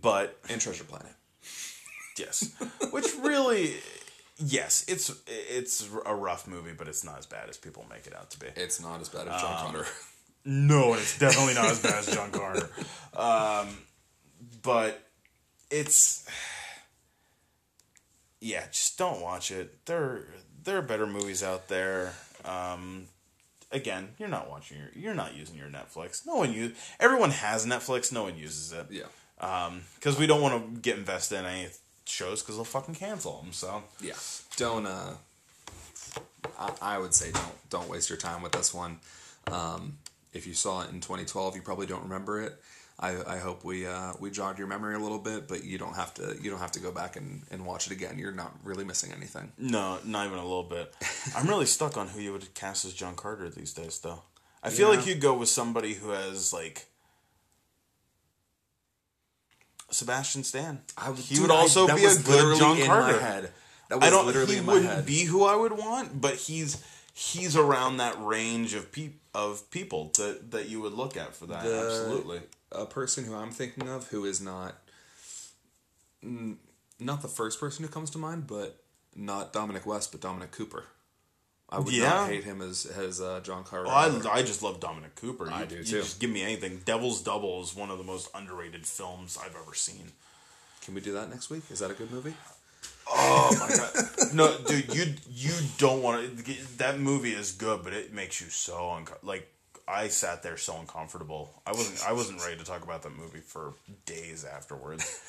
but 0.00 0.38
And 0.48 0.60
Treasure 0.60 0.84
Planet. 0.84 1.12
yes, 2.18 2.50
which 2.90 3.06
really, 3.22 3.74
yes, 4.38 4.84
it's 4.88 5.12
it's 5.26 5.88
a 6.06 6.14
rough 6.14 6.46
movie, 6.46 6.72
but 6.76 6.86
it's 6.88 7.04
not 7.04 7.18
as 7.18 7.26
bad 7.26 7.48
as 7.48 7.56
people 7.56 7.84
make 7.90 8.06
it 8.06 8.14
out 8.14 8.30
to 8.30 8.38
be. 8.38 8.46
It's 8.56 8.80
not 8.80 9.00
as 9.00 9.08
bad 9.08 9.28
as 9.28 9.40
John 9.40 9.66
Um, 9.66 9.72
Connor. 9.72 9.86
No, 10.44 10.94
it's 10.94 11.18
definitely 11.18 11.54
not 11.54 11.66
as 11.66 11.82
bad 11.82 11.94
as 11.98 12.14
John 12.14 12.30
Carter. 12.30 12.68
Um, 13.14 13.68
but 14.62 15.00
it's 15.70 16.26
yeah, 18.40 18.64
just 18.70 18.96
don't 18.98 19.20
watch 19.20 19.50
it. 19.50 19.84
There 19.86 20.24
there 20.64 20.78
are 20.78 20.82
better 20.82 21.06
movies 21.06 21.42
out 21.42 21.68
there. 21.68 22.14
Um, 22.44 23.06
again, 23.70 24.08
you're 24.18 24.28
not 24.28 24.48
watching 24.50 24.78
your 24.78 24.88
you're 24.94 25.14
not 25.14 25.34
using 25.34 25.56
your 25.56 25.68
Netflix. 25.68 26.26
No 26.26 26.36
one 26.36 26.52
use 26.52 26.76
everyone 26.98 27.30
has 27.30 27.66
Netflix. 27.66 28.12
No 28.12 28.22
one 28.24 28.36
uses 28.38 28.72
it. 28.72 28.86
yeah. 28.90 29.04
Um, 29.40 29.82
because 29.94 30.18
we 30.18 30.26
don't 30.26 30.42
want 30.42 30.74
to 30.74 30.80
get 30.80 30.98
invested 30.98 31.38
in 31.38 31.44
any 31.46 31.68
shows 32.04 32.42
because 32.42 32.56
they'll 32.56 32.64
fucking 32.64 32.94
cancel 32.94 33.40
them. 33.42 33.52
So 33.52 33.82
Yeah. 34.00 34.14
Don't 34.56 34.86
uh 34.86 35.14
I, 36.58 36.72
I 36.82 36.98
would 36.98 37.14
say 37.14 37.30
don't 37.30 37.70
don't 37.70 37.88
waste 37.88 38.08
your 38.08 38.18
time 38.18 38.42
with 38.42 38.52
this 38.52 38.72
one. 38.74 38.98
Um 39.46 39.98
if 40.32 40.46
you 40.46 40.54
saw 40.54 40.82
it 40.82 40.90
in 40.90 41.00
2012, 41.00 41.56
you 41.56 41.62
probably 41.62 41.86
don't 41.86 42.02
remember 42.02 42.40
it. 42.42 42.60
I, 43.02 43.16
I 43.26 43.38
hope 43.38 43.64
we 43.64 43.86
uh, 43.86 44.12
we 44.20 44.30
jogged 44.30 44.58
your 44.58 44.68
memory 44.68 44.94
a 44.94 44.98
little 44.98 45.18
bit, 45.18 45.48
but 45.48 45.64
you 45.64 45.78
don't 45.78 45.96
have 45.96 46.12
to 46.14 46.36
you 46.42 46.50
don't 46.50 46.60
have 46.60 46.72
to 46.72 46.80
go 46.80 46.92
back 46.92 47.16
and, 47.16 47.42
and 47.50 47.64
watch 47.64 47.86
it 47.86 47.92
again. 47.94 48.18
You're 48.18 48.30
not 48.30 48.52
really 48.62 48.84
missing 48.84 49.10
anything. 49.16 49.52
no, 49.56 49.98
not 50.04 50.26
even 50.26 50.38
a 50.38 50.42
little 50.42 50.64
bit. 50.64 50.94
I'm 51.36 51.46
really 51.46 51.64
stuck 51.66 51.96
on 51.96 52.08
who 52.08 52.20
you 52.20 52.32
would 52.32 52.52
cast 52.54 52.84
as 52.84 52.92
John 52.92 53.14
Carter 53.16 53.48
these 53.48 53.72
days, 53.72 53.98
though. 54.00 54.20
I 54.62 54.68
feel 54.68 54.90
Yeah. 54.92 54.96
like 54.98 55.06
you'd 55.06 55.20
go 55.22 55.32
with 55.32 55.48
somebody 55.48 55.94
who 55.94 56.10
has 56.10 56.52
like 56.52 56.86
Sebastian 59.90 60.44
Stan. 60.44 60.80
I 60.96 61.12
he 61.12 61.34
dude, 61.36 61.42
would 61.42 61.50
also 61.50 61.86
that 61.86 61.96
be 61.96 62.04
a 62.04 62.14
good 62.14 62.58
John 62.58 62.76
in 62.78 62.86
Carter. 62.86 63.16
My 63.16 63.22
head. 63.22 63.50
That 63.88 63.98
was 63.98 64.06
I 64.06 64.10
don't. 64.10 64.26
literally 64.26 64.52
He 64.52 64.58
in 64.58 64.66
my 64.66 64.72
wouldn't 64.74 64.90
head. 64.92 65.06
be 65.06 65.24
who 65.24 65.44
I 65.44 65.56
would 65.56 65.72
want, 65.72 66.20
but 66.20 66.36
he's 66.36 66.82
he's 67.20 67.54
around 67.54 67.98
that 67.98 68.14
range 68.18 68.72
of 68.72 68.90
peop 68.92 69.20
of 69.34 69.70
people 69.70 70.10
that 70.16 70.50
that 70.52 70.68
you 70.68 70.80
would 70.80 70.94
look 70.94 71.16
at 71.16 71.34
for 71.34 71.46
that. 71.46 71.64
The- 71.64 71.86
Absolutely. 71.86 72.40
a 72.72 72.86
person 72.86 73.24
who 73.24 73.34
I'm 73.34 73.50
thinking 73.50 73.88
of 73.88 74.08
who 74.08 74.24
is 74.24 74.40
not 74.40 74.76
not 76.98 77.22
the 77.22 77.28
first 77.28 77.60
person 77.60 77.84
who 77.84 77.90
comes 77.90 78.10
to 78.10 78.18
mind, 78.18 78.46
but 78.46 78.82
not 79.14 79.52
Dominic 79.52 79.86
West, 79.86 80.12
but 80.12 80.20
Dominic 80.20 80.50
Cooper. 80.52 80.84
I 81.68 81.78
would 81.78 81.92
Yeah. 81.94 82.08
not 82.10 82.28
hate 82.30 82.44
him 82.44 82.60
as 82.62 82.84
as 82.86 83.20
uh, 83.20 83.40
John 83.44 83.64
Carter. 83.64 83.88
Either. 83.88 84.28
I, 84.28 84.38
I 84.38 84.42
just 84.42 84.62
love 84.62 84.80
Dominic 84.80 85.14
Cooper. 85.16 85.50
I 85.50 85.60
You- 85.60 85.66
do, 85.66 85.76
you 85.76 85.84
too. 85.84 86.00
Just 86.00 86.20
give 86.20 86.30
me 86.30 86.42
anything. 86.42 86.80
Devil's 86.84 87.22
Double 87.22 87.62
is 87.62 87.74
one 87.76 87.90
of 87.90 87.98
the 87.98 88.04
most 88.04 88.28
underrated 88.34 88.86
films 88.86 89.38
I've 89.40 89.54
ever 89.54 89.74
seen. 89.74 90.12
Can 90.82 90.94
we 90.94 91.00
do 91.00 91.12
that 91.12 91.28
next 91.30 91.50
week? 91.50 91.62
Is 91.70 91.78
that 91.80 91.90
a 91.90 91.94
good 91.94 92.10
movie? 92.10 92.34
Oh 93.08 93.56
my 93.58 93.68
god! 93.76 94.34
No, 94.34 94.56
dude, 94.66 94.94
you 94.94 95.14
you 95.30 95.52
don't 95.78 96.02
want 96.02 96.44
to. 96.46 96.52
That 96.78 96.98
movie 97.00 97.32
is 97.32 97.52
good, 97.52 97.82
but 97.84 97.92
it 97.92 98.12
makes 98.12 98.40
you 98.40 98.48
so 98.48 98.90
unco- 98.92 99.18
like. 99.22 99.46
I 99.88 100.06
sat 100.06 100.44
there 100.44 100.56
so 100.56 100.76
uncomfortable. 100.78 101.50
I 101.66 101.72
wasn't. 101.72 102.08
I 102.08 102.12
wasn't 102.12 102.40
ready 102.42 102.56
to 102.56 102.64
talk 102.64 102.84
about 102.84 103.02
that 103.02 103.16
movie 103.16 103.40
for 103.40 103.74
days 104.06 104.44
afterwards. 104.44 105.20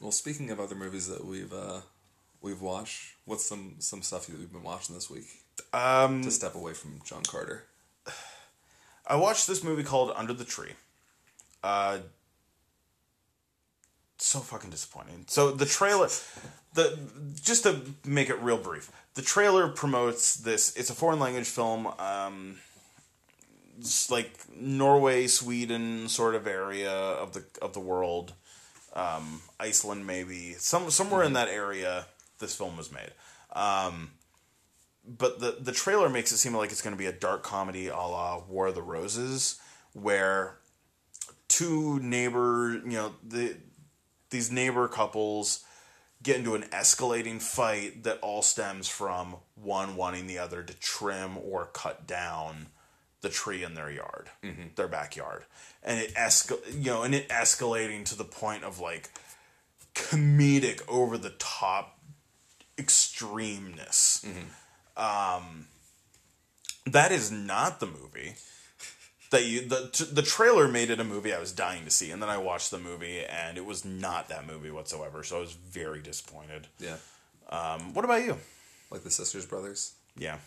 Well, 0.00 0.12
speaking 0.12 0.50
of 0.50 0.60
other 0.60 0.74
movies 0.74 1.08
that 1.08 1.24
we've 1.24 1.52
uh, 1.52 1.80
we've 2.42 2.60
watched, 2.60 3.14
what's 3.24 3.44
some 3.46 3.76
some 3.78 4.02
stuff 4.02 4.26
that 4.26 4.38
we've 4.38 4.52
been 4.52 4.62
watching 4.62 4.94
this 4.94 5.08
week 5.08 5.26
Um, 5.72 6.22
to 6.22 6.30
step 6.30 6.54
away 6.54 6.74
from 6.74 7.00
John 7.04 7.22
Carter? 7.22 7.64
I 9.06 9.16
watched 9.16 9.46
this 9.46 9.64
movie 9.64 9.82
called 9.84 10.12
Under 10.16 10.32
the 10.34 10.44
Tree. 10.44 10.72
Uh, 11.62 11.98
so 14.18 14.40
fucking 14.40 14.70
disappointing. 14.70 15.24
So 15.28 15.50
the 15.50 15.66
trailer, 15.66 16.08
the 16.74 16.98
just 17.42 17.62
to 17.62 17.80
make 18.04 18.30
it 18.30 18.38
real 18.40 18.58
brief, 18.58 18.90
the 19.14 19.22
trailer 19.22 19.68
promotes 19.68 20.36
this. 20.36 20.76
It's 20.76 20.90
a 20.90 20.94
foreign 20.94 21.20
language 21.20 21.46
film. 21.46 21.86
Um, 21.98 22.58
like 24.10 24.32
Norway, 24.56 25.26
Sweden 25.26 26.08
sort 26.08 26.34
of 26.34 26.46
area 26.46 26.90
of 26.90 27.32
the 27.32 27.44
of 27.62 27.74
the 27.74 27.80
world, 27.80 28.32
um, 28.94 29.40
Iceland 29.60 30.06
maybe 30.06 30.54
some 30.54 30.90
somewhere 30.90 31.22
in 31.22 31.34
that 31.34 31.48
area. 31.48 32.06
This 32.38 32.54
film 32.54 32.76
was 32.76 32.92
made, 32.92 33.12
um, 33.52 34.12
but 35.04 35.40
the 35.40 35.56
the 35.60 35.72
trailer 35.72 36.08
makes 36.08 36.32
it 36.32 36.38
seem 36.38 36.54
like 36.54 36.70
it's 36.70 36.82
going 36.82 36.94
to 36.94 36.98
be 36.98 37.06
a 37.06 37.12
dark 37.12 37.42
comedy 37.42 37.88
a 37.88 37.96
la 37.96 38.42
War 38.48 38.68
of 38.68 38.74
the 38.74 38.82
Roses, 38.82 39.60
where 39.92 40.58
two 41.48 41.98
neighbor, 42.00 42.80
you 42.84 42.92
know, 42.92 43.14
the 43.26 43.56
these 44.30 44.50
neighbor 44.50 44.88
couples 44.88 45.64
get 46.22 46.36
into 46.36 46.54
an 46.54 46.62
escalating 46.64 47.40
fight 47.40 48.02
that 48.04 48.18
all 48.20 48.42
stems 48.42 48.88
from 48.88 49.36
one 49.54 49.96
wanting 49.96 50.26
the 50.26 50.38
other 50.38 50.62
to 50.62 50.74
trim 50.74 51.38
or 51.38 51.66
cut 51.66 52.06
down 52.06 52.66
the 53.20 53.28
tree 53.28 53.64
in 53.64 53.74
their 53.74 53.90
yard, 53.90 54.28
their 54.76 54.88
backyard, 54.88 55.44
and 55.82 56.00
it 56.00 56.14
escal, 56.14 56.58
you 56.72 56.90
know, 56.90 57.02
and 57.02 57.14
it 57.14 57.28
escalating 57.28 58.04
to 58.04 58.16
the 58.16 58.24
point 58.24 58.64
of 58.64 58.78
like 58.80 59.10
comedic, 59.94 60.82
over 60.88 61.18
the 61.18 61.30
top 61.38 61.98
extremeness. 62.76 64.24
Um, 64.96 65.66
that 66.86 67.12
is 67.12 67.30
not 67.30 67.80
the 67.80 67.86
movie 67.86 68.34
that 69.30 69.44
you 69.44 69.60
the 69.68 70.08
the 70.12 70.22
trailer 70.22 70.68
made 70.68 70.90
it 70.90 71.00
a 71.00 71.04
movie 71.04 71.32
I 71.34 71.38
was 71.38 71.52
dying 71.52 71.84
to 71.84 71.90
see, 71.90 72.10
and 72.10 72.22
then 72.22 72.28
I 72.28 72.38
watched 72.38 72.70
the 72.70 72.78
movie, 72.78 73.24
and 73.24 73.56
it 73.58 73.64
was 73.64 73.84
not 73.84 74.28
that 74.28 74.46
movie 74.46 74.70
whatsoever. 74.70 75.22
So 75.22 75.36
I 75.38 75.40
was 75.40 75.52
very 75.52 76.00
disappointed. 76.00 76.66
Yeah, 76.78 76.96
Um, 77.50 77.94
what 77.94 78.04
about 78.04 78.22
you? 78.24 78.36
like 78.90 79.02
the 79.02 79.10
Sisters 79.10 79.44
Brothers. 79.46 79.92
Yeah, 80.16 80.38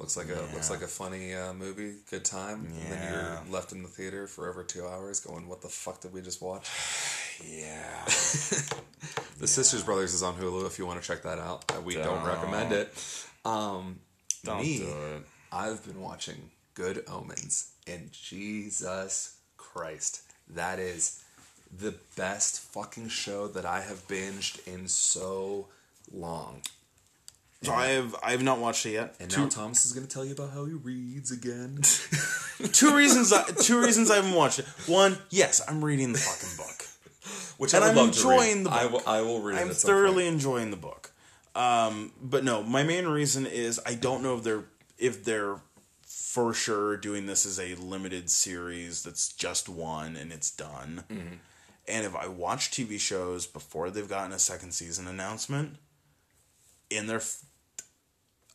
Looks 0.00 0.16
like 0.16 0.28
a 0.28 0.40
looks 0.54 0.70
like 0.70 0.82
a 0.82 0.88
funny 0.88 1.34
uh, 1.34 1.52
movie, 1.52 1.94
good 2.10 2.24
time. 2.24 2.68
Yeah. 2.72 2.82
And 2.84 2.92
then 2.92 3.12
you're 3.12 3.52
left 3.52 3.72
in 3.72 3.82
the 3.82 3.88
theater 3.88 4.26
for 4.26 4.48
over 4.48 4.62
two 4.64 4.86
hours, 4.86 5.20
going, 5.20 5.48
"What 5.48 5.60
the 5.62 5.68
fuck 5.68 6.00
did 6.00 6.12
we 6.12 6.20
just 6.22 6.40
watch?" 6.42 6.68
yeah. 7.44 8.04
The 9.38 9.46
Sisters 9.46 9.84
Brothers 9.84 10.14
is 10.14 10.24
on 10.24 10.34
Hulu 10.34 10.66
if 10.66 10.80
you 10.80 10.86
want 10.86 11.00
to 11.00 11.06
check 11.06 11.22
that 11.22 11.38
out. 11.38 11.64
Uh, 11.72 11.80
We 11.80 11.94
don't, 11.94 12.04
Don't. 12.06 12.26
recommend 12.26 12.72
it. 12.72 12.92
Um, 13.44 14.00
Don't 14.44 14.60
me, 14.60 14.78
do 14.78 14.88
it. 14.88 15.22
I've 15.52 15.84
been 15.86 16.00
watching 16.00 16.50
Good 16.74 17.04
Omens, 17.06 17.70
and 17.88 18.10
Jesus 18.12 19.36
Christ, 19.56 20.22
that 20.54 20.78
is 20.78 21.22
the 21.76 21.94
best 22.16 22.60
fucking 22.60 23.08
show 23.08 23.46
that 23.48 23.64
I 23.66 23.80
have 23.82 24.06
binged 24.08 24.66
in 24.66 24.88
so 24.88 25.68
long. 26.12 26.62
So 27.62 27.72
I 27.72 27.86
have 27.88 28.14
I 28.22 28.30
have 28.30 28.42
not 28.42 28.58
watched 28.60 28.86
it 28.86 28.92
yet. 28.92 29.16
And 29.18 29.28
two, 29.30 29.42
now 29.42 29.48
Thomas 29.48 29.84
is 29.84 29.92
going 29.92 30.06
to 30.06 30.12
tell 30.12 30.24
you 30.24 30.32
about 30.32 30.50
how 30.50 30.64
he 30.64 30.74
reads 30.74 31.32
again. 31.32 31.80
two 32.72 32.94
reasons 32.96 33.32
I, 33.32 33.42
two 33.42 33.80
reasons 33.82 34.10
I 34.10 34.16
haven't 34.16 34.34
watched 34.34 34.60
it. 34.60 34.64
One, 34.86 35.18
yes, 35.30 35.60
I'm 35.68 35.84
reading 35.84 36.12
the 36.12 36.18
fucking 36.18 36.56
book. 36.56 36.84
Which 37.58 37.74
And 37.74 37.82
I 37.82 37.88
would 37.88 37.98
I'm 37.98 38.06
love 38.06 38.14
to 38.14 38.28
read. 38.28 38.34
enjoying 38.38 38.62
the 38.64 38.70
I 38.70 38.82
book. 38.84 38.92
will, 38.92 39.12
I 39.12 39.20
will 39.22 39.40
read. 39.42 39.58
I'm 39.58 39.70
thoroughly 39.70 40.22
point. 40.24 40.34
enjoying 40.34 40.70
the 40.70 40.76
book. 40.76 41.10
Um, 41.56 42.12
but 42.22 42.44
no, 42.44 42.62
my 42.62 42.84
main 42.84 43.06
reason 43.08 43.44
is 43.44 43.80
I 43.84 43.94
don't 43.94 44.22
know 44.22 44.36
if 44.36 44.44
they're 44.44 44.64
if 44.96 45.24
they're 45.24 45.56
for 46.28 46.52
sure 46.52 46.94
doing 46.98 47.24
this 47.24 47.46
as 47.46 47.58
a 47.58 47.74
limited 47.76 48.28
series 48.28 49.02
that's 49.02 49.32
just 49.32 49.66
one 49.66 50.14
and 50.14 50.30
it's 50.30 50.50
done. 50.50 51.02
Mm-hmm. 51.08 51.34
And 51.88 52.04
if 52.04 52.14
I 52.14 52.28
watch 52.28 52.70
TV 52.70 53.00
shows 53.00 53.46
before 53.46 53.88
they've 53.88 54.06
gotten 54.06 54.32
a 54.32 54.38
second 54.38 54.72
season 54.72 55.08
announcement 55.08 55.76
in 56.90 57.06
their 57.06 57.16
f- 57.16 57.44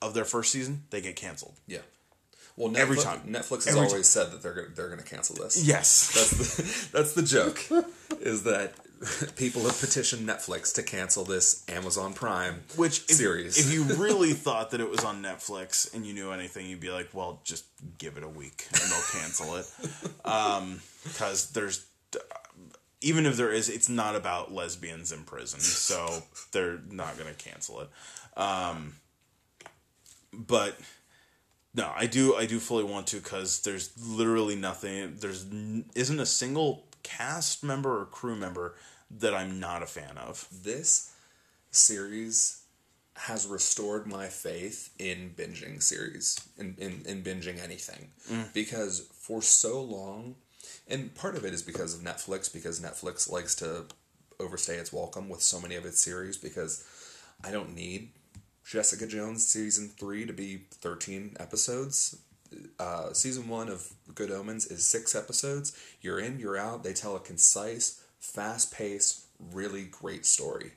of 0.03 0.13
their 0.13 0.23
first 0.23 0.51
season, 0.51 0.83
they 0.91 1.01
get 1.01 1.15
canceled. 1.15 1.55
Yeah. 1.65 1.79
Well, 2.55 2.69
Netflix, 2.69 2.77
Every 2.77 2.97
time. 2.97 3.19
Netflix 3.27 3.65
has 3.65 3.75
Every 3.75 3.87
always 3.87 4.07
said 4.07 4.31
that 4.31 4.43
they're 4.43 4.53
gonna, 4.53 4.67
they're 4.75 4.89
going 4.89 5.01
to 5.01 5.09
cancel 5.09 5.35
this. 5.35 5.65
Yes. 5.65 6.11
That's 6.13 6.55
the 6.55 6.89
that's 6.95 7.13
the 7.13 7.23
joke. 7.23 7.59
is 8.21 8.43
that 8.43 8.75
people 9.35 9.63
have 9.63 9.79
petitioned 9.79 10.27
Netflix 10.27 10.73
to 10.75 10.83
cancel 10.83 11.23
this 11.23 11.65
Amazon 11.69 12.13
Prime 12.13 12.63
Which 12.75 12.99
if, 13.09 13.17
series. 13.17 13.57
if 13.57 13.73
you 13.73 13.83
really 14.01 14.33
thought 14.33 14.71
that 14.71 14.81
it 14.81 14.89
was 14.89 15.03
on 15.03 15.21
Netflix 15.21 15.93
and 15.93 16.05
you 16.05 16.13
knew 16.13 16.31
anything, 16.31 16.67
you'd 16.67 16.79
be 16.79 16.91
like, 16.91 17.09
well, 17.13 17.41
just 17.43 17.65
give 17.97 18.17
it 18.17 18.23
a 18.23 18.29
week 18.29 18.67
and 18.71 18.81
they'll 18.91 19.21
cancel 19.21 19.55
it. 19.55 19.65
Because 21.03 21.51
there's 21.51 21.85
even 23.01 23.25
if 23.25 23.35
there 23.35 23.51
is, 23.51 23.69
it's 23.69 23.89
not 23.89 24.15
about 24.15 24.53
lesbians 24.53 25.11
in 25.11 25.23
prison, 25.23 25.59
so 25.59 26.23
they're 26.51 26.79
not 26.89 27.17
going 27.17 27.33
to 27.33 27.35
cancel 27.35 27.81
it. 27.81 27.89
Um, 28.37 28.95
but 30.31 30.79
no, 31.75 31.91
I 31.95 32.05
do 32.05 32.35
I 32.35 32.45
do 32.45 32.59
fully 32.59 32.83
want 32.83 33.07
to 33.07 33.17
because 33.17 33.61
there's 33.61 33.91
literally 34.01 34.55
nothing. 34.55 35.17
There's 35.19 35.45
isn't 35.95 36.19
a 36.19 36.25
single 36.25 36.85
cast 37.03 37.63
member 37.63 37.99
or 38.01 38.05
crew 38.05 38.35
member 38.35 38.75
that 39.19 39.33
I'm 39.33 39.59
not 39.59 39.83
a 39.83 39.85
fan 39.85 40.17
of. 40.17 40.47
this 40.51 41.11
series 41.71 42.61
has 43.15 43.45
restored 43.45 44.07
my 44.07 44.27
faith 44.27 44.89
in 44.97 45.33
binging 45.35 45.81
series 45.81 46.39
in, 46.57 46.75
in, 46.79 47.03
in 47.05 47.21
binging 47.23 47.63
anything 47.63 48.09
because 48.53 49.07
for 49.13 49.41
so 49.41 49.81
long 49.81 50.35
and 50.87 51.13
part 51.13 51.35
of 51.35 51.45
it 51.45 51.53
is 51.53 51.61
because 51.61 51.93
of 51.95 52.01
netflix 52.01 52.51
because 52.51 52.79
netflix 52.79 53.29
likes 53.31 53.53
to 53.55 53.85
overstay 54.39 54.75
its 54.75 54.91
welcome 54.91 55.29
with 55.29 55.41
so 55.41 55.59
many 55.59 55.75
of 55.75 55.85
its 55.85 56.01
series 56.01 56.37
because 56.37 56.83
i 57.43 57.51
don't 57.51 57.73
need 57.75 58.09
jessica 58.65 59.05
jones 59.05 59.45
season 59.45 59.89
3 59.89 60.25
to 60.25 60.33
be 60.33 60.61
13 60.81 61.37
episodes 61.39 62.17
uh, 62.79 63.13
season 63.13 63.47
one 63.47 63.69
of 63.69 63.91
Good 64.13 64.29
Omens 64.31 64.67
is 64.67 64.85
six 64.85 65.15
episodes. 65.15 65.75
You're 66.01 66.19
in, 66.19 66.39
you're 66.39 66.57
out. 66.57 66.83
They 66.83 66.93
tell 66.93 67.15
a 67.15 67.19
concise, 67.19 68.02
fast 68.23 68.73
paced, 68.73 69.25
really 69.51 69.83
great 69.83 70.25
story. 70.25 70.71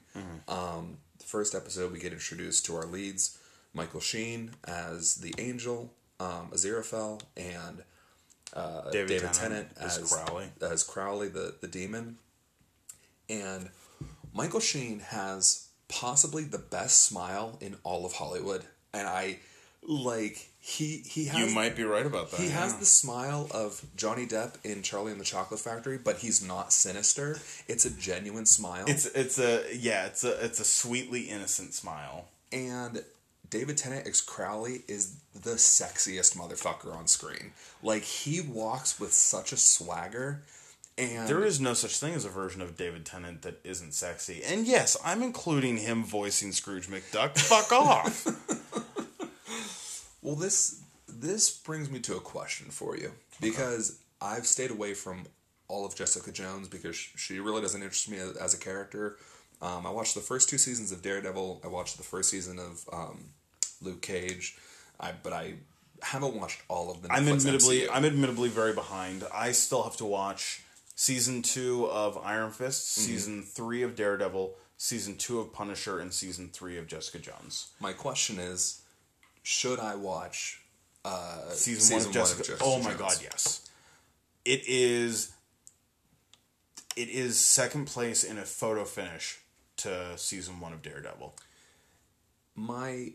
Um, 0.49 0.99
the 1.19 1.25
first 1.25 1.55
episode, 1.55 1.93
we 1.93 1.99
get 1.99 2.13
introduced 2.13 2.67
to 2.67 2.77
our 2.77 2.87
leads 2.87 3.39
Michael 3.73 4.01
Sheen 4.01 4.51
as 4.65 5.17
the 5.17 5.33
angel, 5.39 5.93
um, 6.19 6.51
Aziraphale, 6.53 7.21
and 7.37 7.83
uh, 8.53 8.91
David, 8.91 9.33
Tennant, 9.33 9.69
as 9.79 9.99
as 9.99 10.13
Crowley. 10.13 10.47
as 10.61 10.83
Crowley, 10.83 11.29
the, 11.29 11.55
the 11.61 11.69
demon. 11.69 12.17
And 13.29 13.71
Michael 14.35 14.61
Sheen 14.61 15.01
has 15.01 15.69
possibly 15.89 16.45
the 16.45 16.59
best 16.59 17.05
smile 17.05 17.59
in 17.61 17.77
all 17.85 18.05
of 18.05 18.15
Hollywood. 18.15 18.65
And 18.93 19.07
I 19.07 19.39
like 19.83 20.51
he 20.67 21.05
he 21.07 21.27
has 21.27 21.39
You 21.39 21.55
might 21.55 21.77
be 21.77 21.85
right 21.85 22.05
about 22.05 22.33
that. 22.33 22.41
he 22.41 22.49
has 22.49 22.73
yeah. 22.73 22.79
the 22.81 22.87
smile 22.87 23.47
of 23.53 23.87
Johnny 23.97 24.27
Depp 24.27 24.55
in 24.65 24.83
Charlie 24.83 25.13
and 25.13 25.21
the 25.21 25.25
Chocolate 25.25 25.61
Factory, 25.61 25.97
but 25.97 26.17
he's 26.19 26.43
not 26.45 26.73
sinister. 26.73 27.39
It's 27.69 27.85
a 27.85 27.91
genuine 27.91 28.47
smile. 28.47 28.85
It's 28.89 29.07
it's 29.07 29.39
a 29.39 29.63
yeah, 29.73 30.07
it's 30.07 30.25
a 30.25 30.45
it's 30.45 30.59
a 30.59 30.65
sweetly 30.65 31.23
innocent 31.23 31.73
smile. 31.73 32.27
and 32.53 33.05
David 33.49 33.77
Tennant 33.77 34.09
as 34.09 34.21
Crowley 34.21 34.83
is 34.89 35.15
the 35.41 35.53
sexiest 35.55 36.37
motherfucker 36.37 36.93
on 36.93 37.07
screen. 37.07 37.53
Like 37.81 38.03
he 38.03 38.41
walks 38.41 38.99
with 38.99 39.13
such 39.13 39.53
a 39.53 39.57
swagger 39.57 40.43
and 40.99 41.29
There 41.29 41.45
is 41.45 41.61
no 41.61 41.75
such 41.75 41.99
thing 41.99 42.15
as 42.15 42.25
a 42.25 42.29
version 42.29 42.61
of 42.61 42.77
David 42.77 43.05
Tennant 43.05 43.43
that 43.43 43.61
isn't 43.63 43.93
sexy. 43.95 44.43
And 44.43 44.67
yes, 44.67 44.97
I'm 45.05 45.23
including 45.23 45.77
him 45.77 46.03
voicing 46.03 46.51
Scrooge 46.53 46.89
McDuck. 46.89 47.39
Fuck 47.39 47.71
off. 47.81 48.27
Well, 50.27 50.35
this 50.35 50.83
this 51.07 51.57
brings 51.57 51.89
me 51.89 52.01
to 52.01 52.17
a 52.17 52.21
question 52.21 52.67
for 52.71 52.97
you 52.97 53.13
because 53.41 54.01
I've 54.21 54.45
stayed 54.45 54.73
away 54.73 54.93
from 54.93 55.23
all 55.69 55.87
of 55.87 55.95
Jessica 55.95 56.33
Jones 56.33 56.69
because 56.69 56.97
she 56.97 57.39
really 57.39 57.63
doesn't 57.63 57.81
interest 57.81 58.11
me 58.11 58.19
as, 58.19 58.53
a 58.53 58.59
character. 58.59 59.19
Um, 59.63 59.87
I 59.87 59.91
watched 59.91 60.17
the 60.17 60.21
first 60.21 60.49
two 60.49 60.59
seasons 60.59 60.91
of 60.91 61.01
Daredevil. 61.01 61.61
I 61.65 61.69
watched 61.69 61.97
the 61.97 62.03
first 62.03 62.29
season 62.31 62.59
of 62.59 62.85
um, 62.93 63.21
Luke 63.81 64.03
Cage. 64.03 64.57
I 64.99 65.13
but 65.13 65.33
I 65.33 65.55
haven't 66.03 66.35
watched 66.35 66.61
all 66.67 66.91
of 66.91 67.03
the. 67.03 67.13
I'm 67.13 67.29
admittedly 67.29 67.83
MCU. 67.83 67.89
I'm 67.93 68.05
admittedly 68.05 68.49
very 68.49 68.73
behind. 68.73 69.23
I 69.33 69.53
still 69.53 69.85
have 69.85 69.97
to 69.99 70.05
watch 70.05 70.63
season 70.97 71.43
two 71.43 71.87
of 71.87 72.19
Iron 72.19 72.51
Fist, 72.51 72.99
Mm-hmm. 72.99 73.07
season 73.13 73.43
three 73.45 73.83
of 73.83 73.95
Daredevil, 73.95 74.57
season 74.77 75.17
two 75.19 75.39
of 75.39 75.53
Punisher, 75.53 76.01
and 76.01 76.13
season 76.13 76.49
three 76.53 76.79
of 76.79 76.89
Jessica 76.89 77.21
Jones. 77.21 77.69
My 77.79 77.93
question 77.93 78.41
is, 78.41 78.83
should 79.49 79.79
I 79.79 79.95
watch 79.95 80.61
uh, 81.05 81.51
Season, 81.51 81.99
one 81.99 82.07
of 82.07 82.13
Jessica. 82.13 82.57
oh 82.61 82.79
my 82.79 82.87
Jones? 82.89 82.99
god, 82.99 83.19
yes. 83.23 83.71
It 84.45 84.65
is. 84.67 85.33
It 86.97 87.09
is 87.11 87.39
second 87.39 87.87
place 87.87 88.25
in 88.25 88.39
a 88.39 88.43
photo 88.43 88.85
finish 88.85 89.39
to 89.77 90.19
season 90.19 90.59
one 90.59 90.73
of 90.73 90.83
Daredevil. 90.83 91.37
My 92.57 93.13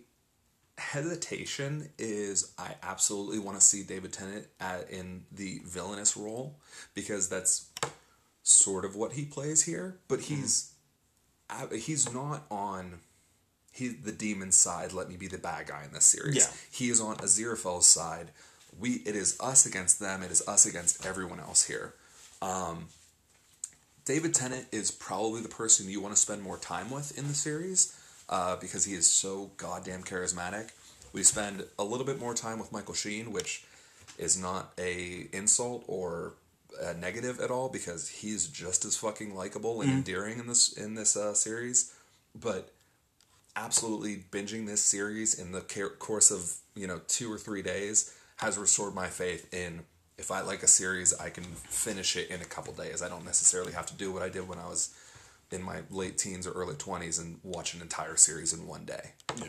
hesitation 0.77 1.89
is 1.99 2.53
I 2.57 2.75
absolutely 2.81 3.39
want 3.39 3.59
to 3.59 3.65
see 3.65 3.83
David 3.83 4.13
Tennant 4.13 4.47
at, 4.61 4.89
in 4.89 5.25
the 5.33 5.59
villainous 5.65 6.15
role 6.15 6.55
because 6.93 7.27
that's 7.27 7.71
sort 8.41 8.85
of 8.85 8.95
what 8.95 9.11
he 9.13 9.25
plays 9.25 9.63
here, 9.63 9.97
but 10.07 10.21
he's 10.21 10.71
uh, 11.49 11.67
he's 11.75 12.13
not 12.13 12.45
on 12.49 12.99
he 13.71 13.89
the 13.89 14.11
demon 14.11 14.51
side. 14.51 14.93
Let 14.93 15.09
me 15.09 15.15
be 15.15 15.27
the 15.27 15.37
bad 15.37 15.67
guy 15.67 15.83
in 15.85 15.93
this 15.93 16.05
series. 16.05 16.35
Yeah. 16.37 16.47
he 16.71 16.89
is 16.89 16.99
on 16.99 17.17
Aziraphale's 17.17 17.87
side. 17.87 18.31
we 18.79 19.01
it 19.05 19.15
is 19.15 19.37
us 19.39 19.65
against 19.65 19.99
them. 19.99 20.23
It 20.23 20.31
is 20.31 20.45
us 20.47 20.65
against 20.65 21.05
everyone 21.05 21.39
else 21.39 21.65
here. 21.67 21.93
Um, 22.41 22.87
David 24.05 24.33
Tennant 24.33 24.65
is 24.71 24.91
probably 24.91 25.41
the 25.41 25.49
person 25.49 25.89
you 25.89 26.01
want 26.01 26.15
to 26.15 26.19
spend 26.21 26.41
more 26.41 26.57
time 26.57 26.89
with 26.89 27.17
in 27.17 27.27
the 27.27 27.33
series 27.33 27.97
uh, 28.29 28.55
because 28.55 28.85
he 28.85 28.93
is 28.93 29.05
so 29.07 29.51
goddamn 29.57 30.03
charismatic. 30.03 30.71
We 31.13 31.23
spend 31.23 31.65
a 31.77 31.83
little 31.83 32.05
bit 32.05 32.19
more 32.19 32.33
time 32.33 32.57
with 32.57 32.71
Michael 32.71 32.93
Sheen, 32.93 33.31
which 33.31 33.63
is 34.17 34.41
not 34.41 34.73
a 34.77 35.27
insult 35.33 35.83
or 35.87 36.33
a 36.81 36.93
negative 36.93 37.39
at 37.39 37.51
all 37.51 37.69
because 37.69 38.07
he's 38.09 38.47
just 38.47 38.85
as 38.85 38.97
fucking 38.97 39.35
likable 39.35 39.81
and 39.81 39.91
endearing 39.91 40.39
in 40.39 40.47
this 40.47 40.73
in 40.73 40.95
this 40.95 41.15
uh, 41.15 41.33
series. 41.33 41.93
But 42.33 42.71
absolutely 43.55 44.23
binging 44.31 44.65
this 44.65 44.81
series 44.81 45.37
in 45.39 45.51
the 45.51 45.61
course 45.99 46.31
of 46.31 46.53
you 46.75 46.87
know 46.87 47.01
two 47.07 47.31
or 47.31 47.37
three 47.37 47.61
days 47.61 48.15
has 48.37 48.57
restored 48.57 48.95
my 48.95 49.07
faith 49.07 49.53
in 49.53 49.81
if 50.17 50.29
I 50.29 50.41
like 50.41 50.61
a 50.61 50.67
series, 50.67 51.15
I 51.19 51.29
can 51.31 51.43
finish 51.43 52.15
it 52.15 52.29
in 52.29 52.41
a 52.41 52.45
couple 52.45 52.73
days. 52.73 53.01
I 53.01 53.09
don't 53.09 53.25
necessarily 53.25 53.73
have 53.73 53.87
to 53.87 53.95
do 53.95 54.11
what 54.11 54.21
I 54.21 54.29
did 54.29 54.47
when 54.47 54.59
I 54.59 54.67
was 54.67 54.93
in 55.51 55.63
my 55.63 55.79
late 55.89 56.19
teens 56.19 56.45
or 56.45 56.51
early 56.51 56.75
twenties 56.75 57.17
and 57.17 57.39
watch 57.43 57.73
an 57.73 57.81
entire 57.81 58.15
series 58.15 58.53
in 58.53 58.67
one 58.67 58.85
day. 58.85 59.13
Yeah. 59.37 59.47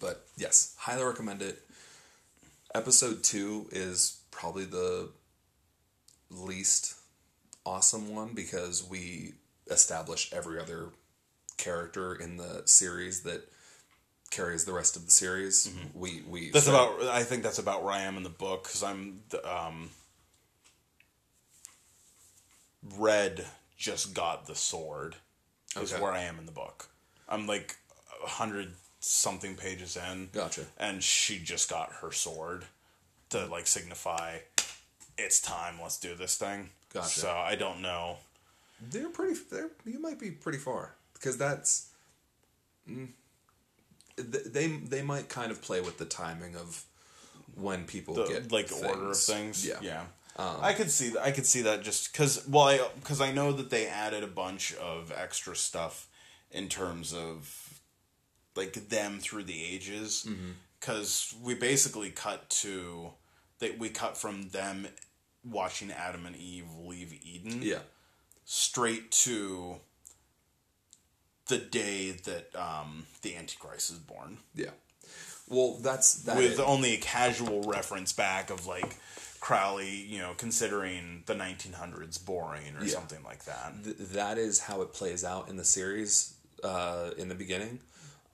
But 0.00 0.26
yes, 0.36 0.74
highly 0.78 1.04
recommend 1.04 1.42
it. 1.42 1.62
Episode 2.74 3.22
two 3.22 3.68
is 3.70 4.20
probably 4.32 4.64
the 4.64 5.10
least 6.28 6.96
awesome 7.64 8.12
one 8.12 8.34
because 8.34 8.82
we 8.82 9.34
establish 9.70 10.32
every 10.32 10.58
other 10.58 10.88
character 11.56 12.14
in 12.14 12.36
the 12.36 12.62
series 12.66 13.22
that 13.22 13.48
carries 14.30 14.64
the 14.64 14.72
rest 14.72 14.96
of 14.96 15.04
the 15.04 15.10
series. 15.10 15.70
We 15.94 16.22
we 16.28 16.50
That's 16.50 16.66
about. 16.68 17.02
I 17.02 17.22
think 17.22 17.42
that's 17.42 17.58
about 17.58 17.82
where 17.84 17.92
I 17.92 18.02
am 18.02 18.16
in 18.16 18.22
the 18.22 18.30
book 18.30 18.64
because 18.64 18.82
I'm 18.82 19.20
um. 19.44 19.90
Red 22.96 23.46
just 23.76 24.12
got 24.14 24.46
the 24.46 24.54
sword. 24.56 25.16
Is 25.76 25.92
Okay. 25.92 26.02
where 26.02 26.12
I 26.12 26.22
am 26.22 26.38
in 26.38 26.46
the 26.46 26.52
book. 26.52 26.88
I'm 27.28 27.46
like 27.46 27.76
a 28.24 28.28
hundred 28.28 28.72
something 29.00 29.56
pages 29.56 29.96
in. 29.96 30.28
Gotcha. 30.32 30.66
And 30.78 31.02
she 31.02 31.38
just 31.38 31.70
got 31.70 31.92
her 32.00 32.12
sword 32.12 32.64
to 33.30 33.46
like 33.46 33.66
signify 33.66 34.38
it's 35.18 35.40
time. 35.40 35.76
Let's 35.80 35.98
do 35.98 36.14
this 36.14 36.36
thing. 36.36 36.70
Gotcha. 36.92 37.20
So 37.20 37.30
I 37.30 37.54
don't 37.54 37.80
know. 37.80 38.16
They're 38.80 39.08
pretty. 39.08 39.38
They're 39.50 39.70
you 39.84 40.00
might 40.00 40.18
be 40.18 40.30
pretty 40.30 40.58
far 40.58 40.94
because 41.22 41.38
that's. 41.38 41.90
mm, 42.88 43.08
they 44.16 44.66
they 44.66 45.02
might 45.02 45.28
kind 45.28 45.50
of 45.52 45.62
play 45.62 45.80
with 45.80 45.98
the 45.98 46.04
timing 46.04 46.56
of 46.56 46.84
when 47.54 47.84
people 47.84 48.14
the 48.14 48.24
get 48.26 48.52
like 48.52 48.66
the 48.66 48.86
order 48.88 49.10
of 49.10 49.16
things. 49.16 49.66
Yeah. 49.66 49.76
yeah. 49.80 50.02
I 50.38 50.72
could 50.72 50.90
see 50.90 51.10
that. 51.10 51.22
I 51.22 51.30
could 51.30 51.46
see 51.46 51.62
that 51.62 51.82
just 51.82 52.12
because. 52.12 52.46
Well, 52.48 52.64
I 52.64 52.80
because 52.96 53.20
I 53.20 53.32
know 53.32 53.52
that 53.52 53.70
they 53.70 53.86
added 53.86 54.22
a 54.22 54.28
bunch 54.28 54.74
of 54.74 55.12
extra 55.16 55.54
stuff 55.54 56.08
in 56.50 56.68
terms 56.68 57.14
of 57.14 57.80
like 58.56 58.74
them 58.88 59.18
through 59.18 59.44
the 59.44 59.64
ages. 59.64 60.26
Mm-hmm. 60.28 60.50
Because 60.80 61.32
we 61.40 61.54
basically 61.54 62.10
cut 62.10 62.50
to 62.50 63.12
that 63.60 63.78
we 63.78 63.88
cut 63.88 64.16
from 64.16 64.48
them 64.48 64.88
watching 65.44 65.92
Adam 65.92 66.26
and 66.26 66.34
Eve 66.34 66.66
leave 66.84 67.16
Eden 67.22 67.60
Yeah. 67.62 67.78
straight 68.44 69.12
to 69.12 69.76
the 71.48 71.58
day 71.58 72.12
that 72.24 72.54
um, 72.56 73.04
the 73.22 73.36
Antichrist 73.36 73.90
is 73.90 73.98
born 73.98 74.38
Yeah. 74.54 74.70
Well, 75.48 75.74
that's 75.80 76.14
that. 76.22 76.36
with 76.36 76.52
is- 76.52 76.60
only 76.60 76.94
a 76.94 76.98
casual 76.98 77.62
reference 77.62 78.12
back 78.12 78.48
of 78.50 78.66
like 78.66 78.96
Crowley, 79.40 79.90
you 79.90 80.18
know, 80.20 80.34
considering 80.36 81.24
the 81.26 81.34
1900s 81.34 82.24
boring 82.24 82.76
or 82.78 82.84
Yeah. 82.84 82.92
something 82.94 83.22
like 83.24 83.44
that. 83.44 83.72
th- 83.84 83.96
that 83.98 84.38
is 84.38 84.60
how 84.60 84.82
it 84.82 84.92
plays 84.92 85.24
out 85.24 85.48
in 85.48 85.56
the 85.56 85.64
series 85.64 86.34
uh, 86.62 87.10
in 87.18 87.28
the 87.28 87.34
beginning. 87.34 87.80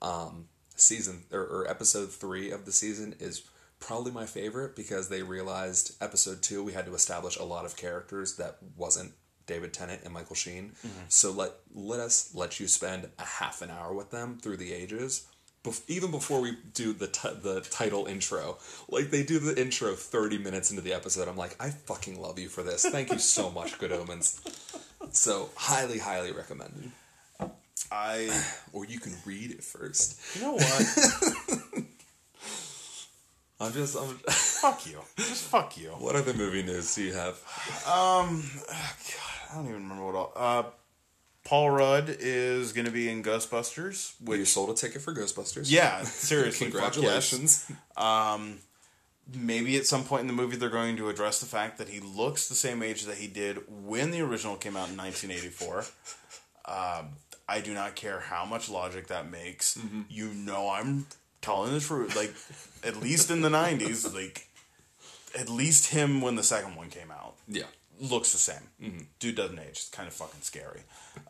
Um, 0.01 0.47
season 0.75 1.23
or, 1.31 1.41
or 1.41 1.67
episode 1.69 2.09
three 2.11 2.51
of 2.51 2.63
the 2.65 2.71
season 2.71 3.15
is 3.19 3.41
probably 3.81 4.11
my 4.13 4.25
favorite 4.25 4.75
because 4.75 5.09
they 5.09 5.23
realized 5.23 5.93
episode 6.01 6.41
two 6.41 6.63
we 6.63 6.71
had 6.73 6.85
to 6.85 6.93
establish 6.93 7.37
a 7.37 7.43
lot 7.43 7.65
of 7.65 7.75
characters 7.75 8.35
that 8.37 8.57
wasn't 8.77 9.11
David 9.49 9.73
Tennant 9.73 10.01
and 10.05 10.13
Michael 10.13 10.35
Sheen. 10.35 10.71
So 11.09 11.31
let 11.31 11.51
let 11.75 11.99
us 11.99 12.33
let 12.33 12.59
you 12.61 12.67
spend 12.67 13.09
a 13.19 13.25
half 13.25 13.61
an 13.61 13.69
hour 13.69 13.93
with 13.93 14.11
them 14.11 14.37
through 14.41 14.57
the 14.57 14.71
ages. 14.71 15.27
Bef- 15.65 15.81
even 15.89 16.09
before 16.11 16.39
we 16.39 16.55
do 16.73 16.93
the 16.93 17.07
t- 17.07 17.35
the 17.43 17.59
title 17.59 18.05
intro, 18.05 18.57
like 18.87 19.11
they 19.11 19.23
do 19.23 19.39
the 19.39 19.59
intro 19.61 19.93
thirty 19.95 20.37
minutes 20.37 20.69
into 20.71 20.81
the 20.81 20.93
episode, 20.93 21.27
I'm 21.27 21.35
like, 21.35 21.57
I 21.59 21.69
fucking 21.71 22.21
love 22.21 22.39
you 22.39 22.47
for 22.47 22.63
this. 22.63 22.85
Thank 22.85 23.11
you 23.11 23.19
so 23.19 23.49
much, 23.49 23.77
Good 23.77 23.91
Omens. 23.91 24.39
So 25.11 25.49
highly, 25.57 25.99
highly 25.99 26.31
recommended. 26.31 26.91
I, 27.91 28.29
Or 28.73 28.85
you 28.85 28.99
can 29.01 29.13
read 29.25 29.51
it 29.51 29.63
first. 29.63 30.17
you 30.35 30.43
know 30.43 30.53
what? 30.53 31.83
I'm 33.61 33.73
just. 33.73 33.97
I'm, 33.97 34.15
fuck 34.29 34.85
you. 34.87 34.99
Just 35.17 35.43
fuck 35.43 35.77
you. 35.77 35.89
what 35.89 36.15
other 36.15 36.33
movie 36.33 36.63
news 36.63 36.95
do 36.95 37.03
you 37.03 37.13
have? 37.13 37.35
Um, 37.85 38.43
God, 38.67 39.28
I 39.51 39.55
don't 39.55 39.65
even 39.65 39.83
remember 39.83 40.05
what 40.05 40.15
all. 40.15 40.33
Uh, 40.35 40.63
Paul 41.43 41.71
Rudd 41.71 42.15
is 42.19 42.73
going 42.73 42.85
to 42.85 42.91
be 42.91 43.09
in 43.09 43.23
Ghostbusters, 43.23 44.13
you 44.37 44.45
sold 44.45 44.69
a 44.69 44.73
ticket 44.73 45.01
for 45.01 45.13
Ghostbusters. 45.13 45.71
yeah, 45.71 46.03
seriously. 46.03 46.69
Congratulations. 46.69 47.71
maybe 49.33 49.77
at 49.77 49.85
some 49.85 50.03
point 50.03 50.21
in 50.21 50.27
the 50.27 50.33
movie 50.33 50.57
they're 50.57 50.69
going 50.69 50.97
to 50.97 51.09
address 51.09 51.39
the 51.39 51.45
fact 51.45 51.77
that 51.77 51.89
he 51.89 51.99
looks 51.99 52.49
the 52.49 52.55
same 52.55 52.81
age 52.81 53.05
that 53.05 53.17
he 53.17 53.27
did 53.27 53.59
when 53.85 54.11
the 54.11 54.21
original 54.21 54.55
came 54.55 54.75
out 54.75 54.89
in 54.89 54.97
1984. 54.97 55.85
Um, 56.65 57.09
I 57.47 57.61
do 57.61 57.73
not 57.73 57.95
care 57.95 58.19
how 58.19 58.45
much 58.45 58.69
logic 58.69 59.07
that 59.07 59.29
makes. 59.29 59.79
You 60.09 60.29
know 60.29 60.69
I'm 60.69 61.07
telling 61.41 61.73
the 61.73 61.79
truth. 61.79 62.15
Like, 62.15 62.33
at 62.87 63.01
least 63.01 63.31
in 63.31 63.41
the 63.41 63.49
90s, 63.49 64.13
like, 64.13 64.47
at 65.39 65.49
least 65.49 65.91
him 65.91 66.21
when 66.21 66.35
the 66.35 66.43
second 66.43 66.75
one 66.75 66.89
came 66.89 67.11
out 67.11 67.35
Yeah. 67.47 67.63
Looks 67.99 68.31
the 68.31 68.37
same. 68.37 69.07
Dude 69.19 69.35
doesn't 69.35 69.59
age. 69.59 69.69
It's 69.71 69.89
kind 69.89 70.07
of 70.07 70.13
fucking 70.13 70.41
scary. 70.41 70.81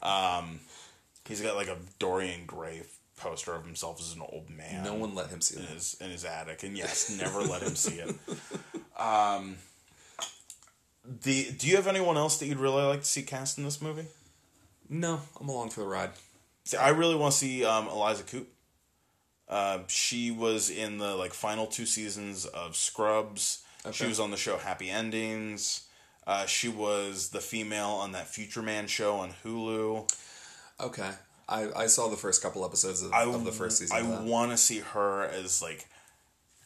Um, 0.02 0.60
he's 1.28 1.42
got 1.42 1.56
like 1.56 1.68
a 1.68 1.78
Dorian 1.98 2.46
Gray 2.46 2.84
poster 3.18 3.54
of 3.56 3.66
himself 3.66 4.00
as 4.00 4.14
an 4.16 4.22
old 4.22 4.50
man 4.50 4.84
No 4.84 4.94
one 4.94 5.14
let 5.14 5.28
him 5.30 5.42
see 5.42 5.58
in 5.58 5.64
that. 5.64 5.72
his 5.72 5.98
in 6.00 6.10
his 6.10 6.24
attic, 6.24 6.64
and 6.64 6.78
yes, 6.78 7.10
never 7.20 7.42
let 7.42 7.62
him 7.62 7.76
see 7.76 7.96
it. 8.00 8.16
Um, 8.98 9.56
the 11.24 11.52
do 11.58 11.68
you 11.68 11.78
have 11.78 11.88
anyone 11.88 12.18
else 12.18 12.38
that 12.40 12.48
you'd 12.48 12.60
really 12.60 12.84
like 12.84 13.00
to 13.00 13.06
see 13.06 13.22
cast 13.22 13.58
in 13.58 13.64
this 13.64 13.82
movie? 13.82 14.08
No, 14.90 15.22
I'm 15.40 15.48
along 15.48 15.70
for 15.70 15.80
the 15.82 15.88
ride. 15.88 16.10
See, 16.66 16.76
I 16.78 16.90
really 16.90 17.16
want 17.16 17.32
to 17.32 17.38
see 17.38 17.64
um, 17.64 17.88
Eliza 17.88 18.24
Coupe. 18.24 18.50
Uh, 19.48 19.80
she 19.88 20.32
was 20.32 20.70
in 20.70 20.98
the 20.98 21.16
like 21.16 21.34
final 21.34 21.66
two 21.66 21.86
seasons 21.86 22.46
of 22.46 22.76
Scrubs. 22.76 23.64
She 23.92 24.06
was 24.06 24.20
on 24.20 24.32
the 24.32 24.38
show 24.38 24.58
Happy 24.58 24.90
Endings. 24.90 25.88
Uh, 26.30 26.46
she 26.46 26.70
was 26.70 27.30
the 27.30 27.40
female 27.40 27.88
on 27.90 28.12
that 28.12 28.28
Future 28.28 28.62
Man 28.62 28.86
show 28.86 29.16
on 29.16 29.32
Hulu. 29.44 30.08
Okay. 30.80 31.10
I, 31.50 31.70
I 31.76 31.88
saw 31.88 32.08
the 32.08 32.18
first 32.18 32.44
couple 32.44 32.64
episodes 32.64 33.02
of, 33.02 33.12
I, 33.12 33.24
of 33.24 33.46
the 33.46 33.52
first 33.52 33.80
season. 33.80 33.98
I 33.98 34.04
want 34.22 34.52
to 34.52 34.58
see 34.58 34.78
her 34.78 35.24
as 35.24 35.60
like 35.60 35.88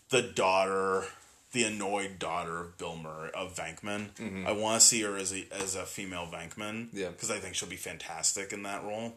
the 0.10 0.22
daughter, 0.22 1.06
the 1.54 1.64
annoyed 1.64 2.20
daughter 2.20 2.60
of 2.60 2.78
Bill 2.78 2.98
Murray 2.98 3.32
of 3.34 3.56
Venkman. 3.56 4.10
I 4.46 4.52
want 4.52 4.82
to 4.82 4.86
see 4.86 5.02
her 5.04 5.16
as 5.16 5.34
a 5.34 5.46
as 5.54 5.76
a 5.76 5.86
female 5.86 6.28
Venkman. 6.30 6.90
Yeah. 6.92 7.08
because 7.08 7.32
I 7.32 7.38
think 7.38 7.56
she'll 7.56 7.70
be 7.70 7.78
fantastic 7.78 8.52
in 8.52 8.64
that 8.64 8.84
role. 8.84 9.14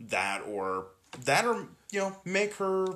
That 0.00 0.40
or 0.48 0.86
that 1.26 1.44
or 1.44 1.66
you 1.92 2.00
know 2.00 2.16
make 2.24 2.54
her. 2.54 2.86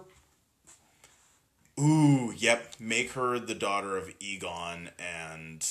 Ooh, 1.78 2.32
yep, 2.35 2.74
make 2.81 3.12
her 3.12 3.39
the 3.39 3.55
daughter 3.55 3.98
of 3.98 4.11
Egon 4.19 4.90
and 4.98 5.66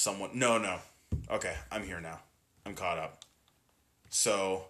someone. 0.00 0.30
No, 0.34 0.58
no. 0.58 0.78
Okay, 1.30 1.54
I'm 1.70 1.84
here 1.84 2.00
now. 2.00 2.20
I'm 2.64 2.74
caught 2.74 2.98
up. 2.98 3.22
So 4.08 4.64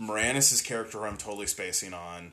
Moranis' 0.00 0.64
character 0.64 1.06
I'm 1.06 1.16
totally 1.16 1.46
spacing 1.46 1.94
on, 1.94 2.32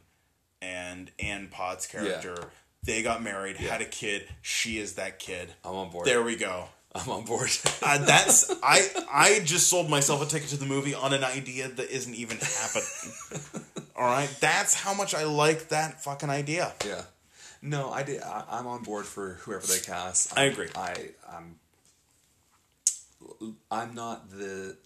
and 0.62 1.12
Ann 1.20 1.48
Potts' 1.50 1.88
character, 1.88 2.36
they 2.84 3.02
got 3.04 3.24
married, 3.24 3.58
had 3.58 3.82
a 3.82 3.86
kid. 3.86 4.28
She 4.42 4.78
is 4.78 4.94
that 4.96 5.20
kid. 5.20 5.54
I'm 5.64 5.76
on 5.76 5.90
board. 5.92 6.06
There 6.08 6.24
we 6.24 6.36
go. 6.36 6.66
I'm 6.94 7.10
on 7.10 7.26
board. 7.26 7.50
Uh, 7.82 7.98
that's 8.06 8.50
I. 8.64 8.88
I 9.12 9.40
just 9.44 9.68
sold 9.68 9.90
myself 9.90 10.22
a 10.22 10.26
ticket 10.26 10.50
to 10.50 10.58
the 10.58 10.66
movie 10.66 10.94
on 10.96 11.14
an 11.14 11.24
idea 11.24 11.68
that 11.68 11.90
isn't 11.90 12.14
even 12.16 12.38
happening. 12.38 13.66
All 13.98 14.06
right, 14.06 14.30
that's 14.42 14.74
how 14.74 14.94
much 14.94 15.14
I 15.16 15.24
like 15.24 15.70
that 15.70 16.04
fucking 16.04 16.30
idea. 16.30 16.74
yeah. 16.86 17.04
No, 17.62 17.90
I 17.90 18.04
did. 18.04 18.22
I, 18.22 18.44
I'm 18.52 18.68
on 18.68 18.84
board 18.84 19.06
for 19.06 19.40
whoever 19.42 19.66
they 19.66 19.80
cast. 19.80 20.38
I 20.38 20.44
I'm- 20.44 20.52
agree. 20.52 20.70
I 20.76 21.10
I'm. 21.32 21.56
I'm 23.72 23.94
not 23.94 24.30
the. 24.30 24.78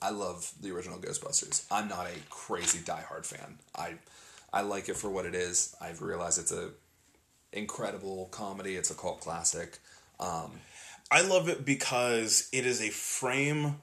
I 0.00 0.10
love 0.10 0.52
the 0.60 0.70
original 0.72 0.98
Ghostbusters. 0.98 1.66
I'm 1.70 1.88
not 1.88 2.06
a 2.06 2.18
crazy 2.30 2.78
diehard 2.78 3.26
fan. 3.26 3.58
I, 3.74 3.94
I 4.52 4.62
like 4.62 4.88
it 4.88 4.96
for 4.96 5.10
what 5.10 5.26
it 5.26 5.34
is. 5.34 5.74
I've 5.80 6.02
realized 6.02 6.38
it's 6.38 6.52
a 6.52 6.70
incredible 7.52 8.28
comedy. 8.30 8.76
It's 8.76 8.90
a 8.90 8.94
cult 8.94 9.20
classic. 9.20 9.78
Um, 10.18 10.52
I 11.10 11.22
love 11.22 11.48
it 11.48 11.64
because 11.64 12.48
it 12.52 12.66
is 12.66 12.80
a 12.80 12.90
frame 12.90 13.76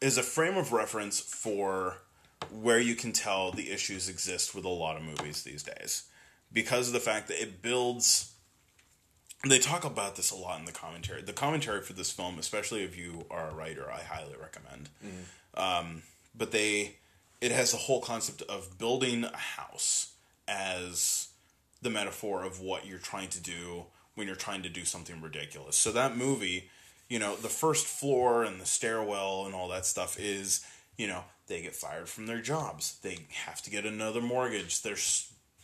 is 0.00 0.18
a 0.18 0.22
frame 0.22 0.56
of 0.56 0.72
reference 0.72 1.20
for 1.20 1.98
where 2.52 2.78
you 2.78 2.94
can 2.94 3.12
tell 3.12 3.50
the 3.50 3.70
issues 3.70 4.08
exist 4.08 4.54
with 4.54 4.64
a 4.64 4.68
lot 4.68 4.96
of 4.96 5.02
movies 5.02 5.42
these 5.42 5.62
days 5.62 6.04
because 6.52 6.88
of 6.88 6.94
the 6.94 7.00
fact 7.00 7.28
that 7.28 7.42
it 7.42 7.62
builds 7.62 8.32
they 9.46 9.58
talk 9.58 9.84
about 9.84 10.16
this 10.16 10.30
a 10.30 10.36
lot 10.36 10.58
in 10.58 10.64
the 10.64 10.72
commentary 10.72 11.22
the 11.22 11.32
commentary 11.32 11.80
for 11.80 11.92
this 11.92 12.10
film 12.10 12.38
especially 12.38 12.82
if 12.82 12.96
you 12.96 13.24
are 13.30 13.50
a 13.50 13.54
writer 13.54 13.90
i 13.90 14.00
highly 14.02 14.34
recommend 14.40 14.88
um, 15.54 16.02
but 16.36 16.50
they 16.50 16.96
it 17.40 17.52
has 17.52 17.70
the 17.70 17.76
whole 17.76 18.00
concept 18.00 18.42
of 18.42 18.78
building 18.78 19.24
a 19.24 19.36
house 19.36 20.12
as 20.48 21.28
the 21.82 21.90
metaphor 21.90 22.44
of 22.44 22.60
what 22.60 22.86
you're 22.86 22.98
trying 22.98 23.28
to 23.28 23.40
do 23.40 23.84
when 24.14 24.26
you're 24.26 24.36
trying 24.36 24.62
to 24.62 24.68
do 24.68 24.84
something 24.84 25.22
ridiculous. 25.22 25.76
So 25.76 25.92
that 25.92 26.16
movie, 26.16 26.68
you 27.08 27.20
know, 27.20 27.36
the 27.36 27.48
first 27.48 27.86
floor 27.86 28.42
and 28.42 28.60
the 28.60 28.66
stairwell 28.66 29.46
and 29.46 29.54
all 29.54 29.68
that 29.68 29.86
stuff 29.86 30.18
is, 30.18 30.66
you 30.96 31.06
know, 31.06 31.22
they 31.46 31.62
get 31.62 31.76
fired 31.76 32.08
from 32.08 32.26
their 32.26 32.40
jobs. 32.40 32.98
They 33.02 33.18
have 33.46 33.62
to 33.62 33.70
get 33.70 33.86
another 33.86 34.20
mortgage. 34.20 34.82
Their 34.82 34.96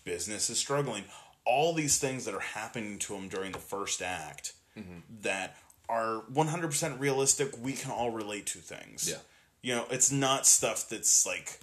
business 0.05 0.49
is 0.49 0.59
struggling. 0.59 1.05
All 1.47 1.75
these 1.75 1.99
things 1.99 2.25
that 2.25 2.35
are 2.35 2.41
happening 2.41 2.99
to 3.01 3.15
him 3.15 3.29
during 3.29 3.53
the 3.53 3.59
first 3.59 4.03
act 4.03 4.55
mm-hmm. 4.79 5.01
that 5.23 5.57
are 5.89 6.23
100% 6.33 6.99
realistic, 6.99 7.53
we 7.62 7.73
can 7.73 7.91
all 7.91 8.11
relate 8.11 8.47
to 8.47 8.59
things. 8.59 9.09
Yeah. 9.09 9.19
You 9.62 9.75
know, 9.75 9.87
it's 9.91 10.11
not 10.11 10.47
stuff 10.47 10.89
that's 10.89 11.27
like 11.27 11.61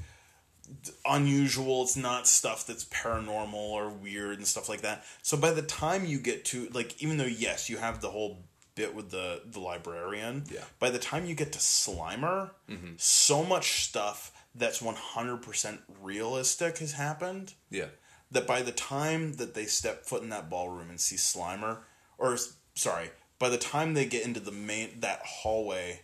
unusual. 1.06 1.84
It's 1.84 1.98
not 1.98 2.28
stuff 2.28 2.66
that's 2.66 2.86
paranormal 2.86 3.54
or 3.54 3.90
weird 3.90 4.38
and 4.38 4.48
stuff 4.48 4.70
like 4.70 4.82
that. 4.82 5.04
So 5.22 5.38
by 5.38 5.52
the 5.52 5.62
time 5.62 6.06
you 6.06 6.20
get 6.20 6.46
to 6.46 6.70
like, 6.74 7.02
even 7.02 7.18
though 7.18 7.26
yes, 7.26 7.70
you 7.70 7.78
have 7.78 8.02
the 8.02 8.10
whole 8.10 8.40
bit 8.76 8.96
with 8.96 9.12
the 9.12 9.42
the 9.46 9.60
librarian. 9.60 10.44
Yeah. 10.52 10.64
By 10.80 10.90
the 10.90 11.00
time 11.00 11.26
you 11.26 11.36
get 11.36 11.52
to 11.54 11.60
Slimer, 11.60 12.52
mm-hmm. 12.70 12.94
so 12.98 13.44
much 13.44 13.84
stuff 13.84 14.32
that's 14.56 14.82
one 14.82 14.96
hundred 14.96 15.38
percent 15.38 15.82
realistic 16.02 16.80
has 16.80 16.94
happened 16.94 17.54
yeah. 17.70 17.86
That 18.32 18.48
by 18.48 18.62
the 18.62 18.72
time 18.72 19.34
that 19.34 19.54
they 19.54 19.66
step 19.66 20.06
foot 20.06 20.24
in 20.24 20.30
that 20.30 20.50
ballroom 20.50 20.90
and 20.90 21.00
see 21.00 21.18
Slimer, 21.18 21.80
or 22.18 22.38
sorry, 22.74 23.12
by 23.40 23.50
the 23.50 23.58
time 23.58 23.94
they 23.94 24.06
get 24.06 24.26
into 24.26 24.40
the 24.40 24.52
main 24.52 25.00
that 25.00 25.22
hallway 25.24 26.02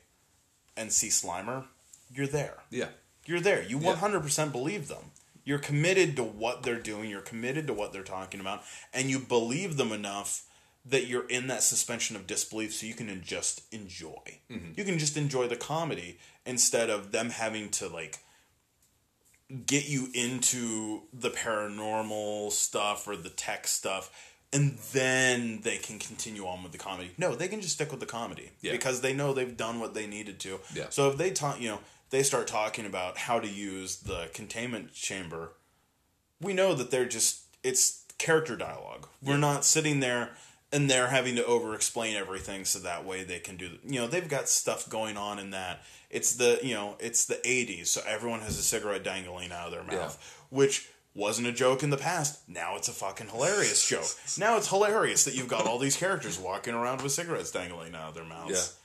and 0.75 0.91
see 0.91 1.07
Slimer, 1.07 1.65
you're 2.11 2.27
there. 2.27 2.59
Yeah. 2.69 2.89
You're 3.25 3.39
there. 3.39 3.61
You 3.63 3.79
Yeah. 3.79 3.95
100% 3.95 4.51
believe 4.51 4.87
them. 4.87 5.11
You're 5.43 5.59
committed 5.59 6.15
to 6.17 6.23
what 6.23 6.63
they're 6.63 6.81
doing. 6.81 7.09
You're 7.09 7.21
committed 7.21 7.67
to 7.67 7.73
what 7.73 7.93
they're 7.93 8.03
talking 8.03 8.39
about, 8.39 8.63
and 8.93 9.09
you 9.09 9.19
believe 9.19 9.77
them 9.77 9.93
enough 9.93 10.43
that 10.85 11.07
you're 11.07 11.27
in 11.27 11.47
that 11.47 11.63
suspension 11.63 12.15
of 12.15 12.27
disbelief, 12.27 12.73
so 12.73 12.85
you 12.85 12.93
can 12.93 13.21
just 13.23 13.61
enjoy. 13.73 14.39
Mm-hmm. 14.49 14.71
You 14.75 14.83
can 14.83 14.99
just 14.99 15.17
enjoy 15.17 15.47
the 15.47 15.55
comedy 15.55 16.19
instead 16.45 16.89
of 16.89 17.11
them 17.11 17.29
having 17.29 17.69
to 17.71 17.87
like 17.87 18.19
get 19.65 19.87
you 19.87 20.07
into 20.13 21.03
the 21.13 21.29
paranormal 21.29 22.51
stuff 22.51 23.07
or 23.07 23.15
the 23.15 23.29
tech 23.29 23.67
stuff 23.67 24.11
and 24.53 24.77
then 24.93 25.59
they 25.63 25.77
can 25.77 25.99
continue 25.99 26.45
on 26.45 26.63
with 26.63 26.71
the 26.71 26.77
comedy. 26.77 27.11
No, 27.17 27.35
they 27.35 27.47
can 27.47 27.59
just 27.61 27.75
stick 27.75 27.91
with 27.91 27.99
the 27.99 28.05
comedy 28.05 28.51
Yeah. 28.61 28.71
because 28.71 29.01
they 29.01 29.13
know 29.13 29.33
they've 29.33 29.57
done 29.57 29.79
what 29.79 29.93
they 29.93 30.07
needed 30.07 30.39
to. 30.41 30.59
Yeah. 30.73 30.85
So 30.89 31.09
if 31.09 31.17
they 31.17 31.31
talk, 31.31 31.59
you 31.59 31.67
know, 31.69 31.79
they 32.09 32.23
start 32.23 32.47
talking 32.47 32.85
about 32.85 33.17
how 33.17 33.39
to 33.39 33.47
use 33.47 33.97
the 33.97 34.29
containment 34.33 34.93
chamber, 34.93 35.53
we 36.41 36.53
know 36.53 36.73
that 36.75 36.91
they're 36.91 37.05
just 37.05 37.41
it's 37.63 38.05
character 38.17 38.55
dialogue. 38.55 39.07
We're 39.21 39.37
not 39.37 39.65
sitting 39.65 39.99
there 39.99 40.31
and 40.73 40.89
they're 40.89 41.07
having 41.07 41.35
to 41.37 41.45
over 41.45 41.73
explain 41.75 42.15
everything 42.15 42.65
so 42.65 42.79
that 42.79 43.05
way 43.05 43.23
they 43.23 43.39
can 43.39 43.55
do 43.57 43.69
you 43.85 43.99
know 43.99 44.07
they've 44.07 44.27
got 44.29 44.49
stuff 44.49 44.89
going 44.89 45.15
on 45.17 45.39
in 45.39 45.51
that 45.51 45.81
it's 46.09 46.35
the 46.35 46.59
you 46.61 46.73
know 46.73 46.95
it's 46.99 47.25
the 47.25 47.35
80s 47.35 47.87
so 47.87 48.01
everyone 48.07 48.41
has 48.41 48.57
a 48.59 48.61
cigarette 48.63 49.03
dangling 49.03 49.51
out 49.51 49.67
of 49.67 49.71
their 49.73 49.83
mouth 49.83 50.45
which 50.49 50.89
wasn't 51.15 51.47
a 51.47 51.51
joke 51.51 51.83
in 51.83 51.89
the 51.89 51.97
past 51.97 52.41
now 52.49 52.75
it's 52.75 52.87
a 52.89 52.91
fucking 52.91 53.27
hilarious 53.29 53.87
joke 53.87 54.05
now 54.39 54.57
it's 54.57 54.67
hilarious 54.69 55.23
that 55.25 55.35
you've 55.35 55.47
got 55.47 55.65
all 55.65 55.79
these 55.79 55.95
characters 55.97 56.37
walking 56.37 56.73
around 56.73 57.01
with 57.01 57.11
cigarettes 57.11 57.49
dangling 57.51 57.95
out 57.95 58.09
of 58.09 58.13
their 58.15 58.23
mouths 58.25 58.77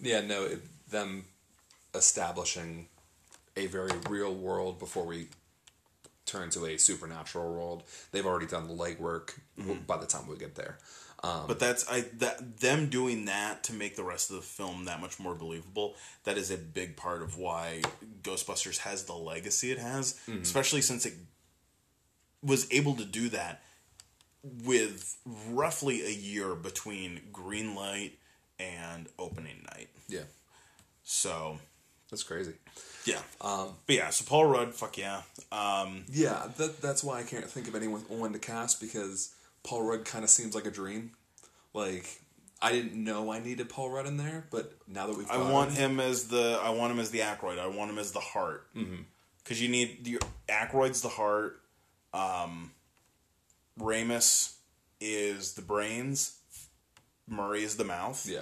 Yeah, 0.00 0.20
no, 0.20 0.44
it, 0.44 0.60
them 0.90 1.24
establishing 1.94 2.86
a 3.56 3.66
very 3.66 3.90
real 4.08 4.34
world 4.34 4.78
before 4.78 5.04
we 5.04 5.26
turn 6.26 6.50
to 6.50 6.66
a 6.66 6.76
supernatural 6.78 7.50
world. 7.52 7.82
They've 8.12 8.24
already 8.26 8.46
done 8.46 8.68
the 8.68 8.74
legwork 8.74 9.38
Mm-hmm. 9.58 9.82
by 9.88 9.96
the 9.96 10.06
time 10.06 10.28
we 10.28 10.36
get 10.36 10.54
there. 10.54 10.78
But 11.22 11.58
that's 11.58 11.88
I 11.90 12.02
that 12.18 12.60
them 12.60 12.88
doing 12.88 13.24
that 13.24 13.64
to 13.64 13.72
make 13.72 13.96
the 13.96 14.04
rest 14.04 14.30
of 14.30 14.36
the 14.36 14.42
film 14.42 14.84
that 14.84 15.00
much 15.00 15.18
more 15.18 15.34
believable. 15.34 15.94
That 16.24 16.38
is 16.38 16.50
a 16.50 16.56
big 16.56 16.96
part 16.96 17.22
of 17.22 17.36
why 17.36 17.82
Ghostbusters 18.22 18.78
has 18.78 19.04
the 19.04 19.14
legacy 19.14 19.70
it 19.72 19.78
has, 19.78 20.18
especially 20.42 20.80
since 20.80 21.06
it 21.06 21.14
was 22.42 22.70
able 22.70 22.94
to 22.94 23.04
do 23.04 23.28
that 23.30 23.62
with 24.64 25.16
roughly 25.50 26.04
a 26.06 26.10
year 26.10 26.54
between 26.54 27.20
green 27.32 27.74
light 27.74 28.12
and 28.60 29.08
opening 29.18 29.66
night. 29.74 29.88
Yeah, 30.08 30.22
So 31.02 31.58
that's 32.10 32.22
crazy. 32.22 32.52
yeah, 33.04 33.18
um, 33.40 33.70
but 33.86 33.96
yeah, 33.96 34.10
so 34.10 34.24
Paul 34.24 34.46
Rudd, 34.46 34.74
fuck 34.74 34.96
yeah, 34.96 35.22
um, 35.50 36.04
Yeah, 36.10 36.48
that, 36.56 36.80
that's 36.80 37.02
why 37.02 37.18
I 37.18 37.22
can't 37.24 37.50
think 37.50 37.66
of 37.68 37.74
anyone 37.74 38.02
one 38.08 38.32
to 38.32 38.38
cast 38.38 38.80
because 38.80 39.34
Paul 39.62 39.82
Rudd 39.82 40.04
kind 40.04 40.24
of 40.24 40.30
seems 40.30 40.54
like 40.54 40.66
a 40.66 40.70
dream. 40.70 41.12
Like 41.74 42.06
I 42.60 42.72
didn't 42.72 42.94
know 43.02 43.30
I 43.32 43.38
needed 43.40 43.68
Paul 43.68 43.90
Rudd 43.90 44.06
in 44.06 44.16
there, 44.16 44.46
but 44.50 44.72
now 44.86 45.06
that 45.06 45.16
we've 45.16 45.30
I 45.30 45.36
want 45.52 45.72
him 45.72 46.00
as 46.00 46.28
the 46.28 46.58
I 46.62 46.70
want 46.70 46.92
him 46.92 46.98
as 46.98 47.10
the 47.10 47.20
Aykroyd. 47.20 47.58
I 47.58 47.66
want 47.66 47.90
him 47.90 47.98
as 47.98 48.12
the 48.12 48.20
heart. 48.20 48.66
Because 49.44 49.62
you 49.62 49.68
need 49.68 50.06
your 50.06 50.20
Aykroyd's 50.48 51.00
the 51.02 51.08
heart. 51.08 51.60
Um, 52.12 52.72
Ramis 53.78 54.54
is 55.00 55.54
the 55.54 55.62
brains. 55.62 56.38
Murray 57.26 57.62
is 57.62 57.76
the 57.76 57.84
mouth. 57.84 58.26
yeah, 58.26 58.40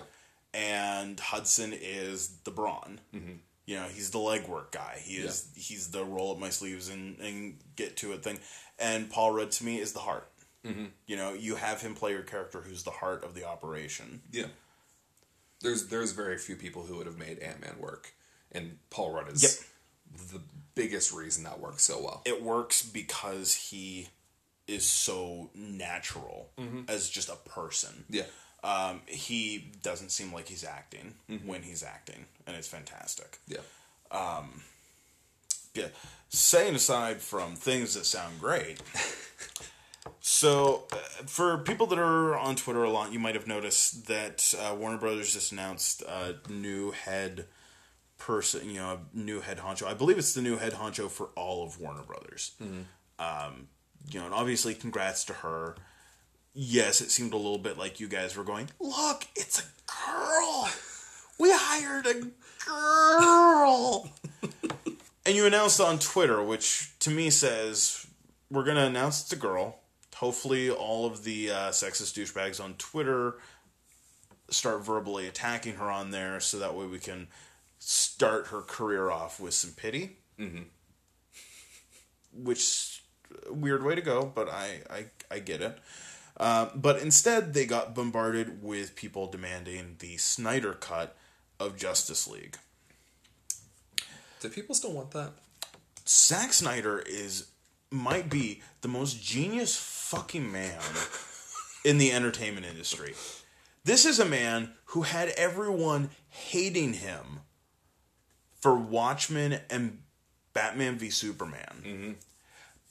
And 0.55 1.19
Hudson 1.19 1.73
is 1.75 2.29
the 2.45 2.51
brawn. 2.51 3.01
You 3.67 3.75
know, 3.77 3.87
he's 3.89 4.11
the 4.11 4.19
legwork 4.19 4.71
guy. 4.71 5.01
He 5.03 5.17
is 5.17 5.49
he's 5.57 5.91
the 5.91 6.05
roll 6.05 6.33
up 6.33 6.39
my 6.39 6.51
sleeves 6.51 6.89
and, 6.89 7.19
and 7.19 7.57
get 7.75 7.97
to 7.99 8.13
it 8.13 8.23
thing. 8.23 8.39
And 8.79 9.11
Paul 9.11 9.33
Rudd 9.33 9.51
to 9.53 9.65
me 9.65 9.81
is 9.81 9.93
the 9.93 9.99
heart. 9.99 10.29
Mm-hmm. 10.67 10.85
You 11.07 11.17
know, 11.17 11.33
you 11.33 11.55
have 11.57 11.81
him 11.81 11.95
play 11.95 12.11
your 12.13 12.23
character 12.23 12.61
who's 12.61 12.83
the 12.83 12.91
heart 12.91 13.25
of 13.25 13.35
the 13.35 13.45
operation. 13.47 14.23
yeah. 14.33 14.47
There's 15.63 15.87
there's 15.87 16.13
very 16.13 16.37
few 16.37 16.55
people 16.57 16.83
who 16.83 16.97
would 16.99 17.07
have 17.07 17.19
made 17.19 17.39
Ant 17.39 17.61
Man 17.63 17.77
work, 17.81 18.13
and 18.53 18.79
Paul 18.91 19.13
Rudd 19.13 19.33
is 19.33 19.43
Yep. 19.43 20.31
the 20.33 20.43
biggest 20.75 21.13
reason 21.15 21.45
that 21.45 21.59
works 21.61 21.83
so 21.85 22.03
well. 22.03 22.21
it 22.27 22.43
works 22.43 22.83
because 22.83 23.55
he 23.55 24.09
is 24.67 24.85
so 24.85 25.49
natural 25.55 26.51
mm-hmm. 26.59 26.83
as 26.89 27.09
just 27.09 27.31
a 27.31 27.37
person. 27.49 28.05
Yeah, 28.11 28.25
Um, 28.63 29.01
he 29.07 29.71
doesn't 29.83 30.11
seem 30.11 30.33
like 30.33 30.49
he's 30.49 30.65
acting 30.65 31.15
mm-hmm. 31.31 31.47
when 31.49 31.63
he's 31.63 31.83
acting, 31.83 32.27
and 32.47 32.55
it's 32.57 32.69
fantastic. 32.69 33.39
yeah, 33.49 33.61
um, 34.11 34.63
Yeah. 35.75 35.89
Saying 36.29 36.75
aside 36.75 37.23
from 37.23 37.55
things 37.57 37.95
that 37.95 38.05
sound 38.05 38.41
great, 38.41 38.83
so 40.21 40.85
uh, 40.93 40.97
for 41.27 41.59
people 41.59 41.87
that 41.89 41.99
are 41.99 42.37
on 42.37 42.57
Twitter 42.57 42.83
a 42.85 42.91
lot, 42.91 43.13
you 43.13 43.19
might 43.19 43.35
have 43.35 43.47
noticed 43.47 44.07
that 44.07 44.55
uh, 44.59 44.75
Warner 44.75 44.99
Brothers 44.99 45.33
just 45.33 45.53
announced 45.53 46.03
a 46.03 46.37
new 46.51 46.93
head 46.93 47.47
person, 48.19 48.69
you 48.71 48.81
know, 48.81 48.99
a 49.15 49.17
new 49.17 49.41
head 49.41 49.59
honcho. 49.59 49.87
I 49.87 49.95
believe 49.95 50.19
it's 50.19 50.35
the 50.35 50.43
new 50.43 50.57
head 50.57 50.75
honcho 50.75 51.11
for 51.11 51.31
all 51.37 51.65
of 51.65 51.81
Warner 51.81 52.03
Brothers. 52.03 52.53
Um, 53.19 53.69
you 54.11 54.19
know, 54.21 54.27
and 54.27 54.35
obviously, 54.35 54.75
congrats 54.75 55.25
to 55.25 55.33
her. 55.35 55.77
Yes, 56.55 57.01
it 57.01 57.11
seemed 57.11 57.33
a 57.33 57.37
little 57.37 57.59
bit 57.59 57.77
like 57.77 58.01
you 58.01 58.09
guys 58.09 58.37
were 58.37 58.45
going, 58.45 58.71
look, 58.81 59.27
it's 59.35 59.61
a 59.61 59.65
girl. 60.07 60.69
We 61.39 61.51
hired 61.53 62.07
a 62.07 62.23
girl. 62.65 64.11
and 65.27 65.37
you 65.37 65.45
announced 65.45 65.81
on 65.81 65.99
Twitter, 65.99 66.43
which 66.43 66.93
to 67.01 67.11
me 67.11 67.29
says 67.29 68.07
we're 68.51 68.65
going 68.65 68.77
to 68.77 68.87
announce 68.87 69.23
it's 69.23 69.33
a 69.33 69.37
girl. 69.37 69.81
Hopefully, 70.17 70.71
all 70.71 71.05
of 71.05 71.25
the 71.25 71.51
uh, 71.51 71.69
sexist 71.71 72.15
douchebags 72.15 72.63
on 72.63 72.73
Twitter 72.75 73.35
start 74.49 74.83
verbally 74.83 75.27
attacking 75.27 75.75
her 75.75 75.91
on 75.91 76.11
there 76.11 76.41
so 76.41 76.59
that 76.59 76.75
way 76.75 76.87
we 76.87 76.99
can 76.99 77.29
start 77.79 78.47
her 78.47 78.63
career 78.63 79.11
off 79.11 79.39
with 79.39 79.53
some 79.53 79.73
pity. 79.73 80.17
Mm-hmm. 80.41 80.63
Which, 82.33 83.03
weird 83.51 83.85
way 83.85 83.95
to 83.95 84.01
go, 84.01 84.31
but 84.35 84.49
I, 84.49 84.81
I, 84.89 85.05
I 85.31 85.39
get 85.39 85.61
it. 85.61 85.79
Uh, 86.39 86.71
but 86.75 86.99
instead, 87.01 87.53
they 87.53 87.67
got 87.67 87.95
bombarded 87.95 88.63
with 88.63 88.97
people 88.97 89.27
demanding 89.27 89.97
the 89.99 90.17
Snyder 90.17 90.73
cut 90.73 91.15
of 91.61 91.77
Justice 91.77 92.27
League. 92.27 92.57
do 94.41 94.49
people 94.49 94.75
still 94.75 94.93
want 94.93 95.11
that? 95.11 95.33
Zack 96.09 96.55
Snyder 96.55 97.01
is 97.01 97.49
might 97.97 98.31
be 98.31 98.63
the 98.83 98.89
most 98.89 99.23
genius 99.23 99.77
fucking 99.77 100.51
man 100.51 100.81
in 101.85 101.99
the 101.99 102.13
entertainment 102.13 102.67
industry. 102.67 103.15
This 103.85 104.05
is 104.05 104.19
a 104.19 104.25
man 104.25 104.73
who 104.87 105.03
had 105.03 105.29
everyone 105.31 106.11
hating 106.29 106.95
him 106.95 107.41
for 108.61 108.75
Watchmen 108.77 109.61
and 109.71 109.99
Batman 110.53 110.99
v 110.99 111.11
Superman. 111.11 111.83
Mm-hmm. 111.85 112.13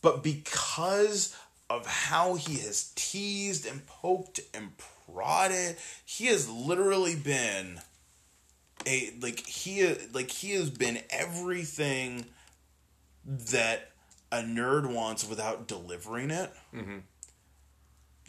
But 0.02 0.24
because 0.24 1.36
of 1.70 1.86
how 1.88 2.36
he 2.36 2.60
has 2.60 2.92
teased 2.96 3.66
and 3.66 3.86
poked 3.88 4.40
and 4.54 4.72
prodded, 5.12 5.78
he 6.06 6.28
has 6.28 6.50
literally 6.50 7.16
been 7.16 7.80
a 8.86 9.14
like 9.20 9.46
he 9.46 9.96
like 10.14 10.30
he 10.30 10.52
has 10.52 10.70
been 10.70 11.00
everything 11.10 12.26
that 13.26 13.92
a 14.36 14.44
nerd 14.44 14.92
wants 14.92 15.28
without 15.28 15.68
delivering 15.68 16.32
it. 16.32 16.52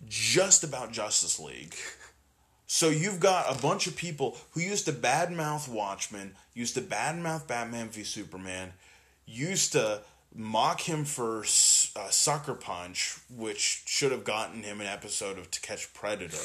Just 0.07 0.63
about 0.65 0.93
Justice 0.93 1.39
League. 1.39 1.75
So 2.67 2.89
you've 2.89 3.21
got 3.21 3.57
a 3.57 3.63
bunch 3.63 3.87
of 3.87 3.97
people 3.97 4.37
who 4.51 4.61
used 4.61 4.87
to 4.87 4.93
badmouth 4.93 5.69
Watchmen, 5.69 6.35
used 6.53 6.75
to 6.75 6.81
badmouth 6.81 7.47
Batman 7.47 7.89
v 7.89 8.03
Superman, 8.03 8.73
used 9.25 9.73
to 9.73 10.03
mock 10.35 10.81
him 10.81 11.05
for 11.05 11.41
uh, 11.41 12.11
Sucker 12.11 12.55
Punch, 12.55 13.17
which 13.35 13.85
should 13.87 14.13
have 14.13 14.25
gotten 14.25 14.63
him 14.65 14.81
an 14.81 14.87
episode 14.87 15.39
of 15.39 15.51
To 15.51 15.61
Catch 15.61 15.95
Predator, 15.95 16.37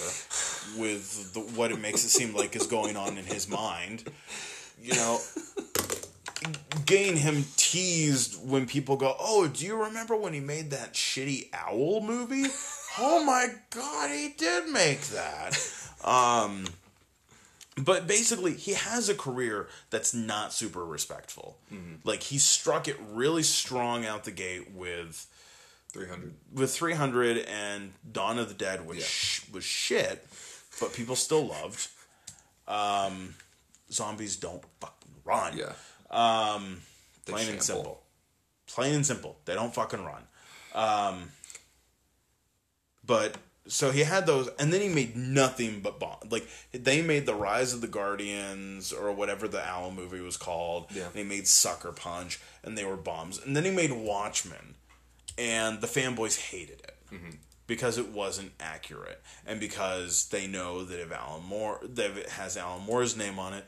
with 0.77 1.33
the, 1.33 1.39
what 1.55 1.71
it 1.71 1.81
makes 1.81 2.05
it 2.05 2.09
seem 2.09 2.35
like 2.35 2.55
is 2.55 2.67
going 2.67 2.95
on 2.95 3.17
in 3.17 3.25
his 3.25 3.49
mind. 3.49 4.03
You 4.81 4.93
know, 4.93 5.19
getting 6.85 7.17
him 7.17 7.45
teased 7.57 8.47
when 8.47 8.65
people 8.65 8.95
go, 8.97 9.15
"Oh, 9.19 9.47
do 9.47 9.65
you 9.65 9.75
remember 9.83 10.15
when 10.15 10.33
he 10.33 10.39
made 10.39 10.71
that 10.71 10.93
shitty 10.93 11.49
owl 11.53 12.01
movie?" 12.01 12.45
oh 12.99 13.23
my 13.23 13.47
god, 13.69 14.09
he 14.09 14.29
did 14.37 14.67
make 14.69 15.01
that. 15.07 15.57
Um, 16.03 16.65
but 17.81 18.07
basically, 18.07 18.53
he 18.53 18.73
has 18.73 19.07
a 19.07 19.15
career 19.15 19.69
that's 19.91 20.13
not 20.13 20.53
super 20.53 20.83
respectful. 20.83 21.57
Like 22.03 22.23
he 22.23 22.37
struck 22.37 22.87
it 22.87 22.97
really 23.11 23.43
strong 23.43 24.05
out 24.05 24.23
the 24.25 24.31
gate 24.31 24.71
with 24.71 25.27
300. 25.93 26.33
with 26.53 26.71
300 26.73 27.37
and 27.39 27.93
Dawn 28.11 28.39
of 28.39 28.47
the 28.49 28.53
Dead 28.55 28.85
was 28.85 28.97
Yeah. 28.97 29.03
sh- 29.05 29.41
was 29.51 29.63
shit, 29.63 30.27
but 30.79 30.93
people 30.93 31.15
still 31.15 31.47
loved. 31.47 31.87
Um, 32.67 33.35
zombies 33.91 34.35
don't 34.35 34.63
fucking 34.79 35.11
run. 35.23 35.57
Yeah. 35.57 35.73
Um, 36.11 36.81
plain 37.25 37.49
and 37.49 37.63
simple. 37.63 38.03
Plain 38.67 38.93
and 38.93 39.05
simple. 39.05 39.37
They 39.45 39.53
don't 39.53 39.73
fucking 39.73 40.03
run. 40.05 40.23
Um, 40.75 41.31
but 43.05 43.37
so 43.67 43.91
he 43.91 44.01
had 44.01 44.25
those, 44.25 44.49
and 44.59 44.71
then 44.73 44.81
he 44.81 44.89
made 44.89 45.15
nothing 45.15 45.81
but 45.81 45.99
bomb. 45.99 46.17
Like 46.29 46.47
they 46.71 47.01
made 47.01 47.25
the 47.25 47.35
Rise 47.35 47.73
of 47.73 47.81
the 47.81 47.87
Guardians 47.87 48.91
or 48.91 49.11
whatever 49.11 49.47
the 49.47 49.65
Owl 49.65 49.91
movie 49.91 50.21
was 50.21 50.37
called. 50.37 50.87
Yeah. 50.91 51.05
And 51.07 51.15
he 51.15 51.23
made 51.23 51.47
Sucker 51.47 51.91
Punch, 51.91 52.39
and 52.63 52.77
they 52.77 52.85
were 52.85 52.97
bombs. 52.97 53.39
And 53.43 53.55
then 53.55 53.65
he 53.65 53.71
made 53.71 53.91
Watchmen, 53.91 54.75
and 55.37 55.81
the 55.81 55.87
fanboys 55.87 56.39
hated 56.39 56.81
it 56.81 56.97
because 57.67 57.97
it 57.97 58.09
wasn't 58.09 58.51
accurate, 58.59 59.21
and 59.45 59.59
because 59.59 60.29
they 60.29 60.47
know 60.47 60.83
that 60.83 61.01
if 61.01 61.11
Alan 61.11 61.43
Moore 61.43 61.79
that 61.83 62.11
if 62.11 62.17
it 62.17 62.29
has 62.29 62.57
Alan 62.57 62.85
Moore's 62.85 63.15
name 63.15 63.39
on 63.39 63.53
it, 63.53 63.65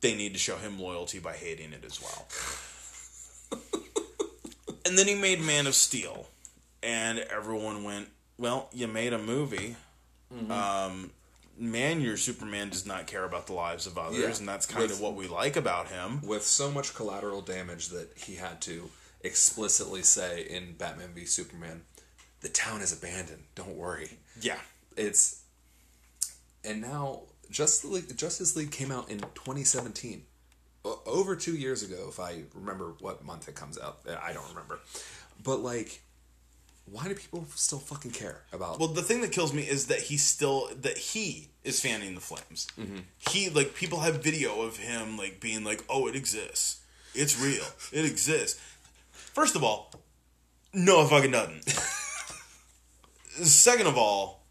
they 0.00 0.14
need 0.14 0.32
to 0.34 0.38
show 0.38 0.56
him 0.56 0.78
loyalty 0.78 1.18
by 1.18 1.32
hating 1.34 1.72
it 1.72 1.84
as 1.84 2.00
well. 2.02 2.26
and 4.84 4.96
then 4.98 5.06
he 5.06 5.14
made 5.14 5.40
Man 5.40 5.66
of 5.66 5.74
Steel, 5.74 6.28
and 6.82 7.18
everyone 7.18 7.82
went, 7.84 8.08
"Well, 8.38 8.68
you 8.72 8.86
made 8.86 9.12
a 9.12 9.18
movie." 9.18 9.76
Um, 10.50 11.12
man, 11.56 12.00
your 12.00 12.16
Superman 12.16 12.70
does 12.70 12.84
not 12.84 13.06
care 13.06 13.24
about 13.24 13.46
the 13.46 13.52
lives 13.52 13.86
of 13.86 13.96
others, 13.96 14.18
Yeah. 14.18 14.36
and 14.36 14.48
that's 14.48 14.66
kind 14.66 14.82
With- 14.82 14.92
of 14.92 15.00
what 15.00 15.14
we 15.14 15.26
like 15.28 15.56
about 15.56 15.88
him. 15.88 16.20
With 16.22 16.44
so 16.46 16.70
much 16.70 16.94
collateral 16.94 17.42
damage 17.42 17.88
that 17.88 18.12
he 18.16 18.34
had 18.36 18.60
to 18.62 18.90
explicitly 19.22 20.02
say 20.02 20.42
in 20.42 20.74
Batman 20.74 21.14
v 21.14 21.24
Superman, 21.24 21.84
the 22.40 22.48
town 22.48 22.80
is 22.82 22.92
abandoned. 22.92 23.44
Don't 23.54 23.76
worry. 23.76 24.18
Yeah, 24.40 24.60
It's. 24.96 25.36
And 26.64 26.80
now, 26.80 27.22
Justice 27.50 27.90
League, 27.90 28.16
Justice 28.16 28.56
League 28.56 28.70
came 28.70 28.90
out 28.90 29.10
in 29.10 29.20
2017. 29.20 30.22
Over 31.04 31.34
two 31.34 31.56
years 31.56 31.82
ago, 31.82 32.06
if 32.08 32.20
I 32.20 32.42
remember 32.54 32.94
what 33.00 33.24
month 33.24 33.48
it 33.48 33.56
comes 33.56 33.78
out. 33.78 33.98
Eh, 34.08 34.14
I 34.20 34.32
don't 34.32 34.48
remember. 34.48 34.78
But, 35.42 35.58
like, 35.58 36.00
why 36.90 37.08
do 37.08 37.14
people 37.14 37.46
still 37.54 37.78
fucking 37.80 38.12
care 38.12 38.42
about. 38.52 38.78
Well, 38.78 38.88
the 38.88 39.02
thing 39.02 39.20
that 39.22 39.32
kills 39.32 39.52
me 39.52 39.62
is 39.62 39.86
that 39.86 39.98
he 39.98 40.16
still 40.16 40.68
that 40.82 40.96
he 40.96 41.48
is 41.64 41.80
fanning 41.80 42.14
the 42.14 42.20
flames. 42.20 42.68
Mm-hmm. 42.78 42.98
He 43.28 43.50
like 43.50 43.74
people 43.74 44.00
have 44.00 44.22
video 44.22 44.62
of 44.62 44.76
him 44.76 45.16
like 45.16 45.40
being 45.40 45.64
like, 45.64 45.82
"Oh, 45.88 46.06
it 46.06 46.14
exists. 46.14 46.80
It's 47.14 47.40
real. 47.40 47.64
It 47.92 48.04
exists." 48.04 48.60
First 49.10 49.56
of 49.56 49.64
all, 49.64 49.92
no, 50.72 51.02
it 51.02 51.08
fucking 51.08 51.32
doesn't. 51.32 51.68
Second 53.44 53.86
of 53.88 53.98
all, 53.98 54.44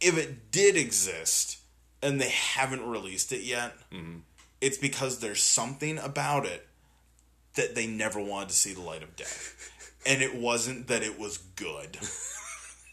if 0.00 0.18
it 0.18 0.50
did 0.50 0.76
exist 0.76 1.58
and 2.02 2.20
they 2.20 2.30
haven't 2.30 2.88
released 2.88 3.32
it 3.32 3.42
yet, 3.42 3.74
mm-hmm. 3.92 4.18
it's 4.60 4.78
because 4.78 5.20
there's 5.20 5.42
something 5.42 5.98
about 5.98 6.46
it 6.46 6.66
that 7.54 7.74
they 7.74 7.86
never 7.86 8.20
wanted 8.20 8.50
to 8.50 8.54
see 8.54 8.72
the 8.72 8.80
light 8.80 9.02
of 9.02 9.16
day. 9.16 9.24
And 10.06 10.22
it 10.22 10.36
wasn't 10.36 10.86
that 10.86 11.02
it 11.02 11.18
was 11.18 11.38
good. 11.56 11.98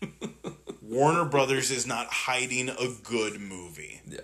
Warner 0.81 1.25
Brothers 1.25 1.71
is 1.71 1.85
not 1.85 2.07
hiding 2.07 2.69
a 2.69 2.87
good 3.03 3.39
movie. 3.39 4.01
yeah. 4.07 4.19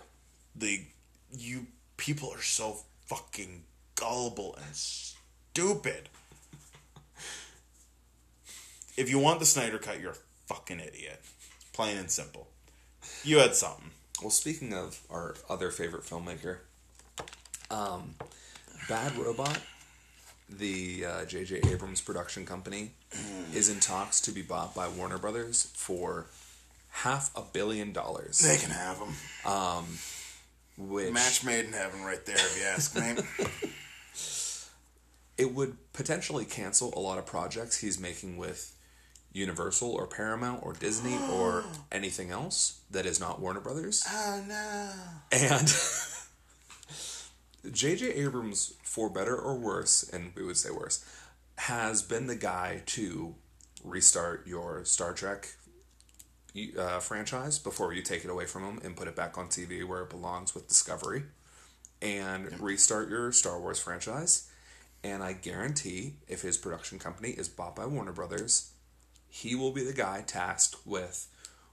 The 0.56 0.86
you 1.32 1.68
people 1.98 2.30
are 2.34 2.42
so 2.42 2.78
fucking 3.06 3.64
gullible 3.96 4.56
and 4.56 4.76
stupid. 4.76 6.10
If 8.98 9.10
you 9.10 9.20
want 9.20 9.40
the 9.40 9.46
Snyder 9.46 9.78
cut, 9.78 10.02
you're 10.02 10.12
a 10.12 10.18
fucking 10.48 10.80
idiot. 10.80 11.22
Plain 11.74 11.98
and 11.98 12.12
simple. 12.12 12.48
You 13.24 13.38
had 13.38 13.56
something. 13.56 13.92
Well, 14.22 14.30
speaking 14.30 14.74
of 14.74 15.02
our 15.10 15.36
other 15.50 15.72
favorite 15.72 16.04
filmmaker, 16.04 16.58
um, 17.72 18.14
Bad 18.88 19.16
Robot, 19.18 19.60
the 20.48 21.06
uh, 21.06 21.26
J.J. 21.26 21.62
Abrams 21.72 22.02
production 22.02 22.46
company, 22.46 22.92
is 23.54 23.70
in 23.70 23.80
talks 23.80 24.22
to 24.22 24.32
be 24.32 24.44
bought 24.44 24.76
by 24.76 24.88
Warner 24.88 25.18
Brothers 25.18 25.72
for 25.74 26.28
half 26.90 27.36
a 27.36 27.42
billion 27.42 27.94
dollars. 27.94 28.38
They 28.40 28.58
can 28.58 28.70
have 28.70 29.00
them. 29.00 29.16
Which 30.78 31.12
Match 31.14 31.44
made 31.44 31.66
in 31.66 31.74
heaven, 31.74 32.04
right 32.04 32.24
there. 32.26 32.36
If 32.36 32.58
you 32.60 32.66
ask 32.68 32.96
me. 32.96 33.72
it 35.38 35.54
would 35.54 35.78
potentially 35.94 36.46
cancel 36.46 36.94
a 36.96 37.00
lot 37.00 37.18
of 37.18 37.26
projects 37.26 37.80
he's 37.80 38.00
making 38.00 38.38
with 38.38 38.76
Universal 39.34 39.92
or 39.92 40.08
Paramount 40.08 40.62
or 40.64 40.74
Disney 40.74 41.18
or 41.32 41.64
anything 41.92 42.32
else 42.32 42.82
that 42.92 43.06
is 43.06 43.20
not 43.20 43.40
Warner 43.40 43.62
Brothers. 43.62 44.04
oh 44.08 44.44
no. 44.48 44.92
And 45.32 45.74
J.J. 47.76 48.14
Abrams, 48.14 48.74
for 48.84 49.10
better 49.10 49.36
or 49.36 49.56
worse, 49.58 50.04
and 50.04 50.32
we 50.36 50.44
would 50.44 50.58
say 50.58 50.72
worse, 50.72 51.06
has 51.58 52.02
been 52.02 52.26
the 52.28 52.36
guy 52.36 52.82
to 52.88 53.36
restart 53.84 54.48
your 54.48 54.84
Star 54.84 55.14
Trek 55.14 55.48
uh, 56.78 57.00
franchise 57.00 57.60
before 57.60 57.94
you 57.94 58.02
take 58.02 58.26
it 58.26 58.30
away 58.30 58.46
from 58.46 58.64
him 58.64 58.80
and 58.84 58.98
put 58.98 59.08
it 59.08 59.16
back 59.16 59.38
on 59.38 59.48
TV 59.48 59.88
where 59.88 60.02
it 60.02 60.10
belongs 60.10 60.54
with 60.56 60.68
Discovery, 60.68 61.24
and 62.02 62.60
restart 62.60 63.10
your 63.10 63.32
Star 63.32 63.60
Wars 63.60 63.80
franchise. 63.80 64.50
And 65.04 65.24
I 65.24 65.34
guarantee 65.34 66.16
if 66.28 66.42
his 66.42 66.58
production 66.58 67.00
company 67.00 67.30
is 67.30 67.48
bought 67.48 67.76
by 67.76 67.86
Warner 67.86 68.12
Brothers, 68.12 68.72
he 69.32 69.56
will 69.56 69.72
be 69.72 69.84
the 69.84 69.94
guy 69.94 70.24
tasked 70.28 70.76
with 70.86 71.28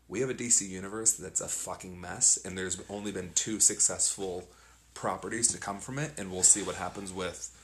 we 0.08 0.20
have 0.20 0.30
a 0.30 0.34
DC 0.34 0.66
universe 0.66 1.12
that's 1.12 1.42
a 1.42 1.48
fucking 1.48 2.00
mess, 2.00 2.38
and 2.42 2.56
there's 2.56 2.80
only 2.88 3.12
been 3.12 3.30
two 3.34 3.60
successful 3.60 4.48
properties 4.94 5.48
to 5.48 5.58
come 5.58 5.80
from 5.80 5.98
it, 5.98 6.12
and 6.16 6.32
we'll 6.32 6.42
see 6.42 6.62
what 6.62 6.76
happens 6.76 7.12
with 7.12 7.54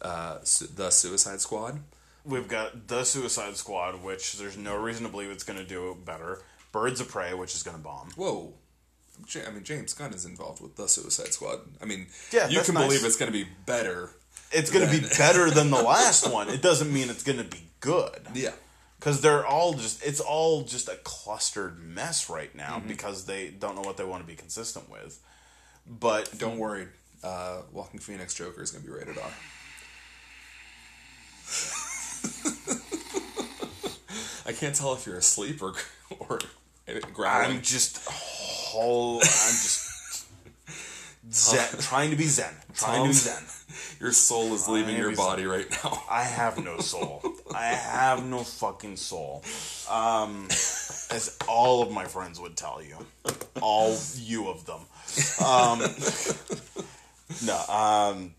uh, 0.00 0.38
Su- 0.44 0.68
the 0.68 0.90
Suicide 0.90 1.40
Squad. 1.40 1.80
We've 2.24 2.46
got 2.46 2.86
the 2.86 3.02
Suicide 3.02 3.56
Squad, 3.56 4.00
which 4.02 4.38
there's 4.38 4.56
no 4.56 4.76
reason 4.76 5.04
to 5.06 5.10
believe 5.10 5.30
it's 5.30 5.42
going 5.42 5.58
to 5.58 5.64
do 5.64 5.96
better. 6.04 6.40
Birds 6.70 7.00
of 7.00 7.08
Prey, 7.08 7.34
which 7.34 7.54
is 7.56 7.64
going 7.64 7.76
to 7.76 7.82
bomb. 7.82 8.10
Whoa. 8.16 8.52
I 9.44 9.50
mean, 9.50 9.64
James 9.64 9.92
Gunn 9.94 10.12
is 10.14 10.24
involved 10.24 10.62
with 10.62 10.76
the 10.76 10.86
Suicide 10.86 11.32
Squad. 11.32 11.58
I 11.82 11.84
mean, 11.84 12.06
Yeah, 12.30 12.48
you 12.48 12.60
can 12.60 12.74
nice. 12.74 12.84
believe 12.86 13.04
it's 13.04 13.16
going 13.16 13.32
to 13.32 13.36
be 13.36 13.48
better. 13.66 14.10
It's 14.52 14.70
going 14.70 14.88
to 14.88 15.00
be 15.00 15.04
better 15.18 15.50
than 15.50 15.70
the 15.70 15.82
last 15.82 16.30
one. 16.30 16.48
It 16.48 16.62
doesn't 16.62 16.92
mean 16.92 17.10
it's 17.10 17.24
going 17.24 17.38
to 17.38 17.44
be 17.44 17.64
good. 17.80 18.20
Yeah. 18.34 18.52
Because 18.98 19.20
they're 19.20 19.46
all 19.46 19.74
just, 19.74 20.04
it's 20.04 20.20
all 20.20 20.62
just 20.62 20.88
a 20.88 20.96
clustered 21.04 21.78
mess 21.78 22.28
right 22.28 22.52
now 22.54 22.82
because 22.86 23.26
they 23.26 23.48
don't 23.48 23.76
know 23.76 23.82
what 23.82 23.96
they 23.96 24.04
want 24.04 24.22
to 24.22 24.26
be 24.26 24.34
consistent 24.34 24.90
with. 24.90 25.20
But 25.86 26.36
Don't 26.38 26.58
worry. 26.58 26.88
Uh, 27.22 27.62
Joaquin 27.72 28.00
Phoenix 28.00 28.34
Joker 28.34 28.62
is 28.62 28.70
going 28.70 28.84
to 28.84 28.90
be 28.90 28.96
rated 28.96 29.18
R. 29.18 29.30
I 34.46 34.52
can't 34.52 34.74
tell 34.74 34.94
if 34.94 35.06
you're 35.06 35.18
asleep 35.18 35.62
or 35.62 35.74
or 36.20 36.38
growling. 37.12 37.56
I'm 37.56 37.62
just 37.62 38.00
whole. 38.08 39.16
I'm 39.16 39.20
just 39.22 40.26
zen, 41.32 41.80
trying 41.80 42.10
to 42.10 42.16
be 42.16 42.24
zen, 42.26 42.54
trying 42.74 43.02
to 43.02 43.08
be 43.08 43.12
zen. 43.12 43.42
Your 44.00 44.12
soul 44.12 44.54
is 44.54 44.68
leaving 44.68 44.96
your 44.96 45.14
body 45.14 45.44
right 45.44 45.66
now. 45.70 46.02
I 46.10 46.22
have 46.22 46.62
no 46.62 46.78
soul. 46.78 47.22
I 47.54 47.66
have 47.66 48.24
no 48.24 48.38
fucking 48.38 48.96
soul. 48.96 49.42
Um, 49.90 50.46
as 51.10 51.36
all 51.48 51.82
of 51.82 51.90
my 51.90 52.04
friends 52.04 52.40
would 52.40 52.56
tell 52.56 52.82
you, 52.82 52.96
all 53.60 53.96
you 54.16 54.48
of 54.48 54.64
them. 54.66 54.80
Um, 55.44 55.80
no, 57.44 57.56
um, 57.74 58.34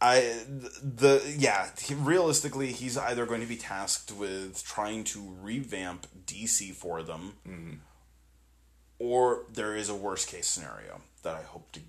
I 0.00 0.36
the 0.82 1.22
yeah. 1.38 1.68
He, 1.80 1.94
realistically, 1.94 2.72
he's 2.72 2.96
either 2.96 3.26
going 3.26 3.40
to 3.42 3.46
be 3.46 3.56
tasked 3.56 4.12
with 4.12 4.62
trying 4.64 5.04
to 5.04 5.36
revamp 5.40 6.06
DC 6.26 6.72
for 6.74 7.02
them, 7.02 7.80
or 8.98 9.44
there 9.52 9.76
is 9.76 9.88
a 9.88 9.94
worst 9.94 10.28
case 10.28 10.48
scenario 10.48 11.00
that 11.22 11.34
I 11.34 11.42
hope 11.42 11.72
to 11.72 11.80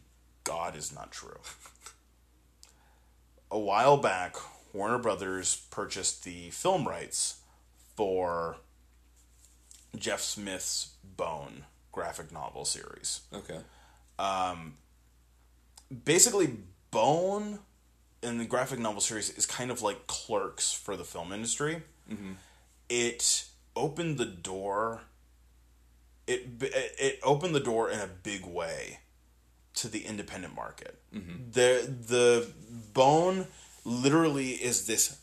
God 0.44 0.76
is 0.76 0.94
not 0.94 1.12
true 1.12 1.40
a 3.52 3.60
while 3.60 3.98
back, 3.98 4.36
Warner 4.74 4.98
Brothers 4.98 5.68
purchased 5.70 6.24
the 6.24 6.50
film 6.50 6.88
rights 6.88 7.42
for 7.96 8.58
Jeff 9.96 10.22
Smith's 10.22 10.94
Bone 11.04 11.66
graphic 11.92 12.32
novel 12.32 12.66
series. 12.66 13.22
Okay. 13.34 13.60
Um, 14.18 14.78
basically, 16.06 16.58
Bone 16.90 17.60
in 18.24 18.38
the 18.38 18.46
graphic 18.46 18.80
novel 18.80 19.02
series 19.02 19.30
is 19.30 19.46
kind 19.46 19.72
of 19.72 19.82
like 19.82 20.08
Clerks 20.08 20.74
for 20.74 20.96
the 20.96 21.04
film 21.04 21.34
industry. 21.34 21.84
Mm-hmm. 22.12 22.34
It 22.90 23.46
opened 23.76 24.18
the 24.18 24.26
door. 24.26 25.02
It 26.28 26.48
it 26.62 27.20
opened 27.24 27.56
the 27.56 27.60
door 27.60 27.90
in 27.90 28.00
a 28.00 28.08
big 28.08 28.46
way 28.46 29.00
to 29.76 29.88
the 29.88 30.06
independent 30.06 30.56
market. 30.56 31.00
Mm-hmm. 31.14 31.52
The 31.52 31.94
the 32.08 32.48
Bone 32.94 33.48
literally 33.86 34.52
is 34.52 34.86
this 34.86 35.18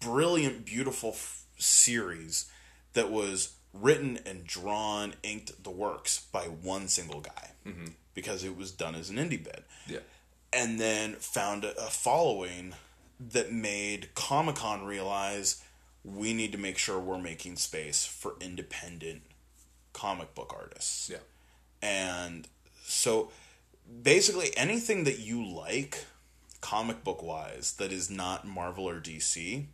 brilliant, 0.00 0.64
beautiful 0.64 1.10
f- 1.10 1.44
series 1.58 2.50
that 2.92 3.10
was 3.10 3.54
written 3.72 4.18
and 4.24 4.46
drawn, 4.46 5.14
inked, 5.22 5.62
the 5.64 5.70
works 5.70 6.26
by 6.32 6.42
one 6.44 6.88
single 6.88 7.20
guy 7.20 7.50
mm-hmm. 7.66 7.86
because 8.14 8.44
it 8.44 8.56
was 8.56 8.70
done 8.70 8.94
as 8.94 9.10
an 9.10 9.16
indie 9.16 9.42
bid 9.42 9.64
Yeah. 9.86 9.98
and 10.52 10.80
then 10.80 11.14
found 11.16 11.64
a 11.64 11.76
a 11.78 11.90
following 11.90 12.74
that 13.20 13.52
made 13.52 14.14
Comic 14.14 14.56
Con 14.56 14.84
realize 14.84 15.62
we 16.04 16.32
need 16.32 16.52
to 16.52 16.58
make 16.58 16.78
sure 16.78 16.98
we're 16.98 17.18
making 17.18 17.56
space 17.56 18.06
for 18.06 18.36
independent 18.40 19.22
comic 19.92 20.34
book 20.34 20.54
artists. 20.56 21.10
Yeah. 21.10 21.18
And 21.82 22.48
so 22.84 23.30
basically 24.02 24.50
anything 24.56 25.04
that 25.04 25.18
you 25.18 25.44
like 25.44 26.04
comic 26.60 27.04
book 27.04 27.22
wise 27.22 27.74
that 27.78 27.92
is 27.92 28.10
not 28.10 28.46
Marvel 28.46 28.88
or 28.88 29.00
DC, 29.00 29.66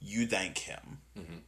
you 0.00 0.26
thank 0.26 0.58
him. 0.58 0.98
Mm-hmm. 1.18 1.38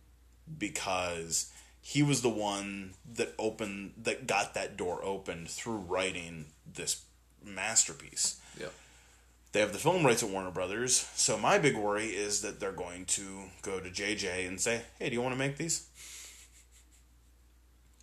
Because 0.58 1.52
he 1.80 2.02
was 2.02 2.22
the 2.22 2.28
one 2.28 2.94
that 3.14 3.34
opened 3.38 3.92
that 4.02 4.26
got 4.26 4.54
that 4.54 4.76
door 4.76 5.02
opened 5.02 5.48
through 5.48 5.76
writing 5.76 6.46
this 6.72 7.02
masterpiece. 7.44 8.40
Yeah. 8.58 8.68
They 9.52 9.60
have 9.60 9.72
the 9.72 9.78
film 9.78 10.04
rights 10.04 10.22
at 10.22 10.30
Warner 10.30 10.50
Brothers, 10.50 11.08
so 11.14 11.36
my 11.36 11.58
big 11.58 11.76
worry 11.76 12.06
is 12.06 12.40
that 12.40 12.58
they're 12.58 12.72
going 12.72 13.04
to 13.06 13.44
go 13.62 13.80
to 13.80 13.90
JJ 13.90 14.46
and 14.46 14.60
say, 14.60 14.82
"Hey, 14.98 15.10
do 15.10 15.14
you 15.14 15.20
want 15.20 15.34
to 15.34 15.38
make 15.38 15.58
these?" 15.58 15.86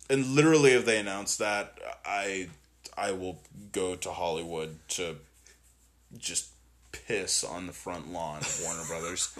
And 0.08 0.26
literally, 0.34 0.72
if 0.72 0.84
they 0.84 0.98
announce 0.98 1.36
that, 1.38 1.78
I 2.04 2.50
I 2.96 3.12
will 3.12 3.40
go 3.72 3.96
to 3.96 4.10
Hollywood 4.10 4.78
to 4.90 5.16
just 6.18 6.50
piss 6.92 7.44
on 7.44 7.66
the 7.66 7.72
front 7.72 8.12
lawn 8.12 8.38
of 8.38 8.60
Warner 8.64 8.84
Brothers. 8.86 9.34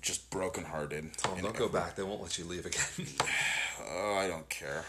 just 0.00 0.30
brokenhearted. 0.30 1.16
Tom, 1.16 1.40
don't 1.40 1.56
go 1.56 1.68
back. 1.68 1.96
They 1.96 2.02
won't 2.02 2.22
let 2.22 2.38
you 2.38 2.44
leave 2.44 2.66
again. 2.66 3.06
Oh, 3.90 4.16
I 4.16 4.28
don't 4.28 4.48
care. 4.50 4.84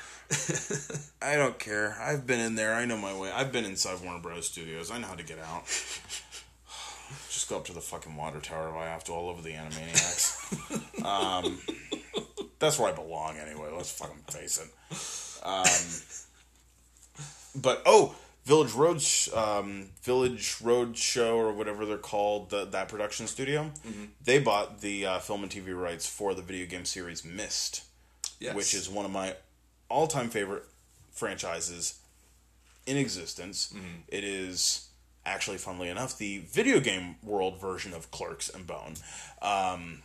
I 1.22 1.38
don't 1.38 1.58
care. 1.58 1.98
I've 2.02 2.28
been 2.28 2.40
in 2.40 2.56
there. 2.56 2.74
I 2.74 2.86
know 2.86 2.98
my 2.98 3.18
way. 3.18 3.32
I've 3.32 3.52
been 3.52 3.64
inside 3.64 4.04
Warner 4.04 4.20
Bros. 4.20 4.48
Studios. 4.48 4.92
I 4.92 4.98
know 4.98 5.08
how 5.08 5.16
to 5.16 5.24
get 5.24 5.40
out. 5.40 5.64
Just 7.30 7.50
go 7.50 7.58
up 7.58 7.66
to 7.66 7.74
the 7.74 7.82
fucking 7.82 8.16
water 8.16 8.40
tower 8.40 8.70
if 8.70 8.76
I 8.76 8.86
have 8.86 9.04
to, 9.06 9.14
all 9.14 9.30
over 9.30 9.42
the 9.42 9.54
Animaniacs. 9.54 11.06
um, 11.06 11.60
that's 12.60 12.78
where 12.78 12.92
I 12.92 12.96
belong 12.96 13.38
anyway. 13.38 13.70
Let's 13.72 13.92
fucking 13.92 14.24
face 14.30 14.60
it. 14.60 14.68
Um, 15.44 15.66
but 17.56 17.82
oh, 17.86 18.16
Village 18.46 18.74
Road, 18.74 19.04
um, 19.36 19.90
Village 20.04 20.58
Roadshow 20.60 21.36
or 21.36 21.54
whatever 21.54 21.86
they're 21.86 21.98
called, 21.98 22.50
the, 22.50 22.66
that 22.66 22.88
production 22.88 23.28
studio. 23.28 23.72
They 24.24 24.40
bought 24.40 24.82
the 24.82 25.06
uh, 25.06 25.20
film 25.20 25.44
and 25.44 25.52
TV 25.52 25.80
rights 25.80 26.08
for 26.08 26.34
the 26.34 26.42
video 26.42 26.66
game 26.66 26.86
series 26.86 27.24
Myst 27.24 27.84
yes. 28.40 28.56
which 28.56 28.74
is 28.74 28.90
one 28.90 29.06
of 29.06 29.12
my 29.12 29.36
all-time 29.90 30.30
favorite 30.30 30.64
franchises 31.12 32.00
in 32.86 32.98
existence. 32.98 33.74
It 34.08 34.24
is 34.24 34.88
actually, 35.26 35.58
funnily 35.58 35.90
enough, 35.90 36.18
the 36.18 36.40
video 36.40 36.80
game 36.80 37.16
world 37.24 37.60
version 37.60 37.94
of 37.94 38.10
Clerks 38.12 38.50
and 38.50 38.66
Bone. 38.66 38.96
Um, 39.42 40.02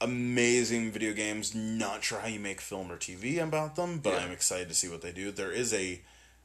amazing 0.00 0.90
video 0.90 1.12
games. 1.12 1.54
Not 1.54 2.04
sure 2.04 2.20
how 2.20 2.28
you 2.28 2.40
make 2.40 2.60
film 2.60 2.90
or 2.92 2.96
TV 2.96 3.38
about 3.42 3.76
them, 3.76 3.98
but 3.98 4.14
Yeah. 4.14 4.20
I'm 4.20 4.32
excited 4.32 4.68
to 4.68 4.74
see 4.74 4.88
what 4.88 5.02
they 5.02 5.12
do. 5.12 5.30
There 5.30 5.52
is 5.52 5.72
a 5.74 6.00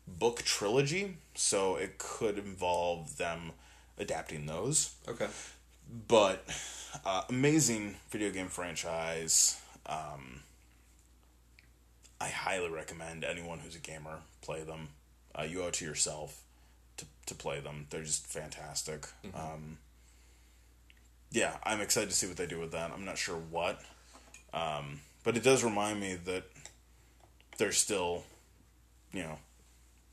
book 0.07 0.43
trilogy, 0.43 1.17
so 1.35 1.75
it 1.75 1.97
could 1.97 2.37
involve 2.37 3.17
them 3.17 3.51
adapting 3.97 4.45
those 4.47 4.95
Okay. 5.07 5.27
but 6.07 6.43
uh, 7.05 7.23
amazing 7.29 7.95
video 8.09 8.31
game 8.31 8.47
franchise. 8.47 9.59
Um, 9.85 10.41
I 12.19 12.29
highly 12.29 12.69
recommend 12.69 13.23
anyone 13.23 13.59
who's 13.59 13.75
a 13.75 13.79
gamer 13.79 14.19
play 14.41 14.63
them. 14.63 14.89
Uh, 15.37 15.43
you 15.43 15.63
owe 15.63 15.67
it 15.67 15.73
to 15.75 15.85
yourself 15.85 16.41
to 16.97 17.05
to 17.27 17.35
play 17.35 17.59
them. 17.59 17.87
They're 17.89 18.03
just 18.03 18.25
fantastic. 18.27 19.07
Um, 19.33 19.77
yeah, 21.33 21.57
I'm 21.63 21.81
excited 21.81 22.09
to 22.09 22.15
see 22.15 22.27
what 22.27 22.37
they 22.37 22.45
do 22.47 22.59
with 22.59 22.71
that. 22.71 22.91
I'm 22.91 23.03
not 23.03 23.17
sure 23.17 23.35
what, 23.35 23.81
um, 24.53 25.01
but 25.25 25.35
it 25.35 25.43
does 25.43 25.63
remind 25.63 25.99
me 25.99 26.15
that 26.25 26.43
there's 27.57 27.77
still, 27.77 28.23
you 29.11 29.23
know, 29.23 29.39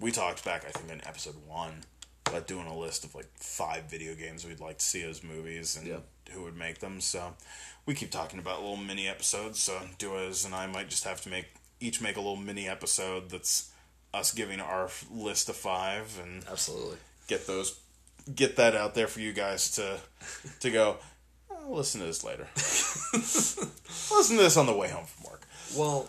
we 0.01 0.11
talked 0.11 0.45
back 0.45 0.65
I 0.67 0.71
think 0.71 0.91
in 0.91 1.07
episode 1.07 1.37
one 1.47 1.85
about 2.27 2.47
doing 2.47 2.67
a 2.67 2.77
list 2.77 3.05
of 3.05 3.15
like 3.15 3.29
five 3.37 3.85
video 3.85 4.15
games 4.15 4.47
we'd 4.47 4.61
like 4.61 4.79
to 4.79 4.85
see 4.85 5.03
as 5.03 5.23
movies 5.23 5.77
and 5.77 5.87
Yeah. 5.87 5.99
who 6.33 6.43
would 6.43 6.57
make 6.57 6.79
them. 6.79 7.01
So 7.01 7.35
we 7.87 7.95
keep 7.95 8.11
talking 8.11 8.39
about 8.39 8.61
little 8.61 8.77
mini 8.77 9.09
episodes. 9.09 9.61
So 9.63 9.81
Duaz 9.99 10.45
and 10.45 10.55
I 10.55 10.67
might 10.67 10.89
just 10.89 11.05
have 11.05 11.21
to 11.23 11.29
make 11.29 11.47
each 11.81 12.01
make 12.01 12.17
a 12.17 12.21
little 12.21 12.37
mini 12.37 12.69
episode 12.69 13.31
that's 13.31 13.71
us 14.15 14.33
giving 14.33 14.61
our 14.61 14.91
list 15.11 15.49
of 15.49 15.57
five 15.57 16.19
and 16.23 16.45
Absolutely. 16.49 16.97
get 17.27 17.47
those 17.47 17.79
get 18.35 18.57
that 18.57 18.75
out 18.75 18.95
there 18.95 19.07
for 19.07 19.21
you 19.21 19.33
guys 19.33 19.71
to 19.73 19.99
to 20.61 20.71
go 20.71 20.97
"I'll 21.51 21.75
listen 21.77 22.01
to 22.01 22.07
this 22.07 22.23
later 22.25 22.47
listen 23.13 24.37
to 24.37 24.43
this 24.43 24.57
on 24.57 24.67
the 24.67 24.75
way 24.75 24.89
home 24.89 25.05
from 25.07 25.31
work 25.31 25.43
Well, 25.77 26.09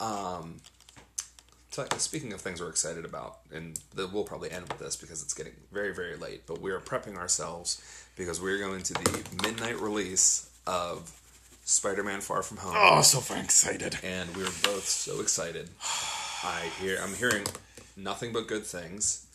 um, 0.00 0.56
t- 1.70 1.82
speaking 1.98 2.32
of 2.32 2.40
things 2.40 2.60
we're 2.60 2.68
excited 2.68 3.04
about, 3.04 3.38
and 3.52 3.78
th- 3.96 4.10
we'll 4.12 4.24
probably 4.24 4.50
end 4.50 4.68
with 4.68 4.78
this 4.78 4.96
because 4.96 5.22
it's 5.22 5.34
getting 5.34 5.54
very, 5.72 5.94
very 5.94 6.16
late, 6.16 6.42
but 6.46 6.60
we 6.60 6.70
are 6.70 6.80
prepping 6.80 7.16
ourselves 7.16 7.82
because 8.16 8.40
we're 8.40 8.58
going 8.58 8.82
to 8.82 8.92
the 8.94 9.22
midnight 9.42 9.80
release 9.80 10.48
of 10.66 11.10
Spider-Man: 11.64 12.20
Far 12.20 12.42
From 12.42 12.58
Home, 12.58 12.74
oh 12.76 13.02
so 13.02 13.20
fucking 13.20 13.44
excited 13.44 13.98
and 14.02 14.36
we're 14.36 14.44
both 14.62 14.86
so 14.86 15.20
excited. 15.20 15.70
I 16.44 16.68
hear, 16.78 16.98
I'm 17.02 17.14
hearing 17.14 17.44
nothing 17.96 18.32
but 18.32 18.46
good 18.46 18.66
things. 18.66 19.26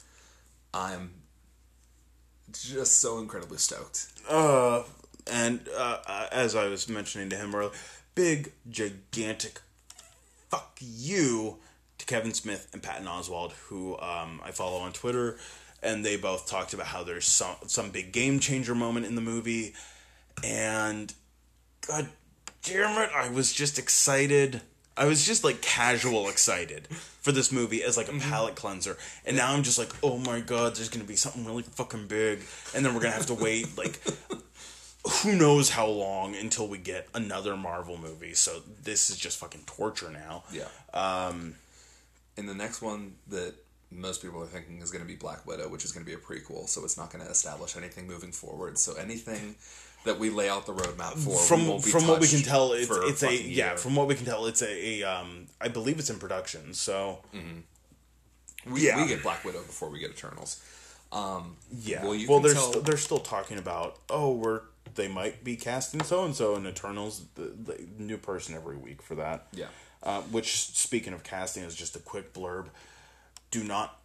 I'm 0.73 1.10
just 2.53 2.99
so 3.01 3.19
incredibly 3.19 3.57
stoked. 3.57 4.07
uh 4.30 4.84
and 5.31 5.59
uh, 5.77 5.97
uh, 6.07 6.27
as 6.31 6.55
I 6.55 6.67
was 6.67 6.89
mentioning 6.89 7.30
to 7.30 7.35
him 7.35 7.55
earlier 7.55 7.71
big 8.15 8.51
gigantic 8.69 9.61
fuck 10.49 10.77
you 10.81 11.57
to 11.99 12.05
Kevin 12.05 12.34
Smith 12.34 12.67
and 12.73 12.81
Patton 12.81 13.05
Oswalt 13.05 13.51
who 13.67 13.97
um, 13.99 14.41
I 14.43 14.51
follow 14.51 14.80
on 14.80 14.91
Twitter 14.91 15.38
and 15.84 16.03
they 16.03 16.17
both 16.17 16.47
talked 16.49 16.73
about 16.73 16.88
how 16.88 17.03
there's 17.03 17.26
some 17.27 17.55
some 17.67 17.91
big 17.91 18.11
game 18.11 18.39
changer 18.39 18.73
moment 18.76 19.05
in 19.05 19.15
the 19.15 19.21
movie 19.21 19.73
and 20.43 21.13
god 21.88 22.07
damn 22.63 22.99
it 23.01 23.09
I 23.15 23.30
was 23.30 23.53
just 23.53 23.77
excited 23.77 24.61
I 24.99 25.05
was 25.05 25.26
just 25.26 25.43
like 25.43 25.61
casual 25.61 26.30
excited 26.30 26.88
for 26.88 27.31
this 27.31 27.51
movie 27.51 27.84
as 27.84 27.97
like 27.97 28.09
a 28.09 28.19
palate 28.19 28.55
cleanser 28.55 28.97
and 29.26 29.38
now 29.38 29.53
I'm 29.53 29.63
just 29.63 29.80
like 29.80 29.91
oh 30.03 30.17
my 30.17 30.41
god 30.41 30.76
there's 30.76 30.89
gonna 30.89 31.05
be 31.05 31.15
something 31.15 31.45
really 31.45 31.63
fucking 31.63 32.07
big 32.07 32.41
and 32.76 32.85
then 32.85 32.93
we're 32.93 33.01
gonna 33.01 33.13
have 33.13 33.26
to 33.27 33.34
wait 33.34 33.77
like 33.77 33.99
who 35.07 35.35
knows 35.35 35.69
how 35.69 35.88
long 35.88 36.35
until 36.35 36.67
we 36.67 36.77
get 36.77 37.07
another 37.13 37.55
Marvel 37.55 37.97
movie. 37.97 38.34
So 38.34 38.59
this 38.84 39.09
is 39.09 39.17
just 39.17 39.38
fucking 39.39 39.63
torture 39.65 40.09
now. 40.09 40.43
Yeah. 40.51 40.67
Um, 40.93 41.55
and 42.38 42.47
the 42.47 42.53
next 42.53 42.81
one 42.81 43.15
that 43.27 43.53
most 43.91 44.21
people 44.21 44.41
are 44.41 44.47
thinking 44.47 44.81
is 44.81 44.91
going 44.91 45.03
to 45.03 45.07
be 45.07 45.15
Black 45.15 45.45
Widow, 45.47 45.67
which 45.69 45.84
is 45.84 45.91
going 45.91 46.05
to 46.05 46.09
be 46.09 46.15
a 46.15 46.19
prequel, 46.21 46.67
so 46.67 46.84
it's 46.84 46.97
not 46.97 47.11
going 47.11 47.23
to 47.23 47.31
establish 47.31 47.76
anything 47.76 48.07
moving 48.07 48.31
forward. 48.31 48.77
So 48.77 48.95
anything 48.95 49.55
that 50.05 50.19
we 50.19 50.30
lay 50.30 50.49
out 50.49 50.65
the 50.65 50.73
roadmap 50.73 51.17
for, 51.17 51.38
from 51.38 51.80
from 51.80 52.07
what 52.07 52.21
we 52.21 52.27
can 52.27 52.41
tell, 52.41 52.73
it's 52.73 52.89
it's 52.89 53.23
a 53.23 53.34
yeah. 53.34 53.69
year. 53.69 53.77
From 53.77 53.95
what 53.95 54.07
we 54.07 54.15
can 54.15 54.26
tell, 54.26 54.45
it's 54.45 54.61
a, 54.61 55.01
a 55.01 55.03
um. 55.03 55.47
I 55.59 55.67
believe 55.67 55.99
it's 55.99 56.09
in 56.09 56.19
production. 56.19 56.73
So 56.73 57.19
we, 58.65 58.88
yeah. 58.88 59.01
we 59.01 59.07
get 59.07 59.23
Black 59.23 59.43
Widow 59.43 59.59
before 59.59 59.89
we 59.89 59.99
get 59.99 60.11
Eternals. 60.11 60.63
yeah. 61.71 62.03
Well, 62.03 62.19
well 62.27 62.39
they're 62.39 62.53
tell- 62.53 62.73
st- 62.73 62.85
they're 62.85 62.97
still 62.97 63.19
talking 63.19 63.57
about 63.57 63.97
oh 64.09 64.31
we're 64.34 64.61
they 64.95 65.07
might 65.07 65.43
be 65.43 65.55
casting 65.55 66.03
so 66.03 66.23
and 66.26 66.35
so 66.35 66.55
in 66.55 66.65
Eternals. 66.65 67.26
The, 67.35 67.53
the 67.63 67.88
new 67.97 68.17
person 68.17 68.55
every 68.55 68.77
week 68.77 69.01
for 69.01 69.15
that. 69.15 69.47
Yeah. 69.53 69.65
Uh, 70.01 70.21
which 70.21 70.55
speaking 70.55 71.13
of 71.13 71.23
casting 71.23 71.63
is 71.63 71.76
just 71.76 71.95
a 71.95 71.99
quick 71.99 72.34
blurb. 72.34 72.67
Do 73.51 73.63
not. 73.63 73.98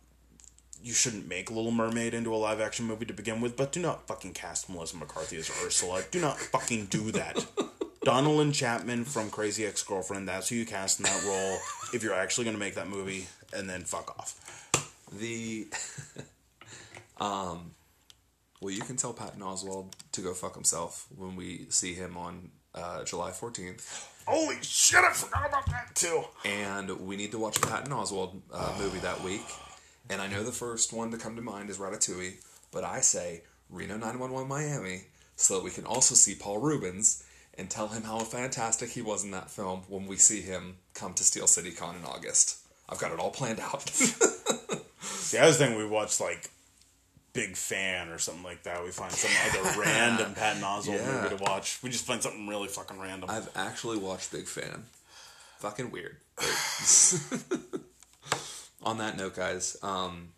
You 0.85 0.93
shouldn't 0.93 1.27
make 1.27 1.51
Little 1.51 1.70
Mermaid 1.70 2.12
into 2.12 2.35
a 2.35 2.36
live 2.36 2.61
action 2.61 2.85
movie 2.85 3.06
to 3.06 3.15
begin 3.15 3.40
with, 3.40 3.56
but 3.56 3.73
do 3.73 3.81
not 3.81 4.06
fucking 4.06 4.35
cast 4.35 4.69
Melissa 4.69 4.98
McCarthy 4.98 5.39
as 5.39 5.51
Ursula. 5.65 6.02
Do 6.11 6.20
not 6.20 6.39
fucking 6.39 6.86
do 6.86 7.11
that. 7.12 7.47
Donna 8.02 8.52
Champlin 8.52 9.06
from 9.06 9.31
Crazy 9.31 9.65
Ex 9.65 9.82
Girlfriend, 9.82 10.28
that's 10.28 10.51
who 10.51 10.56
you 10.56 10.66
cast 10.66 11.01
in 11.01 11.05
that 11.05 11.24
role 11.24 11.56
if 11.94 12.02
you're 12.02 12.12
actually 12.12 12.44
going 12.44 12.55
to 12.55 12.61
make 12.61 12.74
that 12.74 12.86
movie, 12.86 13.28
and 13.55 13.66
then 13.66 13.85
fuck 13.85 14.11
off. 14.19 14.69
The 15.11 15.69
um, 17.19 17.70
well, 18.61 18.74
you 18.74 18.82
can 18.82 18.97
tell 18.97 19.15
Patton 19.15 19.40
Oswalt 19.40 19.94
to 20.12 20.20
go 20.20 20.35
fuck 20.35 20.55
himself 20.55 21.06
when 21.16 21.35
we 21.35 21.65
see 21.70 21.94
him 21.94 22.19
on 22.19 22.51
uh, 22.74 23.05
July 23.05 23.31
fourteenth, 23.31 24.11
Holy 24.27 24.56
shit, 24.62 25.01
I 25.01 25.12
forgot 25.12 25.48
about 25.48 25.66
that 25.66 25.94
too. 25.94 26.24
and 26.44 26.90
we 27.06 27.16
need 27.16 27.31
to 27.32 27.39
watch 27.39 27.56
a 27.56 27.61
Patton 27.61 27.93
Oswalt 27.93 28.40
uh, 28.52 28.74
movie 28.78 28.98
that 28.98 29.23
week. 29.23 29.43
And 30.10 30.20
I 30.20 30.26
know 30.26 30.43
the 30.43 30.52
first 30.52 30.93
one 30.93 31.10
to 31.12 31.16
come 31.16 31.35
to 31.36 31.43
mind 31.43 31.70
is 31.70 31.78
Ratatouille, 31.78 32.35
but 32.70 32.85
I 32.85 33.01
say 33.01 33.43
Reno 33.70 33.97
911 33.97 34.48
Miami 34.48 35.02
so 35.36 35.55
that 35.55 35.64
we 35.64 35.70
can 35.70 35.85
also 35.86 36.14
see 36.14 36.35
Paul 36.35 36.59
Reubens 36.59 37.24
and 37.56 37.70
tell 37.70 37.89
him 37.89 38.02
how 38.02 38.18
fantastic 38.20 38.90
he 38.90 39.02
was 39.02 39.24
in 39.24 39.31
that 39.31 39.51
film 39.51 39.82
when 39.89 40.06
we 40.06 40.16
see 40.16 40.40
him 40.43 40.76
come 40.93 41.14
to 41.14 41.24
Steel 41.24 41.47
City 41.47 41.70
Con 41.70 41.97
in 41.97 42.05
August. 42.05 42.59
I've 42.89 42.98
got 42.98 43.12
it 43.12 43.18
all 43.18 43.31
planned 43.31 43.60
out. 43.60 43.89
See, 45.01 45.39
I 45.39 45.47
was 45.47 45.56
thinking 45.56 45.78
we 45.78 45.86
watched 45.86 46.20
like 46.20 46.51
Big 47.32 47.56
Fan 47.56 48.09
or 48.10 48.18
something 48.18 48.43
like 48.44 48.64
that. 48.64 48.85
We 48.85 48.90
find 48.90 49.10
some 49.12 49.31
other 49.62 49.81
random 49.81 50.35
Pat 50.35 50.56
Oswalt 50.59 50.98
Yeah. 50.98 51.22
movie 51.22 51.36
to 51.36 51.43
watch. 51.43 51.78
We 51.82 51.89
just 51.90 52.05
find 52.06 52.22
something 52.22 52.47
really 52.47 52.68
fucking 52.68 53.01
random. 53.01 53.31
I've 53.31 53.48
actually 53.56 53.98
watched 53.98 54.31
Big 54.32 54.47
Fan. 54.47 54.85
Fucking 55.59 55.90
weird. 55.90 56.16
On 58.85 58.98
that 58.98 59.16
note, 59.16 59.35
guys, 59.35 59.78
um, 59.82 60.28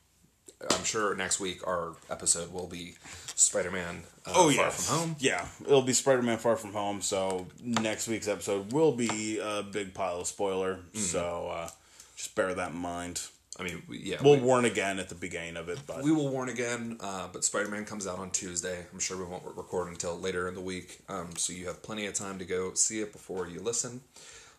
I'm 0.71 0.85
sure 0.85 1.15
next 1.17 1.41
week 1.41 1.67
our 1.67 1.95
episode 2.09 2.53
will 2.53 2.69
be 2.69 2.95
Spider-Man 3.35 4.03
uh, 4.25 4.33
oh 4.35 4.51
Far 4.51 4.65
yeah, 4.65 4.71
From 4.71 4.99
Home. 4.99 5.17
Yeah, 5.19 5.47
it'll 5.65 5.83
be 5.83 5.93
Spider-Man 5.93 6.39
Far 6.39 6.57
From 6.57 6.73
Home. 6.73 7.03
So 7.03 7.49
next 7.63 8.09
week's 8.09 8.29
episode 8.29 8.73
will 8.73 8.93
be 8.93 9.39
a 9.39 9.63
big 9.63 9.95
pile 9.95 10.21
of 10.21 10.29
spoiler. 10.29 10.77
Mm-hmm. 10.77 10.99
So 10.99 11.49
uh, 11.53 11.69
just 12.17 12.35
bear 12.35 12.55
that 12.55 12.71
in 12.71 12.79
mind. 12.79 13.21
I 13.59 13.65
mean, 13.65 13.83
we, 13.89 13.99
yeah, 13.99 14.19
We'll 14.23 14.37
we, 14.37 14.43
warn 14.43 14.65
again 14.65 14.99
at 14.99 15.09
the 15.09 15.15
beginning 15.15 15.57
of 15.57 15.69
it, 15.69 15.79
but 15.87 16.03
we 16.03 16.13
will 16.13 16.29
warn 16.29 16.49
again. 16.49 16.99
Uh, 17.01 17.29
but 17.33 17.43
Spider-Man 17.43 17.85
comes 17.85 18.07
out 18.07 18.19
on 18.19 18.31
Tuesday. 18.31 18.87
I'm 18.93 18.99
sure 19.01 19.17
we 19.17 19.25
won't 19.25 19.45
record 19.57 19.89
until 19.89 20.19
later 20.19 20.47
in 20.47 20.55
the 20.55 20.61
week, 20.61 21.01
um, 21.09 21.31
so 21.37 21.53
you 21.53 21.67
have 21.67 21.83
plenty 21.83 22.07
of 22.07 22.15
time 22.15 22.39
to 22.39 22.45
go 22.45 22.75
see 22.75 23.01
it 23.01 23.13
before 23.13 23.49
you 23.49 23.61
listen. 23.61 24.03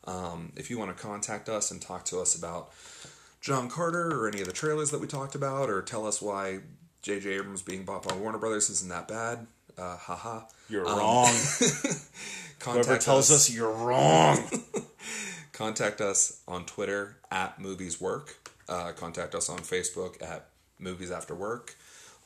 Um, 0.06 0.54
if 0.56 0.70
you 0.70 0.80
want 0.80 0.96
to 0.96 1.02
contact 1.02 1.48
us 1.50 1.70
and 1.70 1.82
talk 1.82 2.06
to 2.06 2.20
us 2.20 2.34
about 2.34 2.72
John 3.48 3.70
Carter 3.70 4.12
or 4.12 4.28
any 4.28 4.42
of 4.42 4.46
the 4.46 4.52
trailers 4.52 4.92
that 4.92 5.00
we 5.00 5.08
talked 5.08 5.34
about, 5.34 5.70
or 5.70 5.82
tell 5.82 6.06
us 6.06 6.22
why 6.22 6.60
J.J. 7.02 7.30
Abrams 7.36 7.62
being 7.62 7.86
bought 7.86 8.06
by 8.06 8.14
Warner 8.14 8.38
Brothers 8.38 8.70
isn't 8.70 8.90
that 8.90 9.08
bad, 9.08 9.48
uh, 9.78 9.96
haha. 9.96 10.42
you're 10.70 10.84
wrong. 10.84 11.32
Contact 12.60 12.88
Whoever 12.88 12.98
tells 12.98 13.32
us 13.32 13.50
you're 13.50 13.72
wrong. 13.72 14.38
contact 15.54 16.02
us 16.02 16.42
on 16.46 16.66
Twitter 16.66 17.20
at 17.32 17.58
Movies 17.58 18.02
Work. 18.02 18.52
Uh, 18.68 18.92
contact 18.92 19.34
us 19.34 19.48
on 19.48 19.60
Facebook 19.60 20.22
at 20.22 20.50
Movies 20.78 21.10
After 21.10 21.34
Work. 21.34 21.76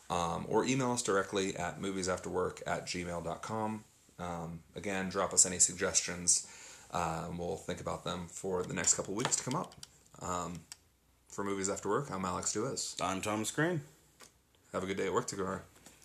Um, 0.09 0.47
or 0.49 0.65
email 0.65 0.91
us 0.91 1.03
directly 1.03 1.55
at 1.55 1.79
moviesafterwork 1.79 2.63
at 2.65 2.87
gmail.com. 2.87 3.83
Um, 4.17 4.59
again, 4.75 5.09
drop 5.09 5.33
us 5.33 5.45
any 5.45 5.59
suggestions. 5.59 6.47
Uh, 6.89 7.25
we'll 7.37 7.57
think 7.57 7.79
about 7.79 8.05
them 8.05 8.25
for 8.27 8.63
the 8.63 8.73
next 8.73 8.95
couple 8.95 9.13
weeks 9.13 9.35
to 9.35 9.43
come 9.43 9.55
up. 9.55 9.75
Um, 10.19 10.61
for 11.31 11.43
Movies 11.43 11.69
After 11.69 11.89
Work, 11.89 12.11
I'm 12.11 12.25
Alex 12.25 12.53
Duez. 12.53 13.01
I'm 13.01 13.21
Thomas 13.21 13.51
Crane. 13.51 13.81
Have 14.73 14.83
a 14.83 14.85
good 14.85 14.97
day 14.97 15.07
at 15.07 15.13
work 15.13 15.27
tomorrow. 15.27 15.61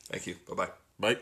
Thank 0.09 0.27
you. 0.27 0.37
Bye 0.49 0.55
bye. 0.55 0.71
Bye. 0.99 1.21